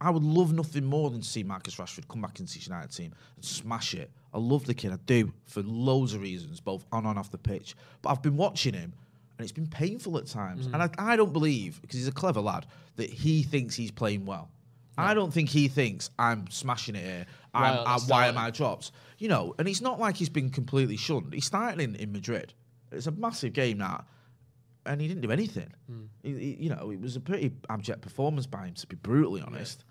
I 0.00 0.10
would 0.10 0.22
love 0.22 0.52
nothing 0.52 0.84
more 0.84 1.10
than 1.10 1.20
to 1.20 1.26
see 1.26 1.42
Marcus 1.42 1.76
Rashford 1.76 2.08
come 2.08 2.20
back 2.20 2.38
into 2.38 2.52
this 2.54 2.66
United 2.66 2.92
team 2.92 3.14
and 3.34 3.44
smash 3.44 3.94
it. 3.94 4.10
I 4.34 4.38
love 4.38 4.66
the 4.66 4.74
kid, 4.74 4.92
I 4.92 4.98
do, 5.06 5.32
for 5.46 5.62
loads 5.62 6.12
of 6.12 6.20
reasons, 6.20 6.60
both 6.60 6.84
on 6.92 7.06
and 7.06 7.18
off 7.18 7.30
the 7.30 7.38
pitch. 7.38 7.74
But 8.02 8.10
I've 8.10 8.22
been 8.22 8.36
watching 8.36 8.74
him, 8.74 8.92
and 9.38 9.44
it's 9.44 9.52
been 9.52 9.66
painful 9.66 10.18
at 10.18 10.26
times. 10.26 10.66
And 10.66 10.82
I, 10.82 10.90
I 10.98 11.16
don't 11.16 11.32
believe, 11.32 11.80
because 11.80 11.98
he's 11.98 12.08
a 12.08 12.12
clever 12.12 12.40
lad, 12.40 12.66
that 12.96 13.08
he 13.08 13.42
thinks 13.42 13.74
he's 13.74 13.90
playing 13.90 14.26
well. 14.26 14.50
I 14.98 15.14
don't 15.14 15.32
think 15.32 15.50
he 15.50 15.68
thinks 15.68 16.10
I'm 16.18 16.48
smashing 16.50 16.94
it 16.94 17.04
here. 17.04 17.26
On 17.54 17.84
the 17.84 18.04
why 18.06 18.28
am 18.28 18.38
I 18.38 18.50
dropped? 18.50 18.92
You 19.18 19.28
know, 19.28 19.54
and 19.58 19.68
it's 19.68 19.80
not 19.80 19.98
like 19.98 20.16
he's 20.16 20.28
been 20.28 20.50
completely 20.50 20.96
shunned. 20.96 21.32
He's 21.32 21.46
starting 21.46 21.80
in, 21.80 21.96
in 21.96 22.12
Madrid. 22.12 22.52
It's 22.92 23.06
a 23.06 23.10
massive 23.12 23.52
game 23.52 23.78
now, 23.78 24.04
and 24.86 25.00
he 25.00 25.08
didn't 25.08 25.22
do 25.22 25.30
anything. 25.30 25.72
Hmm. 25.88 26.04
He- 26.22 26.38
he- 26.38 26.64
you 26.64 26.70
know, 26.70 26.90
it 26.90 27.00
was 27.00 27.16
a 27.16 27.20
pretty 27.20 27.52
abject 27.68 28.00
performance 28.02 28.46
by 28.46 28.66
him, 28.66 28.74
to 28.74 28.86
be 28.86 28.96
brutally 28.96 29.42
honest. 29.42 29.84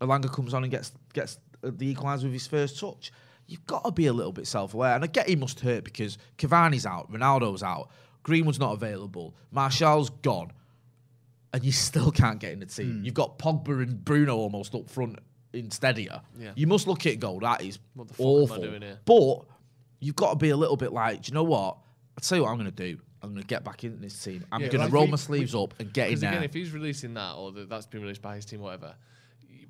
Elanga 0.00 0.30
comes 0.32 0.54
on 0.54 0.62
and 0.62 0.70
gets 0.70 0.92
gets 1.12 1.38
the 1.62 1.94
equaliser 1.94 2.24
with 2.24 2.32
his 2.32 2.46
first 2.46 2.78
touch. 2.78 3.10
You've 3.46 3.66
got 3.66 3.84
to 3.84 3.92
be 3.92 4.06
a 4.06 4.12
little 4.12 4.32
bit 4.32 4.46
self-aware, 4.46 4.94
and 4.94 5.04
I 5.04 5.06
get 5.06 5.28
he 5.28 5.36
must 5.36 5.60
hurt 5.60 5.84
because 5.84 6.18
Cavani's 6.36 6.84
out, 6.84 7.10
Ronaldo's 7.12 7.62
out, 7.62 7.90
Greenwood's 8.24 8.58
not 8.58 8.72
available, 8.72 9.36
Martial's 9.52 10.10
gone, 10.10 10.50
and 11.52 11.64
you 11.64 11.72
still 11.72 12.10
can't 12.10 12.40
get 12.40 12.52
in 12.52 12.60
the 12.60 12.66
team. 12.66 13.02
You've 13.04 13.14
got 13.14 13.38
Pogba 13.38 13.82
and 13.82 14.04
Bruno 14.04 14.36
almost 14.36 14.74
up 14.74 14.90
front 14.90 15.18
instead 15.52 15.96
here. 15.96 16.20
Yeah. 16.38 16.52
You 16.56 16.66
must 16.66 16.86
look 16.86 17.00
at 17.00 17.06
it 17.06 17.12
and 17.12 17.20
go, 17.22 17.38
that 17.40 17.62
is 17.62 17.78
What 17.94 18.08
the 18.08 18.14
fuck 18.14 18.20
am 18.20 18.26
I 18.26 18.30
awful. 18.30 18.62
doing 18.62 18.82
here? 18.82 18.98
But 19.04 19.38
you've 20.00 20.16
got 20.16 20.30
to 20.30 20.36
be 20.36 20.50
a 20.50 20.56
little 20.56 20.76
bit 20.76 20.92
like, 20.92 21.22
do 21.22 21.28
you 21.30 21.34
know 21.34 21.44
what? 21.44 21.78
I'll 22.18 22.20
tell 22.22 22.36
you 22.38 22.44
what 22.44 22.50
I'm 22.50 22.58
going 22.58 22.70
to 22.70 22.92
do. 22.94 22.98
I'm 23.26 23.32
going 23.34 23.42
to 23.42 23.46
get 23.48 23.64
back 23.64 23.84
in 23.84 24.00
this 24.00 24.22
team. 24.22 24.44
I'm 24.52 24.60
Yeah, 24.62 24.68
going 24.68 24.80
like 24.80 24.88
to 24.90 24.94
roll 24.94 25.04
we- 25.06 25.10
my 25.10 25.16
sleeves 25.16 25.54
up 25.54 25.74
and 25.78 25.92
get 25.92 26.04
in 26.06 26.10
Because 26.10 26.20
there. 26.22 26.30
again, 26.30 26.42
if 26.44 26.54
he's 26.54 26.70
releasing 26.72 27.14
that 27.14 27.32
or 27.34 27.52
that 27.52 27.68
that's 27.68 27.86
been 27.86 28.02
released 28.02 28.22
by 28.22 28.36
his 28.36 28.44
team, 28.44 28.60
whatever, 28.60 28.94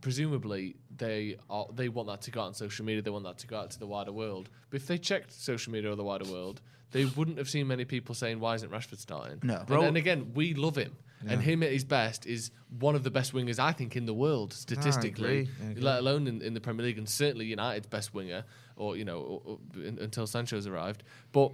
presumably 0.01 0.77
they 0.97 1.37
are 1.51 1.67
they 1.75 1.89
want 1.89 2.09
that 2.09 2.23
to 2.23 2.31
go 2.31 2.41
out 2.43 2.47
on 2.49 2.55
social 2.55 2.85
media. 2.85 3.03
They 3.03 3.11
want 3.11 3.25
that 3.25 3.39
to 3.39 3.47
go 3.47 3.59
out 3.59 3.71
to 3.73 3.79
the 3.79 3.87
wider 3.87 4.13
world. 4.13 4.49
But 4.71 4.81
if 4.81 4.87
they 4.87 4.99
checked 4.99 5.33
social 5.33 5.73
media 5.73 5.91
or 5.91 5.97
the 5.97 6.05
wider 6.05 6.31
world, 6.31 6.61
they 6.93 7.05
wouldn't 7.05 7.39
have 7.39 7.49
seen 7.49 7.67
many 7.67 7.85
people 7.85 8.15
saying, 8.15 8.41
"Why 8.41 8.55
isn't 8.55 8.71
Rashford 8.71 8.99
starting?" 8.99 9.41
No. 9.43 9.57
And, 9.59 9.67
Bro- 9.67 9.83
and 9.83 9.97
again, 9.97 10.33
we 10.35 10.55
love 10.55 10.77
him, 10.77 10.95
and 11.27 11.41
him 11.41 11.63
at 11.63 11.73
his 11.73 11.85
best 11.85 12.27
is 12.27 12.51
one 12.79 12.95
of 12.95 13.03
the 13.03 13.11
best 13.11 13.33
wingers 13.33 13.59
I 13.59 13.73
think 13.73 13.97
in 13.97 14.07
the 14.07 14.15
world 14.15 14.53
statistically, 14.53 15.41
agree. 15.41 15.51
I 15.67 15.71
agree. 15.71 15.83
let 15.83 15.99
alone 16.01 16.27
in, 16.27 16.43
in 16.43 16.55
the 16.55 16.61
Premier 16.61 16.85
League, 16.87 16.99
and 16.99 17.09
certainly 17.09 17.47
United's 17.47 17.87
best 17.87 18.15
winger, 18.15 18.45
or 18.77 18.97
you 18.97 19.05
know, 19.05 19.19
or, 19.21 19.43
or, 19.45 19.59
un- 19.77 19.99
until 20.01 20.27
Sancho's 20.27 20.67
arrived. 20.67 21.03
But 21.33 21.53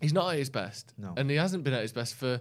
he's 0.00 0.12
not 0.12 0.32
at 0.32 0.38
his 0.38 0.50
best, 0.50 0.92
No. 0.98 1.14
and 1.16 1.28
he 1.30 1.36
hasn't 1.36 1.64
been 1.64 1.74
at 1.74 1.82
his 1.82 1.92
best 1.92 2.14
for 2.14 2.40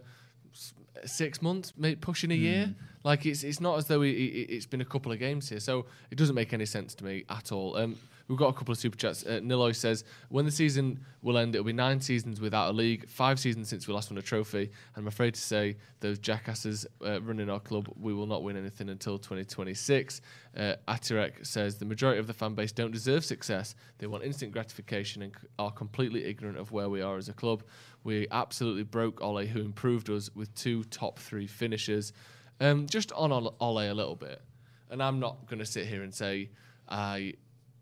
six 1.06 1.42
months, 1.42 1.74
maybe 1.78 1.96
pushing 1.98 2.32
a 2.32 2.36
year. 2.36 2.74
Like 3.04 3.26
it's 3.26 3.44
it's 3.44 3.60
not 3.62 3.78
as 3.78 3.86
though 3.88 4.02
he, 4.02 4.14
he, 4.14 4.28
it's 4.56 4.66
been 4.66 4.82
a 4.82 4.86
couple 4.86 5.12
of 5.12 5.20
games 5.20 5.50
here, 5.50 5.60
so 5.60 5.86
it 6.12 6.18
doesn't 6.18 6.36
make 6.36 6.54
any 6.54 6.66
sense 6.66 6.96
to 6.96 7.04
me 7.06 7.24
at 7.30 7.52
all. 7.52 7.76
Um, 7.78 7.96
we've 8.28 8.38
got 8.38 8.48
a 8.48 8.54
couple 8.54 8.72
of 8.72 8.78
super 8.78 8.98
chats. 8.98 9.26
Uh, 9.26 9.40
Niloy 9.44 9.76
says 9.76 10.04
when 10.30 10.46
the 10.46 10.52
season 10.52 11.00
will 11.22 11.38
end, 11.38 11.56
it'll 11.56 11.66
be 11.66 11.74
nine 11.74 12.00
seasons 12.00 12.42
without 12.42 12.70
a 12.70 12.74
league, 12.74 13.08
five 13.08 13.40
seasons 13.40 13.70
since 13.70 13.88
we 13.88 13.94
last 13.94 14.10
won 14.10 14.18
a 14.18 14.22
trophy. 14.22 14.64
And 14.96 15.04
I'm 15.04 15.08
afraid 15.08 15.34
to 15.36 15.42
say 15.42 15.78
those 16.00 16.20
jackasses 16.20 16.86
uh, 17.06 17.22
running 17.22 17.50
our 17.50 17.60
club, 17.60 17.92
we 18.00 18.14
will 18.14 18.28
not 18.28 18.44
win 18.44 18.58
anything 18.58 18.90
until 18.90 19.18
2026. 19.18 20.22
Uh, 20.56 20.76
Atirek 20.88 21.46
says 21.46 21.78
the 21.78 21.86
majority 21.86 22.20
of 22.20 22.28
the 22.28 22.34
fan 22.34 22.54
base 22.54 22.72
don't 22.72 22.92
deserve 22.92 23.26
success. 23.26 23.76
They 23.98 24.08
want 24.08 24.24
instant 24.24 24.52
gratification 24.52 25.22
and 25.22 25.34
c- 25.34 25.48
are 25.60 25.72
completely 25.72 26.26
ignorant 26.26 26.58
of 26.58 26.72
where 26.72 26.90
we 26.90 27.02
are 27.02 27.18
as 27.18 27.30
a 27.30 27.34
club. 27.34 27.64
We 28.04 28.28
absolutely 28.32 28.84
broke 28.84 29.22
Ole, 29.22 29.46
who 29.46 29.62
improved 29.62 30.10
us 30.10 30.30
with 30.36 30.54
two 30.56 30.84
top 30.86 31.20
three 31.20 31.48
finishes. 31.48 32.14
Um, 32.62 32.88
just 32.88 33.12
on 33.12 33.32
Ole 33.32 33.56
Ole 33.60 33.92
a 33.92 33.94
little 33.94 34.16
bit, 34.16 34.42
and 34.90 35.04
I'm 35.04 35.20
not 35.20 35.48
going 35.48 35.60
to 35.60 35.66
sit 35.66 35.88
here 35.88 36.04
and 36.04 36.14
say 36.14 36.50
I, 36.88 37.34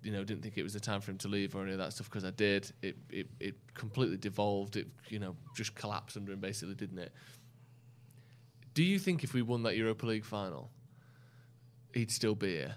you 0.03 0.11
know, 0.11 0.23
didn't 0.23 0.43
think 0.43 0.57
it 0.57 0.63
was 0.63 0.73
the 0.73 0.79
time 0.79 1.01
for 1.01 1.11
him 1.11 1.17
to 1.19 1.27
leave 1.27 1.55
or 1.55 1.63
any 1.63 1.71
of 1.71 1.77
that 1.77 1.93
stuff 1.93 2.09
because 2.09 2.25
I 2.25 2.31
did. 2.31 2.71
It, 2.81 2.97
it 3.09 3.27
it 3.39 3.55
completely 3.73 4.17
devolved. 4.17 4.75
It 4.75 4.87
you 5.09 5.19
know 5.19 5.35
just 5.55 5.75
collapsed 5.75 6.17
under 6.17 6.31
him 6.31 6.39
basically, 6.39 6.75
didn't 6.75 6.99
it? 6.99 7.11
Do 8.73 8.83
you 8.83 8.99
think 8.99 9.23
if 9.23 9.33
we 9.33 9.41
won 9.41 9.63
that 9.63 9.77
Europa 9.77 10.05
League 10.05 10.25
final, 10.25 10.69
he'd 11.93 12.11
still 12.11 12.35
be 12.35 12.51
here? 12.51 12.75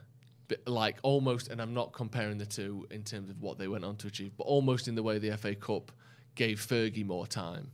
But 0.49 0.61
like 0.67 0.99
almost, 1.03 1.49
and 1.49 1.61
I'm 1.61 1.75
not 1.75 1.93
comparing 1.93 2.39
the 2.39 2.47
two 2.47 2.87
in 2.91 3.03
terms 3.03 3.31
of 3.31 3.41
what 3.41 3.59
they 3.59 3.67
went 3.67 3.85
on 3.85 3.97
to 3.97 4.07
achieve, 4.07 4.33
but 4.37 4.45
almost 4.45 4.87
in 4.87 4.95
the 4.95 5.03
way 5.03 5.19
the 5.19 5.37
FA 5.37 5.55
Cup 5.55 5.91
gave 6.37 6.61
Fergie 6.61 7.05
more 7.05 7.27
time. 7.27 7.71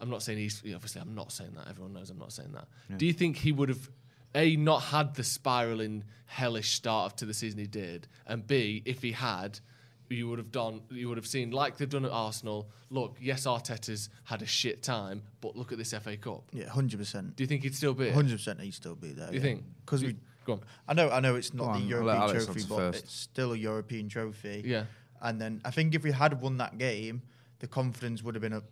I'm 0.00 0.08
not 0.08 0.22
saying 0.22 0.38
he's 0.38 0.62
obviously. 0.74 1.00
I'm 1.00 1.14
not 1.14 1.32
saying 1.32 1.52
that. 1.56 1.68
Everyone 1.68 1.92
knows 1.92 2.08
I'm 2.08 2.18
not 2.18 2.32
saying 2.32 2.52
that. 2.52 2.68
Do 2.98 3.04
you 3.06 3.12
think 3.12 3.36
he 3.36 3.52
would 3.52 3.68
have 3.68 3.90
a 4.38 4.56
not 4.56 4.84
had 4.84 5.14
the 5.14 5.24
spiraling 5.24 6.04
hellish 6.26 6.72
start 6.72 7.16
to 7.18 7.26
the 7.26 7.34
season 7.34 7.58
he 7.58 7.66
did, 7.66 8.08
and 8.26 8.46
b 8.46 8.82
if 8.86 9.02
he 9.02 9.12
had, 9.12 9.60
you 10.08 10.28
would 10.28 10.38
have 10.38 10.52
done. 10.52 10.82
You 10.90 11.08
would 11.08 11.18
have 11.18 11.26
seen 11.26 11.50
like 11.50 11.76
they've 11.76 11.88
done 11.88 12.04
at 12.06 12.10
Arsenal. 12.12 12.70
Look, 12.90 13.18
yes, 13.20 13.44
Arteta's 13.46 14.08
had 14.24 14.40
a 14.40 14.46
shit 14.46 14.82
time, 14.82 15.22
but 15.42 15.56
look 15.56 15.72
at 15.72 15.78
this 15.78 15.92
FA 15.92 16.16
Cup. 16.16 16.44
Yeah, 16.52 16.68
hundred 16.68 16.98
percent. 16.98 17.36
Do 17.36 17.42
you 17.42 17.48
think 17.48 17.62
he'd 17.64 17.74
still 17.74 17.92
be? 17.92 18.04
here? 18.04 18.14
Hundred 18.14 18.38
percent, 18.38 18.60
he'd 18.60 18.72
still 18.72 18.94
be 18.94 19.12
there. 19.12 19.28
Do 19.28 19.34
you 19.34 19.40
think? 19.40 19.64
Because 19.84 20.02
we, 20.02 20.16
Go 20.48 20.54
on. 20.54 20.60
I 20.88 20.94
know, 20.94 21.10
I 21.10 21.20
know, 21.20 21.34
it's 21.34 21.52
not 21.52 21.66
Go 21.66 21.72
the 21.74 21.78
on, 21.80 21.88
European 21.88 22.16
Alex 22.16 22.44
trophy, 22.46 22.64
but 22.66 22.76
first. 22.76 23.04
it's 23.04 23.12
still 23.12 23.52
a 23.52 23.56
European 23.56 24.08
trophy. 24.08 24.62
Yeah. 24.64 24.84
And 25.20 25.38
then 25.38 25.60
I 25.62 25.70
think 25.70 25.94
if 25.94 26.02
we 26.02 26.10
had 26.10 26.40
won 26.40 26.56
that 26.56 26.78
game, 26.78 27.20
the 27.58 27.66
confidence 27.66 28.22
would 28.22 28.34
have 28.34 28.40
been 28.40 28.54
up 28.54 28.64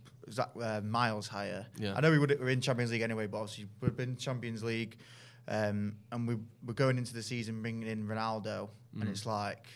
uh, 0.61 0.81
miles 0.81 1.29
higher. 1.29 1.67
Yeah. 1.77 1.93
I 1.95 2.01
know 2.01 2.11
we 2.11 2.19
would 2.19 2.31
have, 2.31 2.41
we're 2.41 2.49
in 2.49 2.63
Champions 2.63 2.93
League 2.93 3.03
anyway, 3.03 3.27
but 3.27 3.39
obviously 3.41 3.67
we've 3.83 3.95
been 3.95 4.17
Champions 4.17 4.65
League, 4.65 4.97
um, 5.49 5.97
and 6.13 6.27
we 6.29 6.37
we're 6.65 6.75
going 6.75 6.99
into 6.99 7.15
the 7.15 7.23
season 7.23 7.63
bringing 7.63 7.89
in 7.89 8.07
Ronaldo, 8.07 8.69
Mm. 8.97 9.03
and 9.03 9.11
it's 9.11 9.27
like 9.27 9.67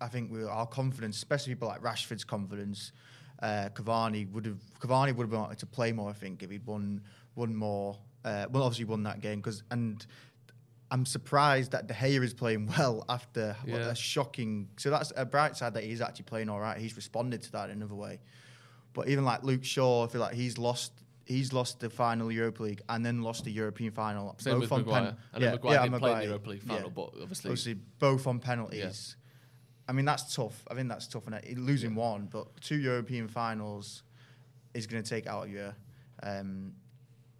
I 0.00 0.06
think 0.08 0.30
we 0.30 0.44
our 0.44 0.66
confidence, 0.66 1.16
especially 1.16 1.54
people 1.54 1.68
like 1.68 1.82
Rashford's 1.82 2.24
confidence. 2.24 2.92
Uh, 3.42 3.68
Cavani 3.74 4.30
would 4.32 4.46
have 4.46 4.60
Cavani 4.80 5.14
would 5.16 5.24
have 5.30 5.32
wanted 5.32 5.58
to 5.58 5.66
play 5.66 5.92
more. 5.92 6.10
I 6.10 6.12
think 6.12 6.42
if 6.42 6.50
he'd 6.50 6.66
won 6.66 7.02
won 7.34 7.54
more. 7.54 7.98
Uh, 8.24 8.46
well, 8.50 8.62
obviously 8.64 8.84
won 8.84 9.02
that 9.04 9.20
game 9.20 9.40
because 9.40 9.62
and 9.70 10.04
I'm 10.90 11.06
surprised 11.06 11.70
that 11.72 11.86
De 11.86 11.94
Gea 11.94 12.22
is 12.22 12.34
playing 12.34 12.66
well 12.78 13.04
after 13.08 13.56
what 13.64 13.80
a 13.80 13.94
shocking. 13.94 14.68
So 14.76 14.90
that's 14.90 15.12
a 15.16 15.24
bright 15.24 15.56
side 15.56 15.74
that 15.74 15.84
he's 15.84 16.00
actually 16.00 16.24
playing 16.24 16.48
all 16.48 16.60
right. 16.60 16.76
He's 16.78 16.96
responded 16.96 17.42
to 17.42 17.52
that 17.52 17.70
in 17.70 17.76
another 17.76 17.94
way. 17.94 18.20
But 18.92 19.08
even 19.08 19.24
like 19.24 19.42
Luke 19.44 19.64
Shaw, 19.64 20.04
I 20.04 20.08
feel 20.08 20.20
like 20.20 20.34
he's 20.34 20.58
lost. 20.58 20.92
He's 21.30 21.52
lost 21.52 21.78
the 21.78 21.88
final 21.88 22.32
Europa 22.32 22.64
League 22.64 22.82
and 22.88 23.06
then 23.06 23.22
lost 23.22 23.44
the 23.44 23.52
European 23.52 23.92
final. 23.92 24.34
Same 24.38 24.58
with 24.58 24.72
on 24.72 24.80
Maguire. 24.80 25.16
I 25.32 25.38
know 25.38 25.50
Maguire 25.52 25.82
didn't 25.84 25.98
play 26.00 26.10
in 26.12 26.18
the 26.18 26.24
Europa 26.26 26.50
League 26.50 26.62
final, 26.64 26.90
but 26.90 27.10
obviously- 27.22 27.50
obviously 27.50 27.74
both 28.00 28.26
on 28.26 28.40
penalties. 28.40 29.16
I 29.88 29.92
mean 29.92 30.04
that's 30.04 30.34
tough. 30.34 30.64
I 30.68 30.74
think 30.74 30.88
that's 30.88 31.06
tough. 31.06 31.28
And 31.28 31.40
losing 31.58 31.94
one, 31.94 32.26
but 32.26 32.60
two 32.60 32.78
European 32.80 33.28
finals 33.28 34.02
is 34.74 34.88
going 34.88 35.02
to 35.04 35.08
take 35.08 35.28
out 35.28 35.44
of 35.46 35.50
you. 35.52 35.72
Um, 36.24 36.72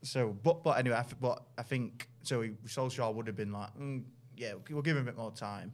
so, 0.03 0.36
but 0.43 0.62
but 0.62 0.78
anyway, 0.78 0.97
I 0.97 1.03
th- 1.03 1.16
but 1.20 1.43
I 1.59 1.62
think 1.62 2.09
so. 2.22 2.43
He, 2.43 2.51
Solskjaer 2.66 3.12
would 3.12 3.26
have 3.26 3.36
been 3.36 3.53
like, 3.53 3.76
mm, 3.76 4.05
yeah, 4.36 4.53
we'll 4.70 4.82
give 4.82 4.97
him 4.97 5.03
a 5.03 5.07
bit 5.07 5.16
more 5.16 5.32
time. 5.32 5.72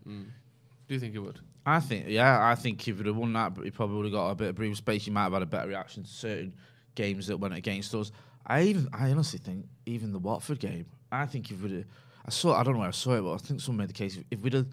Do 0.88 0.94
you 0.94 1.00
think 1.00 1.12
he 1.12 1.18
would? 1.18 1.38
I 1.66 1.80
think, 1.80 2.06
yeah, 2.08 2.46
I 2.46 2.54
think 2.54 2.80
he 2.80 2.92
would 2.92 3.06
have 3.06 3.16
won 3.16 3.32
that, 3.34 3.54
but 3.54 3.64
he 3.64 3.70
probably 3.70 3.96
would 3.96 4.04
have 4.06 4.12
got 4.12 4.30
a 4.30 4.34
bit 4.36 4.48
of 4.48 4.54
breathing 4.54 4.74
space. 4.74 5.04
He 5.04 5.10
might 5.10 5.24
have 5.24 5.32
had 5.32 5.42
a 5.42 5.46
better 5.46 5.68
reaction 5.68 6.02
to 6.04 6.08
certain 6.10 6.54
games 6.96 7.28
that 7.28 7.36
went 7.36 7.54
against 7.54 7.94
us. 7.94 8.10
I 8.44 8.62
even, 8.62 8.88
I 8.92 9.10
honestly 9.10 9.38
think, 9.38 9.66
even 9.86 10.12
the 10.12 10.18
Watford 10.18 10.58
game, 10.58 10.86
I 11.12 11.26
think 11.26 11.50
if 11.50 11.62
we'd 11.62 11.72
have, 11.72 11.84
I 12.26 12.30
saw, 12.30 12.58
I 12.58 12.64
don't 12.64 12.74
know 12.74 12.80
where 12.80 12.88
I 12.88 12.92
saw 12.92 13.14
it, 13.14 13.22
but 13.22 13.34
I 13.34 13.36
think 13.38 13.60
someone 13.60 13.78
made 13.78 13.90
the 13.90 13.94
case. 13.94 14.18
If 14.30 14.40
we'd 14.40 14.54
have, 14.54 14.66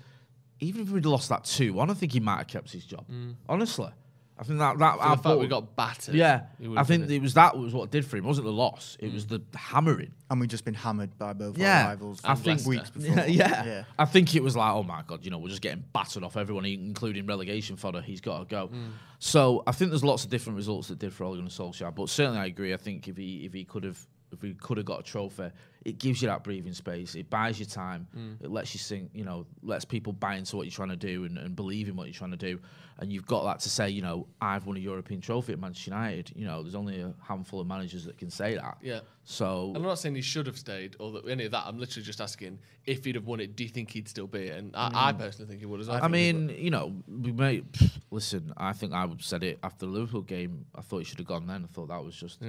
even 0.60 0.82
if 0.82 0.90
we'd 0.90 1.06
lost 1.06 1.30
that 1.30 1.44
two, 1.44 1.74
one, 1.74 1.92
I 1.92 1.94
think 1.94 2.12
he 2.12 2.20
might 2.20 2.38
have 2.38 2.48
kept 2.48 2.72
his 2.72 2.86
job. 2.86 3.06
Mm. 3.08 3.36
Honestly, 3.48 3.90
I 4.38 4.44
think 4.44 4.58
that 4.60 4.80
that 4.80 4.98
For 4.98 5.02
our 5.04 5.16
the 5.16 5.22
fact 5.24 5.40
we 5.40 5.48
got 5.48 5.76
battered. 5.76 6.16
Yeah, 6.16 6.42
I 6.76 6.84
think 6.84 7.06
Mm. 7.06 7.12
it 7.12 7.22
was 7.22 7.36
that 7.36 7.56
was 7.58 7.72
what 7.74 7.92
did 7.92 8.04
for 8.06 8.18
him. 8.18 8.24
It 8.26 8.28
wasn't 8.28 8.46
the 8.46 8.52
loss; 8.54 8.98
it 9.00 9.14
was 9.14 9.28
the 9.28 9.42
hammering. 9.56 10.12
And 10.30 10.40
we've 10.40 10.50
just 10.50 10.66
been 10.66 10.74
hammered 10.74 11.16
by 11.20 11.34
both 11.34 11.56
our 11.58 11.62
Yeah, 11.64 11.88
rivals. 11.88 12.20
I 12.24 12.34
think 12.34 12.66
weeks 12.66 12.90
before. 12.96 13.16
Yeah, 13.16 13.26
yeah. 13.28 13.66
yeah. 13.66 13.84
I 14.00 14.06
think 14.06 14.34
it 14.36 14.42
was 14.42 14.56
like, 14.56 14.74
oh 14.74 14.82
my 14.84 15.04
god, 15.06 15.24
you 15.24 15.30
know, 15.30 15.38
we're 15.38 15.50
just 15.50 15.62
getting 15.62 15.84
battered 15.94 16.24
off 16.24 16.36
everyone, 16.36 16.66
including 16.66 17.28
relegation 17.28 17.76
fodder. 17.76 18.02
He's 18.02 18.22
got 18.22 18.40
to 18.40 18.46
go. 18.46 18.72
So 19.20 19.64
I 19.68 19.72
think 19.72 19.92
there's 19.92 20.04
lots 20.04 20.24
of 20.24 20.30
different 20.32 20.58
results 20.58 20.88
that 20.90 21.00
did 21.00 21.14
for 21.14 21.24
Ole 21.24 21.36
Gunnar 21.36 21.50
Solskjaer, 21.50 21.94
but 21.96 22.10
certainly 22.10 22.40
I 22.40 22.48
agree. 22.48 22.74
I 22.74 22.78
think 22.78 23.08
if 23.08 23.16
he 23.18 23.46
if 23.46 23.54
he 23.54 23.64
could 23.64 23.84
have 23.84 24.06
if 24.34 24.42
we 24.42 24.54
could 24.54 24.78
have 24.78 24.86
got 24.86 25.00
a 25.02 25.04
trophy, 25.04 25.50
it 25.86 26.00
gives 26.00 26.22
you 26.22 26.28
that 26.28 26.44
breathing 26.44 26.74
space. 26.74 27.16
It 27.16 27.30
buys 27.30 27.60
you 27.60 27.66
time. 27.66 28.08
Mm. 28.18 28.42
It 28.42 28.52
lets 28.52 28.74
you 28.74 28.80
think, 28.80 29.10
you 29.14 29.24
know, 29.24 29.46
lets 29.62 29.86
people 29.86 30.14
buy 30.14 30.36
into 30.36 30.56
what 30.56 30.66
you're 30.66 30.72
trying 30.72 30.90
to 30.90 30.96
do 30.96 31.26
and, 31.26 31.38
and 31.38 31.56
believe 31.56 31.90
in 31.90 31.96
what 31.96 32.08
you're 32.08 32.14
trying 32.14 32.32
to 32.32 32.38
do. 32.38 32.60
And 33.00 33.12
you've 33.12 33.26
got 33.26 33.44
that 33.46 33.60
to 33.62 33.70
say, 33.70 33.90
you 33.90 34.02
know, 34.02 34.28
I've 34.40 34.66
won 34.66 34.78
a 34.78 34.80
European 34.80 35.20
trophy 35.20 35.54
at 35.54 35.60
Manchester 35.60 35.92
United. 35.92 36.32
You 36.36 36.46
know, 36.46 36.62
there's 36.62 36.76
only 36.76 37.02
a 37.02 37.14
handful 37.22 37.60
of 37.60 37.68
managers 37.68 38.06
that 38.06 38.18
can 38.18 38.30
say 38.30 38.56
that. 38.56 38.78
Yeah. 38.82 39.00
So 39.24 39.74
I'm 39.76 39.82
not 39.82 40.00
saying 40.00 40.16
he 40.16 40.22
should 40.22 40.46
have 40.48 40.58
stayed 40.58 40.96
or 41.00 41.12
that, 41.14 41.28
any 41.28 41.46
of 41.46 41.52
that. 41.52 41.64
I'm 41.66 41.80
literally 41.80 42.06
just 42.06 42.22
asking 42.22 42.60
if 42.86 43.04
he'd 43.04 43.16
have 43.16 43.26
won 43.26 43.40
it. 43.40 43.56
Do 43.56 43.64
you 43.64 43.70
think 43.70 43.92
he'd 43.92 44.08
still 44.08 44.28
be? 44.28 44.48
it? 44.48 44.58
And 44.58 44.76
I, 44.76 45.10
I 45.10 45.14
personally 45.14 45.50
think 45.50 45.60
he 45.60 45.66
would 45.66 45.80
as 45.80 45.88
well. 45.88 46.00
I 46.02 46.08
mean, 46.08 46.50
you 46.50 46.70
know, 46.70 46.94
we 47.08 47.32
may 47.32 47.62
pff, 47.62 48.00
listen. 48.12 48.54
I 48.58 48.74
think 48.74 48.94
I 48.94 49.08
said 49.20 49.44
it 49.44 49.60
after 49.64 49.86
the 49.86 49.92
Liverpool 49.92 50.22
game. 50.22 50.66
I 50.76 50.82
thought 50.82 51.00
he 51.00 51.06
should 51.06 51.20
have 51.20 51.28
gone 51.28 51.48
then. 51.48 51.68
I 51.68 51.74
thought 51.74 51.88
that 51.88 52.04
was 52.04 52.16
just 52.16 52.42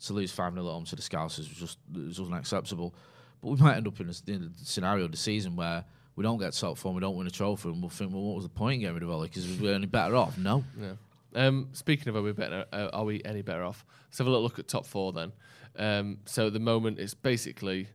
to 0.00 0.12
lose 0.12 0.30
five 0.32 0.52
0 0.52 0.66
at 0.66 0.70
home 0.70 0.84
to 0.84 0.96
the 0.96 1.02
Scousers 1.02 1.48
was 1.48 1.48
just 1.48 1.78
was 1.92 2.20
unacceptable. 2.20 2.94
But 3.42 3.50
we 3.50 3.56
might 3.56 3.76
end 3.76 3.86
up 3.86 3.98
in 4.00 4.08
a, 4.08 4.30
in 4.30 4.42
a 4.44 4.64
scenario 4.64 5.04
of 5.04 5.10
the 5.10 5.16
season 5.16 5.56
where 5.56 5.84
we 6.16 6.22
don't 6.22 6.38
get 6.38 6.52
top 6.54 6.78
form, 6.78 6.94
we 6.94 7.00
don't 7.00 7.16
win 7.16 7.26
a 7.26 7.30
trophy, 7.30 7.68
and 7.68 7.80
we'll 7.82 7.90
think, 7.90 8.12
well, 8.12 8.22
what 8.22 8.36
was 8.36 8.44
the 8.44 8.50
point 8.50 8.76
in 8.76 8.80
getting 8.80 8.94
rid 8.94 9.02
of 9.02 9.10
Ole? 9.10 9.22
Because 9.24 9.46
we're 9.58 9.74
only 9.74 9.86
better 9.86 10.16
off. 10.16 10.38
No, 10.38 10.64
Yeah. 10.80 10.92
Um, 11.34 11.68
speaking 11.72 12.08
of 12.08 12.16
are 12.16 12.22
we 12.22 12.32
better, 12.32 12.64
uh, 12.72 12.88
are 12.94 13.04
we 13.04 13.20
any 13.24 13.42
better 13.42 13.62
off? 13.62 13.84
Let's 14.08 14.16
have 14.18 14.26
a 14.26 14.30
little 14.30 14.42
look 14.42 14.58
at 14.58 14.68
top 14.68 14.86
four 14.86 15.12
then. 15.12 15.32
Um, 15.78 16.18
so 16.24 16.46
at 16.46 16.54
the 16.54 16.60
moment 16.60 16.98
it's 16.98 17.12
basically, 17.12 17.88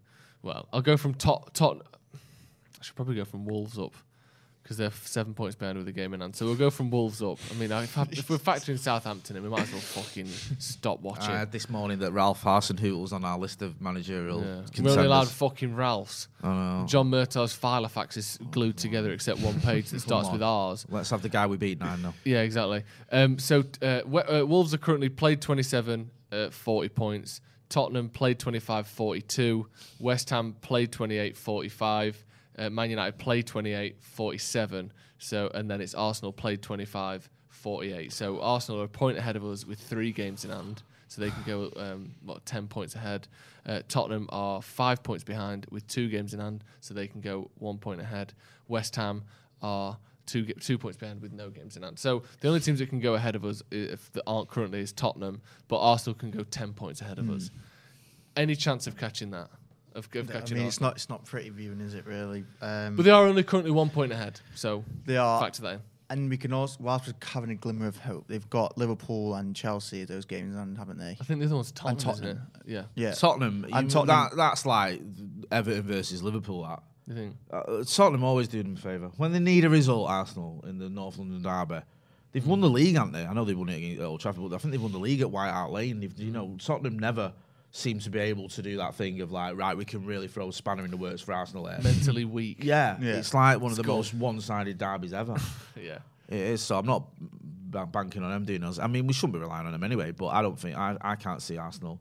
well, 0.44 0.68
I'll 0.72 0.84
go 0.84 0.96
from 0.96 1.16
top 1.16 1.52
top. 1.54 1.98
I 2.14 2.84
should 2.84 2.96
probably 2.96 3.16
go 3.16 3.26
from 3.26 3.46
Wolves 3.46 3.80
up 3.80 3.94
because 4.72 4.78
they're 4.78 5.06
seven 5.10 5.34
points 5.34 5.56
behind 5.56 5.78
with 5.78 5.86
the 5.86 5.92
game 5.92 6.14
in 6.14 6.22
hand. 6.22 6.34
So 6.34 6.46
we'll 6.46 6.56
go 6.56 6.70
from 6.70 6.90
Wolves 6.90 7.22
up. 7.22 7.38
I 7.52 7.56
mean, 7.56 7.72
if, 7.72 7.98
if 8.14 8.30
we're 8.30 8.38
factoring 8.52 8.80
Southampton 8.80 9.36
in, 9.36 9.44
we 9.44 9.50
might 9.50 9.64
as 9.64 9.72
well 9.72 9.82
fucking 9.82 10.28
stop 10.60 11.02
watching. 11.02 11.32
I 11.32 11.40
heard 11.40 11.52
this 11.52 11.70
morning 11.70 12.00
that 12.00 12.14
Ralph 12.14 12.42
Hasenhüttl 12.44 13.02
was 13.02 13.12
on 13.12 13.26
our 13.26 13.38
list 13.38 13.62
of 13.62 13.82
managerial 13.82 14.40
Yeah. 14.42 14.62
We're 14.82 14.92
only 14.92 15.06
allowed 15.06 15.28
fucking 15.28 15.76
Ralphs. 15.76 16.30
I 16.42 16.48
know. 16.48 16.86
John 16.88 17.08
Murtough's 17.10 17.58
Filofax 17.58 18.16
is 18.16 18.40
glued 18.50 18.78
together 18.78 19.12
except 19.12 19.40
one 19.42 19.60
page 19.60 19.90
that 19.90 20.00
starts 20.08 20.28
on. 20.28 20.34
with 20.34 20.44
R's. 20.44 20.86
Let's 20.90 21.10
have 21.10 21.22
the 21.22 21.30
guy 21.30 21.48
we 21.48 21.58
beat 21.58 21.80
nine 21.82 22.00
0 22.00 22.14
Yeah, 22.24 22.42
exactly. 22.42 22.84
Um, 23.12 23.40
so 23.40 23.66
uh, 23.82 24.02
we- 24.06 24.22
uh, 24.22 24.46
Wolves 24.46 24.74
are 24.74 24.78
currently 24.78 25.10
played 25.10 25.42
27, 25.42 26.10
uh, 26.32 26.50
40 26.50 26.90
points. 26.90 27.42
Tottenham 27.68 28.08
played 28.10 28.40
25, 28.40 28.88
42. 28.88 29.68
West 30.00 30.30
Ham 30.30 30.56
played 30.62 30.92
28, 30.94 31.36
45. 31.36 32.26
Uh, 32.62 32.70
Man 32.70 32.92
United 32.92 33.18
played 33.18 33.48
28, 33.48 33.96
47. 34.00 34.92
So 35.18 35.50
and 35.54 35.70
then 35.70 35.82
it's 35.82 35.96
Arsenal 35.96 36.32
played 36.32 36.62
25, 36.62 37.30
48. 37.50 38.14
So 38.14 38.40
Arsenal 38.40 38.82
are 38.82 38.86
a 38.86 38.90
point 38.90 39.18
ahead 39.18 39.36
of 39.36 39.44
us 39.44 39.66
with 39.66 39.80
three 39.80 40.12
games 40.12 40.46
in 40.46 40.52
hand. 40.52 40.84
So 41.08 41.22
they 41.22 41.30
can 41.30 41.44
go 41.44 41.72
um, 41.76 42.12
what 42.24 42.46
ten 42.46 42.68
points 42.68 42.96
ahead. 42.96 43.28
Uh, 43.66 43.82
Tottenham 43.90 44.30
are 44.30 44.62
five 44.62 45.04
points 45.04 45.26
behind 45.26 45.66
with 45.70 45.86
two 45.88 46.08
games 46.08 46.34
in 46.34 46.40
hand, 46.40 46.64
so 46.80 46.94
they 46.94 47.08
can 47.08 47.20
go 47.20 47.52
one 47.56 47.80
point 47.80 48.00
ahead. 48.00 48.34
West 48.70 48.96
Ham 48.96 49.24
are 49.62 49.98
two 50.26 50.46
two 50.46 50.78
points 50.78 50.98
behind 50.98 51.22
with 51.22 51.34
no 51.34 51.50
games 51.50 51.76
in 51.76 51.84
hand. 51.84 52.00
So 52.00 52.24
the 52.40 52.48
only 52.48 52.62
teams 52.62 52.80
that 52.80 52.88
can 52.88 53.02
go 53.02 53.16
ahead 53.16 53.36
of 53.36 53.44
us 53.44 53.62
if 53.72 54.10
that 54.14 54.24
aren't 54.26 54.48
currently 54.48 54.80
is 54.80 54.94
Tottenham, 54.94 55.42
but 55.68 55.80
Arsenal 55.80 56.16
can 56.16 56.32
go 56.32 56.44
ten 56.44 56.72
points 56.72 57.02
ahead 57.02 57.20
of 57.20 57.30
us. 57.30 57.52
Any 58.38 58.56
chance 58.56 58.88
of 58.88 58.96
catching 58.96 59.32
that? 59.32 59.50
Of, 59.94 60.08
of 60.16 60.30
I 60.30 60.34
catching 60.34 60.58
mean, 60.58 60.68
it's 60.68 60.80
not 60.82 60.96
it's 60.96 61.10
not 61.10 61.26
pretty 61.26 61.50
viewing, 61.50 61.82
is 61.82 61.94
it? 61.96 62.06
Really. 62.06 62.46
Um, 62.62 62.96
But 62.96 63.04
they 63.06 63.12
are 63.12 63.26
only 63.26 63.44
currently 63.44 63.72
one 63.72 63.90
point 63.90 64.12
ahead, 64.12 64.40
so 64.56 64.84
they 65.06 65.18
are. 65.18 65.40
factor 65.42 65.62
that 65.64 65.74
in. 65.76 65.80
And 66.10 66.30
we 66.30 66.36
can 66.36 66.52
also, 66.52 66.78
whilst 66.82 67.08
we're 67.08 67.14
having 67.26 67.52
a 67.52 67.56
glimmer 67.56 67.88
of 67.88 67.96
hope, 67.96 68.26
they've 68.28 68.50
got 68.50 68.78
Liverpool 68.78 69.34
and 69.36 69.56
Chelsea 69.56 70.04
those 70.04 70.26
games 70.26 70.58
on, 70.58 70.76
haven't 70.76 70.98
they? 70.98 71.16
I 71.20 71.24
think 71.24 71.40
the 71.40 71.46
other 71.46 71.56
one's 71.56 71.72
Tottenham, 71.72 71.98
isn't 72.12 72.26
Tottenham. 72.26 72.48
it? 72.66 72.70
Yeah. 72.70 72.84
Yeah. 72.96 73.12
Tottenham, 73.14 73.66
And 73.72 73.90
Tottenham- 73.90 74.30
That, 74.32 74.36
that's 74.36 74.66
like 74.66 75.02
Everton 75.52 75.84
versus 75.84 76.22
Liverpool. 76.22 76.64
That 76.64 76.84
You 77.08 77.16
think? 77.16 77.36
uh, 77.50 77.84
Tottenham 77.86 78.26
always 78.26 78.50
do 78.50 78.62
them 78.62 78.74
a 78.76 78.80
favour 78.80 79.10
when 79.16 79.32
they 79.32 79.40
need 79.40 79.64
a 79.64 79.70
result. 79.70 80.10
Arsenal 80.10 80.66
in 80.68 80.80
the 80.80 80.90
North 80.90 81.18
London 81.18 81.42
derby, 81.42 81.80
they've 82.34 82.46
won 82.46 82.60
the 82.60 82.70
league, 82.70 82.96
haven't 82.98 83.14
they? 83.14 83.26
I 83.26 83.32
know 83.32 83.46
they 83.46 83.54
won 83.54 83.70
it 83.70 83.78
against 83.78 84.02
Old 84.02 84.20
Trafford, 84.20 84.50
but 84.50 84.56
I 84.56 84.58
think 84.60 84.74
they've 84.74 84.82
won 84.84 84.92
the 84.92 85.00
league 85.00 85.22
at 85.22 85.32
White 85.32 85.52
Hart 85.52 85.72
Lane. 85.72 86.02
They've, 86.02 86.20
You 86.20 86.32
know, 86.32 86.58
Tottenham 86.60 87.00
never 87.00 87.32
seem 87.72 88.00
to 88.00 88.10
be 88.10 88.20
able 88.20 88.50
to 88.50 88.62
do 88.62 88.78
that 88.78 88.96
thing 88.96 89.22
of 89.22 89.32
like, 89.32 89.56
right, 89.56 89.78
we 89.78 89.86
can 89.86 90.06
really 90.06 90.28
throw 90.28 90.50
a 90.50 90.54
spanner 90.54 90.84
in 90.84 90.92
the 90.92 90.98
works 90.98 91.22
for 91.22 91.34
Arsenal 91.34 91.66
here. 91.68 91.80
Mentally 91.82 92.26
weak. 92.26 92.58
yeah, 92.64 92.98
Yeah. 93.00 93.14
it's 93.14 93.34
like 93.34 93.60
one 93.62 93.72
of 93.72 93.78
the 93.78 93.84
Skull. 93.84 93.98
most 93.98 94.14
one-sided 94.14 94.78
derbies 94.78 95.14
ever. 95.14 95.38
Yeah. 95.82 96.00
It 96.28 96.38
is. 96.40 96.62
So 96.62 96.78
I'm 96.78 96.86
not 96.86 97.08
ba- 97.20 97.86
banking 97.86 98.24
on 98.24 98.30
them 98.32 98.46
doing 98.46 98.64
us. 98.64 98.78
I 98.80 98.88
mean, 98.88 99.06
we 99.08 99.14
shouldn't 99.14 99.34
be 99.34 99.40
relying 99.40 99.66
on 99.66 99.72
them 99.74 99.84
anyway. 99.84 100.12
But 100.12 100.28
I 100.28 100.42
don't 100.42 100.58
think 100.60 100.78
I, 100.78 100.96
I 101.02 101.16
can't 101.16 101.42
see 101.42 101.58
Arsenal. 101.58 102.00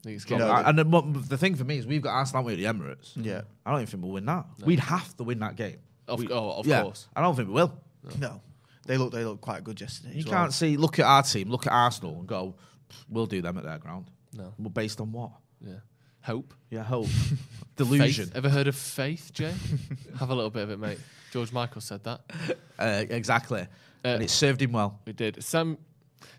I 0.00 0.02
think 0.04 0.16
it's 0.16 0.30
You 0.30 0.38
know, 0.38 0.48
I- 0.50 0.68
and 0.68 0.78
the, 0.78 0.84
the 1.28 1.36
thing 1.36 1.54
for 1.56 1.64
me 1.64 1.76
is 1.78 1.86
we've 1.86 2.00
got 2.02 2.10
Arsenal 2.12 2.42
haven't 2.42 2.58
we, 2.58 2.64
at 2.64 2.74
the 2.76 2.78
Emirates. 2.78 3.12
Yeah. 3.16 3.42
I 3.66 3.70
don't 3.70 3.80
even 3.80 3.90
think 3.90 4.02
we'll 4.02 4.12
win 4.12 4.26
that. 4.26 4.46
We'd 4.64 4.80
have 4.80 5.14
to 5.18 5.24
win 5.24 5.40
that 5.40 5.56
game. 5.56 5.76
Of- 6.08 6.20
We- 6.20 6.28
oh, 6.28 6.52
of 6.60 6.66
yeah, 6.66 6.82
course. 6.82 7.06
I 7.16 7.20
don't 7.22 7.34
think 7.36 7.48
we 7.48 7.54
will. 7.54 7.72
No, 8.18 8.40
they 8.86 8.96
look 8.96 9.12
they 9.12 9.24
look 9.24 9.40
quite 9.42 9.62
good 9.62 9.78
yesterday. 9.80 10.12
You 10.14 10.18
as 10.20 10.24
can't 10.24 10.34
well. 10.34 10.50
see. 10.52 10.76
Look 10.78 10.98
at 10.98 11.04
our 11.04 11.22
team. 11.22 11.50
Look 11.50 11.66
at 11.66 11.72
Arsenal 11.72 12.18
and 12.18 12.26
go. 12.26 12.54
We'll 13.10 13.26
do 13.26 13.40
them 13.42 13.56
at 13.58 13.64
their 13.64 13.78
ground. 13.78 14.06
No. 14.32 14.54
Well, 14.58 14.70
based 14.70 15.00
on 15.00 15.12
what? 15.12 15.32
Yeah. 15.60 15.74
Hope. 16.22 16.54
Yeah, 16.70 16.82
hope. 16.82 17.08
Delusion. 17.76 18.26
Faith. 18.26 18.36
Ever 18.36 18.48
heard 18.48 18.68
of 18.68 18.76
faith, 18.76 19.30
Jay? 19.32 19.52
Have 20.18 20.30
a 20.30 20.34
little 20.34 20.50
bit 20.50 20.62
of 20.64 20.70
it, 20.70 20.78
mate. 20.78 20.98
George 21.32 21.52
Michael 21.52 21.80
said 21.80 22.04
that. 22.04 22.20
Uh, 22.78 23.04
exactly. 23.08 23.66
and 24.04 24.22
it 24.22 24.30
served 24.30 24.60
him 24.60 24.72
well. 24.72 24.98
It 25.06 25.16
did. 25.16 25.42
Sam 25.42 25.78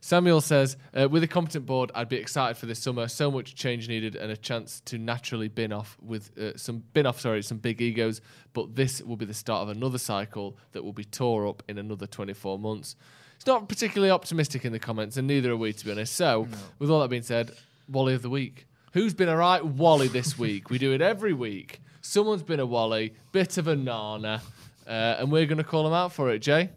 Samuel 0.03 0.41
says, 0.41 0.77
uh, 0.99 1.07
with 1.07 1.21
a 1.23 1.27
competent 1.27 1.67
board, 1.67 1.91
I'd 1.93 2.09
be 2.09 2.15
excited 2.15 2.57
for 2.57 2.65
this 2.65 2.79
summer. 2.79 3.07
So 3.07 3.29
much 3.29 3.53
change 3.53 3.87
needed 3.87 4.15
and 4.15 4.31
a 4.31 4.37
chance 4.37 4.79
to 4.85 4.97
naturally 4.97 5.47
bin 5.47 5.71
off 5.71 5.95
with 6.01 6.35
uh, 6.37 6.57
some 6.57 6.83
bin 6.93 7.05
off, 7.05 7.19
sorry, 7.19 7.43
some 7.43 7.59
big 7.59 7.81
egos. 7.81 8.19
But 8.53 8.75
this 8.75 9.01
will 9.01 9.15
be 9.15 9.25
the 9.25 9.33
start 9.33 9.61
of 9.61 9.69
another 9.69 9.99
cycle 9.99 10.57
that 10.71 10.83
will 10.83 10.93
be 10.93 11.03
tore 11.03 11.47
up 11.47 11.61
in 11.67 11.77
another 11.77 12.07
24 12.07 12.57
months. 12.57 12.95
It's 13.35 13.45
not 13.45 13.69
particularly 13.69 14.11
optimistic 14.11 14.65
in 14.65 14.71
the 14.71 14.79
comments, 14.79 15.17
and 15.17 15.27
neither 15.27 15.51
are 15.51 15.57
we, 15.57 15.73
to 15.73 15.85
be 15.85 15.91
honest. 15.91 16.13
So, 16.13 16.47
with 16.79 16.89
all 16.89 16.99
that 17.01 17.09
being 17.09 17.23
said, 17.23 17.51
Wally 17.91 18.13
of 18.13 18.21
the 18.21 18.29
week. 18.29 18.65
Who's 18.93 19.13
been 19.13 19.29
a 19.29 19.35
right 19.37 19.63
Wally 19.63 20.07
this 20.07 20.37
week? 20.45 20.69
we 20.69 20.77
do 20.77 20.93
it 20.93 21.01
every 21.01 21.33
week. 21.33 21.81
Someone's 22.01 22.43
been 22.43 22.59
a 22.59 22.65
Wally, 22.65 23.13
bit 23.31 23.57
of 23.57 23.67
a 23.67 23.75
Nana, 23.75 24.41
uh, 24.87 24.89
and 24.89 25.31
we're 25.31 25.45
going 25.45 25.59
to 25.59 25.63
call 25.63 25.85
him 25.85 25.93
out 25.93 26.11
for 26.11 26.31
it, 26.31 26.39
Jay. 26.39 26.69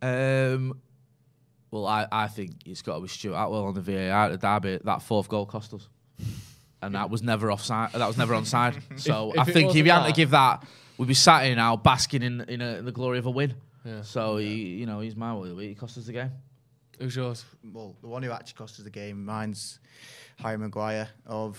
Um, 0.00 0.78
well, 1.70 1.86
I, 1.86 2.06
I 2.10 2.28
think 2.28 2.52
it's 2.66 2.82
got 2.82 2.96
to 2.96 3.00
be 3.00 3.08
Stuart 3.08 3.34
Atwell 3.42 3.64
on 3.64 3.74
the 3.74 3.80
VAR 3.80 4.26
at 4.26 4.32
the 4.32 4.38
derby. 4.38 4.78
That 4.84 5.02
fourth 5.02 5.28
goal 5.28 5.46
cost 5.46 5.72
us, 5.74 5.88
and 6.82 6.94
that 6.94 7.08
was 7.08 7.22
never 7.22 7.50
offside. 7.50 7.92
That 7.92 8.06
was 8.06 8.18
never 8.18 8.34
onside. 8.34 8.80
So 9.00 9.32
If- 9.32 9.38
I 9.38 9.42
if 9.42 9.48
it 9.48 9.52
think 9.52 9.70
if 9.74 9.86
hadn't 9.86 10.02
that- 10.02 10.06
to 10.08 10.12
give 10.14 10.30
that, 10.30 10.64
we'd 10.98 11.08
be 11.08 11.14
sat 11.14 11.44
here 11.44 11.56
now 11.56 11.76
basking 11.76 12.22
in 12.22 12.40
in, 12.42 12.60
a, 12.60 12.76
in 12.78 12.84
the 12.84 12.92
glory 12.92 13.18
of 13.18 13.26
a 13.26 13.30
win. 13.30 13.54
Yeah. 13.84 14.02
So 14.02 14.36
he, 14.36 14.52
you 14.76 14.86
know, 14.86 15.00
he's 15.00 15.16
my 15.16 15.32
Wally. 15.32 15.68
He 15.68 15.74
cost 15.74 15.96
us 15.98 16.06
the 16.06 16.12
game. 16.12 16.30
Who's 17.02 17.16
yours? 17.16 17.44
Well, 17.72 17.96
the 18.00 18.06
one 18.06 18.22
who 18.22 18.30
actually 18.30 18.54
cost 18.54 18.78
us 18.78 18.84
the 18.84 18.90
game, 18.90 19.24
mine's 19.24 19.80
Harry 20.38 20.56
Maguire. 20.56 21.08
Of 21.26 21.58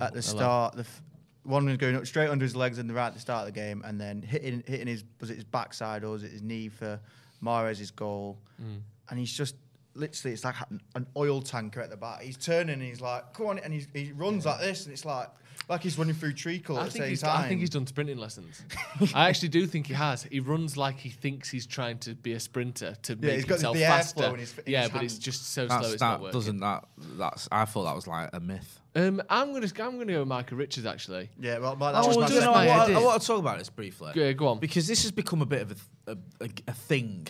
at 0.00 0.12
the 0.12 0.20
start, 0.20 0.74
the 0.74 0.80
f- 0.80 1.02
one 1.44 1.64
was 1.66 1.76
going 1.76 1.94
up 1.94 2.06
straight 2.06 2.28
under 2.28 2.44
his 2.44 2.56
legs 2.56 2.78
and 2.78 2.90
the 2.90 2.94
right 2.94 3.06
at 3.06 3.14
the 3.14 3.20
start 3.20 3.46
of 3.46 3.54
the 3.54 3.60
game, 3.60 3.82
and 3.86 4.00
then 4.00 4.20
hitting 4.20 4.64
hitting 4.66 4.88
his 4.88 5.04
was 5.20 5.30
it 5.30 5.36
his 5.36 5.44
backside 5.44 6.02
or 6.02 6.10
was 6.10 6.24
it 6.24 6.32
his 6.32 6.42
knee 6.42 6.68
for 6.68 6.98
Mahrez's 7.40 7.92
goal, 7.92 8.38
hmm. 8.56 8.78
and 9.08 9.18
he's 9.18 9.32
just. 9.32 9.54
Literally, 9.94 10.32
it's 10.32 10.44
like 10.44 10.54
an- 10.94 11.06
oil 11.16 11.42
tanker 11.42 11.80
at 11.80 11.90
the 11.90 11.96
back. 11.96 12.22
He's 12.22 12.36
turning 12.36 12.74
and 12.74 12.82
he's 12.82 13.00
like, 13.00 13.34
"Come 13.34 13.46
on!" 13.46 13.58
and 13.58 13.72
he's, 13.72 13.88
he 13.92 14.12
runs 14.12 14.46
like 14.46 14.60
this, 14.60 14.84
and 14.86 14.92
it's 14.92 15.04
like 15.04 15.28
like 15.70 15.82
he's 15.84 15.96
running 15.96 16.14
through 16.14 16.32
treacle 16.32 16.76
at 16.76 16.82
I 16.82 16.84
the 16.86 16.90
think, 16.90 17.02
same 17.04 17.10
he's, 17.10 17.20
time. 17.22 17.44
I 17.44 17.48
think 17.48 17.60
he's 17.60 17.70
done 17.70 17.86
sprinting 17.86 18.18
lessons. 18.18 18.62
I 19.14 19.28
actually 19.28 19.48
do 19.50 19.66
think 19.66 19.86
he 19.86 19.94
has. 19.94 20.24
He 20.24 20.40
runs 20.40 20.76
like 20.76 20.98
he 20.98 21.08
thinks 21.10 21.48
he's 21.48 21.64
trying 21.64 21.98
to 22.00 22.14
be 22.16 22.32
a 22.32 22.40
sprinter 22.40 22.96
to 23.04 23.16
make 23.16 23.34
he's 23.36 23.44
got 23.44 23.54
himself 23.54 23.76
the 23.76 23.82
airflow 23.82 23.88
faster. 23.88 24.24
in 24.34 24.40
his- 24.40 24.58
in 24.58 24.64
yeah, 24.66 24.82
his 24.82 24.90
but 24.90 25.02
it's 25.04 25.14
hand. 25.14 25.22
just 25.22 25.52
so 25.54 25.66
That's, 25.66 25.84
slow. 25.86 25.92
It's 25.92 26.00
not 26.00 26.10
that 26.18 26.20
working. 26.22 26.38
doesn't 26.40 26.60
that 26.60 26.84
that's. 27.16 27.48
I 27.52 27.64
thought 27.64 27.84
that 27.84 27.94
was 27.94 28.06
like 28.06 28.30
a 28.32 28.40
myth. 28.40 28.80
Um, 28.96 29.22
I'm 29.30 29.52
gonna 29.52 29.68
I'm 29.78 29.98
gonna 29.98 30.12
go 30.12 30.18
with 30.18 30.28
Michael 30.28 30.58
Richards 30.58 30.84
actually. 30.84 31.30
yeah, 31.38 31.58
well, 31.58 31.76
my, 31.76 31.90
I 31.90 31.92
that 31.92 32.06
was 32.06 32.16
just 32.16 32.20
my 32.20 32.26
do 32.26 32.34
you 32.34 32.40
it 32.40 32.44
know, 32.44 32.50
in 32.52 32.56
I, 32.58 32.66
my 32.66 32.76
want, 32.76 32.92
I 32.92 33.00
want 33.00 33.20
to 33.22 33.26
talk 33.28 33.38
about 33.38 33.58
this 33.58 33.70
briefly. 33.70 34.12
Yeah, 34.16 34.32
go 34.32 34.48
on. 34.48 34.58
because 34.58 34.88
this 34.88 35.02
has 35.02 35.12
become 35.12 35.40
a 35.40 35.46
bit 35.46 35.62
of 35.62 35.70
a, 36.08 36.10
a, 36.12 36.16
a, 36.44 36.48
a 36.66 36.72
thing. 36.72 37.28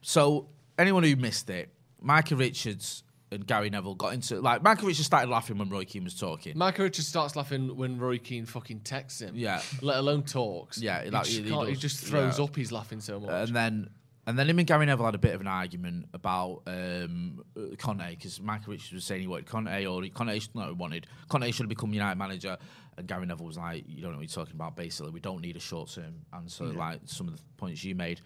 So 0.00 0.48
anyone 0.78 1.02
who 1.02 1.14
missed 1.16 1.50
it, 1.50 1.68
Michael 2.00 2.38
Richards 2.38 3.02
and 3.34 3.46
Gary 3.46 3.68
Neville 3.70 3.94
got 3.94 4.14
into 4.14 4.40
like 4.40 4.62
Michael 4.62 4.88
Richards 4.88 5.06
started 5.06 5.28
laughing 5.30 5.58
when 5.58 5.68
Roy 5.68 5.84
Keane 5.84 6.04
was 6.04 6.14
talking. 6.18 6.56
Michael 6.56 6.84
Richards 6.84 7.08
starts 7.08 7.36
laughing 7.36 7.76
when 7.76 7.98
Roy 7.98 8.18
Keane 8.18 8.46
fucking 8.46 8.80
texts 8.80 9.20
him. 9.20 9.34
Yeah. 9.36 9.60
Let 9.82 9.98
alone 9.98 10.22
talks. 10.22 10.78
Yeah, 10.80 11.04
he, 11.04 11.10
like, 11.10 11.24
just, 11.24 11.36
he- 11.38 11.42
he 11.50 11.70
he 11.70 11.76
just 11.76 12.00
throws 12.04 12.38
Yeah. 12.38 12.44
up. 12.44 12.56
He's 12.56 12.72
laughing 12.72 13.00
so 13.00 13.20
much. 13.20 13.30
and 13.30 13.54
then 13.56 13.90
and 14.26 14.38
then 14.38 14.48
him 14.48 14.58
and 14.58 14.66
Gary 14.66 14.86
Neville 14.86 15.04
had 15.04 15.14
a 15.14 15.18
bit 15.18 15.34
of 15.34 15.42
an 15.42 15.46
argument 15.46 16.06
about 16.14 16.62
um, 16.66 17.44
uh, 17.56 17.76
Conte 17.76 18.08
because 18.10 18.40
Michael 18.40 18.72
Richards 18.72 18.92
was 18.92 19.04
saying 19.04 19.20
he 19.20 19.26
wanted 19.26 19.44
Conte 19.46 19.84
or 19.86 20.02
Conte 20.08 20.38
sh- 20.38 20.48
no 20.54 20.72
wanted 20.72 21.06
Conte 21.28 21.50
should 21.50 21.64
have 21.64 21.68
become 21.68 21.92
United 21.92 22.16
manager 22.18 22.56
and 22.96 23.06
Gary 23.06 23.26
Neville 23.26 23.44
was 23.46 23.58
like 23.58 23.84
you 23.86 24.00
don't 24.00 24.12
know 24.12 24.18
what 24.18 24.22
you're 24.22 24.44
talking 24.44 24.54
about 24.54 24.76
basically 24.76 25.10
we 25.10 25.20
don't 25.20 25.42
need 25.42 25.56
a 25.56 25.60
short 25.60 25.90
term 25.90 26.14
answer 26.32 26.64
like 26.64 27.00
some 27.04 27.28
of 27.28 27.36
the 27.36 27.42
points 27.58 27.84
you 27.84 27.94
made 27.94 28.20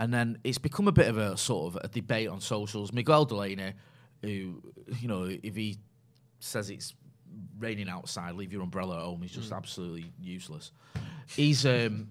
and 0.00 0.12
then 0.12 0.38
it's 0.44 0.58
become 0.58 0.86
a 0.86 0.92
bit 0.92 1.08
of 1.08 1.16
a 1.16 1.36
sort 1.36 1.74
of 1.74 1.80
a 1.82 1.88
debate 1.88 2.28
on 2.28 2.40
socials 2.40 2.92
Miguel 2.92 3.24
Delaney 3.24 3.72
who 4.22 4.62
you 5.00 5.08
know 5.08 5.24
if 5.24 5.54
he 5.54 5.78
says 6.40 6.70
it's 6.70 6.94
raining 7.58 7.88
outside, 7.88 8.34
leave 8.34 8.52
your 8.52 8.62
umbrella 8.62 8.96
at 8.96 9.02
home 9.02 9.22
he's 9.22 9.32
just 9.32 9.52
absolutely 9.52 10.10
useless. 10.20 10.72
He's 11.26 11.66
um, 11.66 12.08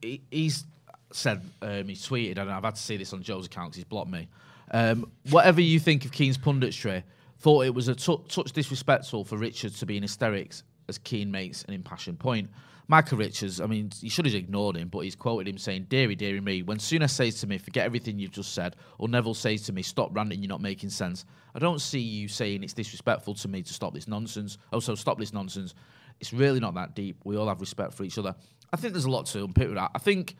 he, 0.00 0.22
he's 0.30 0.64
said 1.12 1.42
um, 1.60 1.88
he 1.88 1.94
tweeted, 1.94 2.38
and 2.38 2.50
I've 2.50 2.64
had 2.64 2.76
to 2.76 2.80
see 2.80 2.96
this 2.96 3.12
on 3.12 3.22
Joe's 3.22 3.46
account 3.46 3.74
he's 3.74 3.84
blocked 3.84 4.10
me. 4.10 4.28
Um, 4.70 5.10
whatever 5.30 5.60
you 5.60 5.78
think 5.78 6.04
of 6.04 6.12
Keane's 6.12 6.38
punditry, 6.38 7.02
thought 7.38 7.66
it 7.66 7.74
was 7.74 7.88
a 7.88 7.94
touch 7.94 8.52
disrespectful 8.52 9.24
for 9.24 9.36
Richards 9.36 9.78
to 9.80 9.86
be 9.86 9.96
in 9.96 10.02
hysterics 10.02 10.62
as 10.88 10.98
Keane 10.98 11.30
makes 11.30 11.64
an 11.64 11.74
impassioned 11.74 12.18
point. 12.18 12.48
Michael 12.88 13.18
Richards, 13.18 13.60
I 13.60 13.66
mean, 13.66 13.90
you 14.00 14.10
should 14.10 14.26
have 14.26 14.34
ignored 14.34 14.76
him, 14.76 14.88
but 14.88 15.00
he's 15.00 15.14
quoted 15.14 15.48
him 15.48 15.56
saying, 15.56 15.86
Deary, 15.88 16.14
deary 16.14 16.40
me, 16.40 16.62
when 16.62 16.78
Souness 16.78 17.10
says 17.10 17.40
to 17.40 17.46
me, 17.46 17.58
forget 17.58 17.86
everything 17.86 18.18
you've 18.18 18.32
just 18.32 18.52
said, 18.52 18.76
or 18.98 19.08
Neville 19.08 19.34
says 19.34 19.62
to 19.62 19.72
me, 19.72 19.82
stop 19.82 20.14
ranting, 20.14 20.42
you're 20.42 20.48
not 20.48 20.60
making 20.60 20.90
sense, 20.90 21.24
I 21.54 21.58
don't 21.58 21.80
see 21.80 22.00
you 22.00 22.28
saying 22.28 22.62
it's 22.62 22.74
disrespectful 22.74 23.34
to 23.34 23.48
me 23.48 23.62
to 23.62 23.72
stop 23.72 23.94
this 23.94 24.08
nonsense. 24.08 24.58
Oh, 24.72 24.80
so 24.80 24.94
stop 24.94 25.18
this 25.18 25.32
nonsense. 25.32 25.74
It's 26.20 26.32
really 26.32 26.60
not 26.60 26.74
that 26.74 26.94
deep. 26.94 27.16
We 27.24 27.36
all 27.36 27.48
have 27.48 27.60
respect 27.60 27.94
for 27.94 28.04
each 28.04 28.18
other. 28.18 28.34
I 28.72 28.76
think 28.76 28.94
there's 28.94 29.04
a 29.04 29.10
lot 29.10 29.26
to 29.26 29.44
unpick 29.44 29.68
with 29.68 29.76
that. 29.76 29.90
I 29.94 29.98
think 29.98 30.36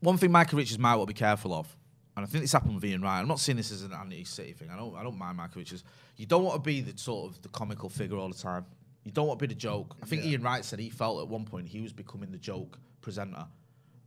one 0.00 0.16
thing 0.16 0.32
Michael 0.32 0.58
Richards 0.58 0.78
might 0.78 0.96
want 0.96 1.08
to 1.08 1.14
be 1.14 1.18
careful 1.18 1.52
of, 1.54 1.76
and 2.16 2.24
I 2.24 2.28
think 2.28 2.42
this 2.42 2.52
happened 2.52 2.76
with 2.76 2.84
Ian 2.84 3.02
Wright. 3.02 3.20
I'm 3.20 3.28
not 3.28 3.40
saying 3.40 3.56
this 3.56 3.70
as 3.72 3.82
an 3.82 3.92
anti-City 3.92 4.54
thing. 4.54 4.70
I 4.70 4.76
don't. 4.76 4.96
I 4.96 5.02
don't 5.02 5.18
mind 5.18 5.36
Michael 5.36 5.60
Richards. 5.60 5.84
You 6.16 6.24
don't 6.24 6.44
want 6.44 6.62
to 6.62 6.66
be 6.66 6.80
the 6.80 6.96
sort 6.98 7.30
of 7.30 7.42
the 7.42 7.48
comical 7.50 7.90
figure 7.90 8.16
all 8.16 8.28
the 8.28 8.34
time. 8.34 8.64
You 9.06 9.12
don't 9.12 9.28
want 9.28 9.38
to 9.38 9.46
be 9.46 9.54
the 9.54 9.58
joke. 9.58 9.96
I 10.02 10.06
think 10.06 10.24
Ian 10.24 10.42
Wright 10.42 10.64
said 10.64 10.80
he 10.80 10.90
felt 10.90 11.22
at 11.22 11.28
one 11.28 11.44
point 11.44 11.68
he 11.68 11.80
was 11.80 11.92
becoming 11.92 12.32
the 12.32 12.38
joke 12.38 12.76
presenter, 13.02 13.46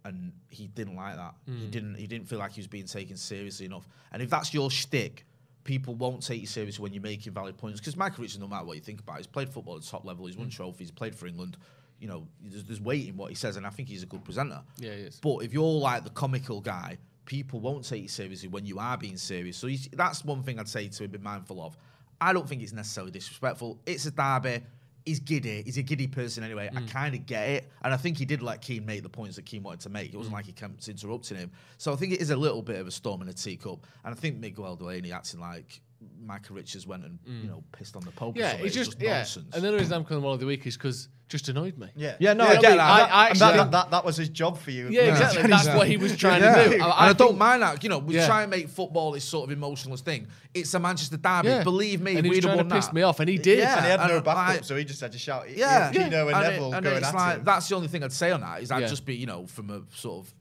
and 0.04 0.34
he 0.50 0.68
didn't 0.68 0.97
like 0.97 1.16
that. 1.16 1.36
He 1.45 1.52
hmm. 1.54 1.70
didn't. 1.70 1.95
He 1.95 2.06
didn't 2.06 2.28
feel 2.28 2.38
like 2.38 2.52
he 2.52 2.60
was 2.60 2.68
being 2.68 2.84
taken 2.84 3.16
seriously 3.16 3.66
enough. 3.66 3.88
And 4.12 4.22
if 4.22 4.30
that's 4.30 4.54
your 4.54 4.70
shtick, 4.70 5.26
people 5.64 5.95
won't 5.95 6.22
take 6.22 6.41
you 6.41 6.47
seriously 6.47 6.84
when 6.84 6.91
you're 6.91 7.02
making 7.02 7.32
valid 7.32 7.58
points. 7.58 7.80
Because 7.80 7.95
Michael 7.95 8.24
Richards, 8.24 8.39
no 8.39 8.47
matter 8.50 8.66
what 8.66 8.76
you 8.76 8.82
think 8.82 9.00
about, 9.00 9.14
it, 9.14 9.18
he's 9.20 9.28
played 9.28 9.47
football 9.47 9.78
at 9.78 9.84
the 9.84 9.88
top 9.88 10.04
level. 10.04 10.26
He's 10.26 10.36
won 10.36 10.47
hmm. 10.47 10.52
trophies. 10.52 10.89
He's 10.89 10.91
played 10.91 11.16
for 11.16 11.28
England. 11.28 11.56
You 12.02 12.10
know, 12.10 12.28
there's, 12.41 12.66
there's 12.66 12.82
weight 12.82 13.08
in 13.08 13.16
what 13.16 13.30
he 13.30 13.36
says, 13.36 13.56
and 13.56 13.66
I 13.66 13.70
think 13.70 13.88
he's 13.88 14.04
a 14.04 14.06
good 14.06 14.26
presenter. 14.26 14.62
Yeah, 14.80 14.91
he 14.91 15.04
is. 15.04 15.22
But 15.22 15.43
if 15.45 15.54
you're 15.54 15.64
like 15.64 16.04
the 16.04 16.10
comical 16.10 16.60
guy, 16.60 16.97
people 17.24 17.62
won't 17.62 17.88
take 17.88 18.02
you 18.02 18.10
seriously 18.10 18.50
when 18.50 18.66
you 18.66 18.80
are 18.80 18.97
being 18.97 19.16
serious. 19.16 19.56
So 19.56 19.68
he's, 19.68 19.88
that's 19.93 20.26
one 20.26 20.43
thing 20.43 20.60
I'd 20.60 20.68
say 20.68 20.89
to 20.89 21.04
him, 21.06 21.12
be 21.12 21.20
mindful 21.20 21.62
of. 21.62 21.78
I 22.20 22.34
don't 22.34 22.47
think 22.47 22.62
it's 22.62 22.74
necessarily 22.74 23.12
disrespectful. 23.12 23.80
It's 23.86 24.06
a 24.06 24.12
derby. 24.12 24.62
He's 25.06 25.20
giddy. 25.20 25.64
He's 25.64 25.78
a 25.78 25.82
giddy 25.82 26.08
person 26.08 26.43
anyway. 26.43 26.70
I 26.74 26.80
mm. 26.80 26.89
kind 26.89 27.16
of 27.16 27.26
get 27.26 27.50
it. 27.50 27.72
And 27.82 27.93
I 27.93 27.97
think 27.97 28.18
he 28.18 28.26
did 28.26 28.41
let 28.41 28.62
Keane 28.62 28.86
make 28.86 29.04
the 29.04 29.10
points 29.10 29.36
that 29.38 29.45
Keane 29.45 29.64
wanted 29.64 29.82
to 29.82 29.89
make. 29.89 30.14
It 30.14 30.18
wasn't 30.18 30.34
mm. 30.34 30.38
like 30.38 30.45
he 30.45 30.52
kept 30.52 30.88
interrupting 30.88 31.38
him. 31.38 31.52
So 31.78 31.93
I 31.93 31.95
think 31.95 32.14
it 32.14 32.22
is 32.22 32.30
a 32.30 32.36
little 32.36 32.62
bit 32.62 32.80
of 32.80 32.88
a 32.88 32.91
storm 32.91 33.22
in 33.22 33.30
a 33.30 33.34
teacup. 33.34 33.86
And 34.04 34.14
I 34.14 34.18
think 34.18 34.38
Miguel 34.38 34.76
Delaney 34.76 35.12
acting 35.12 35.39
like 35.39 35.82
Michael 36.24 36.56
Richards 36.56 36.86
went 36.88 37.04
and, 37.06 37.20
you 37.26 37.34
mm. 37.34 37.47
know, 37.47 37.64
pissed 37.72 37.95
on 37.95 38.04
the 38.04 38.12
Pope. 38.12 38.38
Yeah, 38.38 38.50
something. 38.50 38.66
it's 38.66 38.76
just, 38.76 39.02
yeah. 39.02 39.18
nonsense. 39.18 39.54
And 39.54 39.64
the 39.64 39.68
other 39.70 39.78
reason 39.78 39.93
I'm 39.93 40.06
calling 40.06 40.24
one 40.24 40.34
of 40.34 40.39
the 40.39 40.45
week 40.45 40.66
is 40.68 40.78
because 40.78 41.10
just 41.28 41.47
annoyed 41.47 41.78
me. 41.78 41.88
Yeah. 41.95 42.16
Yeah, 42.20 42.34
no, 42.34 42.43
Yeah, 42.43 42.50
I 42.50 42.54
I 42.54 42.62
get 42.62 42.70
mean, 42.70 42.78
that. 42.78 42.89
I- 42.89 42.97
That- 43.00 43.12
I 43.14 43.26
actually- 43.30 43.58
that, 43.58 43.72
that, 43.72 43.91
that 43.91 44.06
was 44.06 44.18
his 44.18 44.30
job 44.30 44.58
for 44.58 44.72
you. 44.72 44.89
Yeah, 44.89 45.02
exactly. 45.04 45.43
That's 45.43 45.68
what 45.68 45.88
he 45.88 45.97
was 45.97 46.18
trying 46.18 46.41
Yeah. 46.41 46.56
to 46.64 46.70
do. 46.70 46.74
and 46.76 46.84
I, 46.84 46.89
I, 46.89 47.10
I 47.10 47.14
don't 47.14 47.38
mind 47.38 47.62
that. 47.62 47.84
You 47.84 47.89
know, 47.89 48.00
we 48.00 48.16
Yeah. 48.16 48.26
try 48.26 48.41
and 48.41 48.50
make 48.50 48.68
football 48.70 49.12
this 49.12 49.26
sort 49.26 49.47
of 49.50 49.56
emotionless 49.56 50.02
thing. 50.02 50.28
It's 50.54 50.74
a 50.74 50.80
Manchester 50.80 51.18
derby. 51.18 51.50
Yeah. 51.50 51.64
Believe 51.64 52.02
me, 52.02 52.16
and 52.16 52.26
he 52.26 52.30
we'd 52.30 52.38
have 52.38 52.43
trying 52.43 52.58
won 52.58 52.70
to 52.70 52.76
piss 52.76 52.88
that. 52.88 52.93
me 52.95 53.04
off, 53.04 53.20
and 53.20 53.30
he 53.30 53.38
did. 53.38 53.60
Yeah. 53.60 53.76
And 53.76 53.86
he 53.86 53.91
had 53.91 54.08
no 54.08 54.22
backup, 54.22 54.56
like- 54.56 54.64
so 54.64 54.76
he 54.76 54.84
just 54.84 55.02
had 55.02 55.12
to 55.12 55.20
shout. 55.20 55.50
Yeah, 55.56 55.89
If 55.89 55.93
Keno 55.95 56.28
and, 56.28 56.36
and, 56.36 56.47
Neville 56.47 56.72
going 56.72 57.04
at 57.04 57.38
him. 57.38 57.43
that's 57.43 57.70
the 57.70 57.76
only 57.76 57.88
thing 57.88 58.04
I'd 58.04 58.12
say 58.12 58.32
on 58.32 58.41
that 58.41 58.64
is 58.64 58.72
I'd 58.72 58.88
just 58.88 59.06
be 59.06 59.16
you 59.16 59.28
know 59.28 59.45
from 59.45 59.70
a 59.70 59.82
sort 59.95 60.26
of 60.26 60.34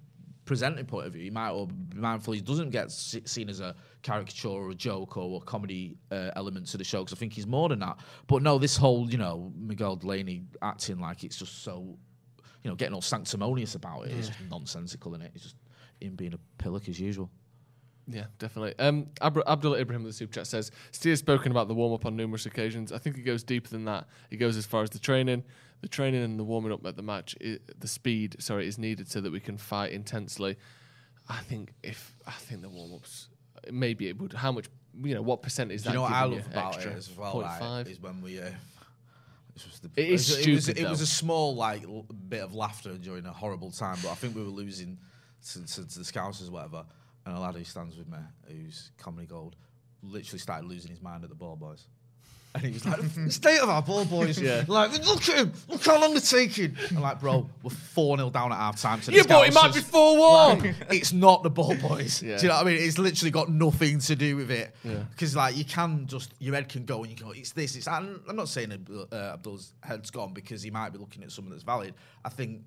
presenting 0.46 0.86
point 0.86 1.06
of 1.06 1.12
view, 1.12 1.24
he 1.24 1.30
might 1.30 1.50
or 1.50 1.66
be 1.66 1.98
mindful 1.98 2.32
he 2.32 2.40
doesn't 2.40 2.70
get 2.70 2.90
seen 2.90 3.50
as 3.50 3.60
a 3.60 3.74
caricature 4.02 4.48
or 4.48 4.70
a 4.70 4.74
joke 4.74 5.16
or 5.16 5.40
a 5.42 5.44
comedy 5.44 5.96
uh, 6.10 6.30
element 6.36 6.66
to 6.68 6.76
the 6.76 6.84
show 6.84 7.04
because 7.04 7.16
I 7.16 7.18
think 7.18 7.32
he's 7.32 7.46
more 7.46 7.68
than 7.68 7.80
that. 7.80 7.98
But 8.26 8.42
no, 8.42 8.58
this 8.58 8.76
whole 8.76 9.10
you 9.10 9.18
know 9.18 9.52
Miguel 9.56 9.96
Delaney 9.96 10.42
acting 10.62 10.98
like 10.98 11.24
it's 11.24 11.36
just 11.36 11.62
so 11.62 11.96
you 12.62 12.70
know 12.70 12.76
getting 12.76 12.94
all 12.94 13.02
sanctimonious 13.02 13.74
about 13.74 14.02
it 14.02 14.12
it 14.12 14.18
is 14.18 14.28
just 14.28 14.40
nonsensical 14.50 15.14
in 15.14 15.22
it. 15.22 15.32
It's 15.34 15.44
just 15.44 15.56
him 16.00 16.14
being 16.14 16.34
a 16.34 16.62
pillock 16.62 16.88
as 16.88 17.00
usual. 17.00 17.30
Yeah, 18.10 18.24
definitely. 18.38 18.74
Um, 18.78 19.08
Ab- 19.20 19.42
Abdullah 19.46 19.78
Ibrahim 19.78 20.02
with 20.02 20.12
the 20.12 20.16
super 20.16 20.32
chat 20.32 20.46
says 20.46 20.70
Steer's 20.92 21.18
spoken 21.18 21.52
about 21.52 21.68
the 21.68 21.74
warm 21.74 21.92
up 21.92 22.06
on 22.06 22.16
numerous 22.16 22.46
occasions. 22.46 22.90
I 22.90 22.98
think 22.98 23.18
it 23.18 23.22
goes 23.22 23.42
deeper 23.42 23.68
than 23.68 23.84
that. 23.84 24.06
It 24.30 24.36
goes 24.36 24.56
as 24.56 24.64
far 24.64 24.82
as 24.82 24.90
the 24.90 24.98
training, 24.98 25.44
the 25.82 25.88
training 25.88 26.22
and 26.22 26.38
the 26.38 26.44
warming 26.44 26.72
up 26.72 26.84
at 26.86 26.96
the 26.96 27.02
match. 27.02 27.36
i 27.44 27.58
the 27.78 27.88
speed, 27.88 28.36
sorry, 28.38 28.66
is 28.66 28.78
needed 28.78 29.10
so 29.10 29.20
that 29.20 29.30
we 29.30 29.40
can 29.40 29.58
fight 29.58 29.92
intensely. 29.92 30.56
I 31.28 31.40
think 31.40 31.74
if 31.82 32.16
I 32.26 32.32
think 32.32 32.62
the 32.62 32.70
warm 32.70 32.94
ups, 32.94 33.28
maybe 33.72 34.08
it 34.08 34.18
would. 34.18 34.32
How 34.32 34.52
much? 34.52 34.66
You 35.00 35.14
know, 35.14 35.22
what 35.22 35.42
percent 35.42 35.70
is 35.70 35.82
Do 35.82 35.88
that? 35.88 35.90
you 35.92 35.96
know 35.98 36.02
what 36.02 36.12
I 36.12 36.24
love 36.24 36.46
about 36.46 36.74
extra? 36.74 36.92
it 36.92 36.96
as 36.96 37.16
well? 37.16 37.38
Like, 37.40 37.60
0.5? 37.60 37.88
is 37.90 38.00
when 38.00 38.20
we. 38.20 38.40
Uh, 38.40 38.50
the, 39.82 39.90
It 39.96 40.08
is 40.10 40.28
was, 40.28 40.46
it 40.46 40.52
was, 40.54 40.64
stupid, 40.64 40.82
it 40.82 40.88
was 40.88 41.00
a 41.00 41.06
small 41.06 41.54
like 41.56 41.82
l- 41.84 42.06
bit 42.28 42.42
of 42.42 42.54
laughter 42.54 42.94
during 42.96 43.26
a 43.26 43.32
horrible 43.32 43.70
time, 43.70 43.96
but 44.02 44.10
I 44.10 44.14
think 44.14 44.34
we 44.36 44.42
were 44.42 44.48
losing 44.48 44.98
to, 45.52 45.66
to, 45.66 45.88
to 45.88 45.98
the 45.98 46.04
Scousers, 46.04 46.48
or 46.48 46.52
whatever. 46.52 46.84
And 47.26 47.36
a 47.36 47.40
lad 47.40 47.56
who 47.56 47.64
stands 47.64 47.96
with 47.96 48.08
me, 48.08 48.18
who's 48.46 48.90
comedy 48.98 49.26
gold, 49.26 49.56
literally 50.02 50.38
started 50.38 50.66
losing 50.68 50.90
his 50.90 51.02
mind 51.02 51.24
at 51.24 51.28
the 51.28 51.34
ball 51.36 51.56
boys. 51.56 51.86
And 52.54 52.64
he 52.64 52.72
was 52.72 52.84
like, 52.86 53.00
"The 53.14 53.30
state 53.30 53.60
of 53.60 53.68
our 53.68 53.82
ball 53.82 54.04
boys. 54.04 54.40
Yeah. 54.40 54.64
Like, 54.66 54.92
look 55.06 55.28
at 55.28 55.38
him. 55.38 55.52
Look 55.68 55.84
how 55.84 56.00
long 56.00 56.12
they're 56.12 56.20
taking. 56.20 56.76
I'm 56.90 57.02
like, 57.02 57.20
bro, 57.20 57.48
we're 57.62 57.70
4 57.70 58.16
0 58.16 58.30
down 58.30 58.52
at 58.52 58.56
half 58.56 58.80
time. 58.80 59.00
To 59.02 59.12
Yeah, 59.12 59.22
but 59.28 59.46
it 59.48 59.54
might 59.54 59.74
be 59.74 59.80
Scousers." 59.80 59.82
four 59.84 60.18
one. 60.18 60.58
Like, 60.62 60.74
it's 60.90 61.12
not 61.12 61.42
the 61.42 61.50
ball 61.50 61.76
boys. 61.76 62.22
Yeah. 62.22 62.36
Do 62.36 62.42
you 62.42 62.48
know 62.48 62.54
what 62.56 62.66
I 62.66 62.70
mean? 62.70 62.82
It's 62.82 62.98
literally 62.98 63.30
got 63.30 63.50
nothing 63.50 63.98
to 64.00 64.16
do 64.16 64.36
with 64.36 64.50
it. 64.50 64.74
Yeah. 64.82 65.04
Because 65.10 65.36
like 65.36 65.56
you 65.56 65.64
can 65.64 66.06
just 66.06 66.32
your 66.38 66.54
head 66.54 66.68
can 66.68 66.84
go 66.84 67.02
and 67.02 67.10
you 67.10 67.16
go, 67.16 67.32
it's 67.32 67.52
this, 67.52 67.76
it's 67.76 67.84
that. 67.84 68.02
And 68.02 68.18
I'm 68.28 68.36
not 68.36 68.48
saying 68.48 68.72
uh, 69.12 69.14
Abdul's 69.34 69.74
head's 69.82 70.10
gone 70.10 70.32
because 70.32 70.62
he 70.62 70.70
might 70.70 70.90
be 70.90 70.98
looking 70.98 71.22
at 71.22 71.30
something 71.30 71.50
that's 71.50 71.64
valid. 71.64 71.94
I 72.24 72.30
think 72.30 72.62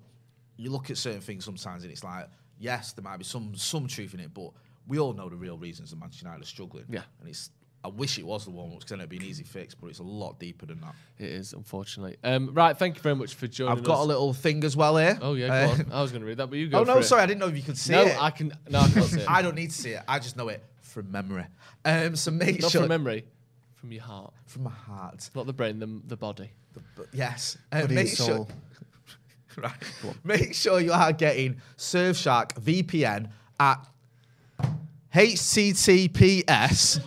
you 0.56 0.70
look 0.70 0.90
at 0.90 0.96
certain 0.96 1.20
things 1.20 1.44
sometimes 1.44 1.82
and 1.82 1.92
it's 1.92 2.04
like, 2.04 2.28
yes, 2.58 2.92
there 2.92 3.02
might 3.02 3.16
be 3.16 3.24
some 3.24 3.54
some 3.56 3.88
truth 3.88 4.14
in 4.14 4.20
it, 4.20 4.32
but 4.32 4.52
we 4.86 4.98
all 4.98 5.12
know 5.12 5.28
the 5.28 5.36
real 5.36 5.58
reasons 5.58 5.90
that 5.90 5.98
Manchester 5.98 6.26
United 6.26 6.42
are 6.42 6.46
struggling. 6.46 6.84
Yeah. 6.88 7.02
And 7.20 7.28
it's 7.28 7.50
I 7.84 7.88
wish 7.88 8.16
it 8.18 8.24
was 8.24 8.44
the 8.44 8.52
warm 8.52 8.70
ups 8.70 8.78
because 8.80 8.90
then 8.90 9.00
it'd 9.00 9.10
be 9.10 9.16
an 9.16 9.24
easy 9.24 9.42
fix, 9.42 9.74
but 9.74 9.88
it's 9.88 9.98
a 9.98 10.04
lot 10.04 10.38
deeper 10.38 10.66
than 10.66 10.80
that. 10.82 10.94
It 11.18 11.30
is, 11.30 11.52
unfortunately. 11.52 12.16
Um, 12.22 12.54
right, 12.54 12.76
thank 12.78 12.94
you 12.96 13.02
very 13.02 13.16
much 13.16 13.34
for 13.34 13.48
joining 13.48 13.72
us. 13.72 13.78
I've 13.78 13.84
got 13.84 13.98
us. 13.98 14.04
a 14.04 14.08
little 14.08 14.32
thing 14.32 14.62
as 14.62 14.76
well 14.76 14.96
here. 14.96 15.18
Oh 15.20 15.34
yeah, 15.34 15.48
go 15.48 15.54
Uh, 15.54 15.74
on. 15.74 15.92
I 15.92 16.00
was 16.02 16.12
going 16.12 16.22
to 16.22 16.26
read 16.28 16.36
that, 16.36 16.46
but 16.48 16.58
you 16.58 16.68
go. 16.70 16.78
Oh 16.78 16.84
for 16.84 16.92
no, 16.92 16.98
it. 16.98 17.02
sorry, 17.04 17.22
I 17.22 17.26
didn't 17.26 17.40
know 17.40 17.48
if 17.48 17.56
you 17.56 17.62
could 17.62 17.76
see 17.76 17.92
No, 17.92 18.02
it. 18.02 18.16
I 18.22 18.30
can. 18.30 18.52
No, 18.70 18.78
I 18.80 18.88
can't 18.88 19.06
see 19.06 19.20
it. 19.20 19.26
I 19.30 19.42
don't 19.42 19.56
need 19.56 19.70
to 19.70 19.76
see 19.76 19.90
it. 19.90 20.02
I 20.06 20.18
just 20.20 20.36
know 20.36 20.48
it 20.48 20.62
from 20.80 21.10
memory. 21.10 21.46
Um, 21.84 22.14
so 22.14 22.30
make 22.30 22.60
Not 22.62 22.70
sure 22.70 22.82
from 22.82 22.88
memory, 22.88 23.24
from 23.74 23.90
your 23.90 24.02
heart, 24.02 24.32
from 24.46 24.62
my 24.62 24.70
heart. 24.70 25.28
not 25.34 25.46
the 25.46 25.52
brain, 25.52 25.78
the 25.80 26.00
the 26.06 26.16
body. 26.16 26.50
But 26.96 27.06
yes, 27.12 27.58
uh, 27.72 27.80
Body 27.82 27.94
make 27.96 28.08
and 28.08 28.16
sure. 28.16 28.26
soul. 28.26 28.48
right. 29.56 29.72
Make 30.24 30.54
sure 30.54 30.80
you 30.80 30.92
are 30.92 31.12
getting 31.12 31.60
Surfshark 31.76 32.52
VPN 32.54 33.28
at 33.58 33.84
HTTPS. 35.14 37.00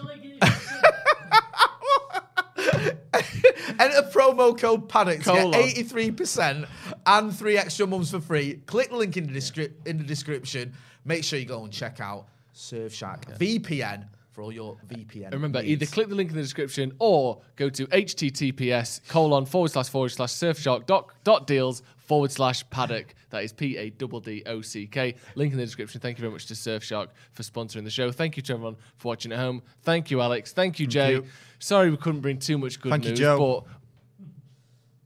Enter 3.80 4.02
promo 4.10 4.58
code 4.58 4.88
Paddock 4.90 5.24
to 5.24 5.32
get 5.34 5.56
eighty 5.56 5.84
three 5.84 6.12
percent 6.12 6.66
and 7.06 7.36
three 7.36 7.58
extra 7.58 7.86
months 7.88 8.12
for 8.12 8.20
free. 8.22 8.62
Click 8.66 8.90
the 8.90 8.96
link 8.98 9.18
in 9.18 9.32
the 9.32 9.40
descri- 9.40 9.72
in 9.86 9.98
the 9.98 10.04
description. 10.04 10.74
Make 11.04 11.24
sure 11.24 11.38
you 11.40 11.46
go 11.46 11.64
and 11.64 11.72
check 11.72 12.00
out 12.00 12.28
Surfshark 12.54 13.38
VPN 13.38 14.08
for 14.36 14.42
all 14.42 14.52
your 14.52 14.78
VPN. 14.88 15.32
Remember, 15.32 15.62
needs. 15.62 15.72
either 15.84 15.86
click 15.92 16.10
the 16.10 16.16
link 16.16 16.30
in 16.30 16.36
the 16.36 16.42
description 16.42 16.92
or 17.00 17.42
go 17.56 17.70
to 17.70 17.88
https 17.88 19.00
colon 19.08 19.46
forward 19.46 19.72
slash 19.72 19.88
forward 19.88 20.10
slash 20.10 20.32
surfshark 20.34 20.86
dot, 20.86 21.10
dot 21.24 21.48
deals 21.48 21.82
forward 21.98 22.32
slash 22.32 22.70
paddock. 22.70 23.16
That 23.30 23.44
is 23.46 23.54
P 23.54 23.78
A 23.78 23.90
D 23.90 24.06
D 24.24 24.44
O 24.46 24.62
C 24.62 24.88
K. 24.88 25.16
Link 25.36 25.54
in 25.54 25.58
the 25.58 25.66
description. 25.66 26.02
Thank 26.02 26.18
you 26.18 26.22
very 26.22 26.34
much 26.34 26.46
to 26.48 26.54
Surfshark 26.54 27.08
for 27.32 27.44
sponsoring 27.44 27.84
the 27.86 27.90
show. 27.90 28.12
Thank 28.12 28.38
you 28.38 28.44
to 28.44 28.54
everyone 28.54 28.76
for 28.98 29.08
watching 29.08 29.32
at 29.32 29.40
home. 29.40 29.62
Thank 29.84 30.12
you, 30.12 30.22
Alex. 30.22 30.52
Thank 30.54 30.80
you, 30.80 30.88
Jay. 30.88 31.14
you. 31.14 31.26
Sorry 31.60 31.90
we 31.90 31.98
couldn't 31.98 32.22
bring 32.22 32.38
too 32.38 32.58
much 32.58 32.80
good 32.80 32.92
Thank 32.92 33.06
you, 33.06 33.12
news, 33.12 33.20
Joe. 33.20 33.66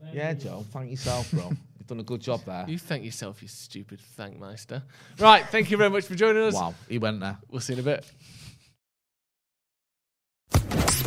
but 0.02 0.12
Yeah, 0.14 0.34
Joe. 0.34 0.66
Thank 0.72 0.92
yourself, 0.92 1.32
bro. 1.32 1.50
You've 1.78 1.88
done 1.88 2.00
a 2.00 2.04
good 2.04 2.22
job 2.22 2.42
there. 2.46 2.66
you 2.68 2.78
thank 2.78 3.04
yourself, 3.04 3.42
you 3.42 3.48
stupid 3.48 4.00
thankmeister. 4.18 4.84
Right, 5.18 5.46
thank 5.48 5.72
you 5.72 5.78
very 5.78 5.90
much 5.90 6.06
for 6.06 6.16
joining 6.16 6.44
us. 6.44 6.54
Wow, 6.54 6.74
he 6.88 6.98
went 6.98 7.20
there. 7.20 7.38
We'll 7.50 7.62
see 7.62 7.74
you 7.74 7.80
in 7.80 7.88
a 7.88 7.92
bit. 7.96 8.06